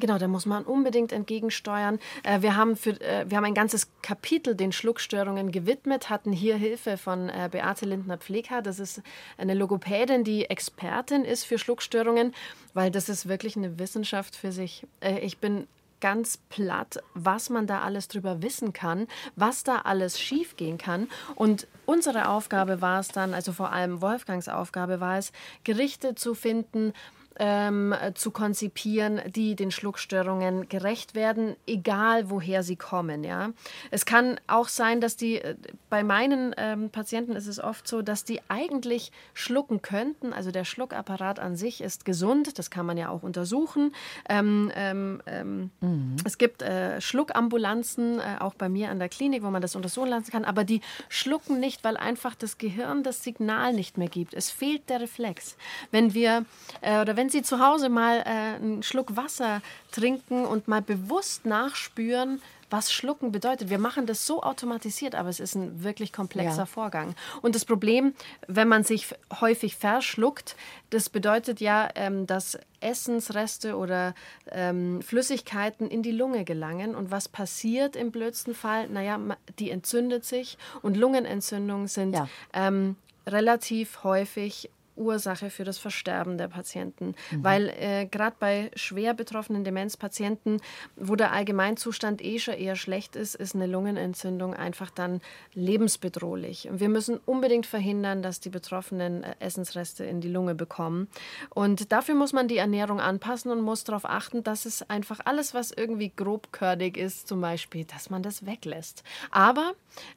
Genau, 0.00 0.16
da 0.16 0.26
muss 0.26 0.46
man 0.46 0.64
unbedingt 0.64 1.12
entgegensteuern. 1.12 1.98
Äh, 2.22 2.40
wir, 2.40 2.56
haben 2.56 2.76
für, 2.76 2.98
äh, 3.00 3.28
wir 3.28 3.36
haben 3.36 3.44
ein 3.44 3.54
ganzes 3.54 3.88
Kapitel 4.00 4.54
den 4.54 4.72
Schluckstörungen 4.72 5.52
gewidmet, 5.52 6.08
hatten 6.08 6.32
hier 6.32 6.56
Hilfe 6.56 6.96
von 6.96 7.28
äh, 7.28 7.50
Beate 7.50 7.84
Lindner-Pflegher. 7.84 8.62
Das 8.62 8.78
ist 8.78 9.02
eine 9.36 9.52
Logopädin, 9.52 10.24
die 10.24 10.48
Expertin 10.48 11.24
ist 11.26 11.44
für 11.44 11.58
Schluckstörungen, 11.58 12.32
weil 12.72 12.90
das 12.90 13.10
ist 13.10 13.28
wirklich 13.28 13.56
eine 13.56 13.78
Wissenschaft 13.78 14.34
für 14.34 14.50
sich. 14.50 14.86
Ich 15.20 15.38
bin 15.38 15.66
ganz 16.02 16.36
platt, 16.48 16.98
was 17.14 17.48
man 17.48 17.66
da 17.66 17.80
alles 17.80 18.08
drüber 18.08 18.42
wissen 18.42 18.74
kann, 18.74 19.06
was 19.36 19.62
da 19.62 19.78
alles 19.78 20.20
schiefgehen 20.20 20.76
kann. 20.76 21.08
Und 21.36 21.68
unsere 21.86 22.28
Aufgabe 22.28 22.82
war 22.82 23.00
es 23.00 23.08
dann, 23.08 23.32
also 23.32 23.52
vor 23.52 23.72
allem 23.72 24.02
Wolfgangs 24.02 24.48
Aufgabe 24.48 25.00
war 25.00 25.16
es, 25.16 25.32
Gerichte 25.64 26.14
zu 26.16 26.34
finden, 26.34 26.92
ähm, 27.38 27.94
zu 28.14 28.30
konzipieren, 28.30 29.20
die 29.34 29.56
den 29.56 29.70
Schluckstörungen 29.70 30.68
gerecht 30.68 31.14
werden, 31.14 31.56
egal 31.66 32.30
woher 32.30 32.62
sie 32.62 32.76
kommen. 32.76 33.24
Ja? 33.24 33.50
Es 33.90 34.04
kann 34.04 34.38
auch 34.46 34.68
sein, 34.68 35.00
dass 35.00 35.16
die, 35.16 35.36
äh, 35.36 35.56
bei 35.88 36.02
meinen 36.02 36.54
ähm, 36.56 36.90
Patienten 36.90 37.32
ist 37.32 37.46
es 37.46 37.58
oft 37.58 37.88
so, 37.88 38.02
dass 38.02 38.24
die 38.24 38.40
eigentlich 38.48 39.12
schlucken 39.34 39.82
könnten. 39.82 40.32
Also 40.32 40.50
der 40.50 40.64
Schluckapparat 40.64 41.38
an 41.38 41.56
sich 41.56 41.80
ist 41.80 42.04
gesund, 42.04 42.58
das 42.58 42.70
kann 42.70 42.86
man 42.86 42.96
ja 42.96 43.08
auch 43.08 43.22
untersuchen. 43.22 43.94
Ähm, 44.28 44.70
ähm, 44.74 45.22
ähm 45.26 45.70
mhm. 45.80 46.16
Es 46.24 46.38
gibt 46.38 46.62
äh, 46.62 47.00
Schluckambulanzen, 47.00 48.20
äh, 48.20 48.40
auch 48.40 48.54
bei 48.54 48.68
mir 48.68 48.90
an 48.90 48.98
der 48.98 49.08
Klinik, 49.08 49.42
wo 49.42 49.50
man 49.50 49.62
das 49.62 49.76
untersuchen 49.76 50.10
lassen 50.10 50.30
kann, 50.30 50.44
aber 50.44 50.64
die 50.64 50.80
schlucken 51.08 51.60
nicht, 51.60 51.84
weil 51.84 51.96
einfach 51.96 52.34
das 52.34 52.58
Gehirn 52.58 53.02
das 53.02 53.24
Signal 53.24 53.72
nicht 53.72 53.98
mehr 53.98 54.08
gibt. 54.08 54.34
Es 54.34 54.50
fehlt 54.50 54.88
der 54.88 55.00
Reflex. 55.00 55.56
Wenn 55.90 56.14
wir 56.14 56.44
äh, 56.80 57.00
oder 57.00 57.16
wenn 57.16 57.22
wenn 57.22 57.30
Sie 57.32 57.42
zu 57.42 57.58
Hause 57.58 57.88
mal 57.88 58.18
äh, 58.18 58.56
einen 58.56 58.82
Schluck 58.82 59.16
Wasser 59.16 59.62
trinken 59.90 60.44
und 60.44 60.68
mal 60.68 60.82
bewusst 60.82 61.46
nachspüren, 61.46 62.40
was 62.72 62.92
Schlucken 62.92 63.32
bedeutet. 63.32 63.70
Wir 63.70 63.78
machen 63.78 64.06
das 64.06 64.26
so 64.26 64.42
automatisiert, 64.42 65.14
aber 65.14 65.28
es 65.28 65.40
ist 65.40 65.54
ein 65.54 65.84
wirklich 65.84 66.12
komplexer 66.12 66.58
ja. 66.58 66.66
Vorgang. 66.66 67.14
Und 67.42 67.54
das 67.54 67.64
Problem, 67.64 68.14
wenn 68.48 68.66
man 68.66 68.82
sich 68.82 69.08
häufig 69.40 69.76
verschluckt, 69.76 70.56
das 70.90 71.10
bedeutet 71.10 71.60
ja, 71.60 71.88
ähm, 71.94 72.26
dass 72.26 72.58
Essensreste 72.80 73.76
oder 73.76 74.14
ähm, 74.50 75.02
Flüssigkeiten 75.02 75.88
in 75.88 76.02
die 76.02 76.12
Lunge 76.12 76.44
gelangen. 76.44 76.94
Und 76.94 77.10
was 77.10 77.28
passiert 77.28 77.94
im 77.94 78.10
blödsten 78.10 78.54
Fall? 78.54 78.88
Naja, 78.88 79.20
die 79.58 79.70
entzündet 79.70 80.24
sich 80.24 80.56
und 80.80 80.96
Lungenentzündungen 80.96 81.88
sind 81.88 82.14
ja. 82.14 82.28
ähm, 82.54 82.96
relativ 83.26 84.02
häufig 84.02 84.70
Ursache 84.96 85.50
für 85.50 85.64
das 85.64 85.78
Versterben 85.78 86.38
der 86.38 86.48
Patienten. 86.48 87.14
Mhm. 87.30 87.44
Weil 87.44 87.68
äh, 87.68 88.06
gerade 88.06 88.36
bei 88.38 88.70
schwer 88.74 89.14
betroffenen 89.14 89.64
Demenzpatienten, 89.64 90.60
wo 90.96 91.16
der 91.16 91.32
Allgemeinzustand 91.32 92.22
eh 92.22 92.38
schon 92.38 92.54
eher 92.54 92.76
schlecht 92.76 93.16
ist, 93.16 93.34
ist 93.34 93.54
eine 93.54 93.66
Lungenentzündung 93.66 94.54
einfach 94.54 94.90
dann 94.90 95.20
lebensbedrohlich. 95.54 96.68
Und 96.68 96.80
wir 96.80 96.88
müssen 96.88 97.18
unbedingt 97.24 97.66
verhindern, 97.66 98.22
dass 98.22 98.40
die 98.40 98.50
Betroffenen 98.50 99.24
äh, 99.24 99.34
Essensreste 99.40 100.04
in 100.04 100.20
die 100.20 100.28
Lunge 100.28 100.54
bekommen. 100.54 101.08
Und 101.50 101.92
dafür 101.92 102.14
muss 102.14 102.32
man 102.32 102.48
die 102.48 102.56
Ernährung 102.56 103.00
anpassen 103.00 103.50
und 103.50 103.60
muss 103.60 103.84
darauf 103.84 104.04
achten, 104.04 104.42
dass 104.42 104.66
es 104.66 104.88
einfach 104.88 105.20
alles, 105.24 105.54
was 105.54 105.70
irgendwie 105.70 106.12
grobkörnig 106.14 106.96
ist, 106.96 107.28
zum 107.28 107.40
Beispiel, 107.40 107.84
dass 107.84 108.10
man 108.10 108.22
das 108.22 108.46
weglässt. 108.46 109.02
Aber 109.30 109.72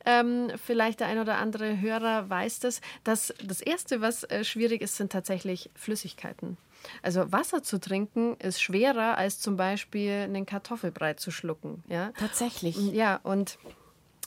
ähm, 0.06 0.52
vielleicht 0.64 1.00
der 1.00 1.08
ein 1.08 1.20
oder 1.20 1.38
andere 1.38 1.82
Hörer 1.82 2.30
weiß 2.30 2.60
das, 2.60 2.82
dass 3.04 3.34
das 3.44 3.62
Erste, 3.62 4.02
was 4.02 4.24
äh, 4.24 4.44
schwierig 4.44 4.75
schwierig 4.76 4.82
ist, 4.82 4.98
sind 4.98 5.12
tatsächlich 5.12 5.70
Flüssigkeiten. 5.76 6.58
Also 7.02 7.32
Wasser 7.32 7.64
zu 7.64 7.80
trinken 7.80 8.36
ist 8.40 8.62
schwerer 8.62 9.18
als 9.18 9.40
zum 9.40 9.58
Beispiel 9.58 10.12
einen 10.12 10.46
Kartoffelbrei 10.46 11.16
zu 11.16 11.32
schlucken. 11.32 11.84
Ja? 11.88 12.12
Tatsächlich. 12.20 12.78
Ja, 12.78 13.20
und 13.24 13.58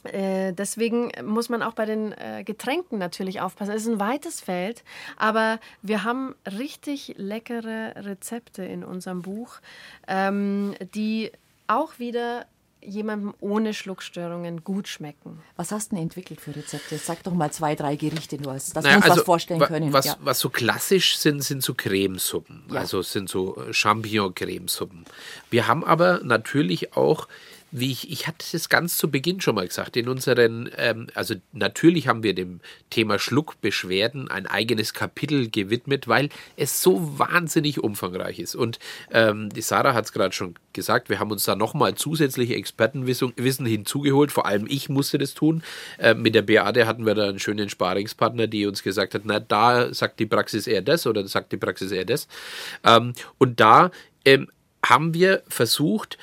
äh, 0.05 0.53
deswegen 0.53 1.13
muss 1.25 1.49
man 1.49 1.63
auch 1.63 1.75
bei 1.75 1.85
den 1.85 2.13
äh, 2.13 2.45
Getränken 2.45 2.99
natürlich 2.99 3.41
aufpassen. 3.41 3.73
Es 3.73 3.83
ist 3.83 3.89
ein 3.89 4.01
weites 4.01 4.41
Feld, 4.41 4.85
aber 5.17 5.61
wir 5.83 6.05
haben 6.05 6.35
richtig 6.47 7.15
leckere 7.17 7.95
Rezepte 7.97 8.65
in 8.65 8.85
unserem 8.85 9.23
Buch, 9.23 9.61
ähm, 10.09 10.75
die 10.95 11.31
auch 11.67 11.99
wieder 11.99 12.47
jemandem 12.81 13.35
ohne 13.41 13.75
Schluckstörungen 13.75 14.65
gut 14.65 14.89
schmecken. 14.89 15.41
Was 15.57 15.73
hast 15.73 15.93
du 15.93 15.97
denn 15.97 16.05
entwickelt 16.05 16.41
für 16.41 16.55
Rezepte? 16.55 16.99
Sag 16.99 17.23
doch 17.25 17.33
mal 17.33 17.51
zwei, 17.51 17.75
drei 17.75 17.97
Gerichte 17.97 18.41
nur, 18.41 18.55
dass 18.55 18.75
naja, 18.75 18.91
wir 18.91 18.97
uns 18.97 19.05
also, 19.05 19.17
was 19.17 19.25
vorstellen 19.25 19.61
können. 19.61 19.93
Was, 19.93 20.07
ja. 20.07 20.17
was 20.21 20.41
so 20.41 20.51
klassisch 20.51 21.19
sind, 21.19 21.43
sind 21.43 21.63
so 21.63 21.75
Cremesuppen. 21.75 22.65
Ja. 22.71 22.81
Also 22.81 23.03
sind 23.03 23.29
so 23.29 23.57
Champignon-Cremesuppen. 23.71 25.05
Wir 25.51 25.67
haben 25.67 25.85
aber 25.85 26.21
natürlich 26.23 26.97
auch 26.97 27.29
wie 27.71 27.91
ich, 27.93 28.11
ich 28.11 28.27
hatte 28.27 28.45
es 28.53 28.69
ganz 28.69 28.97
zu 28.97 29.11
Beginn 29.11 29.41
schon 29.41 29.55
mal 29.55 29.67
gesagt, 29.67 29.97
in 29.97 30.09
unseren, 30.09 30.71
ähm, 30.77 31.09
also 31.15 31.35
natürlich 31.53 32.09
haben 32.09 32.23
wir 32.23 32.35
dem 32.35 32.61
Thema 32.91 33.19
Schluckbeschwerden 33.19 34.31
ein 34.31 34.47
eigenes 34.47 34.95
Kapitel 34.95 35.51
gewidmet, 35.51 36.09
weil 36.09 36.31
es 36.57 36.83
so 36.83 37.19
wahnsinnig 37.19 37.83
umfangreich 37.83 38.39
ist. 38.39 38.55
Und 38.55 38.79
ähm, 39.11 39.51
die 39.51 39.61
Sarah 39.61 39.95
hat 39.95 40.07
es 40.07 40.13
gerade 40.13 40.35
schon 40.35 40.55
gesagt, 40.73 41.11
wir 41.11 41.19
haben 41.19 41.31
uns 41.31 41.45
da 41.45 41.57
nochmal 41.57 41.95
zusätzliche 41.95 42.55
Expertenwissen 42.55 43.67
hinzugeholt, 43.67 44.33
vor 44.33 44.47
allem 44.47 44.67
ich 44.69 44.89
musste 44.89 45.19
das 45.19 45.35
tun. 45.35 45.63
Äh, 45.99 46.15
mit 46.15 46.35
der 46.35 46.43
Beate 46.43 46.87
hatten 46.87 47.05
wir 47.05 47.15
da 47.15 47.29
einen 47.29 47.39
schönen 47.39 47.69
Sparingspartner, 47.69 48.47
die 48.47 48.67
uns 48.67 48.83
gesagt 48.83 49.15
hat, 49.15 49.23
na 49.25 49.41
da 49.41 49.93
sagt 49.93 50.21
die 50.21 50.27
Praxis 50.27 50.67
eher 50.67 50.83
das 50.83 51.07
oder 51.07 51.27
sagt 51.27 51.53
die 51.53 51.57
Praxis 51.59 51.91
eher 51.91 52.05
das. 52.05 52.29
Ähm, 52.85 53.13
und 53.37 53.61
da 53.61 53.91
ähm, 54.25 54.49
haben 54.85 55.15
wir 55.15 55.43
versucht, 55.49 56.19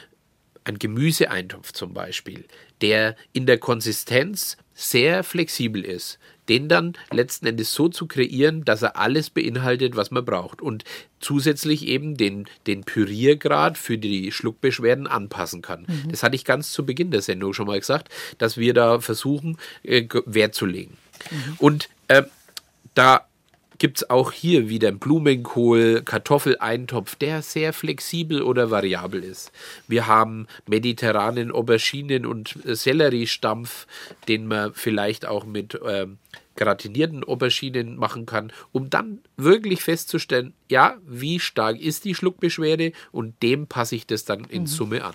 ein 0.65 0.79
Gemüseeintopf 0.79 1.71
zum 1.71 1.93
Beispiel, 1.93 2.45
der 2.81 3.15
in 3.33 3.45
der 3.45 3.57
Konsistenz 3.57 4.57
sehr 4.73 5.23
flexibel 5.23 5.85
ist, 5.85 6.19
den 6.49 6.67
dann 6.67 6.93
letzten 7.11 7.47
Endes 7.47 7.73
so 7.73 7.87
zu 7.87 8.07
kreieren, 8.07 8.65
dass 8.65 8.81
er 8.81 8.97
alles 8.97 9.29
beinhaltet, 9.29 9.95
was 9.95 10.11
man 10.11 10.25
braucht 10.25 10.61
und 10.61 10.83
zusätzlich 11.19 11.87
eben 11.87 12.17
den, 12.17 12.45
den 12.67 12.83
Püriergrad 12.83 13.77
für 13.77 13.97
die 13.97 14.31
Schluckbeschwerden 14.31 15.07
anpassen 15.07 15.61
kann. 15.61 15.85
Mhm. 15.87 16.11
Das 16.11 16.23
hatte 16.23 16.35
ich 16.35 16.45
ganz 16.45 16.71
zu 16.71 16.85
Beginn 16.85 17.11
der 17.11 17.21
Sendung 17.21 17.53
schon 17.53 17.67
mal 17.67 17.79
gesagt, 17.79 18.09
dass 18.37 18.57
wir 18.57 18.73
da 18.73 18.99
versuchen, 18.99 19.57
äh, 19.83 20.07
Wert 20.25 20.53
zu 20.53 20.65
legen. 20.65 20.97
Mhm. 21.31 21.55
Und 21.57 21.89
äh, 22.09 22.23
da 22.93 23.27
gibt 23.77 23.97
es 23.97 24.09
auch 24.09 24.31
hier 24.31 24.69
wieder 24.69 24.91
Blumenkohl, 24.91 26.01
Kartoffeleintopf, 26.03 27.15
der 27.15 27.41
sehr 27.41 27.73
flexibel 27.73 28.41
oder 28.41 28.71
variabel 28.71 29.23
ist. 29.23 29.51
Wir 29.87 30.07
haben 30.07 30.47
mediterranen 30.67 31.51
Auberginen 31.51 32.25
und 32.25 32.57
Selleriestampf, 32.63 33.87
den 34.27 34.47
man 34.47 34.73
vielleicht 34.73 35.25
auch 35.25 35.45
mit 35.45 35.75
äh, 35.75 36.07
gratinierten 36.55 37.23
Auberginen 37.23 37.97
machen 37.97 38.25
kann, 38.25 38.51
um 38.71 38.89
dann 38.89 39.19
wirklich 39.37 39.81
festzustellen, 39.81 40.53
ja, 40.69 40.97
wie 41.05 41.39
stark 41.39 41.79
ist 41.79 42.05
die 42.05 42.15
Schluckbeschwerde 42.15 42.93
und 43.11 43.41
dem 43.43 43.67
passe 43.67 43.95
ich 43.95 44.07
das 44.07 44.25
dann 44.25 44.45
in 44.45 44.63
mhm. 44.63 44.67
Summe 44.67 45.03
an. 45.03 45.13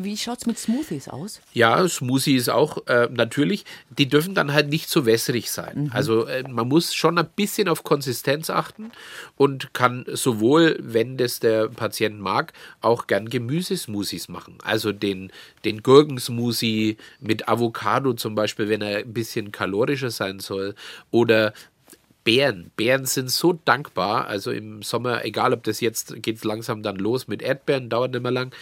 Wie 0.00 0.16
schaut 0.16 0.38
es 0.38 0.46
mit 0.46 0.58
Smoothies 0.58 1.08
aus? 1.08 1.40
Ja, 1.52 1.88
Smoothies 1.88 2.48
auch 2.48 2.86
äh, 2.86 3.08
natürlich. 3.10 3.64
Die 3.90 4.08
dürfen 4.08 4.34
dann 4.34 4.52
halt 4.52 4.68
nicht 4.68 4.88
so 4.88 5.06
wässrig 5.06 5.50
sein. 5.50 5.84
Mhm. 5.84 5.90
Also 5.92 6.26
äh, 6.26 6.44
man 6.48 6.68
muss 6.68 6.94
schon 6.94 7.18
ein 7.18 7.28
bisschen 7.34 7.68
auf 7.68 7.82
Konsistenz 7.82 8.48
achten 8.48 8.92
und 9.36 9.74
kann 9.74 10.04
sowohl, 10.06 10.78
wenn 10.80 11.16
das 11.16 11.40
der 11.40 11.68
Patient 11.68 12.20
mag, 12.20 12.52
auch 12.80 13.08
gern 13.08 13.28
Gemüsesmoothies 13.28 14.28
machen. 14.28 14.58
Also 14.62 14.92
den, 14.92 15.32
den 15.64 15.82
Gurkensmoothie 15.82 16.96
mit 17.20 17.48
Avocado 17.48 18.12
zum 18.12 18.36
Beispiel, 18.36 18.68
wenn 18.68 18.82
er 18.82 18.98
ein 18.98 19.12
bisschen 19.12 19.50
kalorischer 19.50 20.10
sein 20.10 20.38
soll. 20.38 20.76
Oder 21.10 21.52
Beeren. 22.28 22.72
Beeren 22.76 23.06
sind 23.06 23.30
so 23.30 23.54
dankbar. 23.54 24.26
Also 24.26 24.50
im 24.50 24.82
Sommer, 24.82 25.24
egal 25.24 25.54
ob 25.54 25.62
das 25.64 25.80
jetzt 25.80 26.22
geht 26.22 26.44
langsam 26.44 26.82
dann 26.82 26.96
los 26.96 27.26
mit 27.26 27.40
Erdbeeren, 27.40 27.88
dauert 27.88 28.12
nicht 28.12 28.22
mehr 28.22 28.30
lang. 28.30 28.52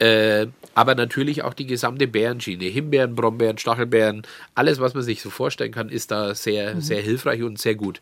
Äh, 0.00 0.48
aber 0.74 0.96
natürlich 0.96 1.44
auch 1.44 1.54
die 1.54 1.66
gesamte 1.66 2.08
Bärenschiene. 2.08 2.64
Himbeeren, 2.64 3.14
Brombeeren, 3.14 3.58
Stachelbeeren, 3.58 4.22
alles, 4.54 4.80
was 4.80 4.94
man 4.94 5.04
sich 5.04 5.22
so 5.22 5.30
vorstellen 5.30 5.70
kann, 5.70 5.88
ist 5.88 6.10
da 6.10 6.34
sehr, 6.34 6.74
mhm. 6.74 6.80
sehr 6.80 7.00
hilfreich 7.00 7.42
und 7.42 7.60
sehr 7.60 7.76
gut. 7.76 8.00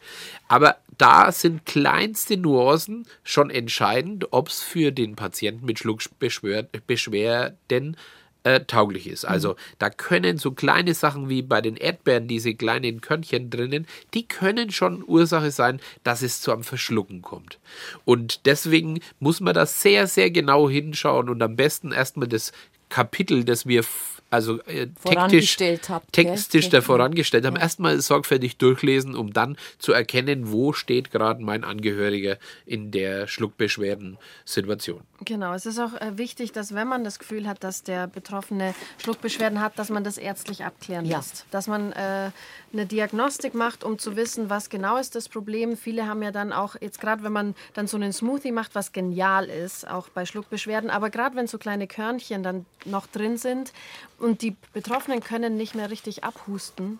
Aber 0.49 0.76
da 0.97 1.30
sind 1.32 1.66
kleinste 1.66 2.38
Nuancen 2.38 3.07
schon 3.24 3.51
entscheidend, 3.51 4.28
ob 4.30 4.49
es 4.49 4.62
für 4.62 4.90
den 4.90 5.16
Patienten 5.16 5.66
mit 5.66 5.80
Schluckbeschwerden 5.80 7.97
äh, 8.45 8.61
tauglich 8.61 9.07
ist. 9.07 9.24
Also 9.24 9.51
mhm. 9.51 9.57
da 9.78 9.90
können 9.90 10.38
so 10.38 10.53
kleine 10.53 10.95
Sachen 10.95 11.28
wie 11.28 11.43
bei 11.43 11.61
den 11.61 11.76
Erdbeeren, 11.76 12.28
diese 12.28 12.55
kleinen 12.55 13.01
Körnchen 13.01 13.51
drinnen, 13.51 13.86
die 14.14 14.26
können 14.26 14.70
schon 14.70 15.05
Ursache 15.07 15.51
sein, 15.51 15.80
dass 16.05 16.22
es 16.22 16.40
zu 16.40 16.53
einem 16.53 16.64
Verschlucken 16.64 17.22
kommt. 17.22 17.59
Und 18.05 18.47
deswegen 18.47 19.01
muss 19.20 19.40
man 19.40 19.55
da 19.55 19.66
sehr, 19.66 20.07
sehr 20.07 20.30
genau 20.30 20.68
hinschauen 20.68 21.28
und 21.28 21.43
am 21.43 21.57
besten 21.57 21.93
erstmal 21.93 22.28
das 22.28 22.53
Kapitel, 22.88 23.45
das 23.45 23.66
wir 23.66 23.84
also 24.32 24.61
äh, 24.62 24.88
tektisch, 25.05 25.59
habt, 25.90 26.11
textisch 26.12 26.70
da 26.70 26.80
vorangestellt 26.80 27.45
haben, 27.45 27.57
ja. 27.57 27.62
erstmal 27.62 28.01
sorgfältig 28.01 28.57
durchlesen, 28.57 29.14
um 29.14 29.34
dann 29.34 29.58
zu 29.79 29.92
erkennen, 29.92 30.50
wo 30.50 30.72
steht 30.72 31.11
gerade 31.11 31.42
mein 31.45 31.64
Angehöriger 31.64 32.38
in 32.64 32.91
der 32.91 33.26
Schluckbeschwerden-Situation. 33.26 35.03
Genau, 35.24 35.53
es 35.54 35.66
ist 35.66 35.78
auch 35.78 35.94
äh, 35.94 36.16
wichtig, 36.18 36.53
dass 36.53 36.74
wenn 36.74 36.88
man 36.88 37.04
das 37.04 37.18
Gefühl 37.18 37.46
hat, 37.46 37.62
dass 37.62 37.82
der 37.82 38.07
Betroffene 38.07 38.74
Schluckbeschwerden 38.99 39.61
hat, 39.61 39.78
dass 39.78 39.88
man 39.90 40.04
das 40.04 40.18
ärztlich 40.18 40.64
abklären 40.64 41.04
Ja. 41.04 41.18
lässt. 41.18 41.44
Dass 41.50 41.66
man 41.66 41.92
äh, 41.92 42.30
eine 42.72 42.86
Diagnostik 42.86 43.54
macht, 43.54 43.84
um 43.84 43.99
zu 43.99 44.16
wissen, 44.16 44.50
was 44.50 44.70
genau 44.70 44.96
ist 44.96 45.14
das 45.14 45.28
Problem. 45.28 45.76
Viele 45.76 46.07
haben 46.07 46.22
ja 46.22 46.30
dann 46.32 46.53
auch, 46.53 46.76
jetzt 46.80 47.00
gerade 47.00 47.22
wenn 47.22 47.32
man 47.32 47.54
dann 47.74 47.86
so 47.86 47.96
einen 47.96 48.12
Smoothie 48.12 48.53
macht, 48.53 48.74
was 48.74 48.92
genial 48.92 49.46
ist, 49.49 49.88
auch 49.88 50.08
bei 50.08 50.26
Schluckbeschwerden, 50.26 50.90
aber 50.90 51.11
gerade 51.11 51.36
wenn 51.36 51.46
so 51.46 51.58
kleine 51.58 51.86
Körnchen 51.86 52.42
dann 52.42 52.66
noch 52.84 53.07
drin 53.07 53.36
sind 53.36 53.72
und 54.18 54.42
die 54.42 54.57
Betroffenen 54.72 55.20
können 55.22 55.57
nicht 55.57 55.74
mehr 55.74 55.90
richtig 55.90 56.24
abhusten, 56.24 56.99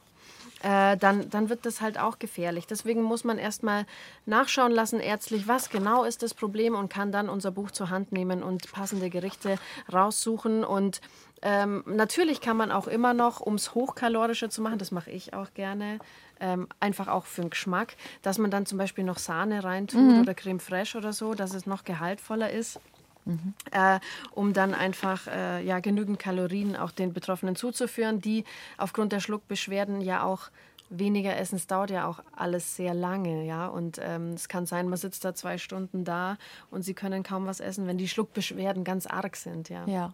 äh, 0.63 0.97
dann, 0.97 1.29
dann 1.29 1.49
wird 1.49 1.67
das 1.67 1.81
halt 1.81 1.99
auch 1.99 2.19
gefährlich. 2.19 2.67
Deswegen 2.67 3.03
muss 3.03 3.25
man 3.25 3.39
erstmal 3.39 3.85
nachschauen 4.27 4.73
lassen, 4.73 5.01
ärztlich, 5.01 5.49
was 5.49 5.71
genau 5.71 6.05
ist 6.05 6.23
das 6.23 6.35
Problem 6.35 6.75
und 6.75 6.89
kann 6.93 7.11
dann 7.13 7.29
unser 7.29 7.51
Buch 7.51 7.71
zur 7.71 7.91
Hand 7.91 8.13
nehmen 8.13 8.43
und 8.43 8.71
passende 8.73 9.11
Gerichte 9.11 9.59
raussuchen. 9.93 10.65
Und 10.65 11.01
ähm, 11.43 11.83
natürlich 11.87 12.41
kann 12.41 12.57
man 12.57 12.71
auch 12.71 12.87
immer 12.87 13.13
noch, 13.13 13.41
um 13.41 13.55
es 13.55 13.75
hochkalorischer 13.75 14.51
zu 14.51 14.63
machen, 14.63 14.79
das 14.79 14.93
mache 14.93 15.11
ich 15.11 15.35
auch 15.35 15.53
gerne, 15.55 15.99
ähm, 16.41 16.69
einfach 16.79 17.09
auch 17.09 17.27
für 17.27 17.41
den 17.41 17.51
Geschmack, 17.51 17.97
dass 18.23 18.39
man 18.39 18.51
dann 18.51 18.67
zum 18.67 18.79
Beispiel 18.79 19.05
noch 19.05 19.19
Sahne 19.19 19.65
reintut 19.65 20.21
oder 20.21 20.35
Creme 20.35 20.61
fraiche 20.61 20.99
oder 20.99 21.13
so, 21.13 21.35
dass 21.35 21.55
es 21.55 21.67
noch 21.67 21.85
gehaltvoller 21.85 22.51
ist 22.51 22.81
äh, 23.70 24.01
um 24.32 24.53
dann 24.53 24.74
einfach 24.74 25.27
äh, 25.27 25.65
ja, 25.65 25.81
genügend 25.81 26.19
Kalorien 26.19 26.77
auch 26.77 26.90
den 26.90 27.12
Betroffenen 27.12 27.57
zuzuführen, 27.57 28.20
die 28.20 28.44
aufgrund 28.78 29.12
der 29.12 29.20
Schluckbeschwerden 29.20 30.01
ja 30.01 30.24
auch 30.24 30.51
weniger 30.90 31.36
essen. 31.36 31.57
Es 31.57 31.66
dauert 31.66 31.90
ja 31.90 32.07
auch 32.07 32.20
alles 32.36 32.77
sehr 32.77 32.94
lange, 32.94 33.44
ja. 33.47 33.66
Und 33.66 33.99
ähm, 34.03 34.35
es 34.35 34.49
kann 34.49 34.66
sein, 34.66 34.89
man 34.89 34.99
sitzt 34.99 35.24
da 35.24 35.35
zwei 35.35 35.59
Stunden 35.59 36.05
da 36.05 36.36
und 36.70 36.82
sie 36.82 36.94
können 36.94 37.23
kaum 37.23 37.47
was 37.47 37.61
essen, 37.61 37.86
wenn 37.86 37.99
die 37.99 38.09
Schluckbeschwerden 38.09 38.85
ganz 38.85 39.07
arg 39.07 39.36
sind, 39.36 39.69
ja. 39.69 39.86
Ja. 39.86 40.12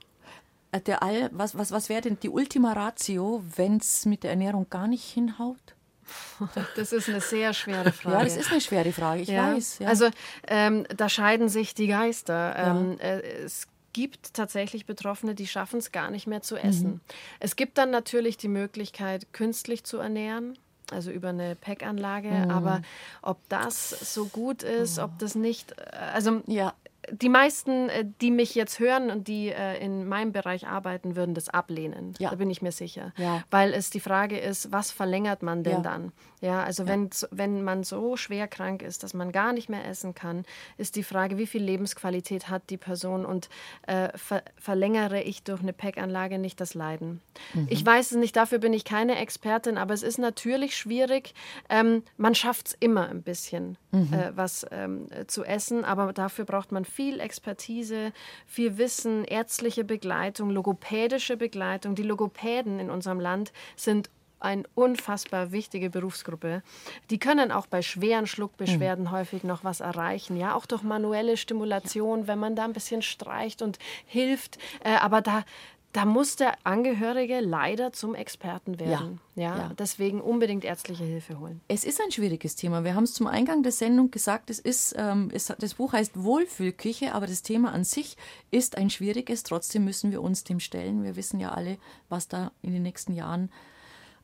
Äh, 0.71 0.81
Der 0.81 1.03
All, 1.03 1.31
was, 1.33 1.57
was, 1.57 1.73
was 1.73 1.89
wäre 1.89 2.03
denn 2.03 2.19
die 2.21 2.29
Ultima 2.29 2.73
Ratio, 2.75 3.43
wenn 3.57 3.79
es 3.79 4.07
mit 4.07 4.23
der 4.23 4.31
Ernährung 4.31 4.67
gar 4.71 4.87
nicht 4.87 5.05
hinhaut? 5.05 5.75
Das 6.77 6.93
ist 6.93 7.09
eine 7.09 7.21
sehr 7.21 7.53
schwere 7.55 7.93
Frage. 7.93 8.17
Ja, 8.19 8.25
das 8.25 8.37
ist 8.37 8.51
eine 8.51 8.61
schwere 8.61 8.93
Frage, 8.93 9.23
ich 9.23 9.29
Ja. 9.29 9.55
weiß. 9.55 9.79
Ja. 9.81 9.89
Also 9.89 10.09
ähm, 10.47 10.87
da 10.97 11.09
scheiden 11.09 11.49
sich 11.49 11.75
die 11.75 11.87
Geister. 11.89 12.55
Ähm, 12.57 12.99
äh, 13.01 13.21
es 13.45 13.67
gibt 13.93 14.35
tatsächlich 14.35 14.87
Betroffene, 14.87 15.35
die 15.35 15.47
schaffen 15.47 15.79
es 15.79 15.91
gar 15.93 16.11
nicht 16.11 16.27
mehr 16.27 16.43
zu 16.43 16.57
essen. 16.57 16.91
Mhm. 16.91 17.01
Es 17.41 17.57
gibt 17.57 17.79
dann 17.79 17.91
natürlich 17.91 18.37
die 18.37 18.49
Möglichkeit, 18.49 19.33
künstlich 19.33 19.85
zu 19.85 19.99
ernähren. 19.99 20.59
Also 20.91 21.11
über 21.11 21.29
eine 21.31 21.55
PEC-Anlage, 21.55 22.29
Mhm. 22.31 22.51
aber 22.51 22.81
ob 23.21 23.37
das 23.51 23.91
so 24.15 24.25
gut 24.25 24.63
ist, 24.63 24.99
ob 24.99 25.19
das 25.19 25.35
nicht, 25.35 25.73
äh, 25.73 25.97
also 26.15 26.41
ja, 26.47 26.73
die 27.13 27.29
meisten, 27.29 27.89
äh, 27.89 28.05
die 28.21 28.31
mich 28.31 28.55
jetzt 28.55 28.79
hören 28.79 29.11
und 29.11 29.29
die 29.29 29.49
äh, 29.49 29.79
in 29.85 30.07
meinem 30.07 30.33
Bereich 30.33 30.67
arbeiten, 30.67 31.17
würden 31.17 31.35
das 31.35 31.49
ablehnen. 31.49 32.15
Ja. 32.19 32.31
Da 32.31 32.37
bin 32.37 32.51
ich 32.51 32.63
mir 32.63 32.73
sicher. 32.73 33.13
Ja. 33.17 33.43
Weil 33.51 33.73
es 33.75 33.91
die 33.91 34.01
Frage 34.01 34.39
ist, 34.39 34.73
was 34.73 34.91
verlängert 34.91 35.43
man 35.43 35.63
denn 35.65 35.73
Ja. 35.75 35.81
dann? 35.81 36.13
Ja, 36.41 36.63
also 36.63 36.87
Wenn, 36.87 37.11
wenn 37.33 37.65
man 37.65 37.83
so 37.83 38.17
schwer 38.17 38.47
krank 38.47 38.83
ist, 38.83 39.03
dass 39.03 39.13
man 39.13 39.33
gar 39.33 39.53
nicht 39.53 39.69
mehr 39.69 39.85
essen 39.87 40.15
kann, 40.15 40.45
ist 40.77 40.95
die 40.95 41.03
Frage, 41.03 41.37
wie 41.37 41.49
viel 41.49 41.63
Lebensqualität 41.65 42.49
hat 42.49 42.71
die 42.71 42.77
Person 42.77 43.25
und 43.27 43.49
äh, 43.89 44.17
ver 44.17 44.43
verlängere 44.57 45.21
ich 45.23 45.43
durch 45.43 45.61
eine 45.63 45.73
PEC-Anlage 45.73 46.39
nicht 46.39 46.61
das 46.61 46.75
Leiden? 46.75 47.21
Ich 47.69 47.85
weiß 47.85 48.13
es 48.13 48.17
nicht, 48.19 48.37
dafür 48.37 48.59
bin 48.59 48.73
ich 48.73 48.85
keine 48.85 49.19
Expertin, 49.19 49.79
aber 49.79 49.95
es 49.95 50.05
ist 50.05 50.19
natürlich 50.19 50.77
schwierig. 50.77 51.35
Ähm, 51.69 52.05
man 52.17 52.37
schafft 52.37 52.69
es 52.69 52.77
immer 52.79 53.09
ein 53.09 53.23
bisschen, 53.23 53.77
äh, 53.93 54.31
was 54.35 54.65
ähm, 54.71 55.07
äh, 55.11 55.27
zu 55.27 55.43
essen, 55.45 55.85
aber 55.85 56.13
dafür 56.13 56.45
braucht 56.45 56.71
man 56.71 56.85
viel 56.85 56.98
Expertise, 57.21 58.13
viel 58.47 58.79
Wissen, 58.79 59.25
ärztliche 59.25 59.85
Begleitung, 59.85 60.51
logopädische 60.51 61.37
Begleitung. 61.37 61.95
Die 61.95 62.03
Logopäden 62.03 62.81
in 62.81 62.91
unserem 62.91 63.21
Land 63.21 63.53
sind 63.77 64.11
eine 64.41 64.65
unfassbar 64.75 65.53
wichtige 65.53 65.91
Berufsgruppe. 65.91 66.63
Die 67.11 67.19
können 67.19 67.51
auch 67.51 67.67
bei 67.67 67.83
schweren 67.83 68.27
Schluckbeschwerden 68.27 69.11
häufig 69.11 69.43
noch 69.45 69.65
was 69.65 69.81
erreichen, 69.81 70.37
ja, 70.37 70.55
auch 70.55 70.67
durch 70.67 70.83
manuelle 70.83 71.37
Stimulation, 71.37 72.27
wenn 72.27 72.39
man 72.39 72.55
da 72.55 72.65
ein 72.65 72.73
bisschen 72.73 73.03
streicht 73.03 73.63
und 73.63 73.79
hilft. 74.07 74.59
Äh, 74.85 74.95
aber 74.97 75.21
da, 75.23 75.45
da 75.93 76.05
muss 76.05 76.37
der 76.37 76.55
Angehörige 76.65 77.41
leider 77.41 77.93
zum 77.93 78.15
Experten 78.15 78.79
werden. 78.79 79.21
Ja, 79.35 79.57
ja. 79.57 79.73
deswegen 79.79 80.21
unbedingt 80.21 80.65
ärztliche 80.65 81.05
Hilfe 81.05 81.41
holen. 81.41 81.61
Es 81.67 81.85
ist 81.85 82.01
ein 82.01 82.11
schwieriges 82.11 82.57
Thema. 82.57 82.85
Wir 82.85 82.95
haben 82.95 83.05
es 83.05 83.15
zum 83.15 83.27
Eingang 83.27 83.63
der 83.63 83.73
Sendung 83.73 84.11
gesagt, 84.11 84.51
es 84.51 84.59
ist, 84.59 84.95
ähm, 84.99 85.31
es, 85.33 85.47
das 85.47 85.75
Buch 85.75 85.95
heißt 85.95 86.23
Wohlfühlküche, 86.23 87.15
aber 87.15 87.27
das 87.27 87.43
Thema 87.43 87.73
an 87.73 87.85
sich 87.85 88.17
ist 88.51 88.77
ein 88.77 88.91
schwieriges. 88.91 89.45
Trotzdem 89.45 89.85
müssen 89.85 90.11
wir 90.11 90.23
uns 90.23 90.45
dem 90.45 90.61
stellen. 90.61 91.05
Wir 91.05 91.17
wissen 91.17 91.41
ja 91.41 91.53
alle, 91.53 91.79
was 92.09 92.29
da 92.29 92.53
in 92.61 92.73
den 92.73 92.83
nächsten 92.83 93.15
Jahren 93.15 93.51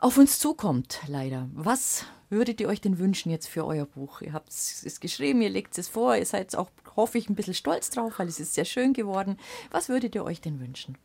auf 0.01 0.19
uns 0.19 0.39
zukommt, 0.39 1.01
leider. 1.07 1.49
Was 1.55 2.05
würdet 2.29 2.61
ihr 2.61 2.69
euch 2.69 2.83
denn 2.83 2.99
wünschen 2.99 3.31
jetzt 3.31 3.49
für 3.49 3.65
euer 3.65 3.87
Buch? 3.87 4.21
Ihr 4.21 4.35
habt 4.35 4.51
es 4.51 5.01
geschrieben, 5.01 5.41
ihr 5.41 5.49
legt 5.49 5.79
es 5.79 5.89
vor, 5.89 6.15
ihr 6.15 6.27
seid 6.27 6.55
auch, 6.57 6.69
hoffe 6.95 7.17
ich, 7.17 7.31
ein 7.31 7.35
bisschen 7.35 7.55
stolz 7.55 7.89
drauf, 7.89 8.19
weil 8.19 8.29
es 8.29 8.39
ist 8.39 8.53
sehr 8.53 8.67
schön 8.67 8.93
geworden. 8.93 9.39
Was 9.71 9.89
würdet 9.89 10.15
ihr 10.15 10.25
euch 10.25 10.43
denn 10.43 10.61
wünschen? 10.61 10.99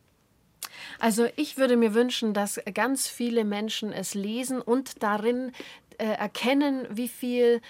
Also 0.98 1.26
ich 1.36 1.56
würde 1.56 1.76
mir 1.76 1.94
wünschen, 1.94 2.34
dass 2.34 2.60
ganz 2.74 3.08
viele 3.08 3.44
Menschen 3.44 3.92
es 3.92 4.14
lesen 4.14 4.60
und 4.60 5.02
darin 5.02 5.52
äh, 5.98 6.04
erkennen, 6.06 6.86
wie 6.90 7.08
viel 7.08 7.60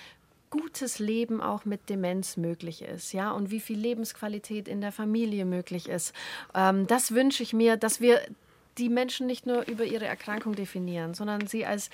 gutes 0.51 0.99
Leben 0.99 1.41
auch 1.41 1.65
mit 1.65 1.89
Demenz 1.89 2.37
möglich 2.37 2.83
ist, 2.83 3.13
ja, 3.13 3.31
und 3.31 3.51
wie 3.51 3.61
viel 3.61 3.79
Lebensqualität 3.79 4.67
in 4.67 4.81
der 4.81 4.93
Familie 4.93 5.45
möglich 5.45 5.89
ist. 5.89 6.13
Ähm, 6.55 6.87
das 6.87 7.13
wünsche 7.13 7.43
ich 7.43 7.53
mir, 7.53 7.77
dass 7.77 8.01
wir 8.01 8.21
die 8.79 8.89
Menschen 8.89 9.27
nicht 9.27 9.47
nur 9.47 9.67
über 9.69 9.85
ihre 9.85 10.07
Erkrankung 10.07 10.55
definieren, 10.55 11.15
sondern 11.15 11.47
sie 11.47 11.67
als 11.67 11.91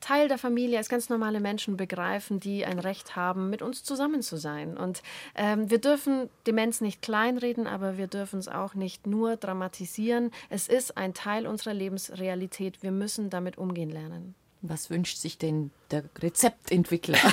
Teil 0.00 0.28
der 0.28 0.38
Familie, 0.38 0.78
als 0.78 0.88
ganz 0.88 1.08
normale 1.08 1.40
Menschen 1.40 1.76
begreifen, 1.76 2.40
die 2.40 2.64
ein 2.64 2.78
Recht 2.78 3.16
haben, 3.16 3.50
mit 3.50 3.62
uns 3.62 3.82
zusammen 3.84 4.22
zu 4.22 4.36
sein. 4.36 4.76
Und 4.76 5.02
ähm, 5.34 5.70
wir 5.70 5.78
dürfen 5.78 6.28
Demenz 6.46 6.80
nicht 6.80 7.02
kleinreden, 7.02 7.66
aber 7.66 7.98
wir 7.98 8.06
dürfen 8.06 8.38
es 8.38 8.48
auch 8.48 8.74
nicht 8.74 9.06
nur 9.06 9.36
dramatisieren. 9.36 10.30
Es 10.48 10.68
ist 10.68 10.96
ein 10.96 11.14
Teil 11.14 11.46
unserer 11.46 11.74
Lebensrealität. 11.74 12.82
Wir 12.82 12.92
müssen 12.92 13.30
damit 13.30 13.58
umgehen 13.58 13.90
lernen. 13.90 14.34
Was 14.62 14.90
wünscht 14.90 15.16
sich 15.16 15.38
denn 15.38 15.70
der 15.90 16.04
Rezeptentwickler? 16.18 17.18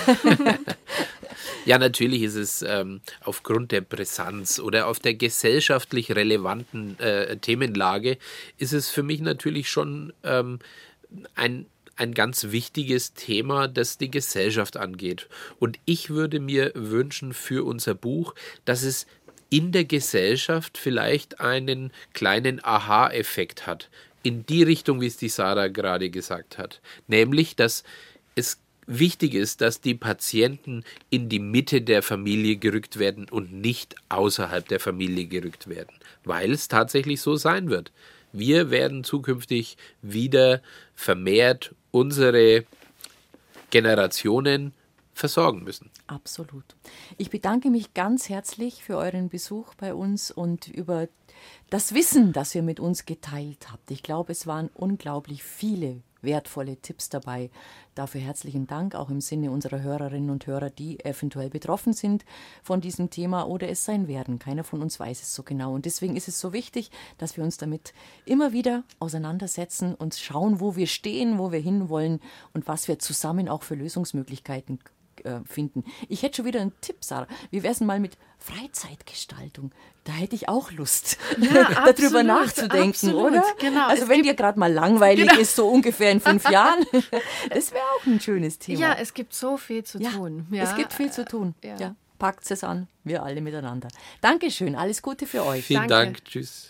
Ja, 1.68 1.78
natürlich 1.78 2.22
ist 2.22 2.36
es 2.36 2.62
ähm, 2.62 3.02
aufgrund 3.22 3.74
der 3.74 3.82
Brisanz 3.82 4.58
oder 4.58 4.88
auf 4.88 5.00
der 5.00 5.16
gesellschaftlich 5.16 6.16
relevanten 6.16 6.98
äh, 7.00 7.36
Themenlage, 7.38 8.18
ist 8.58 8.72
es 8.72 8.90
für 8.90 9.04
mich 9.04 9.20
natürlich 9.20 9.70
schon 9.70 10.14
ähm, 10.24 10.60
ein, 11.36 11.66
ein 11.98 12.14
ganz 12.14 12.52
wichtiges 12.52 13.14
Thema, 13.14 13.68
das 13.68 13.98
die 13.98 14.12
Gesellschaft 14.12 14.78
angeht. 14.78 15.28
Und 15.60 15.80
ich 15.86 16.10
würde 16.10 16.40
mir 16.40 16.72
wünschen 16.76 17.34
für 17.34 17.66
unser 17.66 17.96
Buch, 17.96 18.36
dass 18.66 18.84
es 18.84 19.08
in 19.50 19.72
der 19.72 19.86
Gesellschaft 19.86 20.78
vielleicht 20.78 21.40
einen 21.40 21.92
kleinen 22.14 22.64
Aha-Effekt 22.64 23.66
hat. 23.68 23.90
In 24.24 24.46
die 24.46 24.64
Richtung, 24.64 25.02
wie 25.02 25.08
es 25.08 25.18
die 25.18 25.30
Sarah 25.30 25.68
gerade 25.68 26.10
gesagt 26.10 26.58
hat. 26.58 26.82
Nämlich, 27.08 27.56
dass 27.56 27.84
es 28.36 28.60
wichtig 28.88 29.34
ist, 29.36 29.62
dass 29.62 29.82
die 29.82 29.94
Patienten 29.94 30.84
in 31.10 31.30
die 31.30 31.40
Mitte 31.40 31.82
der 31.82 32.02
Familie 32.02 32.56
gerückt 32.56 33.00
werden 33.00 33.28
und 33.30 33.54
nicht 33.54 33.96
außerhalb 34.10 34.68
der 34.68 34.80
Familie 34.80 35.26
gerückt 35.26 35.68
werden, 35.68 35.94
weil 36.24 36.52
es 36.52 36.68
tatsächlich 36.68 37.22
so 37.22 37.36
sein 37.36 37.70
wird. 37.70 37.92
Wir 38.32 38.70
werden 38.70 39.04
zukünftig 39.04 39.78
wieder 40.02 40.62
vermehrt 40.96 41.76
unsere 41.92 42.66
Generationen 43.70 44.74
versorgen 45.14 45.64
müssen. 45.64 45.90
Absolut. 46.06 46.76
Ich 47.18 47.30
bedanke 47.30 47.70
mich 47.70 47.94
ganz 47.94 48.30
herzlich 48.30 48.84
für 48.84 48.98
euren 48.98 49.30
Besuch 49.30 49.74
bei 49.76 49.94
uns 49.94 50.32
und 50.32 50.68
über 50.68 51.08
das 51.70 51.94
Wissen, 51.94 52.34
das 52.34 52.56
ihr 52.56 52.64
mit 52.64 52.80
uns 52.80 53.06
geteilt 53.06 53.72
habt. 53.72 53.92
Ich 53.92 54.04
glaube, 54.04 54.32
es 54.32 54.48
waren 54.48 54.70
unglaublich 54.74 55.44
viele 55.44 56.02
wertvolle 56.22 56.78
Tipps 56.78 57.10
dabei. 57.10 57.50
Dafür 57.96 58.22
herzlichen 58.22 58.68
Dank, 58.68 58.96
auch 58.96 59.10
im 59.10 59.22
Sinne 59.22 59.52
unserer 59.52 59.82
Hörerinnen 59.82 60.30
und 60.30 60.46
Hörer, 60.46 60.70
die 60.70 61.04
eventuell 61.04 61.50
betroffen 61.50 61.94
sind 61.94 62.26
von 62.64 62.82
diesem 62.82 63.10
Thema 63.10 63.48
oder 63.48 63.70
es 63.70 63.86
sein 63.86 64.08
werden. 64.08 64.40
Keiner 64.40 64.64
von 64.64 64.82
uns 64.82 65.00
weiß 65.00 65.22
es 65.22 65.34
so 65.34 65.44
genau. 65.44 65.74
Und 65.74 65.86
deswegen 65.86 66.16
ist 66.16 66.28
es 66.28 66.40
so 66.40 66.54
wichtig, 66.54 66.92
dass 67.18 67.38
wir 67.38 67.44
uns 67.44 67.58
damit 67.58 67.94
immer 68.26 68.54
wieder 68.54 68.84
auseinandersetzen 69.00 69.96
und 69.96 70.16
schauen, 70.16 70.60
wo 70.60 70.76
wir 70.76 70.88
stehen, 70.88 71.38
wo 71.40 71.52
wir 71.52 71.60
hinwollen 71.60 72.20
und 72.54 72.68
was 72.68 72.88
wir 72.88 73.00
zusammen 73.00 73.50
auch 73.50 73.64
für 73.64 73.76
Lösungsmöglichkeiten 73.76 74.80
äh, 75.26 75.40
finden. 75.46 75.84
Ich 76.10 76.24
hätte 76.24 76.38
schon 76.38 76.46
wieder 76.46 76.62
einen 76.62 76.74
Tipp, 76.82 76.98
Sarah. 77.02 77.28
Wie 77.52 77.64
wäre 77.64 77.74
es 77.74 77.80
mal 77.82 78.00
mit 78.00 78.18
Freizeitgestaltung? 78.40 79.72
Da 80.04 80.14
hätte 80.14 80.36
ich 80.36 80.48
auch 80.48 80.72
Lust, 80.72 81.18
darüber 81.38 81.90
absolut, 81.90 82.26
nachzudenken, 82.26 82.90
absolut, 82.90 83.32
oder? 83.32 83.44
genau. 83.60 83.88
Also 83.88 84.04
Es 84.04 84.10
wenn 84.10 84.22
gibt- 84.22 84.28
dir 84.30 84.34
gerade 84.36 84.58
mal 84.60 84.72
langweilig 84.72 85.28
Genau. 85.28 85.40
ist, 85.42 85.56
so 85.56 85.68
ungefähr 85.68 86.12
in 86.12 86.20
fünf 86.22 86.50
Jahren, 86.50 86.86
das 87.50 87.72
wäre 87.74 87.84
auch 87.84 88.06
ein 88.06 88.20
schönes 88.22 88.58
Thema. 88.60 88.80
Ja, 88.80 88.94
es 88.94 89.14
gibt 89.14 89.34
so 89.34 89.58
viel 89.58 89.84
zu 89.84 90.00
Ja, 90.00 90.12
tun. 90.12 90.48
es 90.54 90.76
gibt 90.76 90.94
viel 90.94 91.12
zu 91.12 91.26
tun. 91.26 91.56
Ja. 91.64 91.76
Ja. 91.78 91.96
packt 92.20 92.50
es 92.50 92.64
an, 92.64 92.88
wir 93.04 93.24
alle 93.24 93.42
miteinander. 93.42 93.90
Dankeschön, 94.22 94.76
alles 94.76 95.02
Gute 95.02 95.28
für 95.28 95.46
euch. 95.46 95.66
Vielen 95.66 95.88
Danke. 95.88 95.94
Dank, 96.20 96.26
tschüss. 96.26 96.70